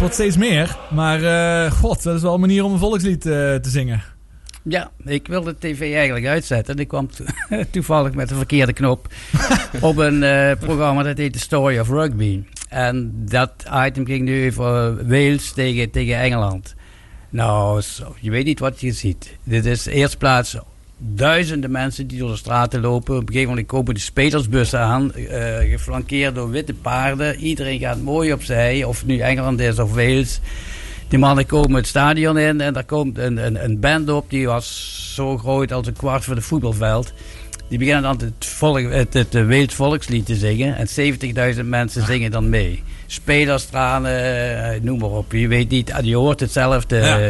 wordt 0.03 0.15
steeds 0.16 0.37
meer. 0.37 0.77
Maar 0.91 1.23
eh, 1.65 1.73
god, 1.73 2.03
dat 2.03 2.16
is 2.16 2.23
wel 2.23 2.35
een 2.35 2.41
manier 2.41 2.65
om 2.65 2.73
een 2.73 2.79
volkslied 2.79 3.27
eh, 3.27 3.33
te 3.33 3.69
zingen. 3.69 4.03
Ja, 4.62 4.91
ik 5.05 5.27
wilde 5.27 5.57
de 5.59 5.69
tv 5.69 5.95
eigenlijk 5.95 6.27
uitzetten. 6.27 6.79
Ik 6.79 6.89
kwam 6.89 7.11
to- 7.11 7.24
toevallig 7.70 8.15
met 8.15 8.29
de 8.29 8.35
verkeerde 8.35 8.73
knop 8.73 9.07
op 9.81 9.97
een 9.97 10.23
eh, 10.23 10.57
programma 10.59 11.03
dat 11.03 11.16
heet 11.16 11.33
The 11.33 11.39
Story 11.39 11.79
of 11.79 11.89
Rugby. 11.89 12.43
En 12.69 13.12
dat 13.29 13.53
item 13.87 14.07
ging 14.07 14.24
nu 14.24 14.47
over 14.47 14.97
Wales 15.09 15.53
tegen, 15.53 15.91
tegen 15.91 16.16
Engeland. 16.16 16.74
Nou, 17.31 17.83
je 18.20 18.31
weet 18.31 18.45
niet 18.45 18.59
wat 18.59 18.81
je 18.81 18.93
ziet. 18.93 19.37
Dit 19.45 19.65
is 19.65 19.87
eerst 19.87 20.19
plaats 20.19 20.57
duizenden 21.05 21.70
mensen 21.70 22.07
die 22.07 22.19
door 22.19 22.31
de 22.31 22.37
straten 22.37 22.81
lopen. 22.81 23.15
Op 23.15 23.20
een 23.20 23.27
gegeven 23.27 23.49
moment 23.49 23.66
komen 23.66 23.95
de 23.95 24.01
spelersbussen 24.01 24.81
aan, 24.81 25.15
eh, 25.15 25.70
geflankeerd 25.70 26.35
door 26.35 26.51
witte 26.51 26.74
paarden. 26.74 27.37
Iedereen 27.37 27.79
gaat 27.79 28.01
mooi 28.03 28.33
opzij, 28.33 28.85
of 28.85 28.99
het 28.99 29.07
nu 29.07 29.19
Engeland 29.19 29.61
is 29.61 29.79
of 29.79 29.95
Wales. 29.95 30.41
Die 31.09 31.19
mannen 31.19 31.47
komen 31.47 31.74
het 31.74 31.87
stadion 31.87 32.39
in 32.39 32.61
en 32.61 32.73
daar 32.73 32.85
komt 32.85 33.19
een, 33.19 33.37
een, 33.37 33.65
een 33.65 33.81
band 33.81 34.11
op. 34.11 34.31
Die 34.31 34.47
was 34.47 35.01
zo 35.15 35.39
groot 35.39 35.73
als 35.73 35.87
een 35.87 35.93
kwart 35.93 36.24
van 36.24 36.37
het 36.37 36.45
voetbalveld. 36.45 37.12
Die 37.69 37.79
beginnen 37.79 38.03
dan 38.03 38.19
het, 38.19 38.47
volk, 38.47 38.91
het, 38.91 39.15
het, 39.15 39.33
Wales 39.33 39.74
volkslied 39.74 40.27
te 40.27 40.35
zingen. 40.35 40.77
En 40.77 40.89
70.000 41.57 41.65
mensen 41.65 42.07
zingen 42.07 42.31
dan 42.31 42.49
mee. 42.49 42.83
Spelers, 43.07 43.65
tranen, 43.65 44.24
eh, 44.74 44.81
noem 44.81 44.99
maar 44.99 45.11
op. 45.11 45.33
Je 45.33 45.49
weet 45.49 45.69
niet, 45.69 45.93
je 46.03 46.16
hoort 46.16 46.41
hetzelfde. 46.41 46.97
Ja. 46.97 47.19
eh, 47.19 47.24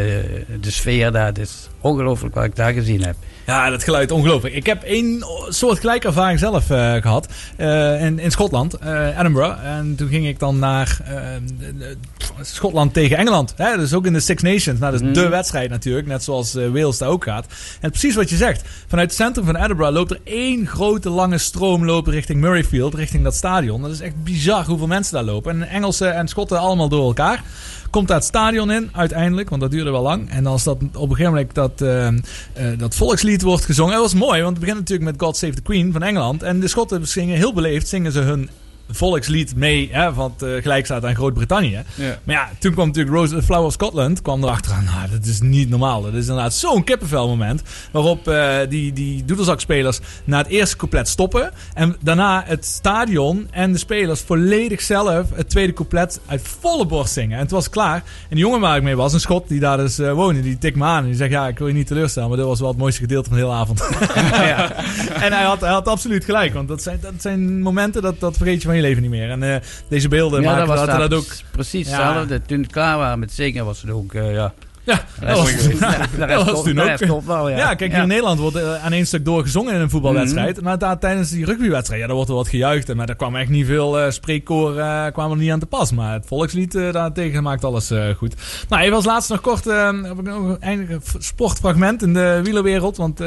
de 0.60 0.70
sfeer 0.70 1.12
daar. 1.12 1.26
Het 1.26 1.38
is 1.38 1.68
ongelooflijk 1.80 2.34
wat 2.34 2.44
ik 2.44 2.56
daar 2.56 2.72
gezien 2.72 3.02
heb. 3.02 3.16
Ja, 3.46 3.70
dat 3.70 3.82
geluid 3.84 4.10
ongelooflijk. 4.10 4.54
Ik 4.54 4.66
heb 4.66 4.82
één 4.82 5.24
soort 5.48 5.78
gelijke 5.78 6.06
ervaring 6.06 6.38
zelf 6.38 6.70
eh, 6.70 6.94
gehad 6.94 7.28
eh, 7.56 8.04
in, 8.04 8.18
in 8.18 8.30
Schotland, 8.30 8.74
eh, 8.74 9.18
Edinburgh. 9.18 9.64
En 9.64 9.94
toen 9.96 10.08
ging 10.08 10.26
ik 10.26 10.38
dan 10.38 10.58
naar 10.58 10.98
Schotland 12.40 12.92
tegen 12.94 13.16
Engeland. 13.16 13.54
Hè? 13.56 13.76
Dus 13.76 13.94
ook 13.94 14.06
in 14.06 14.12
de 14.12 14.20
Six 14.20 14.42
Nations. 14.42 14.78
Nou, 14.80 14.92
dat 14.92 15.00
is 15.00 15.06
Mhm. 15.06 15.12
de 15.12 15.28
wedstrijd 15.28 15.70
natuurlijk, 15.70 16.06
net 16.06 16.22
zoals 16.24 16.54
Wales 16.54 16.98
daar 16.98 17.08
ook 17.08 17.24
gaat. 17.24 17.46
En 17.80 17.90
precies 17.90 18.14
wat 18.14 18.30
je 18.30 18.36
zegt. 18.36 18.62
Vanuit 18.86 19.08
het 19.08 19.16
centrum 19.18 19.44
van 19.44 19.56
Edinburgh 19.56 19.92
loopt 19.92 20.10
er 20.10 20.20
één 20.24 20.66
grote 20.66 21.10
lange 21.10 21.38
stroom 21.38 21.84
lopen 21.84 22.12
richting 22.12 22.40
Murrayfield, 22.40 22.94
richting 22.94 23.24
dat 23.24 23.34
stadion. 23.34 23.82
Dat 23.82 23.90
is 23.90 24.00
echt 24.00 24.22
bizar 24.24 24.64
hoeveel 24.64 24.86
mensen 24.86 25.14
daar 25.14 25.24
lopen. 25.24 25.62
En 25.62 25.68
Engelsen 25.68 26.14
en 26.14 26.28
Schotten 26.28 26.58
allemaal 26.58 26.88
door 26.88 27.06
elkaar. 27.06 27.42
Komt 27.92 28.08
daar 28.08 28.16
het 28.16 28.26
stadion 28.26 28.70
in, 28.70 28.88
uiteindelijk, 28.92 29.48
want 29.48 29.60
dat 29.60 29.70
duurde 29.70 29.90
wel 29.90 30.02
lang. 30.02 30.30
En 30.30 30.46
als 30.46 30.64
dat 30.64 30.76
op 30.76 31.10
een 31.10 31.16
gegeven 31.16 31.32
moment 31.32 31.54
dat, 31.54 31.80
eh, 31.80 32.06
eh, 32.06 32.14
dat 32.78 32.94
volkslied 32.94 33.42
wordt 33.42 33.64
gezongen. 33.64 33.92
Dat 33.92 34.02
was 34.02 34.14
mooi, 34.14 34.42
want 34.42 34.56
het 34.56 34.60
begint 34.60 34.78
natuurlijk 34.78 35.10
met 35.10 35.20
God 35.20 35.36
Save 35.36 35.54
the 35.54 35.62
Queen 35.62 35.92
van 35.92 36.02
Engeland. 36.02 36.42
En 36.42 36.60
de 36.60 36.68
Schotten 36.68 37.08
zingen 37.08 37.36
heel 37.36 37.52
beleefd, 37.52 37.88
zingen 37.88 38.12
ze 38.12 38.20
hun 38.20 38.50
volkslied 38.90 39.56
mee, 39.56 39.88
hè, 39.92 40.14
wat 40.14 40.42
eh, 40.42 40.62
gelijk 40.62 40.84
staat 40.84 41.04
aan 41.04 41.14
Groot-Brittannië. 41.14 41.82
Ja. 41.94 42.18
Maar 42.24 42.34
ja, 42.34 42.50
toen 42.58 42.72
kwam 42.72 42.86
natuurlijk 42.86 43.16
Rose, 43.16 43.34
the 43.34 43.42
Flower 43.42 43.66
of 43.66 43.72
Scotland, 43.72 44.22
kwam 44.22 44.42
erachteraan. 44.42 44.84
Nou, 44.84 45.10
dat 45.10 45.24
is 45.24 45.40
niet 45.40 45.68
normaal. 45.68 46.02
Dat 46.02 46.14
is 46.14 46.26
inderdaad 46.26 46.54
zo'n 46.54 46.84
kippenvel 46.84 47.28
moment. 47.28 47.62
Waarop 47.92 48.28
eh, 48.28 48.56
die, 48.68 48.92
die 48.92 49.24
doedelzakspelers 49.24 50.00
na 50.24 50.38
het 50.38 50.46
eerste 50.46 50.76
couplet 50.76 51.08
stoppen. 51.08 51.50
En 51.74 51.96
daarna 52.00 52.42
het 52.46 52.64
stadion 52.64 53.48
en 53.50 53.72
de 53.72 53.78
spelers 53.78 54.20
volledig 54.20 54.80
zelf 54.80 55.26
het 55.34 55.48
tweede 55.48 55.72
couplet 55.72 56.20
uit 56.26 56.48
volle 56.60 56.86
borst 56.86 57.12
zingen. 57.12 57.36
En 57.36 57.42
het 57.42 57.50
was 57.50 57.68
klaar. 57.68 57.96
En 57.96 58.02
die 58.36 58.38
jongen 58.38 58.60
waar 58.60 58.76
ik 58.76 58.82
mee 58.82 58.96
was, 58.96 59.12
een 59.12 59.20
schot 59.20 59.48
die 59.48 59.60
daar 59.60 59.76
dus 59.76 59.98
eh, 59.98 60.12
woonde, 60.12 60.40
die 60.40 60.58
tikt 60.58 60.76
me 60.76 60.84
aan. 60.84 61.02
En 61.02 61.08
die 61.08 61.16
zegt, 61.16 61.30
ja, 61.30 61.48
ik 61.48 61.58
wil 61.58 61.66
je 61.66 61.74
niet 61.74 61.86
teleurstellen, 61.86 62.28
maar 62.28 62.38
dit 62.38 62.46
was 62.46 62.60
wel 62.60 62.68
het 62.68 62.78
mooiste 62.78 63.00
gedeelte 63.00 63.28
van 63.28 63.38
de 63.38 63.44
hele 63.44 63.56
avond. 63.56 63.88
ja. 64.52 64.72
En 65.12 65.32
hij 65.32 65.44
had, 65.44 65.60
hij 65.60 65.70
had 65.70 65.88
absoluut 65.88 66.24
gelijk. 66.24 66.54
Want 66.54 66.68
dat 66.68 66.82
zijn, 66.82 66.98
dat 67.00 67.12
zijn 67.18 67.62
momenten, 67.62 68.02
dat, 68.02 68.20
dat 68.20 68.36
vergeet 68.36 68.62
je 68.62 68.68
van 68.68 68.71
je 68.76 68.82
leven 68.82 69.02
niet 69.02 69.10
meer. 69.10 69.30
En 69.30 69.42
eh, 69.42 69.56
deze 69.88 70.08
beelden 70.08 70.42
Ja, 70.42 70.46
maken 70.50 70.66
dat 70.66 70.86
was 70.86 70.98
dat 70.98 71.14
ook... 71.14 71.26
precies 71.50 71.88
Ja. 71.88 72.04
hetzelfde. 72.06 72.42
Toen 72.46 72.60
we 72.62 72.66
klaar 72.66 72.98
waren 72.98 73.18
met 73.18 73.32
zingen 73.32 73.64
was 73.64 73.82
het 73.82 73.90
ook, 73.90 74.14
eh, 74.14 74.32
ja... 74.34 74.52
Ja, 74.84 75.04
dat 75.20 75.36
was, 75.38 75.52
dat 76.18 76.64
toen 76.64 77.10
ook. 77.10 77.24
wel, 77.26 77.48
ja. 77.48 77.56
Ja, 77.56 77.74
kijk, 77.74 77.80
hier 77.80 77.88
Ja. 77.90 77.94
Mhm. 77.94 78.02
in 78.02 78.08
Nederland 78.08 78.40
wordt 78.40 78.56
eh, 78.56 78.84
aan 78.84 78.92
één 78.92 79.06
stuk 79.06 79.24
doorgezongen 79.24 79.74
in 79.74 79.80
een 79.80 79.90
voetbalwedstrijd. 79.90 80.60
Maar 80.60 80.78
daar, 80.78 80.98
tijdens 80.98 81.30
die 81.30 81.44
rugbywedstrijd, 81.44 82.00
ja, 82.00 82.06
daar 82.06 82.14
wordt 82.16 82.30
er 82.30 82.36
wat 82.36 82.48
gejuicht. 82.48 82.94
Maar 82.94 83.06
daar 83.06 83.16
kwam 83.16 83.36
echt 83.36 83.48
niet 83.48 83.66
veel 83.66 84.00
eh 84.00 84.10
spreekkoor 84.10 84.78
eh, 84.78 85.06
kwam 85.12 85.30
er 85.30 85.36
niet 85.36 85.50
aan 85.50 85.58
te 85.58 85.66
pas. 85.66 85.92
Maar 85.92 86.12
het 86.12 86.26
volkslied 86.26 86.72
daartegen 86.72 87.42
maakt 87.42 87.64
alles 87.64 87.90
goed. 88.16 88.34
Nou, 88.68 88.82
even 88.82 88.94
als 88.96 89.04
laatste 89.04 89.32
nog 89.32 89.40
kort 89.42 89.64
heb 89.64 90.18
ik 90.18 90.22
nog 90.22 90.56
een 90.60 91.00
sportfragment 91.18 92.02
in 92.02 92.12
de 92.14 92.40
wielerwereld. 92.42 92.96
Want 92.96 93.20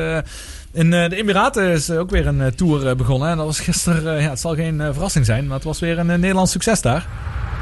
in 0.76 0.94
eh, 0.94 1.10
de 1.10 1.16
Emiraten 1.16 1.70
is 1.70 1.90
eh, 1.90 2.00
ook 2.00 2.10
weer 2.10 2.28
een 2.28 2.42
eh, 2.42 2.52
tour 2.52 2.96
begonnen. 2.96 3.30
En 3.30 3.38
dat 3.38 3.46
was 3.46 3.60
gisteren, 3.60 4.22
ja, 4.22 4.30
het 4.30 4.40
zal 4.40 4.56
geen 4.56 4.78
verrassing 4.78 5.26
zijn, 5.26 5.46
maar 5.46 5.56
het 5.56 5.64
was 5.64 5.80
weer 5.80 6.00
een 6.00 6.06
Nederlands 6.06 6.52
succes 6.52 6.82
daar. 6.82 7.08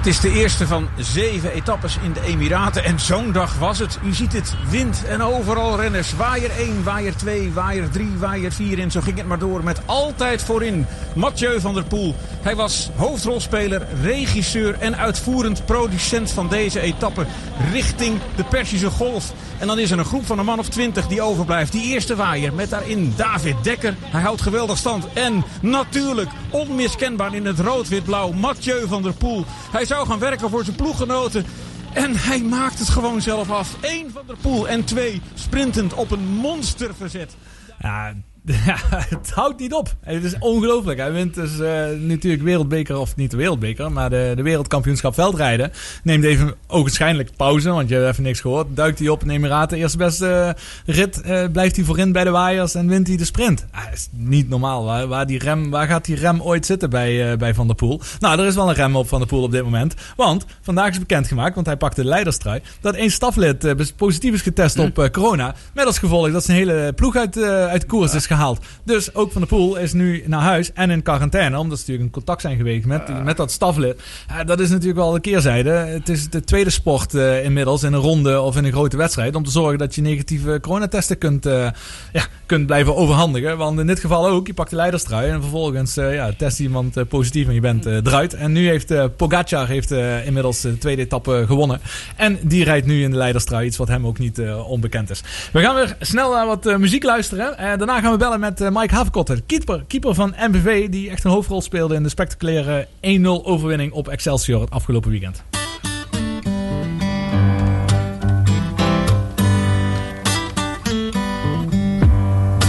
Het 0.04 0.14
is 0.14 0.20
de 0.20 0.32
eerste 0.32 0.68
van 0.68 0.90
zeven 0.98 1.52
etappes 1.52 1.98
in 2.02 2.14
de 2.14 2.22
Emiraten. 2.22 2.84
En 2.84 3.00
zo'n 3.00 3.32
dag 3.32 3.60
was 3.60 3.80
het. 3.80 4.00
U 4.06 4.14
ziet 4.14 4.34
het, 4.34 4.54
wind 4.70 5.06
en 5.06 5.22
overal 5.22 5.80
renners. 5.80 6.16
Waaier 6.16 6.52
1, 6.52 6.84
waaier 6.84 7.16
2, 7.16 7.52
waaier 7.54 7.90
3, 7.90 8.10
waaier 8.18 8.52
4. 8.52 8.80
En 8.80 8.92
zo 8.92 9.02
ging 9.02 9.18
het 9.18 9.28
maar 9.28 9.40
door 9.40 9.64
met 9.64 9.82
altijd 9.86 10.44
voorin 10.44 10.86
Mathieu 11.16 11.60
van 11.60 11.74
der 11.74 11.84
Poel. 11.84 12.16
Hij 12.42 12.56
was 12.56 12.90
hoofdrolspeler, 12.96 13.88
regisseur 14.02 14.80
en 14.80 14.98
uitvoerend 14.98 15.66
producent 15.66 16.32
van 16.32 16.48
deze 16.48 16.80
etappe 16.80 17.26
richting 17.72 18.20
de 18.36 18.44
Persische 18.44 18.90
Golf. 18.90 19.34
En 19.60 19.68
dan 19.68 19.80
is 19.80 19.92
er 19.92 20.00
een 20.00 20.06
groep 20.06 20.26
van 20.26 20.40
een 20.40 20.46
man 20.46 20.60
of 20.60 20.70
twintig 20.70 21.08
die 21.08 21.22
overblijft. 21.22 21.72
Die 21.72 21.84
eerste 21.84 22.16
waaier 22.16 22.54
met 22.54 22.70
daarin 22.70 23.14
David 23.16 23.56
Dekker. 23.64 23.96
Hij 24.00 24.22
houdt 24.22 24.42
geweldig 24.42 24.78
stand. 24.78 25.06
En 25.14 25.44
natuurlijk 25.62 26.30
onmiskenbaar 26.50 27.36
in 27.36 27.46
het 27.46 27.60
rood-wit-blauw 27.60 28.32
Mathieu 28.32 28.88
van 28.88 29.02
der 29.02 29.14
Poel. 29.14 29.46
Hij 29.72 29.86
zou 29.94 30.08
gaan 30.08 30.20
werken 30.20 30.50
voor 30.50 30.64
zijn 30.64 30.76
ploeggenoten. 30.76 31.46
En 31.94 32.16
hij 32.16 32.42
maakt 32.42 32.80
het 32.80 32.90
gewoon 32.90 33.22
zelf 33.22 33.50
af. 33.50 33.78
Eén 33.82 34.12
van 34.12 34.24
der 34.28 34.38
Poel 34.38 34.68
en 34.68 34.84
twee 34.84 35.22
sprintend 35.34 35.94
op 35.94 36.12
een 36.12 36.28
monsterverzet. 36.28 37.36
Ja, 37.80 38.14
ja, 38.66 38.78
het 38.90 39.32
houdt 39.32 39.60
niet 39.60 39.74
op. 39.74 39.96
Het 40.02 40.24
is 40.24 40.40
ongelooflijk. 40.40 41.00
Hij 41.00 41.12
wint 41.12 41.36
dus 41.36 41.60
eh, 41.60 41.86
natuurlijk 42.00 42.44
wereldbeker, 42.44 42.98
of 42.98 43.16
niet 43.16 43.32
de 43.32 43.38
wereldbeker, 43.38 43.92
maar 43.92 44.10
de, 44.10 44.34
de 44.36 44.42
wereldkampioenschap 44.42 45.14
veldrijden. 45.14 45.72
Neemt 46.04 46.24
even 46.24 46.54
ogenschijnlijk 46.68 47.30
pauze, 47.36 47.70
want 47.70 47.90
je 47.90 47.96
hebt 47.96 48.08
even 48.08 48.24
niks 48.24 48.40
gehoord. 48.40 48.68
Duikt 48.70 49.00
hij 49.00 49.10
op 49.10 49.22
in 49.22 49.28
de 49.28 49.34
Emiraten. 49.34 49.78
Eerste 49.78 49.98
beste 49.98 50.56
rit 50.86 51.22
eh, 51.22 51.46
blijft 51.52 51.76
hij 51.76 51.86
voorin 51.86 52.12
bij 52.12 52.24
de 52.24 52.30
waaiers 52.30 52.76
en 52.76 52.88
wint 52.88 53.08
hij 53.08 53.18
de 53.18 53.26
sprint. 53.26 53.66
Ah, 53.72 53.84
is 53.94 54.08
niet 54.12 54.50
normaal. 54.50 54.84
Waar, 54.84 55.08
waar, 55.08 55.26
die 55.26 55.40
rem, 55.40 55.70
waar 55.70 55.88
gaat 55.88 56.06
die 56.06 56.16
rem 56.16 56.42
ooit 56.42 56.66
zitten 56.66 56.90
bij, 56.90 57.32
eh, 57.32 57.38
bij 57.38 57.54
Van 57.54 57.68
der 57.68 57.76
Poel? 57.76 58.02
Nou, 58.20 58.40
er 58.40 58.46
is 58.46 58.56
wel 58.56 58.70
een 58.70 58.76
rem 58.76 58.96
op 58.96 59.08
Van 59.08 59.20
der 59.20 59.28
Poel 59.28 59.44
op 59.44 59.52
dit 59.52 59.64
moment. 59.64 59.96
Want 60.16 60.46
vandaag 60.62 60.90
is 60.90 61.00
bekendgemaakt, 61.00 61.56
want 61.56 61.68
hij 61.68 61.78
pakte 61.78 62.02
de 62.02 62.08
leiderstrui, 62.08 62.62
dat 62.82 62.96
één 62.96 63.12
staflid 63.12 63.94
positief 63.96 64.34
is 64.34 64.42
getest 64.42 64.80
op 64.80 65.00
eh, 65.00 65.10
corona. 65.10 65.56
Met 65.74 65.86
als 65.86 66.00
gevolg 66.00 66.32
dat 66.32 66.44
zijn 66.44 66.58
hele 66.58 66.94
ploeg 66.96 67.16
uit, 67.16 67.38
uit 67.44 67.86
koers 67.86 68.14
is 68.14 68.26
gehaald. 68.34 68.60
Dus 68.84 69.16
ook 69.16 69.32
Van 69.32 69.42
der 69.42 69.50
Poel 69.50 69.76
is 69.76 69.94
nu 69.94 70.24
naar 70.26 70.42
huis 70.42 70.74
en 70.74 70.90
in 70.90 71.04
quarantaine. 71.04 71.58
Omdat 71.58 71.78
ze 71.78 71.84
natuurlijk 71.84 72.06
in 72.06 72.14
contact 72.14 72.42
zijn 72.42 72.58
geweest 72.58 72.86
met, 72.86 73.24
met 73.24 73.38
dat 73.38 73.52
staflid. 73.52 74.02
Dat 74.46 74.60
is 74.60 74.70
natuurlijk 74.70 74.98
wel 74.98 75.12
de 75.12 75.20
keerzijde. 75.20 75.70
Het 75.70 76.10
is 76.10 76.30
de 76.30 76.44
tweede 76.44 76.70
sport 76.70 77.14
eh, 77.14 77.44
inmiddels 77.44 77.84
in 77.84 77.94
een 77.94 78.00
ronde 78.00 78.42
of 78.42 78.58
in 78.58 78.64
een 78.64 78.72
grote 78.72 78.98
wedstrijd. 78.98 79.36
Om 79.36 79.44
te 79.44 79.52
zorgen 79.52 79.78
dat 79.78 79.96
je 79.96 80.02
negatieve 80.02 80.60
coronatesten 80.62 81.18
kunt, 81.18 81.46
eh, 81.46 81.68
ja, 82.14 82.26
kunt 82.46 82.66
blijven 82.66 82.96
overhandigen. 82.96 83.58
Want 83.58 83.80
in 83.80 83.88
dit 83.88 84.00
geval 84.00 84.28
ook. 84.28 84.48
Je 84.48 84.54
pakt 84.54 84.70
de 84.70 84.76
leiderstrui 84.76 85.30
en 85.30 85.42
vervolgens 85.42 85.98
eh, 85.98 86.14
ja, 86.14 86.32
test 86.38 86.60
iemand 86.60 87.08
positief 87.08 87.48
en 87.48 87.54
je 87.54 87.62
bent 87.62 87.86
eruit. 87.86 88.34
En 88.34 88.52
nu 88.52 88.68
heeft 88.68 89.16
Pogacar 89.16 89.68
heeft, 89.68 89.92
inmiddels 90.26 90.62
de 90.62 90.78
tweede 90.78 91.02
etappe 91.02 91.44
gewonnen. 91.48 91.80
En 92.16 92.40
die 92.42 92.64
rijdt 92.64 92.86
nu 92.86 93.04
in 93.04 93.12
de 93.12 93.18
leiderstrui. 93.18 93.66
Iets 93.66 93.78
wat 93.78 93.88
hem 93.88 94.08
ook 94.08 94.20
niet 94.20 94.42
onbekend 94.68 95.10
is. 95.10 95.24
We 95.52 95.62
gaan 95.62 95.76
weer 95.76 95.96
snel 96.00 96.32
naar 96.32 96.46
wat 96.46 96.78
muziek 96.78 97.04
luisteren. 97.04 97.58
Eh, 97.58 97.78
daarna 97.78 98.02
gaan 98.02 98.12
we 98.12 98.18
bellen 98.24 98.40
met 98.40 98.62
eh, 98.62 98.70
Mike 98.72 98.96
Haverkotter. 98.96 99.42
Keeper, 99.42 99.84
keeper 99.88 100.14
van 100.16 100.36
MVV. 100.38 100.90
Die 100.90 101.10
echt 101.10 101.24
een 101.24 101.32
hoofdrol 101.32 101.62
speelde 101.62 101.96
in 101.96 102.04
de 102.04 102.10
spectaculaire 102.10 102.88
1-0 102.88 102.90
overwinning 103.24 103.92
op 103.92 104.08
Excelsior 104.08 104.62
het 104.62 104.70
afgelopen 104.70 105.10
weekend. 105.10 105.44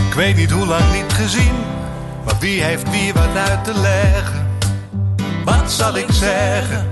Ik 0.08 0.14
weet 0.14 0.36
niet 0.36 0.50
hoe 0.50 0.66
lang 0.66 0.92
niet 0.92 1.12
gezien, 1.12 1.54
maar 2.24 2.36
wie 2.40 2.62
heeft 2.62 2.90
wie 2.90 3.12
wat 3.12 3.36
uit 3.36 3.64
te 3.64 3.80
leggen? 3.80 4.46
Wat 5.44 5.72
zal 5.72 5.96
ik 5.96 6.10
zeggen 6.10 6.86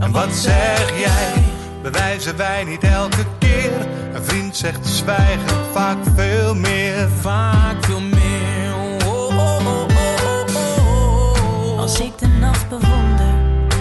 en 0.00 0.12
wat 0.12 0.32
zeg 0.34 0.98
jij? 0.98 1.45
Bewijzen 1.92 2.36
wij 2.36 2.64
niet 2.64 2.82
elke 2.82 3.24
keer? 3.38 3.86
Een 4.14 4.24
vriend 4.24 4.56
zegt 4.56 4.82
te 4.82 4.88
zwijgen, 4.88 5.72
vaak 5.72 5.96
veel 6.14 6.54
meer. 6.54 7.08
Vaak 7.20 7.84
veel 7.84 8.00
meer. 8.00 8.74
Oh, 9.06 9.06
oh, 9.06 9.38
oh, 9.38 9.66
oh, 9.66 9.86
oh, 10.24 11.72
oh. 11.72 11.78
Als 11.78 12.00
ik 12.00 12.18
de 12.18 12.26
nacht 12.26 12.68
bewonder, 12.68 13.34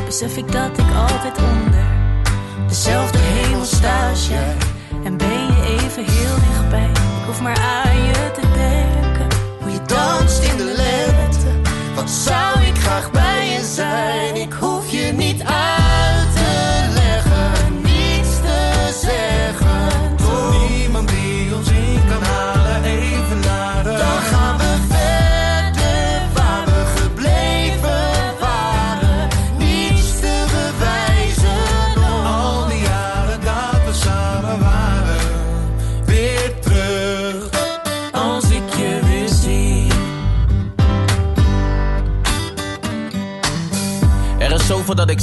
besef 0.06 0.38
ik 0.38 0.52
dat 0.52 0.78
ik 0.78 0.96
altijd 0.96 1.38
onder 1.38 1.86
dezelfde 2.68 3.18
hemel 3.18 3.66
sta 3.66 4.10
als 4.10 4.28
jij. 4.28 4.56
En 5.04 5.18
ben 5.18 5.28
je 5.28 5.78
even 5.80 6.06
heel 6.06 6.36
dichtbij. 6.36 6.90
Ik 6.90 7.26
hoef 7.26 7.42
maar 7.42 7.58
aan 7.58 7.85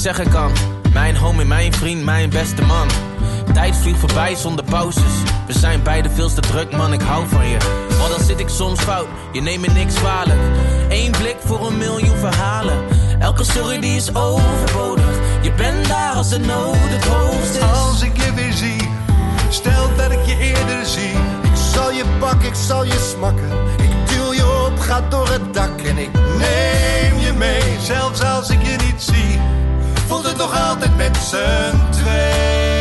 zeggen 0.02 0.30
kan. 0.30 0.52
Mijn 0.92 1.16
homie, 1.16 1.46
mijn 1.46 1.72
vriend, 1.72 2.04
mijn 2.04 2.30
beste 2.30 2.62
man. 2.62 2.88
Tijd 3.52 3.76
vliegt 3.76 3.98
voorbij 3.98 4.34
zonder 4.34 4.64
pauzes. 4.64 5.12
We 5.46 5.52
zijn 5.58 5.82
beide 5.82 6.10
veel 6.10 6.34
te 6.34 6.40
druk, 6.40 6.76
man, 6.76 6.92
ik 6.92 7.00
hou 7.00 7.28
van 7.28 7.48
je. 7.48 7.56
Maar 7.98 8.08
dan 8.08 8.20
zit 8.20 8.40
ik 8.40 8.48
soms 8.48 8.80
fout, 8.80 9.06
je 9.32 9.40
neemt 9.40 9.66
me 9.66 9.72
niks 9.72 9.94
kwalijk. 9.94 10.40
Eén 10.88 11.10
blik 11.10 11.36
voor 11.44 11.66
een 11.66 11.78
miljoen 11.78 12.16
verhalen. 12.16 12.84
Elke 13.18 13.44
sorry 13.44 13.80
die 13.80 13.96
is 13.96 14.14
overbodig. 14.14 15.18
Je 15.42 15.52
bent 15.52 15.88
daar 15.88 16.12
als 16.12 16.28
de 16.28 16.38
nood 16.38 16.76
het 16.76 17.04
hoogst 17.04 17.54
is. 17.54 17.60
Als 17.60 18.02
ik 18.02 18.16
je 18.16 18.32
weer 18.34 18.52
zie, 18.52 18.88
stel 19.48 19.96
dat 19.96 20.10
ik 20.12 20.24
je 20.26 20.36
eerder 20.36 20.86
zie. 20.86 21.16
Ik 21.42 21.56
zal 21.72 21.90
je 21.90 22.04
pakken, 22.18 22.48
ik 22.48 22.54
zal 22.54 22.84
je 22.84 23.12
smakken. 23.14 23.50
Ik 23.76 24.14
duw 24.14 24.32
je 24.32 24.66
op, 24.66 24.78
ga 24.78 25.00
door 25.08 25.28
het 25.28 25.54
dak 25.54 25.80
en 25.80 25.98
ik 25.98 26.12
neem 26.12 27.18
je 27.18 27.32
mee. 27.36 27.62
Zelfs 27.80 28.22
als 28.22 28.50
ik 28.50 28.62
je 28.62 28.76
niet 28.86 29.02
zie, 29.02 29.40
voelt 30.12 30.26
het 30.26 30.36
nog 30.36 30.68
altijd 30.68 30.96
met 30.96 31.16
z'n 31.16 31.90
twee. 31.90 32.71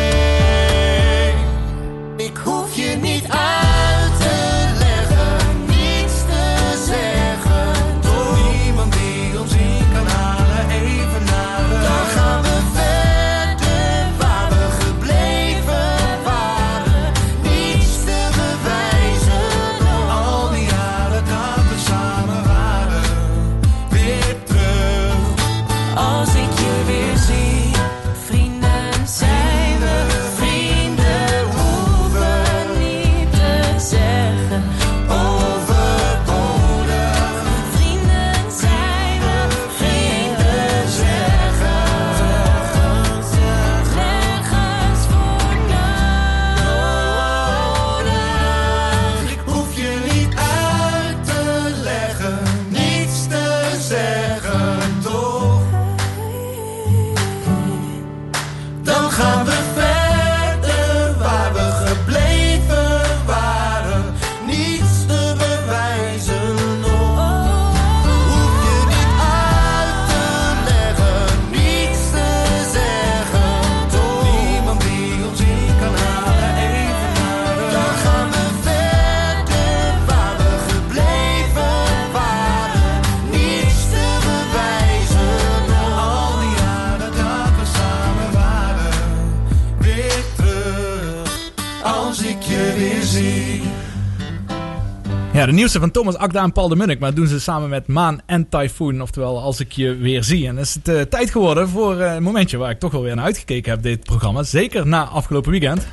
De 95.52 95.58
nieuwste 95.58 95.80
van 95.80 95.92
Thomas 95.92 96.16
Akda 96.16 96.44
en 96.44 96.52
Paul 96.52 96.68
de 96.68 96.76
Munnik. 96.76 97.00
Maar 97.00 97.14
doen 97.14 97.28
ze 97.28 97.40
samen 97.40 97.70
met 97.70 97.88
Maan 97.88 98.22
en 98.26 98.50
Typhoon. 98.50 99.02
Oftewel, 99.02 99.42
als 99.42 99.60
ik 99.60 99.72
je 99.72 99.96
weer 99.96 100.24
zie. 100.24 100.48
En 100.48 100.58
is 100.58 100.74
het 100.74 100.88
eh, 100.88 101.02
tijd 101.02 101.32
geworden 101.32 101.70
voor 101.70 102.00
eh, 102.00 102.14
een 102.14 102.24
momentje 102.24 102.58
waar 102.58 102.70
ik 102.70 102.80
toch 102.80 102.92
wel 102.92 103.02
weer 103.02 103.16
naar 103.16 103.26
uitgekeken 103.26 103.72
heb, 103.72 103.82
dit 103.82 104.04
programma. 104.04 104.44
Zeker 104.44 104.88
na 104.88 105.04
afgelopen 105.04 105.52
weekend. 105.52 105.88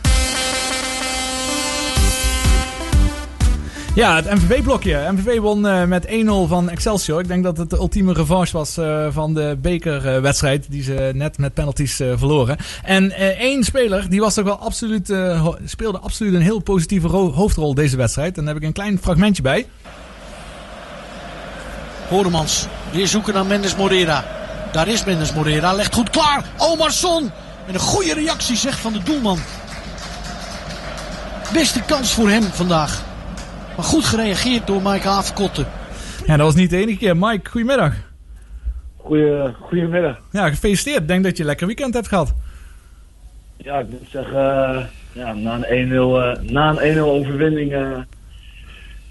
Ja, 3.94 4.14
het 4.16 4.30
MVV-blokje. 4.34 5.12
MVV 5.12 5.38
won 5.38 5.66
eh, 5.66 5.84
met 5.84 6.06
1-0 6.06 6.10
van 6.48 6.70
Excelsior. 6.70 7.20
Ik 7.20 7.28
denk 7.28 7.44
dat 7.44 7.56
het 7.56 7.70
de 7.70 7.76
ultieme 7.76 8.12
revanche 8.12 8.52
was 8.56 8.76
eh, 8.76 9.06
van 9.10 9.34
de 9.34 9.58
bekerwedstrijd. 9.62 10.66
die 10.70 10.82
ze 10.82 11.10
net 11.14 11.38
met 11.38 11.54
penalties 11.54 12.00
eh, 12.00 12.08
verloren. 12.16 12.56
En 12.82 13.12
één 13.38 13.64
speler, 13.64 14.08
die 14.10 14.20
was 14.20 14.34
toch 14.34 14.44
wel 14.44 14.58
absoluut, 14.58 15.12
speelde 15.64 15.98
absoluut 15.98 16.34
een 16.34 16.40
heel 16.42 16.58
positieve 16.58 17.06
ro- 17.08 17.32
hoofdrol 17.32 17.74
deze 17.74 17.96
wedstrijd. 17.96 18.38
En 18.38 18.44
daar 18.44 18.54
heb 18.54 18.62
ik 18.62 18.68
een 18.68 18.74
klein 18.74 18.98
fragmentje 19.02 19.42
bij. 19.42 19.66
Horemans, 22.08 22.66
weer 22.92 23.06
zoeken 23.08 23.34
naar 23.34 23.46
Mendes 23.46 23.76
Morera. 23.76 24.24
Daar 24.72 24.88
is 24.88 25.04
Mendes 25.04 25.32
Morera, 25.32 25.72
legt 25.72 25.94
goed 25.94 26.10
klaar. 26.10 26.44
Omarsson, 26.58 27.30
met 27.66 27.74
een 27.74 27.80
goede 27.80 28.14
reactie 28.14 28.56
zegt 28.56 28.78
van 28.78 28.92
de 28.92 29.02
doelman. 29.02 29.38
Beste 31.52 31.82
kans 31.82 32.12
voor 32.12 32.28
hem 32.30 32.42
vandaag. 32.42 33.06
Maar 33.78 33.86
goed 33.86 34.04
gereageerd 34.04 34.66
door 34.66 34.82
Mike 34.82 35.08
Haafkotten. 35.08 35.66
Ja, 36.26 36.36
dat 36.36 36.46
was 36.46 36.54
niet 36.54 36.70
de 36.70 36.76
enige 36.76 36.98
keer. 36.98 37.16
Mike, 37.16 37.50
goedemiddag. 37.50 37.94
Goeie, 38.96 39.52
goedemiddag. 39.60 40.18
Ja, 40.32 40.48
gefeliciteerd. 40.48 41.00
Ik 41.00 41.08
denk 41.08 41.24
dat 41.24 41.36
je 41.36 41.42
een 41.42 41.48
lekker 41.48 41.66
weekend 41.66 41.94
hebt 41.94 42.08
gehad. 42.08 42.34
Ja, 43.56 43.78
ik 43.78 43.88
moet 43.88 44.08
zeggen, 44.10 44.36
eh, 44.36 44.84
ja, 45.12 45.32
na 45.32 45.54
een 45.54 45.92
1-0 45.92 46.22
eh, 46.22 46.50
na 46.50 46.70
een 46.70 46.96
1-0 46.96 47.00
overwinning 47.00 47.72
eh, 47.72 47.98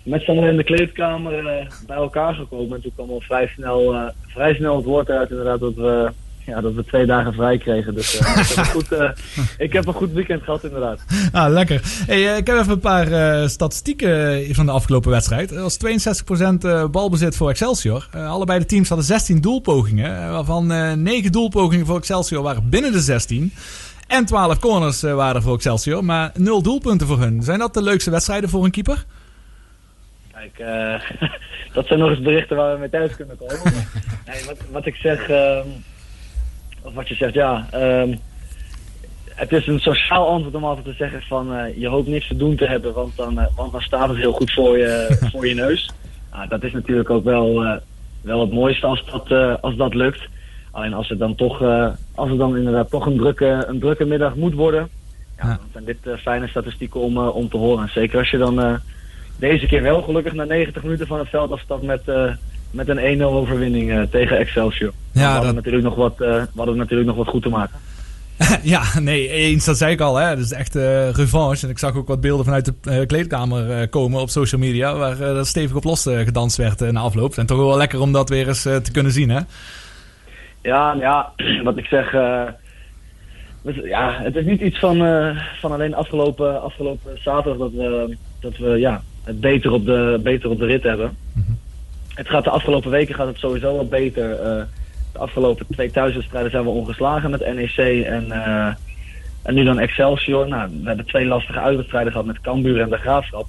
met 0.04 0.22
z'n 0.22 0.32
allen 0.32 0.50
in 0.50 0.58
de 0.58 0.64
kleedkamer 0.64 1.68
bij 1.88 1.98
elkaar 1.98 2.34
gekomen. 2.34 2.76
En 2.76 2.82
toen 2.82 2.94
kwam 2.96 3.10
al 3.10 3.22
vrij 3.22 3.48
snel, 3.48 3.94
eh, 3.94 4.08
vrij 4.28 4.54
snel 4.54 4.76
het 4.76 4.86
woord 4.86 5.10
uit 5.10 5.30
inderdaad 5.30 5.60
dat 5.60 5.76
we, 5.76 6.12
ja, 6.48 6.62
dat 6.62 6.74
we 6.74 6.86
twee 6.86 7.06
dagen 7.06 7.34
vrij 7.34 7.58
kregen. 7.58 7.96
Dus 7.96 8.18
eh, 8.18 8.38
ik, 8.38 8.48
heb 8.48 8.58
een 8.58 8.66
goed, 8.66 8.92
eh, 8.92 9.10
ik 9.68 9.74
heb 9.74 9.88
een 9.88 9.94
goed 9.94 10.12
weekend 10.12 10.44
gehad 10.44 10.64
inderdaad. 10.64 11.00
Ah, 11.32 11.52
lekker. 11.52 11.82
Hey, 11.84 12.32
eh, 12.32 12.38
ik 12.38 12.48
heb 12.48 12.58
even 12.58 12.72
een 12.72 12.80
paar 12.80 13.50
statistieken 13.50 14.56
van 14.56 14.66
de 14.66 14.72
afgelopen 14.72 15.12
wedstrijd. 15.12 15.52
Er 15.52 15.62
was 15.62 15.78
62% 15.78 16.64
eh, 16.64 16.86
balbezit 16.88 17.36
voor 17.36 17.50
Excelsior. 17.50 18.08
Allebei 18.12 18.60
de 18.60 18.66
teams 18.66 18.88
hadden 18.88 19.08
16 19.08 19.42
doelpogingen. 19.42 20.32
waarvan 20.32 20.72
eh 20.72 20.94
9 20.94 21.32
doelpogingen 21.32 21.86
voor 21.86 21.98
Excelsior 21.98 22.44
waren 22.44 22.70
binnen 22.70 22.92
de 22.92 23.00
16. 23.00 23.54
En 24.08 24.26
12 24.26 24.60
corners 24.60 25.02
waren 25.02 25.42
voor 25.42 25.56
Excelsior. 25.56 26.06
Maar 26.06 26.32
0 26.36 26.62
doelpunten 26.62 27.08
voor 27.08 27.20
hun. 27.20 27.44
Zijn 27.44 27.60
dat 27.60 27.74
de 27.74 27.82
leukste 27.82 28.12
wedstrijden 28.12 28.50
voor 28.50 28.66
een 28.66 28.72
keeper? 28.72 29.06
Kijk, 30.32 30.58
dat 31.74 31.88
zijn 31.88 32.00
nog 32.00 32.10
eens 32.10 32.22
berichten 32.22 32.56
waar 32.58 32.74
we 32.74 32.80
mee 32.80 32.90
thuis 32.90 33.16
kunnen 33.16 33.38
komen. 33.38 33.74
Nee, 34.28 34.46
wat, 34.46 34.58
wat 34.72 34.86
ik 34.86 34.96
zeg, 34.96 35.30
ehm, 35.30 35.68
of 36.88 36.94
wat 36.94 37.08
je 37.08 37.16
zegt, 37.16 37.34
ja. 37.34 37.68
ehm, 37.72 38.16
het 39.24 39.52
is 39.52 39.68
een 39.68 39.80
sociaal 39.80 40.28
antwoord 40.28 40.56
om 40.56 40.64
altijd 40.64 40.86
te 40.86 40.94
zeggen 40.94 41.22
van 41.22 41.56
eh, 41.56 41.78
je 41.80 41.88
hoopt 41.88 42.08
niks 42.08 42.28
te 42.28 42.36
doen 42.36 42.56
te 42.56 42.66
hebben, 42.66 42.94
want 42.94 43.16
dan, 43.16 43.40
eh, 43.40 43.46
want 43.56 43.72
dan 43.72 43.82
staat 43.82 44.10
het 44.10 44.18
heel 44.18 44.32
goed 44.32 44.52
voor 44.52 44.78
je, 44.78 45.18
voor 45.32 45.48
je 45.48 45.54
neus. 45.54 45.90
Nou, 46.32 46.48
dat 46.48 46.64
is 46.64 46.74
natuurlijk 46.74 47.10
ook 47.10 47.24
wel, 47.24 47.64
eh, 47.64 47.76
wel 48.22 48.40
het 48.40 48.52
mooiste 48.52 48.86
als 48.86 49.06
dat, 49.06 49.62
als 49.62 49.76
dat 49.76 49.94
lukt. 49.94 50.28
Alleen 50.72 50.94
als 50.94 51.10
het 51.10 51.20
dan 51.20 51.36
toch, 51.36 51.62
als 52.16 52.30
het 52.30 52.38
dan 52.38 52.58
inderdaad 52.58 52.90
toch 52.90 53.06
een 53.06 53.18
drukke, 53.18 53.66
een 53.68 53.80
drukke 53.80 54.06
middag 54.06 54.36
moet 54.36 54.54
worden, 54.54 54.90
ja, 55.38 55.44
dan 55.44 55.58
zijn 55.72 55.86
dit 55.86 55.98
fijne 56.20 56.48
statistieken 56.48 57.00
om, 57.00 57.18
om 57.18 57.50
te 57.50 57.58
horen. 57.58 57.84
En 57.84 57.90
zeker 57.90 58.20
als 58.20 58.30
je 58.30 58.38
dan 58.38 58.80
deze 59.40 59.66
keer 59.66 59.82
wel 59.82 60.02
gelukkig 60.02 60.34
na 60.34 60.44
90 60.44 60.84
minuten 60.84 61.08
van 61.08 61.20
het 61.20 61.30
veld 61.30 61.52
afstapt 61.52 61.84
met, 61.84 62.02
met 62.78 62.88
een 62.88 63.20
1-0 63.20 63.24
overwinning 63.24 63.92
eh, 63.92 64.02
tegen 64.02 64.38
Excelsior. 64.38 64.92
Ja, 65.12 65.22
we, 65.22 65.28
hadden 65.28 65.46
dat- 65.46 65.56
natuurlijk 65.56 65.84
nog 65.84 65.96
wat, 65.96 66.22
eh, 66.22 66.28
we 66.28 66.48
hadden 66.56 66.78
natuurlijk 66.78 67.08
nog 67.08 67.18
wat 67.18 67.28
goed 67.28 67.42
te 67.42 67.50
maken. 67.50 67.80
ja, 68.64 68.84
nee, 69.00 69.30
eens, 69.30 69.66
dat 69.66 69.78
zei 69.78 69.92
ik 69.92 70.02
al. 70.02 70.16
Hè. 70.16 70.30
Dat 70.30 70.46
is 70.46 70.52
echt 70.52 70.76
eh, 70.76 71.10
revanche. 71.10 71.66
En 71.66 71.72
ik 71.72 71.78
zag 71.80 71.96
ook 71.96 72.08
wat 72.08 72.22
beelden 72.22 72.46
vanuit 72.46 72.74
de 72.82 73.06
kleedkamer 73.06 73.88
komen 73.88 74.22
op 74.22 74.30
social 74.30 74.62
media. 74.62 74.96
Waar 74.96 75.18
dat 75.18 75.48
stevig 75.48 75.76
op 75.76 75.84
los 75.84 76.04
gedanst 76.04 76.58
werd 76.58 76.92
na 76.92 77.00
afloop. 77.00 77.36
En 77.38 77.46
toch 77.46 77.58
wel 77.58 77.78
lekker 77.78 78.00
om 78.02 78.12
dat 78.12 78.30
weer 78.30 78.48
eens 78.48 78.62
te 78.62 78.92
kunnen 78.92 79.12
zien, 79.12 79.30
hè? 79.30 79.40
Ja, 80.62 80.96
ja, 81.00 81.32
wat 81.64 81.78
ik 81.78 81.86
zeg. 81.86 82.12
ja, 83.84 84.20
het 84.22 84.36
is 84.36 84.46
niet 84.46 84.62
iets 84.62 84.80
van, 84.80 84.98
van 85.60 85.72
alleen 85.72 85.96
afgelopen, 85.96 86.62
afgelopen 86.62 87.18
zaterdag 87.22 87.58
dat 87.58 87.72
we, 87.72 88.18
dat 88.40 88.58
we 88.58 88.80
ja, 88.80 89.02
het 89.24 89.40
beter 89.40 89.72
op, 89.72 89.86
de, 89.86 90.20
beter 90.24 90.50
op 90.50 90.60
de 90.60 90.66
rit 90.66 90.84
hebben. 90.84 91.18
Het 92.18 92.30
gaat 92.30 92.44
de 92.44 92.50
afgelopen 92.50 92.92
weken 92.92 93.16
gaat 93.16 93.28
het 93.28 93.38
sowieso 93.38 93.76
wat 93.76 93.90
beter. 93.90 94.32
Eh, 94.32 94.64
de 95.14 95.20
afgelopen 95.20 95.66
twee 95.72 95.92
thuiswedstrijden 95.92 96.52
zijn 96.52 96.64
we 96.64 96.70
ongeslagen 96.70 97.30
met 97.32 97.40
NEC 97.56 98.06
en, 98.06 98.32
eh, 98.32 98.68
en 99.44 99.54
nu 99.54 99.64
dan 99.64 99.80
Excelsior. 99.80 100.48
Nou, 100.48 100.70
we 100.82 100.88
hebben 100.88 101.06
twee 101.06 101.26
lastige 101.26 101.60
uitwedstrijden 101.60 102.12
gehad 102.12 102.28
met 102.28 102.42
Cambuur 102.42 102.82
en 102.82 102.90
de 102.90 102.98
Graafschap. 102.98 103.48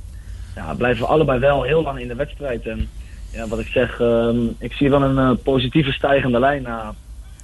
Ja, 0.55 0.74
blijven 0.74 1.03
we 1.03 1.09
allebei 1.09 1.39
wel 1.39 1.62
heel 1.62 1.82
lang 1.82 2.01
in 2.01 2.09
de 2.09 2.15
wedstrijd. 2.15 2.66
En 2.66 2.89
ja, 3.32 3.47
wat 3.49 3.59
ik 3.59 3.66
zeg, 3.66 4.01
ehm, 4.01 4.36
ik 4.59 4.73
zie 4.73 4.90
wel 4.90 5.03
een 5.03 5.19
eh, 5.19 5.31
positieve 5.45 5.93
stijgende 5.93 6.39
lijn 6.39 6.62
na, 6.62 6.95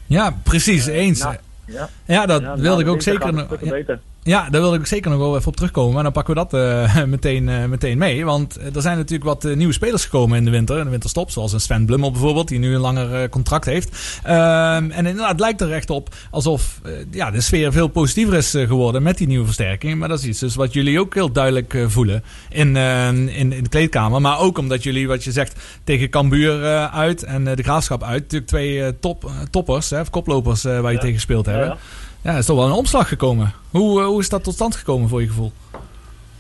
Ja, 0.07 0.35
precies, 0.43 0.87
eens. 0.87 1.23
Na- 1.23 1.37
ja. 1.67 1.89
Ja, 2.07 2.27
dat 2.27 2.41
Ja, 2.43 2.57
wilde 2.57 2.83
de 2.85 2.89
ik 2.89 2.95
ook 2.95 3.03
zeker. 3.03 3.21
gaat 3.21 3.29
het 3.29 3.37
nog- 3.39 3.47
stukken 3.47 3.67
ja. 3.67 3.73
beter. 3.73 4.01
Ja, 4.25 4.51
daar 4.51 4.61
wilde 4.61 4.79
ik 4.79 4.87
zeker 4.87 5.11
nog 5.11 5.19
wel 5.19 5.37
even 5.37 5.49
op 5.49 5.57
terugkomen. 5.57 5.95
Maar 5.95 6.03
dan 6.03 6.13
pakken 6.13 6.35
we 6.35 6.41
dat 6.41 6.55
eh, 6.55 7.05
meteen, 7.15 7.49
eh, 7.49 7.65
meteen 7.65 7.99
mee. 7.99 8.25
Want 8.25 8.57
eh, 8.57 8.75
er 8.75 8.83
zijn 8.83 8.97
natuurlijk 8.97 9.25
wat 9.25 9.55
nieuwe 9.55 9.73
spelers 9.73 10.05
gekomen 10.05 10.39
in 10.39 10.45
de 10.45 10.51
winter. 10.51 10.79
In 10.79 10.85
de 10.85 10.91
winterstop. 10.91 11.31
Zoals 11.31 11.53
een 11.53 11.61
Sven 11.61 11.87
Blummel 11.87 12.11
bijvoorbeeld. 12.11 12.49
Die 12.49 12.59
nu 12.59 12.75
een 12.75 12.81
langer 12.81 13.29
contract 13.29 13.65
heeft. 13.65 14.19
Ehm, 14.23 14.91
en 14.91 15.07
inderdaad, 15.07 15.31
het 15.31 15.41
lijkt 15.41 15.61
er 15.61 15.73
echt 15.73 15.91
op 15.91 16.15
alsof 16.31 16.81
ja, 17.11 17.31
de 17.31 17.41
sfeer 17.41 17.73
veel 17.73 17.89
positiever 17.89 18.35
is 18.35 18.51
geworden 18.51 19.03
met 19.03 19.19
die 19.19 19.27
nieuwe 19.27 19.45
versterking. 19.45 19.99
Maar 19.99 20.09
dat 20.09 20.19
is 20.19 20.25
iets 20.25 20.39
dus 20.39 20.55
wat 20.55 20.73
jullie 20.73 21.01
ook 21.01 21.15
heel 21.15 21.33
duidelijk 21.33 21.85
voelen 21.87 22.23
in, 22.51 22.77
eh, 22.77 23.09
in, 23.09 23.29
in 23.29 23.63
de 23.63 23.69
kleedkamer. 23.69 24.21
Maar 24.21 24.39
ook 24.39 24.59
omdat 24.59 24.83
jullie, 24.83 25.09
wat 25.09 25.25
je 25.25 25.33
zegt, 25.33 25.61
tegen 25.85 26.11
Cambuur 26.11 26.65
uit 26.89 27.23
en 27.23 27.45
de 27.45 27.63
Graafschap 27.63 28.03
uit. 28.03 28.23
Natuurlijk 28.23 28.51
twee 28.51 28.99
top, 28.99 29.31
toppers, 29.51 29.91
hè, 29.91 30.01
of 30.01 30.11
koplopers 30.11 30.63
waar 30.63 30.93
je 30.93 30.99
tegen 30.99 31.15
gespeeld 31.15 31.47
hebben. 31.47 31.79
Ja. 32.25 32.33
Er 32.33 32.39
is 32.39 32.47
toch 32.47 32.57
wel 32.57 32.67
een 32.67 32.73
omslag 32.73 33.09
gekomen. 33.09 33.53
Hoe, 33.71 34.01
eh, 34.01 34.07
hoe 34.07 34.21
is 34.21 34.29
dat 34.29 34.45
tot 34.45 34.55
stand 34.55 34.77
gekomen 34.77 35.09
voor 35.09 35.21
je 35.21 35.27
gevoel? 35.27 35.53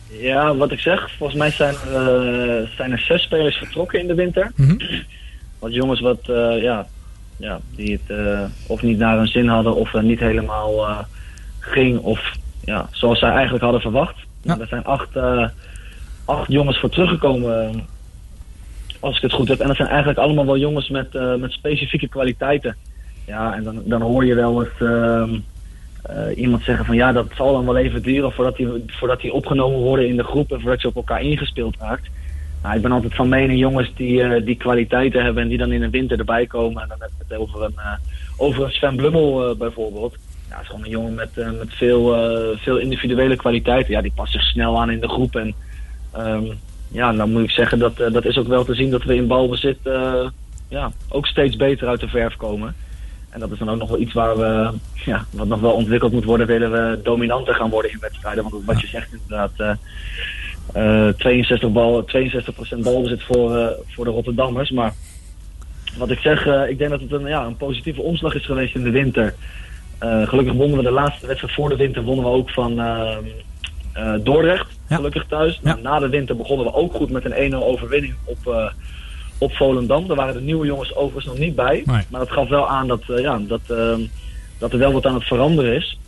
Ja, 0.09 0.57
wat 0.57 0.73
ik 0.73 0.79
zeg, 0.79 1.11
volgens 1.17 1.39
mij 1.39 1.51
zijn 1.51 1.75
er, 1.75 2.63
eh, 2.63 2.69
zijn 2.77 2.93
er 2.93 2.99
zes 2.99 3.23
spelers 3.23 3.57
vertrokken 3.57 4.01
in 4.01 4.07
de 4.07 4.15
winter. 4.15 4.53
Mhm. 4.55 4.77
Wat 5.59 5.75
jongens 5.75 6.01
wat, 6.01 6.29
eh, 6.29 6.63
ja, 6.63 6.87
ja, 7.37 7.61
die 7.77 8.01
het 8.07 8.19
of 8.67 8.83
niet 8.83 8.99
naar 8.99 9.17
hun 9.17 9.27
zin 9.27 9.49
hadden 9.49 9.75
of 9.75 9.93
niet 10.03 10.21
helemaal 10.21 11.07
ging 11.59 11.99
of 11.99 12.33
ja, 12.65 12.89
zoals 12.91 13.19
zij 13.19 13.31
eigenlijk 13.31 13.63
hadden 13.63 13.81
verwacht. 13.81 14.17
Ja. 14.43 14.59
Er 14.59 14.67
zijn 14.67 14.85
acht, 14.85 15.09
acht 16.25 16.53
jongens 16.53 16.79
voor 16.79 16.91
teruggekomen, 16.91 17.87
als 19.01 19.17
ik 19.17 19.23
het 19.23 19.33
goed 19.33 19.49
heb. 19.49 19.61
En 19.61 19.67
dat 19.67 19.77
zijn 19.77 19.89
eigenlijk 19.89 20.19
allemaal 20.19 20.47
wel 20.47 20.59
jongens 20.59 20.89
met, 20.89 21.13
met 21.39 21.53
specifieke 21.53 22.09
kwaliteiten. 22.09 22.77
Ja, 23.27 23.55
en 23.55 23.63
dan, 23.63 23.83
dan 23.85 24.03
hoor 24.03 24.25
je 24.25 24.35
wel 24.35 24.65
eens 24.65 24.73
eh, 26.05 26.37
iemand 26.37 26.63
zeggen 26.63 26.85
van 26.85 26.95
ja, 26.95 27.13
dat 27.13 27.27
zal 27.35 27.53
dan 27.53 27.65
wel 27.65 27.77
even 27.77 28.03
duren 28.03 28.33
voordat 28.33 28.57
die, 28.57 28.85
voordat 28.87 29.21
die 29.21 29.33
opgenomen 29.33 29.79
worden 29.79 30.09
in 30.09 30.17
de 30.17 30.25
groep 30.25 30.53
en 30.53 30.61
voordat 30.61 30.81
je 30.81 30.89
op 30.89 30.97
elkaar 30.97 31.23
ingespeeld 31.23 31.77
raakt. 31.79 32.09
Nou, 32.63 32.77
ik 32.77 32.83
ben 32.83 32.93
altijd 32.93 33.15
van 33.15 33.29
mening 33.29 33.59
jongens 33.59 33.93
die, 33.95 34.23
eh, 34.23 34.45
die 34.45 34.57
kwaliteiten 34.57 35.25
hebben 35.25 35.43
en 35.43 35.49
die 35.49 35.59
dan 35.59 35.73
in 35.73 35.81
de 35.81 35.91
winter 35.91 36.19
erbij 36.19 36.47
komen. 36.47 36.83
En 36.83 36.89
dan 36.89 36.97
heb 37.01 37.09
ik 37.09 37.27
het 37.29 37.39
over 37.39 37.63
een, 37.63 37.77
eh, 37.77 37.93
over 38.37 38.65
een 38.65 38.71
Sven 38.71 38.97
Blummel 38.97 39.57
bijvoorbeeld. 39.57 40.17
Ja, 40.49 40.61
is 40.61 40.67
gewoon 40.67 40.85
een 40.85 40.91
jongen 40.91 41.15
met, 41.15 41.31
met 41.35 41.73
veel, 41.73 42.15
veel 42.57 42.77
individuele 42.77 43.37
kwaliteiten. 43.37 43.93
Ja, 43.93 44.01
die 44.01 44.13
past 44.15 44.33
zich 44.33 44.43
snel 44.43 44.81
aan 44.81 44.91
in 44.91 45.01
de 45.01 45.09
groep. 45.09 45.37
En 45.37 45.55
ehm, 46.13 46.45
ja, 46.89 47.13
dan 47.13 47.33
moet 47.33 47.43
ik 47.43 47.51
zeggen 47.51 47.79
dat 47.79 47.97
dat 47.97 48.25
is 48.25 48.39
ook 48.39 48.47
wel 48.47 48.65
te 48.65 48.75
zien 48.75 48.91
dat 48.91 49.05
we 49.05 49.15
in 49.15 49.27
balbezit 49.27 49.79
ja, 50.69 50.93
ook 51.09 51.27
steeds 51.27 51.57
beter 51.57 51.89
uit 51.89 52.01
de 52.01 52.09
verf 52.09 52.37
komen. 52.37 52.75
En 53.35 53.41
dat 53.41 53.51
is 53.51 53.59
dan 53.59 53.71
ook 53.71 53.79
nog 53.79 53.89
wel 53.89 54.01
iets 54.01 54.13
waar 54.13 54.37
we, 54.37 54.71
ja, 55.05 55.25
wat 55.31 55.47
nog 55.47 55.61
wel 55.61 55.73
ontwikkeld 55.73 56.13
moet 56.13 56.25
worden, 56.25 56.47
willen 56.47 56.73
we 56.73 57.01
dominanter 57.03 57.55
gaan 57.55 57.71
worden 57.71 57.91
in 57.91 57.99
wedstrijden. 58.01 58.43
Want 58.51 58.65
wat 58.65 58.81
je 58.81 58.87
zegt 58.87 59.13
inderdaad, 59.13 59.51
eh, 59.57 61.09
eh, 61.09 61.15
62, 61.15 61.73
bal, 61.73 62.05
62% 62.05 62.83
balbezit 62.83 63.23
voor, 63.23 63.57
eh, 63.57 63.67
voor 63.87 64.05
de 64.05 64.11
Rotterdammers. 64.11 64.71
Maar 64.71 64.93
wat 65.99 66.11
ik 66.11 66.19
zeg, 66.19 66.47
eh, 66.47 66.69
ik 66.69 66.79
denk 66.79 66.91
dat 66.91 67.01
het 67.01 67.13
een, 67.13 67.27
ja, 67.27 67.45
een 67.45 67.57
positieve 67.57 68.03
omslag 68.03 68.35
is 68.35 68.45
geweest 68.45 68.75
in 68.75 68.83
de 68.83 68.91
winter. 68.91 69.35
Eh, 69.99 70.29
gelukkig 70.29 70.55
wonnen 70.55 70.77
we 70.77 70.83
de 70.83 70.91
laatste 70.91 71.27
wedstrijd 71.27 71.55
voor 71.55 71.69
de 71.69 71.77
winter 71.77 72.03
wonnen 72.03 72.25
we 72.25 72.31
ook 72.31 72.51
van 72.51 72.81
eh, 72.81 73.17
eh, 73.93 74.15
Dordrecht. 74.23 74.79
Gelukkig 74.89 75.27
thuis. 75.27 75.61
Nou, 75.63 75.81
na 75.81 75.99
de 75.99 76.09
winter 76.09 76.37
begonnen 76.37 76.67
we 76.67 76.75
ook 76.75 76.95
goed 76.95 77.11
met 77.11 77.25
een 77.25 77.53
1-0 77.53 77.65
overwinning 77.65 78.15
op, 78.25 78.47
eh, 78.47 78.71
op 79.45 79.53
Volendam. 79.53 80.07
Daar 80.07 80.17
waren 80.17 80.35
de 80.35 80.41
nieuwe 80.41 80.67
jongens 80.67 80.95
overigens 80.95 81.27
nog 81.27 81.39
niet 81.39 81.55
bij. 81.55 81.83
Nee. 81.85 82.05
Maar 82.11 82.21
dat 82.21 82.31
gaf 82.31 82.49
wel 82.49 82.69
aan 82.69 82.87
dat, 82.87 83.03
eh, 83.09 83.19
ja, 83.19 83.39
dat, 83.39 83.61
eh, 83.67 83.95
dat 84.59 84.73
er 84.73 84.79
wel 84.79 84.93
wat 84.93 85.07
aan 85.07 85.15
het 85.15 85.25
veranderen 85.25 85.75
is. 85.75 85.99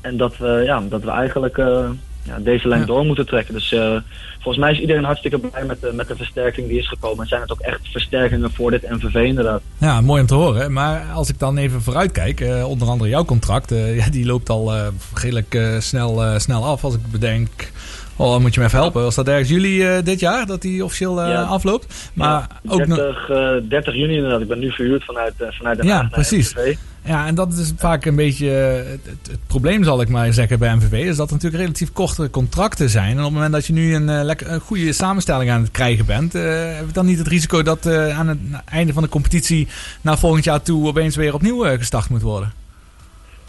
En 0.00 0.16
dat 0.16 0.36
we, 0.36 0.62
ja, 0.64 0.82
dat 0.88 1.02
we 1.02 1.10
eigenlijk 1.10 1.58
eh, 1.58 1.88
ja, 2.26 2.38
deze 2.38 2.68
lijn 2.68 2.86
door 2.86 3.04
moeten 3.04 3.26
trekken. 3.26 3.54
Dus 3.54 3.72
eh, 3.72 3.96
volgens 4.34 4.56
mij 4.56 4.72
is 4.72 4.80
iedereen 4.80 5.04
hartstikke 5.04 5.38
blij 5.38 5.64
met 5.64 5.80
de, 5.80 5.92
met 5.92 6.08
de 6.08 6.16
versterking 6.16 6.68
die 6.68 6.78
is 6.78 6.88
gekomen. 6.88 7.22
En 7.22 7.28
zijn 7.28 7.40
het 7.40 7.52
ook 7.52 7.60
echt 7.60 7.80
versterkingen 7.82 8.52
voor 8.52 8.70
dit 8.70 8.90
MVV 8.90 9.14
inderdaad. 9.14 9.60
Ja, 9.78 10.00
mooi 10.00 10.20
om 10.20 10.26
te 10.26 10.34
horen. 10.34 10.72
Maar 10.72 11.06
als 11.14 11.28
ik 11.28 11.38
dan 11.38 11.56
even 11.56 11.82
vooruit 11.82 12.12
kijk, 12.12 12.40
eh, 12.40 12.68
onder 12.68 12.88
andere 12.88 13.10
jouw 13.10 13.24
contract, 13.24 13.72
eh, 13.72 13.96
ja, 14.00 14.10
die 14.10 14.26
loopt 14.26 14.50
al 14.50 14.74
eh, 14.74 14.86
redelijk 15.14 15.54
eh, 15.54 15.78
snel, 15.78 16.24
eh, 16.24 16.38
snel 16.38 16.64
af. 16.64 16.84
Als 16.84 16.94
ik 16.94 17.10
bedenk, 17.10 17.70
oh, 18.16 18.30
dan 18.30 18.42
moet 18.42 18.54
je 18.54 18.60
me 18.60 18.66
even 18.66 18.78
helpen. 18.78 19.02
Was 19.02 19.14
dat 19.14 19.28
ergens 19.28 19.48
juli 19.48 19.82
eh, 19.82 20.04
dit 20.04 20.20
jaar 20.20 20.46
dat 20.46 20.62
die 20.62 20.84
officieel 20.84 21.22
eh, 21.22 21.28
Ja. 21.30 21.42
afloopt? 21.42 22.10
Maar 22.14 22.28
Ja, 22.28 22.48
ook 22.72 22.86
nog. 22.86 22.96
30, 22.98 23.28
eh, 23.30 23.68
30 23.68 23.94
juni 23.94 24.14
inderdaad. 24.14 24.40
Ik 24.40 24.48
ben 24.48 24.58
nu 24.58 24.70
verhuurd 24.72 25.04
vanuit, 25.04 25.34
vanuit 25.38 25.76
Den 25.76 25.88
Haag 25.88 26.02
Ja, 26.02 26.08
precies. 26.08 26.54
MVV. 26.54 26.76
Ja, 27.04 27.26
en 27.26 27.34
dat 27.34 27.52
is 27.52 27.72
vaak 27.76 28.04
een 28.04 28.16
beetje 28.16 28.46
het, 28.48 29.00
het, 29.06 29.30
het 29.30 29.38
probleem, 29.46 29.84
zal 29.84 30.00
ik 30.00 30.08
maar 30.08 30.32
zeggen, 30.32 30.58
bij 30.58 30.74
MVV. 30.74 30.92
Is 30.92 31.16
dat 31.16 31.26
er 31.28 31.34
natuurlijk 31.34 31.62
relatief 31.62 31.92
kortere 31.92 32.30
contracten 32.30 32.90
zijn. 32.90 33.10
En 33.10 33.18
op 33.18 33.24
het 33.24 33.32
moment 33.32 33.52
dat 33.52 33.66
je 33.66 33.72
nu 33.72 33.94
een, 33.94 34.24
lekker, 34.24 34.50
een 34.50 34.60
goede 34.60 34.92
samenstelling 34.92 35.50
aan 35.50 35.60
het 35.62 35.70
krijgen 35.70 36.06
bent, 36.06 36.32
heb 36.32 36.86
je 36.86 36.92
dan 36.92 37.06
niet 37.06 37.18
het 37.18 37.26
risico 37.28 37.62
dat 37.62 37.86
aan 37.88 38.28
het 38.28 38.38
einde 38.64 38.92
van 38.92 39.02
de 39.02 39.08
competitie 39.08 39.68
naar 40.00 40.18
volgend 40.18 40.44
jaar 40.44 40.62
toe 40.62 40.86
opeens 40.86 41.16
weer 41.16 41.34
opnieuw 41.34 41.62
gestart 41.76 42.08
moet 42.08 42.22
worden? 42.22 42.52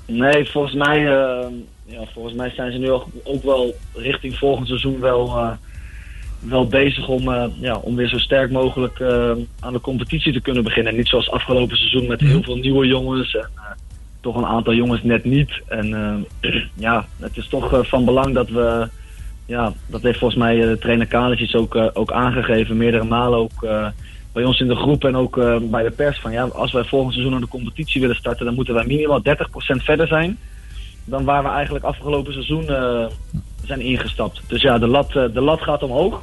Nee, 0.06 0.50
volgens 0.52 0.74
mij, 0.74 1.08
eh, 1.08 1.46
ja, 1.88 2.06
volgens 2.14 2.36
mij 2.36 2.50
zijn 2.50 2.72
ze 2.72 2.78
nu 2.78 2.92
ook, 3.24 3.44
wel 3.44 3.76
richting 3.94 4.38
volgend 4.38 4.68
seizoen 4.68 5.00
wel, 5.00 5.38
eh, 5.38 5.52
wel 6.40 6.68
bezig 6.68 7.08
om, 7.08 7.34
eh, 7.34 7.46
ja, 7.60 7.76
om 7.76 7.96
weer 7.96 8.08
zo 8.08 8.18
sterk 8.18 8.52
mogelijk 8.52 9.00
eh, 9.00 9.32
aan 9.60 9.74
de 9.74 9.82
competitie 9.82 10.34
te 10.34 10.42
kunnen 10.42 10.64
beginnen. 10.64 10.92
En 10.92 10.98
niet 10.98 11.08
zoals 11.08 11.32
afgelopen 11.32 11.78
seizoen 11.78 12.08
met 12.08 12.20
heel 12.20 12.44
veel 12.44 12.56
nieuwe 12.56 12.88
jongens 12.88 13.36
en 13.36 13.50
toch 14.22 14.36
een 14.36 14.46
aantal 14.46 14.74
jongens 14.74 15.04
net 15.04 15.24
niet. 15.24 15.62
En 15.68 16.26
ja, 16.88 17.06
het 17.20 17.38
is 17.38 17.48
toch 17.48 17.88
van 17.88 18.06
belang 18.06 18.34
dat 18.34 18.50
we, 18.50 18.90
ja, 19.46 19.74
dat 19.86 20.02
heeft 20.02 20.20
volgens 20.20 20.40
mij 20.40 20.70
eh, 20.70 20.78
trainer 20.78 21.08
Kalicic 21.08 21.56
ook, 21.56 21.92
ook 21.94 22.12
aangegeven, 22.12 22.78
meerdere 22.78 23.04
malen 23.04 23.40
ook 23.40 23.66
bij 24.34 24.44
ons 24.46 24.60
in 24.60 24.68
de 24.68 24.76
groep 24.76 25.06
en 25.06 25.16
ook 25.16 25.36
bij 25.62 25.84
de 25.84 25.92
pers 25.92 26.20
van 26.20 26.32
ja, 26.32 26.44
als 26.44 26.72
wij 26.72 26.84
volgend 26.84 27.14
seizoen 27.14 27.36
aan 27.36 27.42
de 27.42 27.48
competitie 27.48 28.02
willen 28.02 28.16
starten, 28.16 28.46
dan 28.46 28.56
moeten 28.56 28.74
wij 28.74 28.86
minimaal 28.86 29.22
30% 29.22 29.24
verder 29.84 30.08
zijn 30.08 30.38
dan 31.08 31.24
waar 31.24 31.44
we 31.44 31.50
eigenlijk 31.50 31.86
afgelopen 31.86 32.34
seizoen 32.34 32.68
eh, 32.70 33.06
zijn 33.64 33.82
ingestapt. 33.82 34.42
Dus 34.48 34.62
ja, 34.62 34.78
de 34.78 34.88
lat, 34.88 35.16
eh, 35.16 35.34
de 35.34 35.42
lat 35.42 35.62
gaat 35.62 35.84
omhoog. 35.84 36.22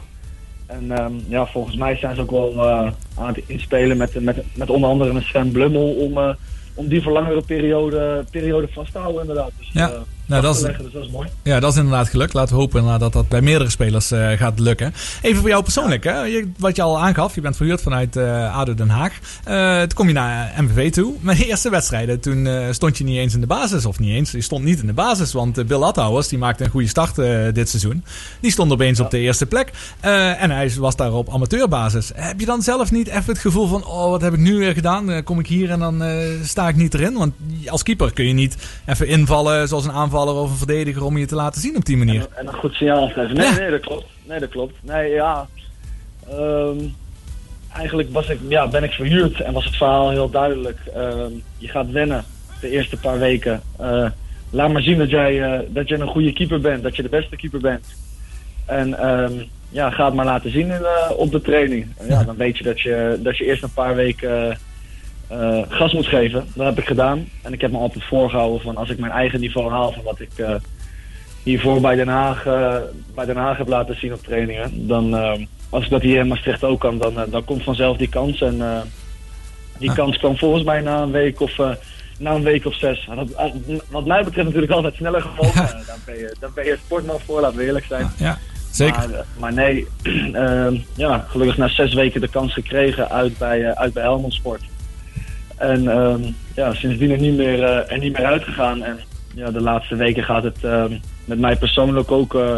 En 0.66 0.90
ehm, 0.90 1.12
ja, 1.28 1.47
volgens 1.47 1.77
mij 1.77 1.97
zijn 1.97 2.15
ze 2.15 2.20
ook 2.20 2.31
wel 2.31 2.52
eh, 2.52 2.90
aan 3.19 3.27
het 3.27 3.43
inspelen 3.47 3.97
met, 3.97 4.20
met, 4.20 4.44
met 4.55 4.70
onder 4.70 4.90
andere 4.90 5.11
een 5.11 5.23
Sven 5.23 5.51
Blummel 5.51 5.93
om, 5.93 6.36
om 6.74 6.89
die 6.89 7.02
voor 7.02 7.12
langere 7.12 7.43
periode, 7.43 8.24
periode 8.31 8.69
vast 8.73 8.93
te 8.93 8.98
houden 8.98 9.20
inderdaad. 9.20 9.51
Dus, 9.59 9.70
Ja, 9.73 9.93
nou, 10.27 10.43
dat 10.43 10.57
is- 10.57 10.63
leggen, 10.63 10.85
dus 10.85 10.93
dat 10.93 11.05
is 11.05 11.11
mooi. 11.11 11.29
Ja, 11.43 11.61
dat 11.61 11.73
is 11.73 11.79
inderdaad 11.79 12.09
gelukt. 12.09 12.33
Laten 12.33 12.55
we 12.55 12.61
hopen 12.61 12.77
inderdaad 12.81 13.01
dat 13.01 13.13
dat 13.13 13.29
bij 13.29 13.41
meerdere 13.41 13.71
spelers 13.71 14.11
eh, 14.11 14.31
gaat 14.31 14.59
lukken. 14.59 14.95
Even 15.23 15.41
voor 15.41 15.49
jou 15.49 15.63
persoonlijk, 15.63 16.05
hè? 16.05 16.21
Je, 16.23 16.51
wat 16.59 16.77
je 16.77 16.83
al 16.83 17.01
aangaf, 17.01 17.35
je 17.35 17.41
bent 17.41 17.57
verhuurd 17.57 17.83
vanuit 17.83 18.17
eh 18.17 18.57
ADO 18.57 18.75
Den 18.75 18.89
Haag. 18.89 19.13
Eh, 19.45 19.79
toen 19.81 19.93
kom 19.95 20.07
je 20.07 20.13
naar 20.13 20.53
MVV 20.63 20.93
toe. 20.93 21.15
Mijn 21.21 21.39
eerste 21.49 21.71
wedstrijden, 21.71 22.21
toen 22.21 22.49
stond 22.71 22.99
je 22.99 23.05
niet 23.05 23.17
eens 23.19 23.35
in 23.35 23.41
de 23.41 23.47
basis. 23.47 23.85
Of 23.87 23.99
niet 23.99 24.11
eens, 24.11 24.31
je 24.31 24.41
stond 24.41 24.65
niet 24.65 24.81
in 24.81 24.87
de 24.87 24.93
basis. 24.93 25.33
Want 25.33 25.67
Bill 25.67 25.83
Athouwers, 25.83 26.29
die 26.29 26.39
maakte 26.39 26.65
een 26.65 26.71
goede 26.71 26.89
start 26.89 27.15
dit 27.55 27.69
seizoen. 27.69 28.05
Die 28.41 28.51
stond 28.51 28.73
opeens 28.73 29.01
op 29.01 29.11
de 29.11 29.19
eerste 29.19 29.47
plek. 29.47 29.73
En 30.01 30.51
hij 30.51 30.73
was 30.79 30.97
daar 30.97 31.13
op 31.13 31.31
amateurbasis. 31.33 32.11
Heb 32.15 32.41
je 32.41 32.47
dan 32.47 32.63
zelf 32.63 32.91
niet 32.91 33.09
even 33.09 33.25
het 33.27 33.39
gevoel 33.39 33.67
van... 33.67 33.85
Oh, 33.87 34.11
wat 34.11 34.21
heb 34.21 34.33
ik 34.33 34.39
nu 34.39 34.57
weer 34.59 34.73
gedaan? 34.75 35.23
Kom 35.25 35.39
ik 35.39 35.47
hier 35.47 35.71
en 35.71 35.79
dan 35.79 36.03
sta 36.45 36.69
ik 36.69 36.77
niet 36.77 36.95
erin? 36.95 37.13
Want 37.15 37.35
als 37.67 37.83
keeper 37.83 38.13
kun 38.13 38.27
je 38.27 38.33
niet 38.33 38.57
even 38.87 39.09
invallen 39.09 39.69
zoals 39.69 39.85
een 39.85 39.91
aanvaller 40.15 40.43
of 40.43 40.51
een 40.51 40.57
verdediger... 40.57 41.05
om 41.05 41.16
je 41.19 41.27
te 41.27 41.35
laten 41.35 41.61
zien 41.61 41.77
op 41.77 41.85
die 41.85 41.97
manier. 41.97 42.27
En 42.35 42.47
een 42.47 42.55
goed 42.55 42.74
signaal 42.74 43.05
afgeven. 43.05 43.35
Nee, 43.36 43.47
Ja. 43.47 43.59
nee, 43.59 43.70
dat 43.70 43.81
klopt. 43.81 44.05
Nee, 44.24 44.41
dat 44.41 44.49
klopt. 44.49 44.74
Nee, 44.82 45.11
ja. 45.11 45.49
Ehm, 46.31 46.78
eigenlijk 47.73 48.12
was 48.12 48.28
ik, 48.28 48.39
ja, 48.49 48.69
ben 48.69 48.82
ik 48.82 48.91
verhuurd 48.93 49.41
en 49.41 49.53
was 49.53 49.65
het 49.65 49.77
verhaal 49.77 50.11
heel 50.11 50.31
duidelijk. 50.31 50.78
Ehm, 50.95 51.31
je 51.59 51.69
gaat 51.69 51.91
wennen 51.91 52.24
de 52.61 52.70
eerste 52.70 52.97
paar 52.97 53.19
weken. 53.19 53.62
Eh, 53.78 54.07
laat 54.51 54.73
maar 54.73 54.82
zien 54.82 54.99
dat 54.99 55.11
jij, 55.11 55.43
eh, 55.43 55.61
dat 55.69 55.89
je 55.89 55.95
een 55.95 56.09
goede 56.09 56.32
keeper 56.32 56.61
bent, 56.61 56.82
dat 56.82 56.97
je 56.97 57.03
de 57.03 57.09
beste 57.09 57.36
keeper 57.36 57.61
bent. 57.61 57.86
En 58.66 58.99
ehm, 58.99 59.32
ja, 59.70 59.91
ga 59.91 60.05
het 60.05 60.15
maar 60.15 60.24
laten 60.24 60.51
zien 60.51 60.70
in, 60.70 60.85
eh, 60.85 61.11
op 61.16 61.31
de 61.32 61.41
training. 61.41 61.86
En 61.97 62.07
ja, 62.09 62.24
dan 62.24 62.36
weet 62.36 62.59
je 62.59 62.65
dat 62.65 62.81
je, 62.81 63.19
dat 63.23 63.36
je 63.36 63.45
eerst 63.45 63.62
een 63.62 63.73
paar 63.73 63.95
weken 63.95 64.59
eh, 65.40 65.62
gas 65.69 65.93
moet 65.93 66.06
geven. 66.06 66.47
Dat 66.55 66.66
heb 66.66 66.78
ik 66.78 66.86
gedaan. 66.86 67.28
En 67.43 67.52
ik 67.52 67.61
heb 67.61 67.70
me 67.70 67.78
altijd 67.78 68.05
voorgehouden 68.05 68.61
van 68.61 68.77
als 68.77 68.90
ik 68.90 68.98
mijn 68.98 69.12
eigen 69.12 69.40
niveau 69.40 69.70
haal 69.70 69.93
van 69.93 70.02
wat 70.02 70.20
ik 70.20 70.31
eh, 70.36 70.55
hiervoor 71.43 71.81
bij 71.81 71.94
Den 71.94 72.09
Haag, 72.09 72.47
eh, 72.47 72.77
bij 73.15 73.24
Den 73.24 73.36
Haag 73.36 73.56
heb 73.56 73.69
laten 73.69 73.98
zien 73.98 74.12
op 74.12 74.23
trainingen. 74.23 74.86
Dan, 74.86 75.15
als 75.70 75.85
ik 75.85 75.90
dat 75.90 76.02
hier 76.02 76.19
in 76.19 76.28
Maastricht 76.28 76.65
ook 76.65 76.81
kan, 76.81 76.98
dan, 76.98 77.15
dan 77.31 77.44
komt 77.44 77.62
vanzelf 77.62 77.97
die 77.97 78.09
kans. 78.09 78.40
En 78.40 78.62
die 79.78 79.93
kans 79.93 80.19
kwam 80.19 80.36
volgens 80.36 80.65
mij 80.65 80.81
na 80.81 81.02
een 81.02 81.11
week 81.11 81.40
of, 81.40 81.56
na 82.19 82.35
een 82.35 82.43
week 82.43 82.66
of 82.66 82.74
zes. 82.74 83.09
Dat, 83.15 83.28
wat 83.90 84.06
mij 84.06 84.24
betreft 84.24 84.47
natuurlijk 84.47 84.73
altijd 84.73 84.94
sneller 84.94 85.23
gevolgd. 85.23 85.55
Daar, 85.55 85.98
ben 86.05 86.19
je, 86.19 86.36
daar 86.40 86.52
ben 86.55 86.65
je 86.65 86.78
sportman 86.85 87.20
voor, 87.24 87.40
laten 87.40 87.59
we 87.59 87.65
eerlijk 87.65 87.86
zijn. 87.86 88.11
Ja, 88.16 88.39
zeker. 88.70 89.09
Maar, 89.11 89.24
maar 89.39 89.52
nee, 89.52 89.86
ja, 91.05 91.24
gelukkig 91.28 91.56
na 91.56 91.69
zes 91.69 91.94
weken 91.94 92.20
de 92.20 92.28
kans 92.28 92.52
gekregen 92.52 93.11
uit 93.11 93.39
bij, 93.39 93.74
uit 93.74 93.93
bij 93.93 94.02
Helmond 94.02 94.35
Sport. 94.35 94.62
En 95.56 95.89
ehm, 95.89 96.22
ja, 96.55 96.74
sindsdien 96.74 97.10
er 97.10 97.20
niet 97.20 97.36
meer, 97.36 97.62
eh, 97.62 97.93
er 97.93 97.98
niet 97.98 98.12
meer 98.12 98.26
uitgegaan. 98.26 98.82
En 98.82 98.98
ja, 99.35 99.51
de 99.51 99.60
laatste 99.60 99.97
weken 99.97 100.24
gaat 100.24 100.43
het 100.43 100.64
ehm, 100.64 100.93
met 101.24 101.39
mij 101.39 101.56
persoonlijk 101.56 102.10
ook, 102.10 102.35
eh, 102.35 102.56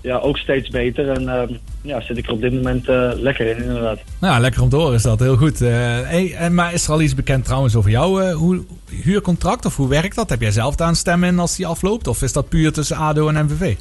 ja, 0.00 0.16
ook 0.16 0.38
steeds 0.38 0.68
beter. 0.68 1.10
En 1.10 1.28
ehm, 1.28 1.52
ja, 1.82 2.00
zit 2.00 2.16
ik 2.16 2.26
er 2.26 2.32
op 2.32 2.40
dit 2.40 2.52
moment 2.52 2.88
eh, 2.88 3.10
lekker 3.14 3.46
in, 3.46 3.62
inderdaad. 3.62 3.98
Nou, 4.20 4.40
lekker 4.40 4.62
om 4.62 4.68
te 4.68 4.76
horen 4.76 4.94
is 4.94 5.02
dat. 5.02 5.20
Heel 5.20 5.36
goed. 5.36 5.58
Hey, 5.58 6.34
en, 6.34 6.54
maar 6.54 6.72
is 6.72 6.86
er 6.86 6.92
al 6.92 7.00
iets 7.00 7.14
bekend 7.14 7.44
trouwens 7.44 7.76
over 7.76 7.90
jouw 7.90 8.20
eh, 8.20 8.34
hoe, 8.34 8.64
huurcontract? 9.02 9.64
Of 9.64 9.76
hoe 9.76 9.88
werkt 9.88 10.16
dat? 10.16 10.30
Heb 10.30 10.40
jij 10.40 10.50
zelf 10.50 10.76
daar 10.76 10.88
een 10.88 10.96
stem 10.96 11.24
in 11.24 11.38
als 11.38 11.56
die 11.56 11.66
afloopt? 11.66 12.06
Of 12.06 12.22
is 12.22 12.32
dat 12.32 12.48
puur 12.48 12.72
tussen 12.72 12.96
ADO 12.96 13.28
en 13.28 13.44
MVV? 13.44 13.76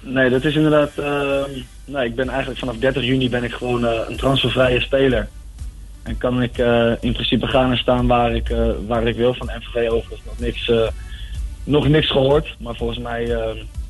Nee, 0.00 0.30
dat 0.30 0.44
is 0.44 0.54
inderdaad. 0.54 0.90
nee, 1.84 2.06
ik 2.06 2.14
ben 2.14 2.28
eigenlijk 2.28 2.58
vanaf 2.58 2.76
30 2.76 3.04
juni 3.04 3.30
ben 3.30 3.44
ik 3.44 3.52
gewoon 3.52 3.84
een 3.84 4.16
transfervrije 4.16 4.80
speler. 4.80 5.28
En 6.06 6.18
kan 6.18 6.42
ik 6.42 6.58
eh, 6.58 6.90
in 7.00 7.12
principe 7.12 7.46
gaan 7.46 7.70
en 7.70 7.76
staan 7.76 8.06
waar 8.06 8.34
ik, 8.34 8.50
eh, 8.50 8.68
waar 8.86 9.06
ik 9.06 9.16
wil. 9.16 9.34
Van 9.34 9.50
MVV 9.58 9.88
overigens 9.90 10.24
nog 10.24 10.38
niks, 10.38 10.68
eh, 10.68 10.88
nog 11.64 11.88
niks 11.88 12.10
gehoord. 12.10 12.56
Maar 12.58 12.74
volgens 12.74 12.98
mij 12.98 13.26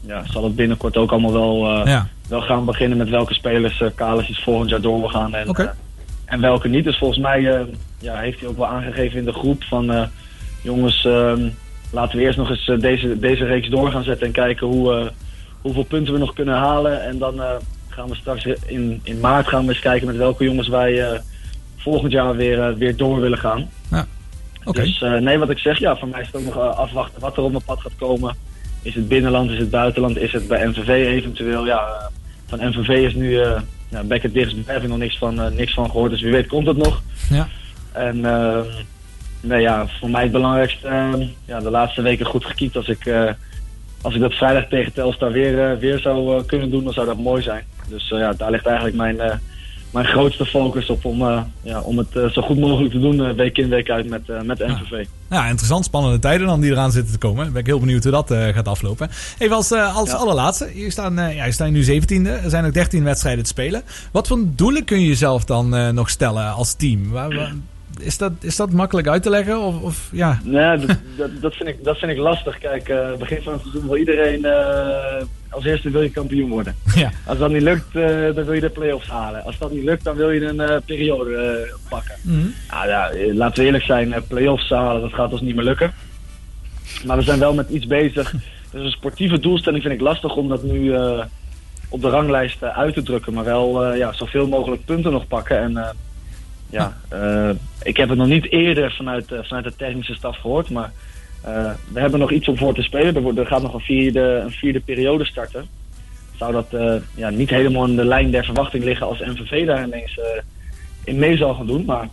ja, 0.07 0.23
zal 0.27 0.45
het 0.45 0.57
binnenkort 0.57 0.97
ook 0.97 1.11
allemaal 1.11 1.33
wel, 1.33 1.87
Ja. 1.87 2.09
wel 2.29 2.41
gaan 2.41 2.65
beginnen 2.65 2.99
met 2.99 3.09
welke 3.09 3.35
spelers 3.35 3.81
uh, 3.81 3.89
Kalis 3.95 4.41
volgend 4.43 4.71
jaar 4.71 4.81
door 4.81 5.01
wil 5.01 5.09
gaan. 5.09 5.35
En, 5.35 5.75
en 6.25 6.41
welke 6.41 6.69
niet. 6.69 6.85
Dus 6.85 6.99
volgens 6.99 7.21
mij 7.21 7.67
ja, 7.99 8.17
heeft 8.17 8.41
hij 8.41 8.49
ook 8.49 8.57
wel 8.57 8.67
aangegeven 8.67 9.19
in 9.19 9.25
de 9.25 9.33
groep 9.33 9.65
van 9.65 10.09
jongens, 10.63 11.05
ehm, 11.05 11.49
laten 11.91 12.19
we 12.19 12.25
eerst 12.25 12.39
nog 12.39 12.51
eens 12.51 12.81
deze, 12.81 13.19
deze 13.19 13.45
reeks 13.45 13.69
door 13.69 13.91
gaan 13.91 14.05
zetten 14.05 14.27
en 14.27 14.33
kijken 14.33 14.67
hoe, 14.67 15.13
hoeveel 15.61 15.85
punten 15.85 16.13
we 16.13 16.19
nog 16.19 16.35
kunnen 16.35 16.55
halen. 16.55 17.03
En 17.05 17.19
dan 17.19 17.41
gaan 17.89 18.09
we 18.09 18.15
straks 18.15 18.45
in, 18.67 19.01
in 19.03 19.21
maart 19.21 19.49
gaan 19.49 19.63
we 19.67 19.69
eens 19.73 19.81
kijken 19.81 20.07
met 20.07 20.17
welke 20.17 20.45
jongens 20.45 20.69
wij 20.69 21.21
volgend 21.91 22.13
jaar 22.13 22.37
weer, 22.37 22.63
eh, 22.63 22.75
weer 22.75 22.97
door 22.97 23.21
willen 23.21 23.39
gaan. 23.39 23.69
Ja. 23.91 24.07
Oké. 24.65 24.83
Dus 24.83 25.03
eh, 25.03 25.13
nee, 25.13 25.39
wat 25.39 25.51
ik 25.51 25.59
zeg, 25.59 25.79
ja, 25.79 25.97
voor 25.97 26.09
mij 26.09 26.21
is 26.21 26.27
het 26.27 26.37
ook 26.37 26.45
nog 26.45 26.57
eh, 26.57 26.79
afwachten 26.79 27.21
wat 27.21 27.37
er 27.37 27.43
op 27.43 27.51
mijn 27.51 27.65
pad 27.65 27.81
gaat 27.81 27.97
komen. 27.99 28.37
Is 28.83 28.95
het 28.95 29.09
binnenland, 29.09 29.51
is 29.51 29.59
het 29.59 29.71
buitenland, 29.71 30.17
is 30.17 30.33
het 30.33 30.49
bij 30.49 30.67
MVV 30.67 30.89
eventueel? 30.89 31.67
Ja, 31.67 32.11
van 32.47 32.69
MVV 32.69 32.89
is 32.89 33.15
nu 33.15 33.41
eh 33.41 33.61
ja, 33.89 34.03
Beckett 34.03 34.35
dichtst, 34.35 34.57
heb 34.67 34.83
ik 34.83 34.89
nog 34.89 34.99
niks 34.99 35.19
van, 35.19 35.55
niks 35.55 35.75
van 35.75 35.91
gehoord, 35.91 36.11
dus 36.11 36.21
wie 36.21 36.33
weet 36.33 36.47
komt 36.47 36.67
het 36.67 36.77
nog. 36.77 37.03
Ja. 37.29 37.49
En 37.93 38.25
eh, 38.25 38.61
nee, 39.41 39.61
ja, 39.61 39.87
voor 40.01 40.11
mij 40.11 40.23
het 40.23 40.33
belangrijkste, 40.33 40.89
eh, 40.89 41.13
ja, 41.45 41.61
de 41.61 41.71
laatste 41.71 42.03
weken 42.03 42.27
goed 42.27 42.45
gekiept. 42.45 42.77
Als 42.77 42.89
ik, 42.89 43.11
als 44.03 44.15
ik 44.15 44.21
dat 44.21 44.35
vrijdag 44.35 44.69
tegen 44.69 44.93
Telstar 44.93 45.33
weer, 45.33 45.79
weer 45.79 45.99
zou 45.99 46.45
kunnen 46.45 46.71
doen, 46.71 46.85
dan 46.85 46.93
zou 46.93 47.07
dat 47.07 47.19
mooi 47.19 47.43
zijn. 47.43 47.65
Dus 47.89 48.09
ja, 48.09 48.33
daar 48.33 48.51
ligt 48.51 48.67
eigenlijk 48.67 48.97
mijn, 48.97 49.17
mijn 49.97 50.09
grootste 50.09 50.47
focus 50.47 50.91
op 50.91 51.05
om, 51.05 51.23
eh, 51.23 51.41
ja, 51.63 51.81
om 51.81 51.99
het 51.99 52.17
eh, 52.17 52.29
zo 52.29 52.43
goed 52.43 52.59
mogelijk 52.59 52.93
te 52.93 53.01
doen, 53.01 53.25
eh, 53.27 53.35
week 53.35 53.59
in, 53.59 53.69
week 53.69 53.91
uit 53.91 54.09
met, 54.09 54.23
met 54.45 54.59
MVV. 54.59 55.07
Ja, 55.31 55.47
interessant. 55.47 55.85
Spannende 55.85 56.19
tijden 56.19 56.47
dan 56.47 56.61
die 56.61 56.71
eraan 56.71 56.93
zitten 56.93 57.13
te 57.13 57.19
komen. 57.19 57.53
Ben 57.53 57.61
ik 57.61 57.67
heel 57.67 57.81
benieuwd 57.81 58.03
hoe 58.03 58.13
dat 58.13 58.35
gaat 58.55 58.69
aflopen. 58.69 59.11
Even 59.39 59.57
als, 59.57 59.73
als 59.73 60.11
Ja. 60.11 60.17
allerlaatste. 60.17 60.71
Je 60.75 60.91
staat, 60.91 61.13
ja, 61.17 61.45
je 61.45 61.53
staat 61.53 61.71
nu 61.71 61.83
17e. 61.85 62.31
Er 62.43 62.51
zijn 62.51 62.65
nog 62.65 62.73
13 62.73 63.05
wedstrijden 63.05 63.43
te 63.45 63.51
spelen. 63.51 63.83
Wat 64.13 64.27
voor 64.27 64.39
doelen 64.45 64.85
kun 64.85 65.01
je 65.01 65.07
jezelf 65.07 65.45
dan 65.45 65.95
nog 65.95 66.11
stellen 66.11 66.53
als 66.53 66.75
team? 66.75 67.11
Waar, 67.11 67.35
waar- 67.35 67.55
is, 68.01 68.19
dat, 68.19 68.33
is 68.41 68.57
dat 68.57 68.71
makkelijk 68.71 69.09
uit 69.09 69.23
te 69.23 69.31
leggen? 69.31 69.61
Of, 69.61 69.83
of 69.83 70.09
ja... 70.13 70.41
Nee, 70.45 70.79
dat, 71.17 71.31
dat, 71.41 71.55
vind 71.55 71.69
ik, 71.69 71.85
dat 71.85 71.99
vind 71.99 72.13
ik 72.13 72.19
lastig. 72.19 72.59
Kijk, 72.59 72.89
eh, 72.89 73.15
begin 73.19 73.43
van 73.43 73.53
het 73.53 73.63
seizoen 73.63 73.87
wil 73.87 73.97
iedereen 73.97 74.45
eh, 74.45 75.23
als 75.49 75.65
eerste 75.65 75.91
wil 75.91 76.03
je 76.03 76.11
kampioen 76.11 76.51
worden. 76.51 76.75
Ja. 76.95 77.11
Als 77.27 77.39
dat 77.39 77.51
niet 77.51 77.63
lukt, 77.63 77.97
eh, 77.97 78.35
dan 78.35 78.45
wil 78.45 78.53
je 78.53 78.61
de 78.61 78.71
play-offs 78.71 79.09
halen. 79.09 79.45
Als 79.45 79.59
dat 79.59 79.73
niet 79.73 79.85
lukt, 79.85 80.05
dan 80.05 80.17
wil 80.17 80.31
je 80.31 80.47
een 80.47 80.83
periode 80.85 81.69
pakken. 81.89 82.15
Nou 82.71 82.89
ja, 82.89 83.11
laten 83.33 83.59
we 83.59 83.65
eerlijk 83.65 83.85
zijn, 83.85 84.15
play-offs 84.29 84.71
halen, 84.71 85.01
dat 85.01 85.13
gaat 85.13 85.33
ons 85.33 85.41
niet 85.41 85.55
meer 85.55 85.65
lukken. 85.65 85.93
Maar 87.05 87.17
we 87.17 87.23
zijn 87.23 87.39
wel 87.39 87.55
met 87.55 87.69
iets 87.69 87.87
bezig. 87.87 88.33
Dus 88.71 88.85
een 88.85 88.91
sportieve 88.91 89.41
doelstelling 89.41 89.83
vind 89.83 89.95
ik 89.95 90.01
lastig 90.01 90.37
om 90.37 90.49
dat 90.49 90.63
nu 90.63 90.95
op 91.89 92.01
de 92.01 92.09
ranglijst 92.09 92.63
uit 92.63 92.95
te 92.95 93.03
drukken. 93.03 93.33
Maar 93.33 93.45
wel 93.45 93.95
ja, 93.95 94.13
zoveel 94.13 94.49
mogelijk 94.49 94.85
punten 94.85 95.13
nog 95.13 95.27
pakken. 95.27 95.59
En 95.59 95.97
ja, 96.71 96.97
eh, 97.09 97.51
ik 97.83 97.97
heb 97.97 98.09
het 98.09 98.19
nog 98.19 98.27
niet 98.27 98.51
eerder 98.51 98.93
vanuit, 98.93 99.33
eh, 99.33 99.39
vanuit 99.43 99.65
de 99.65 99.77
technische 99.77 100.15
staf 100.15 100.37
gehoord. 100.37 100.71
Maar 100.71 100.93
eh, 101.41 101.71
we 101.93 102.01
hebben 102.01 102.21
nog 102.21 102.31
iets 102.31 102.49
om 102.49 102.57
voor 102.57 102.75
te 102.75 102.83
spelen. 102.83 103.15
Er, 103.15 103.23
wordt, 103.23 103.39
er 103.39 103.47
gaat 103.47 103.63
nog 103.63 103.75
een 103.75 103.81
vierde, 103.81 104.21
een 104.45 104.51
vierde 104.51 104.81
periode 104.81 105.25
starten. 105.25 105.67
Zou 106.37 106.53
dat 106.53 106.67
ja, 107.15 107.31
niet 107.31 107.51
helemaal 107.51 107.87
in 107.87 107.97
de 107.97 108.05
lijn 108.05 108.31
der 108.31 108.45
verwachting 108.45 108.85
liggen 108.85 109.07
als 109.07 109.21
MVV 109.21 109.67
daar 109.67 109.85
ineens 109.85 110.21
in 111.05 111.19
mee 111.19 111.37
zal 111.37 111.55
gaan 111.55 111.67
doen. 111.67 111.85
Maar 111.85 112.09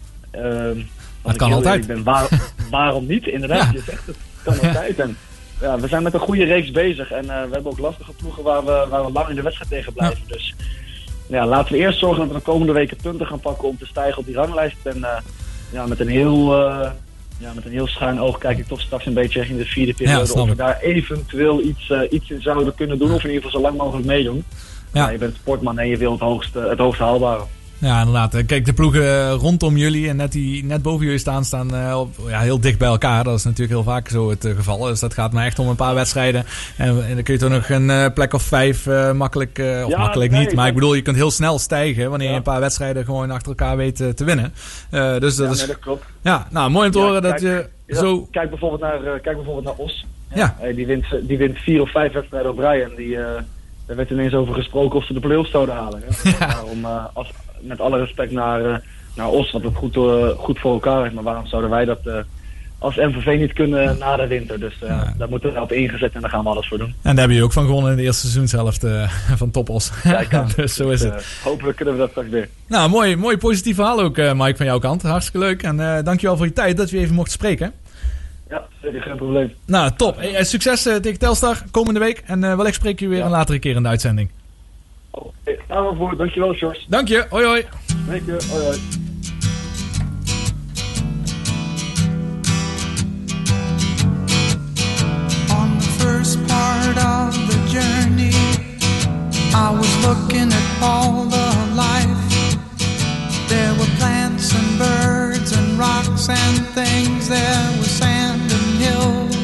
ik 1.25 1.37
kan 1.37 1.53
altijd. 1.53 1.81
eerlijk 1.81 1.87
Ben, 1.87 2.03
waar- 2.03 2.51
waarom 2.69 3.05
niet? 3.05 3.27
Inderdaad, 3.27 3.73
je 3.73 3.81
zegt 3.85 4.07
het. 4.07 4.17
Kan 4.43 4.53
altijd. 4.53 4.99
En, 4.99 5.17
ja, 5.61 5.79
we 5.79 5.87
zijn 5.87 6.03
met 6.03 6.13
een 6.13 6.19
goede 6.19 6.43
reeks 6.43 6.71
bezig. 6.71 7.11
En 7.11 7.25
we 7.25 7.31
hebben 7.31 7.65
ook 7.65 7.79
lastige 7.79 8.13
ploegen 8.13 8.43
waar 8.43 8.65
we, 8.65 8.85
waar 8.89 9.05
we 9.05 9.11
lang 9.11 9.29
in 9.29 9.35
de 9.35 9.41
wedstrijd 9.41 9.71
tegen 9.71 9.93
blijven. 9.93 10.23
Dus 10.27 10.55
ja, 11.27 11.47
laten 11.47 11.73
we 11.73 11.79
eerst 11.79 11.99
zorgen 11.99 12.19
dat 12.19 12.27
we 12.27 12.33
de 12.33 12.51
komende 12.51 12.73
weken 12.73 12.97
punten 12.97 13.27
gaan 13.27 13.39
pakken 13.39 13.67
om 13.67 13.77
te 13.77 13.85
stijgen 13.85 14.17
op 14.17 14.25
die 14.25 14.35
ranglijst. 14.35 14.77
En 14.83 15.03
eh, 15.03 15.17
ja, 15.71 15.85
met 15.85 15.99
een 15.99 16.07
heel... 16.07 16.55
eh, 16.55 16.89
ja, 17.37 17.53
met 17.53 17.65
een 17.65 17.71
heel 17.71 17.87
schuin 17.87 18.19
oog 18.19 18.37
kijk 18.37 18.57
ik 18.57 18.67
toch 18.67 18.81
straks 18.81 19.05
een 19.05 19.13
beetje 19.13 19.39
richting 19.39 19.59
de 19.59 19.65
vierde 19.65 19.93
periode. 19.93 20.33
of 20.33 20.49
we 20.49 20.55
daar 20.55 20.79
eventueel 20.79 21.61
iets, 21.61 21.89
eh, 21.89 21.99
iets 22.09 22.29
in 22.29 22.41
zouden 22.41 22.75
kunnen 22.75 22.99
doen. 22.99 23.13
Of 23.13 23.23
in 23.23 23.29
ieder 23.29 23.43
geval 23.43 23.59
zo 23.59 23.67
lang 23.67 23.77
mogelijk 23.77 24.07
meedoen. 24.07 24.43
Ja. 24.93 25.05
Ja. 25.05 25.09
je 25.09 25.17
bent 25.17 25.35
sportman 25.35 25.79
en 25.79 25.87
je 25.87 25.97
wil 25.97 26.11
het 26.11 26.19
hoogste, 26.19 26.59
het 26.59 26.79
hoogste 26.79 27.03
haalbare. 27.03 27.43
Ja, 27.77 27.99
inderdaad. 27.99 28.33
Eh, 28.33 28.45
Kijk, 28.45 28.65
de 28.65 28.73
ploegen 28.73 29.03
eh, 29.03 29.33
rondom 29.33 29.77
jullie 29.77 30.09
en 30.09 30.15
net 30.15 30.31
die 30.31 30.65
net 30.65 30.81
boven 30.81 31.05
jullie 31.05 31.19
staan, 31.19 31.45
staan 31.45 31.75
eh, 31.75 32.01
ja, 32.27 32.39
heel 32.39 32.59
dicht 32.59 32.77
bij 32.77 32.87
elkaar. 32.87 33.23
Dat 33.23 33.37
is 33.37 33.43
natuurlijk 33.43 33.71
heel 33.71 33.83
vaak 33.83 34.09
zo 34.09 34.29
het 34.29 34.47
geval. 34.55 34.79
Dus 34.79 34.99
dat 34.99 35.13
gaat 35.13 35.31
maar 35.31 35.45
echt 35.45 35.59
om 35.59 35.67
een 35.67 35.75
paar 35.75 35.95
wedstrijden. 35.95 36.45
En, 36.77 36.87
en 36.87 37.13
dan 37.13 37.23
kun 37.23 37.33
je 37.33 37.39
toch 37.39 37.49
nog 37.49 37.69
een 37.69 38.13
plek 38.13 38.33
of 38.33 38.43
vijf 38.43 38.85
makkelijk, 39.13 39.57
of 39.57 39.89
Ja, 39.89 39.97
makkelijk 39.97 40.31
nee, 40.31 40.39
niet. 40.39 40.55
Maar 40.55 40.67
ik 40.67 40.73
bedoel, 40.73 40.93
je 40.93 41.01
kunt 41.01 41.15
heel 41.15 41.31
snel 41.31 41.59
stijgen 41.59 42.09
wanneer 42.09 42.29
je 42.29 42.35
een 42.35 42.41
paar 42.41 42.59
wedstrijden 42.59 43.05
gewoon 43.05 43.31
achter 43.31 43.49
elkaar 43.49 43.77
weet 43.77 43.95
te 43.95 44.23
winnen. 44.23 44.53
Dus 45.19 45.35
dat 45.35 45.47
ja, 45.47 45.53
is... 45.53 45.57
nee, 45.57 45.67
dat 45.67 45.79
klopt. 45.79 46.05
Ja, 46.21 46.47
nou, 46.51 46.69
mooi 46.69 46.85
om 46.85 46.91
te 46.91 46.99
horen 46.99 47.21
dat 47.21 47.41
je 47.41 47.67
zo... 47.87 48.27
Kijk 48.31 48.49
bijvoorbeeld 48.49 48.81
naar, 48.81 49.19
kijk 49.19 49.35
bijvoorbeeld 49.35 49.65
naar 49.65 49.85
Os. 49.85 50.05
Ja. 50.33 50.55
Die, 50.75 50.85
wint, 50.85 51.05
die 51.21 51.37
wint 51.37 51.57
vier 51.57 51.81
of 51.81 51.91
vijf 51.91 52.13
wedstrijden 52.13 52.51
op 52.51 52.57
rij. 52.57 52.83
En 52.83 52.91
die, 52.95 53.17
daar 53.85 53.95
werd 53.95 54.09
ineens 54.09 54.33
over 54.33 54.53
gesproken 54.53 54.99
of 54.99 55.05
ze 55.05 55.13
de 55.13 55.19
play-offs 55.19 55.51
zouden 55.51 55.75
halen. 55.75 56.01
Ja. 56.23 56.47
Waarom, 56.47 56.85
eh, 56.85 57.05
als, 57.13 57.31
met 57.59 57.79
alle 57.79 57.97
respect 57.99 58.31
naar, 58.31 58.65
eh, 58.65 58.77
naar 59.15 59.27
Os, 59.29 59.51
wat 59.51 59.63
het 59.63 59.75
goed, 59.75 59.95
eh, 59.95 60.27
goed 60.37 60.59
voor 60.59 60.73
elkaar 60.73 61.01
heeft. 61.01 61.13
Maar 61.13 61.23
waarom 61.23 61.47
zouden 61.47 61.69
wij 61.69 61.85
dat 61.85 61.99
als 62.79 62.95
MVV 62.95 63.39
niet 63.39 63.53
kunnen 63.53 63.97
na 63.97 64.15
de 64.15 64.27
winter? 64.27 64.59
Dus 64.59 64.73
daar 65.17 65.29
moeten 65.29 65.53
we 65.53 65.61
op 65.61 65.71
ingezet 65.71 66.13
en 66.13 66.21
daar 66.21 66.29
gaan 66.29 66.43
we 66.43 66.49
alles 66.49 66.67
voor 66.67 66.77
doen. 66.77 66.95
En 67.01 67.15
daar 67.15 67.27
heb 67.27 67.35
je 67.37 67.43
ook 67.43 67.51
van 67.53 67.65
gewonnen 67.65 67.91
in 67.91 67.97
de 67.97 68.03
eerste 68.03 68.21
seizoenshelft 68.21 68.83
eh, 68.83 69.09
van 69.35 69.51
Topos. 69.51 69.91
Kijk 70.01 70.33
aan. 70.33 70.49
dus 70.55 70.75
zo 70.75 70.89
is 70.89 71.01
Dus, 71.01 71.09
het. 71.13 71.25
hopelijk 71.43 71.75
kunnen 71.75 71.93
we 71.93 71.99
dat 71.99 72.09
straks 72.09 72.29
weer. 72.29 72.49
Nou, 72.67 72.89
mooi, 72.89 73.15
mooi 73.15 73.37
positief 73.37 73.75
verhaal 73.75 74.01
ook, 74.01 74.17
Mike, 74.17 74.55
van 74.55 74.65
jouw 74.65 74.79
kant. 74.79 75.01
Hartstikke 75.01 75.39
leuk. 75.47 75.63
En 75.63 76.03
dankjewel 76.03 76.37
voor 76.37 76.45
je 76.45 76.53
tijd 76.53 76.77
dat 76.77 76.89
we 76.89 76.97
even 76.97 77.15
mochten 77.15 77.33
spreken. 77.33 77.73
Ja, 78.53 78.67
zeker 78.81 79.01
geen 79.01 79.15
probleem. 79.15 79.53
Nou, 79.65 79.91
top. 79.95 80.17
Hey, 80.17 80.35
eh, 80.35 80.43
succes 80.43 80.85
eh, 80.85 80.95
tegen 80.95 81.19
Telstar 81.19 81.63
komende 81.71 81.99
week. 81.99 82.23
En 82.25 82.43
eh 82.43 82.55
wellicht 82.55 82.75
spreek 82.75 82.99
je 82.99 83.07
weer 83.07 83.21
een 83.21 83.29
latere 83.29 83.59
keer 83.59 83.75
in 83.75 83.83
de 83.83 83.89
uitzending. 83.89 84.29
Hey, 85.43 85.59
gaan 85.67 85.87
we 85.87 85.95
voor. 85.95 86.17
Dankjewel, 86.17 86.53
George. 86.53 86.81
Dank 86.87 87.07
je. 87.07 87.25
Hoi, 87.29 87.45
hoi. 87.45 87.65
Dank 88.07 88.25
je. 88.25 88.37
Hoi, 88.49 88.63
hoi. 88.63 88.77
On 95.59 95.77
the 95.79 95.89
first 95.99 96.45
part 96.45 96.97
of 96.97 97.49
the 97.49 97.59
journey, 97.71 98.33
I 99.53 99.77
was 99.77 100.05
looking 100.05 100.51
at 100.51 100.81
all 100.81 101.27
the 101.29 101.51
life. 101.75 102.57
There 103.47 103.73
were 103.77 103.89
plants 103.97 104.55
and 104.55 104.77
birds 104.77 105.22
rocks 105.77 106.29
and 106.29 106.65
things. 106.67 107.29
There 107.29 107.77
was 107.77 107.91
sand 107.91 108.51
and 108.51 108.81
hills 108.81 109.42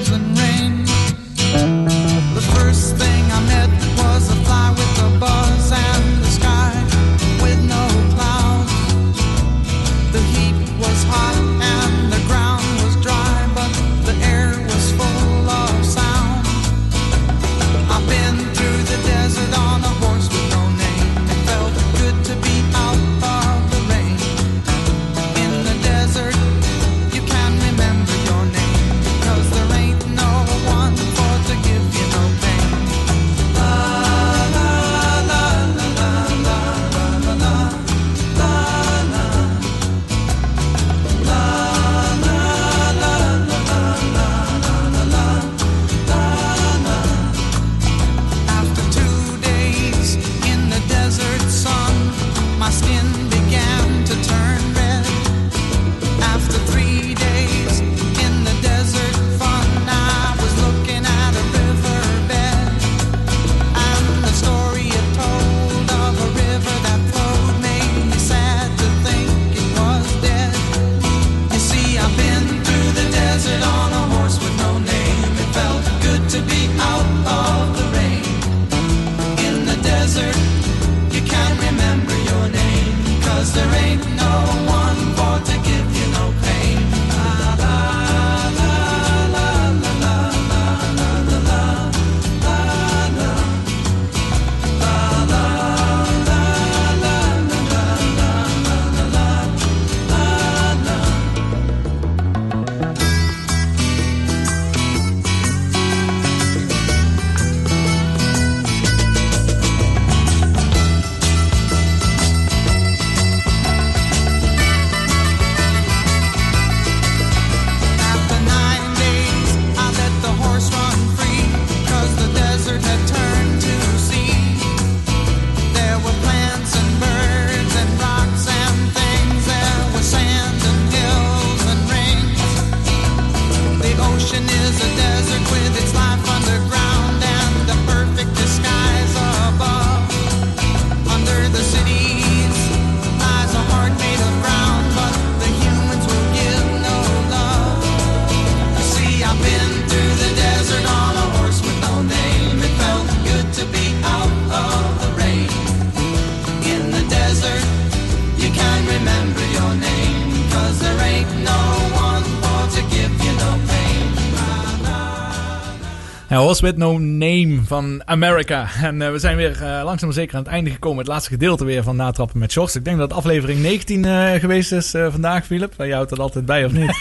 Horse 166.49 166.65
with 166.65 166.77
No 166.77 166.97
Name 166.97 167.59
van 167.65 168.01
America. 168.05 168.67
En 168.81 169.01
eh, 169.01 169.11
we 169.11 169.19
zijn 169.19 169.35
weer 169.37 169.51
eh, 169.51 169.81
langzaam 169.83 169.97
maar 170.07 170.13
zeker 170.13 170.35
aan 170.35 170.43
het 170.43 170.51
einde 170.51 170.69
gekomen. 170.69 170.97
Het 170.97 171.07
laatste 171.07 171.29
gedeelte 171.29 171.65
weer 171.65 171.83
van 171.83 171.95
Natrappen 171.95 172.39
met 172.39 172.51
Shorts. 172.51 172.75
Ik 172.75 172.85
denk 172.85 172.97
dat 172.97 173.13
aflevering 173.13 173.61
19 173.61 174.05
eh, 174.05 174.39
geweest 174.39 174.71
is 174.71 174.91
vandaag, 175.09 175.45
Philip. 175.45 175.73
Jij 175.77 175.91
houdt 175.91 176.09
dat 176.09 176.19
altijd 176.19 176.45
bij, 176.45 176.65
of 176.65 176.71
niet? 176.71 176.91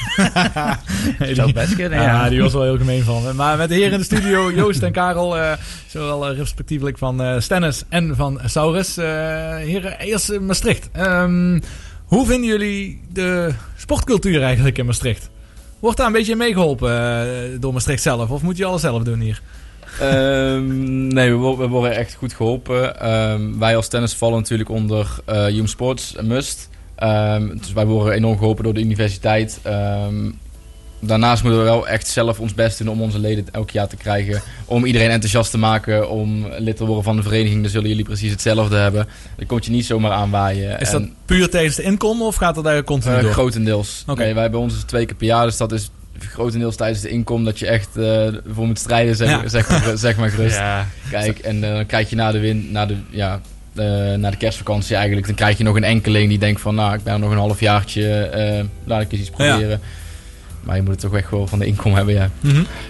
Nee, 1.18 1.34
die- 1.34 1.52
best 1.52 1.74
kunnen, 1.74 1.98
ja. 1.98 2.04
ja. 2.04 2.28
die 2.28 2.40
was 2.42 2.52
wel 2.52 2.62
heel 2.62 2.76
gemeen 2.78 3.02
van. 3.02 3.36
Maar 3.36 3.56
met 3.56 3.68
de 3.68 3.74
heren 3.74 3.92
in 3.92 3.98
de 3.98 4.04
studio, 4.04 4.52
Joost 4.52 4.82
en 4.82 4.92
Karel. 4.92 5.36
zowel 5.86 6.32
respectievelijk 6.32 6.98
van 6.98 7.42
Stennis 7.42 7.84
en 7.88 8.16
van 8.16 8.40
Saurus. 8.44 8.96
Heren, 8.96 9.98
eerst 9.98 10.40
Maastricht. 10.40 10.88
Ehm, 10.92 11.60
hoe 12.04 12.26
vinden 12.26 12.48
jullie 12.48 13.00
de 13.12 13.52
sportcultuur 13.76 14.42
eigenlijk 14.42 14.78
in 14.78 14.86
Maastricht? 14.86 15.30
Wordt 15.80 15.96
daar 15.96 16.06
een 16.06 16.12
beetje 16.12 16.36
meegeholpen 16.36 16.90
eh, 16.90 17.60
door 17.60 17.72
Maastricht 17.72 18.02
zelf? 18.02 18.30
Of 18.30 18.42
moet 18.42 18.56
je 18.56 18.64
alles 18.64 18.80
zelf 18.80 19.02
doen 19.02 19.20
hier? 19.20 19.42
Ehm, 20.00 21.06
nee, 21.06 21.36
we, 21.36 21.56
we 21.56 21.68
worden 21.68 21.96
echt 21.96 22.14
goed 22.14 22.32
geholpen. 22.32 23.00
Ehm, 23.00 23.58
wij 23.58 23.76
als 23.76 23.88
tennis 23.88 24.14
vallen 24.14 24.38
natuurlijk 24.38 24.68
onder 24.68 25.20
Hume 25.26 25.66
Sports 25.66 26.16
Must. 26.22 26.68
Ehm, 26.94 27.56
dus 27.56 27.72
wij 27.72 27.86
worden 27.86 28.12
enorm 28.12 28.38
geholpen 28.38 28.64
door 28.64 28.74
de 28.74 28.80
universiteit. 28.80 29.60
Daarnaast 31.00 31.42
moeten 31.42 31.60
we 31.60 31.66
wel 31.66 31.88
echt 31.88 32.06
zelf 32.08 32.40
ons 32.40 32.54
best 32.54 32.78
doen 32.78 32.88
om 32.88 33.02
onze 33.02 33.18
leden 33.18 33.44
elk 33.52 33.70
jaar 33.70 33.88
te 33.88 33.96
krijgen. 33.96 34.40
Om 34.64 34.84
iedereen 34.84 35.10
enthousiast 35.10 35.50
te 35.50 35.58
maken, 35.58 36.10
om 36.10 36.46
lid 36.58 36.76
te 36.76 36.84
worden 36.84 37.04
van 37.04 37.16
de 37.16 37.22
vereniging. 37.22 37.62
Dan 37.62 37.70
zullen 37.70 37.88
jullie 37.88 38.04
precies 38.04 38.30
hetzelfde 38.30 38.76
hebben. 38.76 39.06
Dan 39.36 39.46
komt 39.46 39.64
je 39.64 39.70
niet 39.70 39.86
zomaar 39.86 40.10
aanwaaien. 40.12 40.80
Is 40.80 40.92
En- 40.92 41.02
dat 41.02 41.10
puur 41.24 41.50
tijdens 41.50 41.76
de 41.76 41.82
inkom 41.82 42.22
of 42.22 42.36
gaat 42.36 42.54
dat 42.54 42.64
daar 42.64 42.84
continu 42.84 43.14
eh, 43.14 43.22
door? 43.22 43.32
grotendeels. 43.32 44.04
Oké. 44.06 44.22
Nee, 44.22 44.34
wij 44.34 44.50
bij 44.50 44.60
ons 44.60 44.72
is 44.72 44.78
het 44.78 44.88
twee 44.88 45.06
keer 45.06 45.16
per 45.16 45.26
jaar, 45.26 45.44
dus 45.46 45.56
dat 45.56 45.72
is 45.72 45.90
grotendeels 46.18 46.76
tijdens 46.76 47.00
de 47.00 47.08
inkom 47.08 47.44
dat 47.44 47.58
je 47.58 47.66
echt 47.66 47.96
eh 47.96 48.26
voor 48.52 48.66
moet 48.66 48.78
strijden, 48.78 49.16
zeg, 49.16 49.28
Ja. 49.28 49.48
zeg, 49.48 49.68
maar, 49.68 49.96
zeg 49.96 50.16
maar 50.16 50.30
gerust. 50.30 50.56
Ja. 50.56 50.86
Kijk, 51.10 51.38
en 51.38 51.64
eh, 51.64 51.74
dan 51.74 51.86
krijg 51.86 52.10
je 52.10 52.16
na 52.16 52.32
de, 52.32 52.38
win, 52.38 52.68
na 52.72 52.86
de, 52.86 52.96
ja, 53.10 53.40
eh, 53.74 53.84
na 54.14 54.30
de 54.30 54.36
kerstvakantie 54.36 54.96
eigenlijk, 54.96 55.26
dan 55.26 55.34
krijg 55.36 55.58
je 55.58 55.64
nog 55.64 55.76
een 55.76 55.84
enkeling 55.84 56.28
die 56.28 56.38
denkt 56.38 56.60
van, 56.60 56.74
nou, 56.74 56.94
ik 56.94 57.02
ben 57.02 57.12
er 57.12 57.18
nog 57.18 57.30
een 57.30 57.36
halfjaartje, 57.38 58.18
eh 58.22 58.64
laat 58.84 59.00
ik 59.00 59.12
eens 59.12 59.20
iets 59.20 59.30
Ja. 59.36 59.78
Maar 60.62 60.76
je 60.76 60.82
moet 60.82 60.90
het 60.90 61.00
toch 61.00 61.14
echt 61.14 61.30
wel 61.30 61.46
van 61.46 61.58
de 61.58 61.66
inkom 61.66 61.94
hebben, 61.94 62.14
ja. 62.14 62.30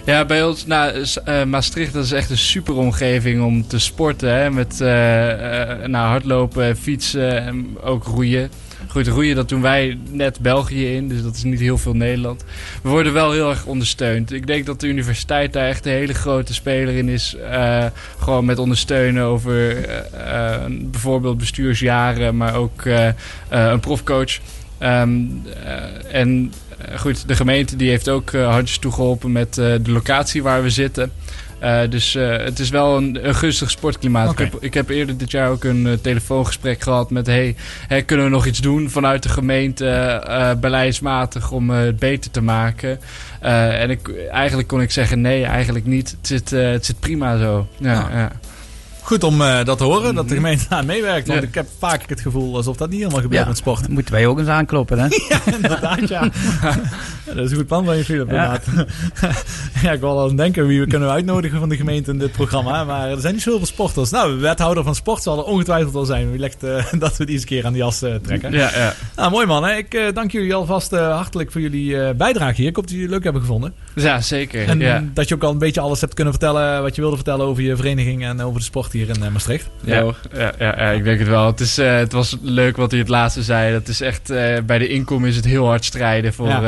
Ja, 0.05 0.25
bij 0.25 0.43
ons, 0.43 0.65
nou, 0.65 1.05
eh, 1.25 1.43
Maastricht, 1.43 1.93
dat 1.93 2.03
is 2.03 2.11
echt 2.11 2.29
een 2.29 2.37
super 2.37 2.75
omgeving 2.75 3.43
om 3.43 3.67
te 3.67 3.79
sporten. 3.79 4.33
Hè? 4.33 4.51
Met 4.51 4.81
eh, 4.81 5.81
eh, 5.81 5.89
nou, 5.89 6.07
hardlopen, 6.07 6.77
fietsen 6.77 7.45
en 7.45 7.77
ook 7.81 8.03
roeien. 8.03 8.49
Goed, 8.87 9.07
roeien, 9.07 9.35
dat 9.35 9.49
doen 9.49 9.61
wij 9.61 9.97
net 10.11 10.39
België 10.39 10.95
in, 10.95 11.07
dus 11.07 11.21
dat 11.21 11.35
is 11.35 11.43
niet 11.43 11.59
heel 11.59 11.77
veel 11.77 11.93
Nederland. 11.93 12.43
We 12.81 12.89
worden 12.89 13.13
wel 13.13 13.31
heel 13.31 13.49
erg 13.49 13.65
ondersteund. 13.65 14.31
Ik 14.31 14.47
denk 14.47 14.65
dat 14.65 14.79
de 14.79 14.87
universiteit 14.87 15.53
daar 15.53 15.67
echt 15.67 15.85
een 15.85 15.91
hele 15.91 16.13
grote 16.13 16.53
speler 16.53 16.93
in 16.93 17.09
is. 17.09 17.35
gewoon 18.19 18.45
met 18.45 18.59
ondersteunen 18.59 19.23
over 19.23 19.77
bijvoorbeeld 20.81 21.37
bestuursjaren, 21.37 22.37
maar 22.37 22.55
ook 22.55 22.85
een 23.49 23.79
profcoach. 23.79 24.39
Ehm, 24.79 25.25
eh, 25.63 26.19
en 26.19 26.53
goed, 26.97 27.27
de 27.27 27.35
gemeente 27.35 27.75
die 27.75 27.89
heeft 27.89 28.09
ook 28.09 28.31
eh, 28.31 28.51
handjes 28.51 28.77
toegeholpen 28.77 29.31
met 29.31 29.57
eh, 29.57 29.65
de 29.81 29.91
locatie 29.91 30.43
waar 30.43 30.63
we 30.63 30.69
zitten. 30.69 31.11
Eh, 31.59 31.79
dus 31.89 32.15
eh, 32.15 32.37
het 32.37 32.59
is 32.59 32.69
wel 32.69 32.97
een, 32.97 33.27
een 33.27 33.35
gunstig 33.35 33.69
sportklimaat. 33.71 34.31
Ik, 34.31 34.37
heb, 34.37 34.55
ik 34.59 34.73
heb 34.73 34.89
eerder 34.89 35.17
dit 35.17 35.31
jaar 35.31 35.49
ook 35.49 35.63
een 35.63 35.87
eh, 35.87 35.93
telefoongesprek 35.93 36.81
gehad 36.81 37.09
met... 37.09 37.27
Hey, 37.27 37.55
kunnen 38.05 38.25
we 38.25 38.31
nog 38.31 38.45
iets 38.45 38.59
doen 38.59 38.89
vanuit 38.89 39.23
de 39.23 39.29
gemeente 39.29 39.87
eh, 39.87 40.51
beleidsmatig 40.59 41.51
om 41.51 41.71
eh, 41.71 41.79
het 41.79 41.99
beter 41.99 42.31
te 42.31 42.41
maken? 42.41 42.99
Eh, 43.39 43.81
en 43.81 43.89
ik, 43.89 44.09
eigenlijk 44.31 44.67
kon 44.67 44.81
ik 44.81 44.91
zeggen 44.91 45.21
nee, 45.21 45.43
eigenlijk 45.45 45.85
niet. 45.85 46.09
Het 46.09 46.27
zit, 46.27 46.53
eh, 46.53 46.71
het 46.71 46.85
zit 46.85 46.99
prima 46.99 47.37
zo. 47.37 47.67
Ja, 47.77 47.93
Nou, 47.93 48.11
ja. 48.17 48.31
Goed 49.09 49.23
om 49.23 49.41
eh, 49.41 49.63
dat 49.63 49.77
te 49.77 49.83
horen, 49.83 50.15
dat 50.15 50.29
de 50.29 50.35
gemeente 50.35 50.65
aan 50.69 50.85
meewerkt. 50.85 51.27
Want 51.27 51.41
Ja. 51.41 51.47
ik 51.47 51.53
heb 51.55 51.67
vaak 51.79 52.09
het 52.09 52.21
gevoel 52.21 52.55
alsof 52.55 52.77
dat 52.77 52.89
niet 52.89 52.99
helemaal 52.99 53.21
gebeurt 53.21 53.41
Ja, 53.41 53.47
met 53.47 53.57
sport. 53.57 53.87
moeten 53.87 54.13
wij 54.13 54.27
ook 54.27 54.39
eens 54.39 54.47
aankloppen, 54.47 54.99
hè? 54.99 55.07
inderdaad, 55.55 56.07
ja. 56.09 56.29
Ja, 57.25 57.35
Dat 57.35 57.45
is 57.45 57.51
een 57.51 57.57
goed 57.57 57.67
plan 57.67 57.85
van 57.85 57.97
je, 57.97 58.03
Philip, 58.03 58.31
Ja. 58.31 58.43
inderdaad. 58.43 58.87
ja, 59.83 59.91
ik 59.91 59.99
wil 59.99 60.19
al 60.19 60.35
denken 60.35 60.67
wie 60.67 60.79
we 60.79 60.87
kunnen 60.87 61.09
uitnodigen 61.11 61.59
van 61.59 61.69
de 61.69 61.75
gemeente 61.75 62.11
in 62.11 62.17
dit 62.19 62.31
programma. 62.31 62.83
Maar 62.83 63.09
er 63.09 63.19
zijn 63.19 63.33
niet 63.33 63.43
zoveel 63.43 63.65
sporters. 63.65 64.09
Nou, 64.09 64.35
de 64.35 64.41
wethouder 64.41 64.83
van 64.83 64.95
sport 64.95 65.23
zal 65.23 65.37
er 65.37 65.43
ongetwijfeld 65.43 65.93
wel 65.93 66.05
zijn. 66.05 66.29
Wie 66.31 66.39
legt 66.39 66.63
eh, 66.63 66.85
dat 66.99 67.17
we 67.17 67.25
die 67.25 67.33
eens 67.33 67.41
een 67.43 67.47
keer 67.49 67.65
aan 67.65 67.73
die 67.73 67.81
jas 67.81 68.01
eh, 68.01 68.15
trekken. 68.15 68.51
Ja, 68.51 68.71
ja. 68.75 68.93
Nou, 69.15 69.31
mooi 69.31 69.45
man. 69.45 69.63
Hè? 69.63 69.75
Ik 69.75 70.11
dank 70.13 70.31
jullie 70.31 70.53
alvast 70.55 70.91
hartelijk 70.91 71.51
voor 71.51 71.61
jullie 71.61 72.13
bijdrage 72.13 72.55
hier. 72.55 72.67
Ik 72.69 72.75
hoop 72.75 72.83
dat 72.83 72.93
jullie 72.93 73.05
het 73.07 73.13
leuk 73.15 73.23
hebben 73.23 73.41
gevonden. 73.41 73.73
ja 73.95 74.21
zeker. 74.21 74.67
En 74.67 74.79
ja. 74.79 75.03
dat 75.13 75.27
je 75.27 75.35
ook 75.35 75.43
al 75.43 75.51
een 75.51 75.57
beetje 75.57 75.81
alles 75.81 76.01
hebt 76.01 76.13
kunnen 76.13 76.33
vertellen 76.33 76.81
wat 76.81 76.95
je 76.95 77.01
wilde 77.01 77.15
vertellen 77.15 77.45
over 77.45 77.63
je 77.63 77.75
vereniging 77.75 78.23
en 78.23 78.41
over 78.41 78.59
de 78.59 78.65
sport 78.65 78.91
hier 78.91 78.98
in 79.07 79.23
eh, 79.23 79.31
Maastricht. 79.31 79.69
Ja, 79.83 80.13
ja, 80.33 80.53
ja, 80.59 80.75
ja, 80.77 80.89
ik 80.89 81.03
denk 81.03 81.19
het 81.19 81.27
wel. 81.27 81.45
Het, 81.45 81.59
is, 81.59 81.77
eh, 81.77 81.95
het 81.95 82.11
was 82.11 82.37
leuk 82.41 82.77
wat 82.77 82.91
hij 82.91 82.99
het 82.99 83.09
laatste 83.09 83.43
zei. 83.43 83.73
Dat 83.73 83.87
is 83.87 84.01
echt, 84.01 84.29
eh, 84.29 84.57
bij 84.65 84.77
de 84.77 84.87
inkom 84.87 85.25
is 85.25 85.35
het 85.35 85.45
heel 85.45 85.65
hard 85.65 85.85
strijden 85.85 86.33
voor 86.33 86.61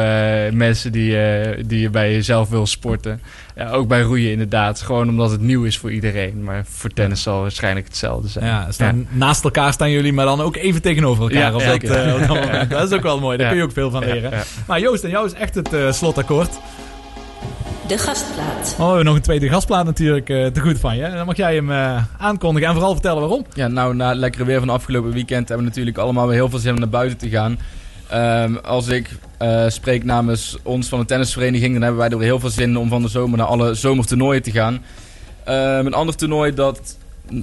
mensen 0.53 0.91
die, 0.91 1.17
die 1.65 1.79
je 1.79 1.89
bij 1.89 2.11
jezelf 2.11 2.49
wil 2.49 2.65
sporten. 2.65 3.21
Ja, 3.55 3.69
ook 3.69 3.87
bij 3.87 4.01
roeien 4.01 4.31
inderdaad. 4.31 4.81
Gewoon 4.81 5.09
omdat 5.09 5.31
het 5.31 5.41
nieuw 5.41 5.63
is 5.63 5.77
voor 5.77 5.91
iedereen. 5.91 6.43
Maar 6.43 6.63
voor 6.69 6.89
tennis 6.89 7.21
zal 7.21 7.41
waarschijnlijk 7.41 7.85
hetzelfde 7.85 8.27
zijn. 8.27 8.45
Ja, 8.45 8.71
staan, 8.71 9.07
naast 9.09 9.43
elkaar 9.43 9.73
staan 9.73 9.91
jullie, 9.91 10.13
maar 10.13 10.25
dan 10.25 10.41
ook 10.41 10.55
even 10.55 10.81
tegenover 10.81 11.23
elkaar. 11.23 11.55
Op 11.55 11.61
dat, 11.61 12.69
dat 12.69 12.91
is 12.91 12.97
ook 12.97 13.03
wel 13.03 13.19
mooi, 13.19 13.37
daar 13.37 13.47
kun 13.47 13.57
je 13.57 13.63
ook 13.63 13.71
veel 13.71 13.91
van 13.91 14.05
leren. 14.05 14.31
Maar 14.67 14.79
Joost, 14.79 15.03
en 15.03 15.09
jou 15.09 15.25
is 15.25 15.33
echt 15.33 15.55
het 15.55 15.95
slotakkoord. 15.95 16.59
De 17.91 17.97
gastplaat. 17.97 18.71
Oh, 18.71 18.77
we 18.77 18.83
hebben 18.85 19.05
nog 19.05 19.15
een 19.15 19.21
tweede 19.21 19.49
gastplaat 19.49 19.85
natuurlijk 19.85 20.29
eh, 20.29 20.45
te 20.45 20.59
goed 20.59 20.79
van 20.79 20.97
je. 20.97 21.09
Dan 21.09 21.25
mag 21.25 21.37
jij 21.37 21.55
hem 21.55 21.71
eh, 21.71 22.03
aankondigen 22.17 22.67
en 22.67 22.73
vooral 22.73 22.93
vertellen 22.93 23.19
waarom. 23.19 23.45
Ja, 23.53 23.67
nou, 23.67 23.95
na 23.95 24.09
het 24.09 24.17
lekkere 24.17 24.45
weer 24.45 24.59
van 24.59 24.69
afgelopen 24.69 25.11
weekend 25.11 25.47
hebben 25.47 25.65
we 25.65 25.71
natuurlijk 25.71 25.97
allemaal 25.97 26.27
weer 26.27 26.35
heel 26.35 26.49
veel 26.49 26.59
zin 26.59 26.73
om 26.73 26.79
naar 26.79 26.89
buiten 26.89 27.17
te 27.17 27.29
gaan. 27.29 27.59
Ehm, 28.09 28.55
als 28.55 28.87
ik 28.87 29.09
eh, 29.37 29.67
spreek 29.67 30.03
namens 30.03 30.57
ons 30.63 30.87
van 30.87 30.99
de 30.99 31.05
tennisvereniging, 31.05 31.73
dan 31.73 31.81
hebben 31.81 31.99
wij 31.99 32.09
er 32.09 32.17
weer 32.17 32.27
heel 32.27 32.39
veel 32.39 32.49
zin 32.49 32.77
om 32.77 32.89
van 32.89 33.01
de 33.01 33.07
zomer 33.07 33.37
naar 33.37 33.47
alle 33.47 33.73
zomertoernooien 33.73 34.41
te 34.41 34.51
gaan. 34.51 34.83
Ehm, 35.43 35.85
een 35.85 35.93
ander 35.93 36.15
toernooi 36.15 36.53
dat 36.53 36.97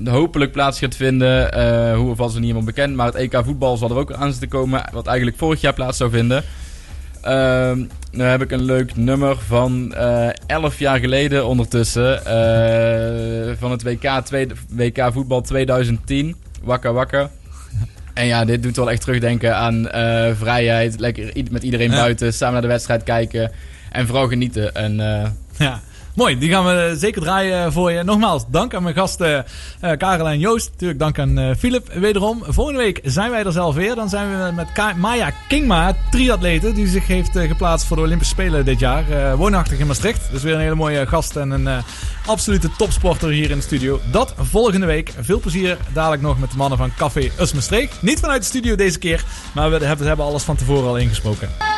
hopelijk 0.05 0.53
plaats 0.53 0.79
gaat 0.79 0.97
vinden, 0.97 1.53
eh 1.53 1.97
hoe 1.97 2.11
of 2.11 2.17
was 2.17 2.35
er 2.35 2.41
niet 2.41 2.51
helemaal 2.51 2.73
bekend, 2.75 2.95
maar 2.95 3.07
het 3.07 3.15
EK 3.15 3.41
voetbal 3.45 3.77
zal 3.77 3.91
er 3.91 3.97
ook 3.97 4.13
aan 4.13 4.31
zitten 4.31 4.49
komen, 4.49 4.83
wat 4.93 5.07
eigenlijk 5.07 5.39
vorig 5.39 5.61
jaar 5.61 5.75
plaats 5.75 5.99
zou 5.99 6.11
vinden. 6.11 6.45
Ehm 7.23 7.85
nu 8.11 8.25
heb 8.25 8.43
ik 8.43 8.51
een 8.51 8.63
leuk 8.63 8.97
nummer 8.97 9.37
van 9.47 9.95
eh 9.95 10.29
11 10.47 10.79
jaar 10.79 10.99
geleden 10.99 11.47
ondertussen. 11.47 12.25
eh, 12.27 13.55
van 13.59 13.71
het 13.71 13.83
WK, 13.83 14.21
tweede, 14.25 14.55
WK 14.69 15.09
voetbal 15.13 15.41
2010. 15.41 16.37
Wakka 16.63 16.93
wakka. 16.93 17.31
En 18.15 18.27
ja, 18.27 18.45
dit 18.45 18.63
doet 18.63 18.77
wel 18.77 18.91
echt 18.91 19.01
terugdenken 19.01 19.57
aan 19.57 19.89
eh, 19.89 20.31
vrijheid. 20.35 21.01
Lekker 21.01 21.33
met 21.51 21.63
iedereen 21.63 21.91
Ja. 21.91 21.97
buiten, 21.97 22.33
samen 22.33 22.53
naar 22.53 22.63
de 22.63 22.69
wedstrijd 22.69 23.03
kijken. 23.03 23.51
En 23.91 24.07
vooral 24.07 24.29
genieten. 24.29 24.75
En, 24.75 24.97
Ja, 25.59 25.81
mooi. 26.19 26.39
Die 26.39 26.51
gaan 26.51 26.65
we 26.65 26.95
zeker 26.99 27.23
draaien 27.23 27.73
voor 27.73 27.93
je. 27.93 28.03
Nogmaals, 28.03 28.45
dank 28.51 28.75
aan 28.75 28.83
mijn 28.83 28.95
gasten 28.95 29.45
eh 29.81 29.97
Karel 29.97 30.29
en 30.29 30.39
Joost. 30.39 30.71
Natuurlijk 30.71 30.99
dank 30.99 31.19
aan 31.19 31.39
eh 31.39 31.51
Philip 31.59 31.93
wederom. 31.93 32.43
Volgende 32.47 32.79
week 32.79 33.01
zijn 33.05 33.31
wij 33.31 33.45
er 33.45 33.53
zelf 33.53 33.75
weer. 33.75 33.95
Dan 33.95 34.09
zijn 34.09 34.29
we 34.31 34.53
met 34.53 34.97
Maya 34.97 35.33
Kingma, 35.49 35.97
triatlete, 36.11 36.73
die 36.73 36.87
zich 36.87 37.07
heeft 37.07 37.37
eh, 37.37 37.49
geplaatst 37.49 37.87
voor 37.87 37.97
de 37.97 38.03
Olympische 38.03 38.35
Spelen 38.35 38.65
dit 38.65 38.79
jaar. 38.79 39.11
Eh, 39.11 39.35
woonachtig 39.35 39.79
in 39.79 39.87
Maastricht. 39.87 40.31
Dus 40.31 40.43
weer 40.43 40.55
een 40.55 40.61
hele 40.61 40.75
mooie 40.75 41.07
gast 41.07 41.37
en 41.37 41.51
een 41.51 41.67
eh, 41.67 41.79
absolute 42.27 42.71
topsporter 42.77 43.29
hier 43.29 43.51
in 43.51 43.57
de 43.57 43.63
studio. 43.63 44.01
Dat 44.11 44.35
volgende 44.37 44.87
week. 44.87 45.13
Veel 45.21 45.41
plezier 45.41 45.77
dadelijk 45.93 46.23
nog 46.23 46.39
met 46.39 46.51
de 46.51 46.57
mannen 46.57 46.79
van 46.79 46.93
Café 46.97 47.31
Us. 47.41 47.53
Niet 48.01 48.21
vanuit 48.21 48.41
de 48.41 48.49
studio 48.49 48.75
deze 48.75 48.99
keer, 48.99 49.25
maar 49.55 49.71
we 49.71 49.85
hebben 49.85 50.27
alles 50.27 50.43
van 50.43 50.57
tevoren 50.57 50.89
al 50.89 50.97
ingesproken. 50.97 51.78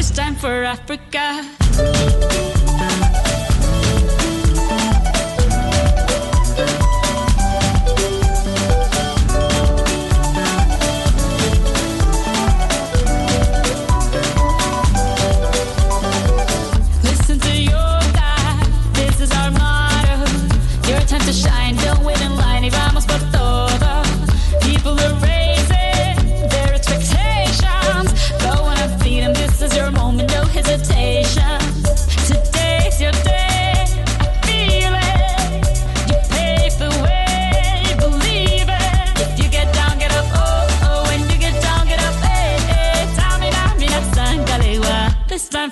it's 0.00 0.10
time 0.10 0.34
for 0.34 0.64
Africa. 0.64 1.44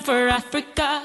For 0.09 0.29
Africa. 0.29 1.01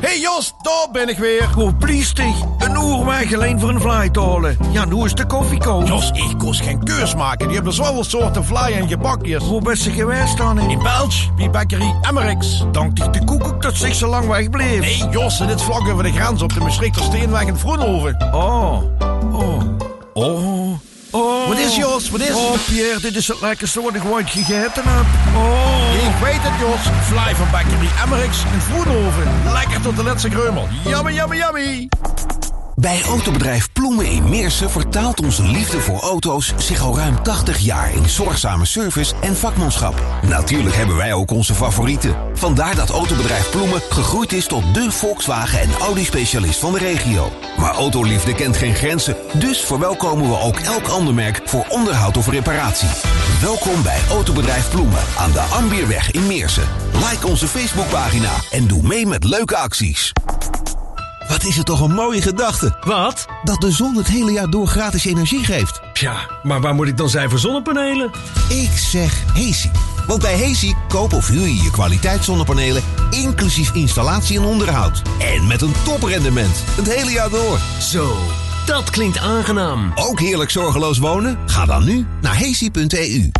Hey 0.00 0.20
Jos, 0.20 0.54
daar 0.62 0.88
ben 0.92 1.08
ik 1.08 1.18
weer. 1.18 1.48
Hoe 1.54 1.74
pliestig. 1.74 2.34
Een 2.58 2.72
uur 2.72 3.04
weg 3.04 3.34
alleen 3.34 3.60
voor 3.60 3.68
een 3.68 3.80
vlijtolen. 3.80 4.56
Ja, 4.70 4.84
nu 4.84 5.04
is 5.04 5.14
de 5.14 5.26
koffie 5.26 5.58
koud. 5.58 5.88
Jos, 5.88 6.10
ik 6.10 6.38
kost 6.38 6.60
geen 6.60 6.84
keurs 6.84 7.14
maken. 7.14 7.46
Die 7.46 7.56
hebben 7.56 7.72
zoveel 7.72 8.04
soorten 8.04 8.44
vlaai 8.44 8.74
en 8.74 8.88
gebakjes. 8.88 9.42
Hoe 9.42 9.62
best 9.62 9.82
ze 9.82 9.90
geweest 9.90 10.36
dan? 10.36 10.58
In 10.58 10.82
België, 10.82 11.30
bij 11.36 11.50
bakkerie 11.50 11.94
Emmerichs. 12.02 12.64
Dank 12.72 12.98
ik 12.98 13.12
de 13.12 13.24
koekoek 13.24 13.62
dat 13.62 13.76
zich 13.76 13.94
zo 13.94 14.08
lang 14.08 14.26
wegbleef. 14.26 14.80
Nee 14.80 15.08
Jos, 15.10 15.38
dit 15.38 15.62
vlak 15.62 15.88
over 15.88 16.02
de 16.02 16.12
grens 16.12 16.42
op 16.42 16.52
de 16.52 16.60
Maastrichter 16.60 17.02
Steenweg 17.02 17.46
in 17.46 17.56
Vroenhoven. 17.56 18.28
Oh, 18.34 18.82
is 21.70 21.76
Jos, 21.76 22.10
wat 22.10 22.20
is? 22.20 22.34
Oh 22.34 22.52
Pierre, 22.66 23.00
dit 23.00 23.16
is 23.16 23.28
het 23.28 23.40
lekkerste 23.40 23.82
wat 23.82 23.94
ik 23.94 24.04
ooit 24.04 24.30
gegeten 24.30 24.82
heb. 24.84 25.06
Oh. 25.34 25.94
Ik 25.94 26.22
weet 26.22 26.42
het 26.42 26.60
Jos. 26.60 26.80
Fly 27.06 27.34
van 27.34 27.50
bakkerie 27.50 27.90
Emmerichs 28.04 28.42
in 28.52 28.60
Vroenhoven. 28.60 29.52
Lekker 29.52 29.80
tot 29.80 29.96
de 29.96 30.02
laatste 30.02 30.28
kreumel. 30.28 30.68
Yummy, 30.84 31.12
yummy, 31.12 31.36
yummy. 31.36 31.88
Bij 32.76 33.02
Autobedrijf 33.02 33.72
Ploemen 33.72 34.06
in 34.06 34.28
Meersen 34.28 34.70
vertaalt 34.70 35.20
onze 35.20 35.42
liefde 35.42 35.80
voor 35.80 36.00
auto's 36.00 36.54
zich 36.56 36.80
al 36.80 36.96
ruim 36.96 37.22
80 37.22 37.58
jaar 37.58 37.94
in 37.94 38.08
zorgzame 38.08 38.64
service 38.64 39.14
en 39.20 39.36
vakmanschap. 39.36 40.02
Natuurlijk 40.22 40.74
hebben 40.74 40.96
wij 40.96 41.12
ook 41.12 41.30
onze 41.30 41.54
favorieten. 41.54 42.16
Vandaar 42.34 42.74
dat 42.74 42.90
Autobedrijf 42.90 43.50
Ploemen 43.50 43.80
gegroeid 43.88 44.32
is 44.32 44.46
tot 44.46 44.74
de 44.74 44.90
Volkswagen 44.90 45.60
en 45.60 45.70
Audi 45.80 46.04
specialist 46.04 46.58
van 46.58 46.72
de 46.72 46.78
regio. 46.78 47.32
Maar 47.58 47.74
autoliefde 47.74 48.34
kent 48.34 48.56
geen 48.56 48.74
grenzen, 48.74 49.16
dus 49.34 49.60
verwelkomen 49.60 50.28
we 50.28 50.38
ook 50.38 50.58
elk 50.58 50.88
ander 50.88 51.14
merk 51.14 51.40
voor 51.44 51.64
onderhoud 51.68 52.16
of 52.16 52.28
reparatie. 52.28 52.88
Welkom 53.42 53.82
bij 53.82 54.00
Autobedrijf 54.10 54.70
Ploemen 54.70 55.02
aan 55.18 55.32
de 55.32 55.40
Ambierweg 55.40 56.10
in 56.10 56.26
Meersen. 56.26 56.68
Like 56.92 57.26
onze 57.26 57.48
Facebookpagina 57.48 58.32
en 58.50 58.66
doe 58.66 58.82
mee 58.82 59.06
met 59.06 59.24
leuke 59.24 59.56
acties. 59.56 60.12
Wat 61.30 61.44
is 61.44 61.56
het 61.56 61.66
toch 61.66 61.80
een 61.80 61.92
mooie 61.92 62.22
gedachte? 62.22 62.76
Wat? 62.80 63.26
Dat 63.42 63.60
de 63.60 63.70
zon 63.70 63.96
het 63.96 64.06
hele 64.06 64.32
jaar 64.32 64.50
door 64.50 64.66
gratis 64.66 65.04
energie 65.04 65.44
geeft. 65.44 65.80
Ja, 65.92 66.16
maar 66.42 66.60
waar 66.60 66.74
moet 66.74 66.86
ik 66.88 66.96
dan 66.96 67.08
zijn 67.08 67.30
voor 67.30 67.38
zonnepanelen? 67.38 68.10
Ik 68.48 68.70
zeg 68.74 69.24
Hesi. 69.34 69.70
Want 70.06 70.22
bij 70.22 70.34
Hesi 70.34 70.74
koop 70.88 71.12
of 71.12 71.28
huur 71.28 71.46
je 71.46 71.62
je 71.62 71.70
kwaliteitszonnepanelen... 71.70 72.82
inclusief 73.10 73.74
installatie 73.74 74.38
en 74.38 74.44
onderhoud. 74.44 75.02
En 75.18 75.46
met 75.46 75.62
een 75.62 75.74
toprendement. 75.84 76.64
Het 76.76 76.94
hele 76.94 77.10
jaar 77.10 77.30
door. 77.30 77.60
Zo, 77.80 78.16
dat 78.66 78.90
klinkt 78.90 79.18
aangenaam. 79.18 79.92
Ook 79.94 80.20
heerlijk 80.20 80.50
zorgeloos 80.50 80.98
wonen? 80.98 81.38
Ga 81.46 81.64
dan 81.64 81.84
nu 81.84 82.06
naar 82.20 82.36
hesi.eu. 82.36 83.30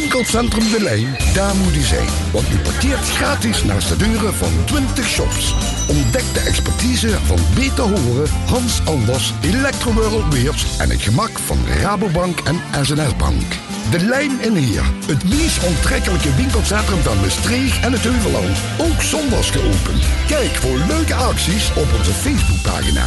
Winkelcentrum 0.00 0.70
De 0.70 0.80
Lijn, 0.80 1.16
daar 1.34 1.56
moet 1.56 1.76
u 1.76 1.80
zijn. 1.80 2.08
Want 2.32 2.50
u 2.52 2.56
parkeert 2.58 3.08
gratis 3.08 3.64
naast 3.64 3.88
de 3.88 3.96
deuren 3.96 4.34
van 4.34 4.52
20 4.64 5.08
shops. 5.08 5.54
Ontdek 5.88 6.34
de 6.34 6.40
expertise 6.40 7.08
van 7.08 7.38
Beter 7.54 7.84
Horen, 7.84 8.30
Hans 8.46 8.80
Anders, 8.84 9.32
Electroworld 9.42 10.34
Weers 10.34 10.78
en 10.78 10.90
het 10.90 11.02
gemak 11.02 11.38
van 11.38 11.58
Rabobank 11.80 12.40
en 12.40 12.60
SNS 12.82 13.16
Bank. 13.16 13.42
De 13.90 14.00
Lijn 14.00 14.40
in 14.40 14.54
Heer, 14.54 14.84
het 15.06 15.24
meest 15.24 15.66
onttrekkelijke 15.66 16.34
winkelcentrum 16.34 17.00
van 17.00 17.20
Maastricht 17.20 17.84
en 17.84 17.92
het 17.92 18.02
Heuvelland. 18.02 18.58
Ook 18.78 19.02
zondags 19.02 19.50
geopend. 19.50 20.02
Kijk 20.26 20.54
voor 20.54 20.78
leuke 20.78 21.14
acties 21.14 21.70
op 21.70 21.86
onze 21.98 22.12
Facebookpagina. 22.12 23.04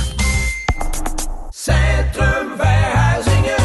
Centrum 1.49 2.47
Verhuizingen. 2.57 3.06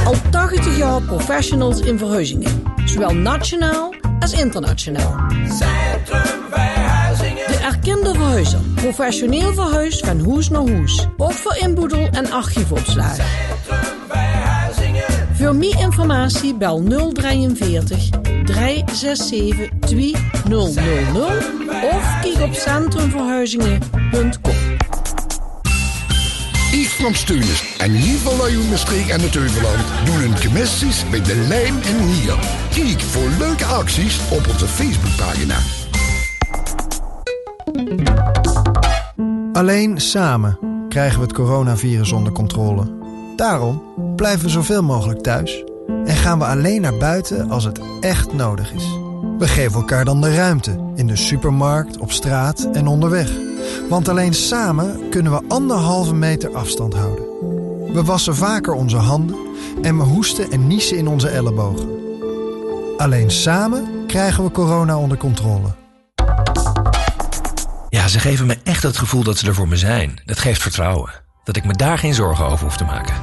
Al 0.04 0.14
80 0.30 0.76
jaar 0.76 1.02
professionals 1.02 1.80
in 1.80 1.98
verhuizingen. 1.98 2.62
Zowel 2.84 3.14
nationaal 3.14 3.94
als 4.18 4.32
internationaal. 4.32 5.14
Centrum 5.30 6.22
Verhuizingen. 6.50 7.46
De 7.46 7.58
erkende 7.62 8.14
verhuizer. 8.14 8.60
Professioneel 8.74 9.54
verhuis 9.54 9.98
van 9.98 10.20
hoes 10.20 10.48
naar 10.48 10.60
hoes. 10.60 11.06
Ook 11.16 11.32
voor 11.32 11.56
inboedel- 11.56 12.08
en 12.10 12.30
archiefopslagen. 12.30 13.24
Voor 15.32 15.56
meer 15.56 15.78
informatie 15.78 16.54
bel 16.54 16.82
043 17.12 18.08
367 18.44 19.68
2000 19.80 20.86
of 21.92 22.20
kijk 22.22 22.40
op 22.42 22.54
centrumverhuizingen.com. 22.54 24.61
Yves 26.72 26.94
van 26.94 27.14
Steunis 27.14 27.76
en 27.78 27.90
Hier 27.90 28.18
van 28.18 28.68
Maastricht 28.70 29.10
en 29.10 29.20
het 29.20 29.34
Heuvelland 29.34 29.84
doen 30.04 30.16
hun 30.16 30.40
commissies 30.40 31.04
bij 31.10 31.22
De 31.22 31.34
Lijm 31.48 31.74
en 31.82 32.02
Hier. 32.02 32.34
Kijk 32.70 33.00
voor 33.00 33.28
leuke 33.38 33.64
acties 33.64 34.20
op 34.30 34.48
onze 34.48 34.68
Facebookpagina. 34.68 35.56
Alleen 39.52 40.00
samen 40.00 40.58
krijgen 40.88 41.18
we 41.18 41.24
het 41.24 41.34
coronavirus 41.34 42.12
onder 42.12 42.32
controle. 42.32 42.96
Daarom 43.36 43.82
blijven 44.16 44.44
we 44.44 44.50
zoveel 44.50 44.82
mogelijk 44.82 45.20
thuis 45.20 45.64
en 46.04 46.16
gaan 46.16 46.38
we 46.38 46.44
alleen 46.44 46.80
naar 46.80 46.96
buiten 46.96 47.50
als 47.50 47.64
het 47.64 47.80
echt 48.00 48.32
nodig 48.32 48.72
is. 48.72 49.01
We 49.42 49.48
geven 49.48 49.80
elkaar 49.80 50.04
dan 50.04 50.20
de 50.20 50.34
ruimte 50.34 50.92
in 50.94 51.06
de 51.06 51.16
supermarkt, 51.16 51.98
op 51.98 52.12
straat 52.12 52.68
en 52.72 52.86
onderweg. 52.86 53.30
Want 53.88 54.08
alleen 54.08 54.34
samen 54.34 55.08
kunnen 55.10 55.32
we 55.32 55.44
anderhalve 55.48 56.14
meter 56.14 56.56
afstand 56.56 56.94
houden. 56.94 57.24
We 57.92 58.04
wassen 58.04 58.36
vaker 58.36 58.72
onze 58.72 58.96
handen 58.96 59.36
en 59.82 59.96
we 59.96 60.02
hoesten 60.02 60.50
en 60.50 60.66
niezen 60.66 60.96
in 60.96 61.08
onze 61.08 61.28
ellebogen. 61.28 61.88
Alleen 62.96 63.30
samen 63.30 64.06
krijgen 64.06 64.44
we 64.44 64.50
corona 64.50 64.98
onder 64.98 65.18
controle. 65.18 65.74
Ja, 67.88 68.08
ze 68.08 68.20
geven 68.20 68.46
me 68.46 68.58
echt 68.62 68.82
het 68.82 68.96
gevoel 68.96 69.22
dat 69.22 69.38
ze 69.38 69.46
er 69.46 69.54
voor 69.54 69.68
me 69.68 69.76
zijn. 69.76 70.20
Dat 70.24 70.38
geeft 70.38 70.62
vertrouwen. 70.62 71.10
Dat 71.44 71.56
ik 71.56 71.64
me 71.64 71.72
daar 71.72 71.98
geen 71.98 72.14
zorgen 72.14 72.44
over 72.44 72.64
hoef 72.64 72.76
te 72.76 72.84
maken. 72.84 73.14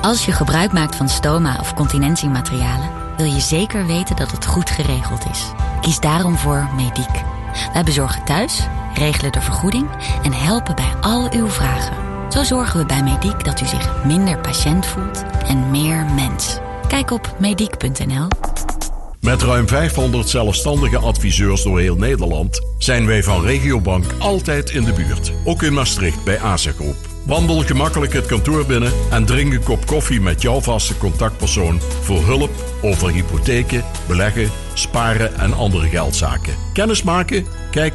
Als 0.00 0.26
je 0.26 0.32
gebruik 0.32 0.72
maakt 0.72 0.96
van 0.96 1.08
stoma 1.08 1.56
of 1.60 1.74
continentiematerialen, 1.74 3.07
wil 3.18 3.26
je 3.26 3.40
zeker 3.40 3.86
weten 3.86 4.16
dat 4.16 4.30
het 4.30 4.46
goed 4.46 4.70
geregeld 4.70 5.30
is. 5.30 5.52
Kies 5.80 6.00
daarom 6.00 6.36
voor 6.36 6.68
Mediek. 6.76 7.22
Wij 7.72 7.82
bezorgen 7.84 8.24
thuis, 8.24 8.66
regelen 8.94 9.32
de 9.32 9.40
vergoeding 9.40 9.88
en 10.22 10.32
helpen 10.32 10.74
bij 10.74 10.94
al 11.00 11.32
uw 11.32 11.48
vragen. 11.48 11.96
Zo 12.32 12.42
zorgen 12.42 12.80
we 12.80 12.86
bij 12.86 13.02
Mediek 13.02 13.44
dat 13.44 13.60
u 13.60 13.66
zich 13.66 14.04
minder 14.04 14.38
patiënt 14.38 14.86
voelt 14.86 15.24
en 15.46 15.70
meer 15.70 16.06
mens. 16.14 16.58
Kijk 16.88 17.10
op 17.10 17.34
mediek.nl. 17.38 18.28
Met 19.20 19.42
ruim 19.42 19.68
500 19.68 20.28
zelfstandige 20.28 20.98
adviseurs 20.98 21.62
door 21.62 21.80
heel 21.80 21.96
Nederland 21.96 22.60
zijn 22.78 23.06
wij 23.06 23.22
van 23.22 23.42
Regiobank 23.42 24.04
altijd 24.18 24.70
in 24.70 24.84
de 24.84 24.92
buurt. 24.92 25.32
Ook 25.44 25.62
in 25.62 25.72
Maastricht 25.72 26.24
bij 26.24 26.40
ASA 26.40 26.72
Groep. 26.72 27.07
Wandel 27.26 27.62
gemakkelijk 27.62 28.12
het 28.12 28.26
kantoor 28.26 28.66
binnen 28.66 28.92
en 29.10 29.24
drink 29.24 29.52
een 29.52 29.62
kop 29.62 29.86
koffie 29.86 30.20
met 30.20 30.42
jouw 30.42 30.60
vaste 30.60 30.96
contactpersoon 30.96 31.80
voor 32.02 32.24
hulp 32.24 32.50
over 32.82 33.10
hypotheken, 33.10 33.84
beleggen, 34.06 34.50
sparen 34.74 35.38
en 35.38 35.52
andere 35.52 35.88
geldzaken. 35.88 36.54
Kennismaken? 36.72 37.46
Kijk 37.70 37.86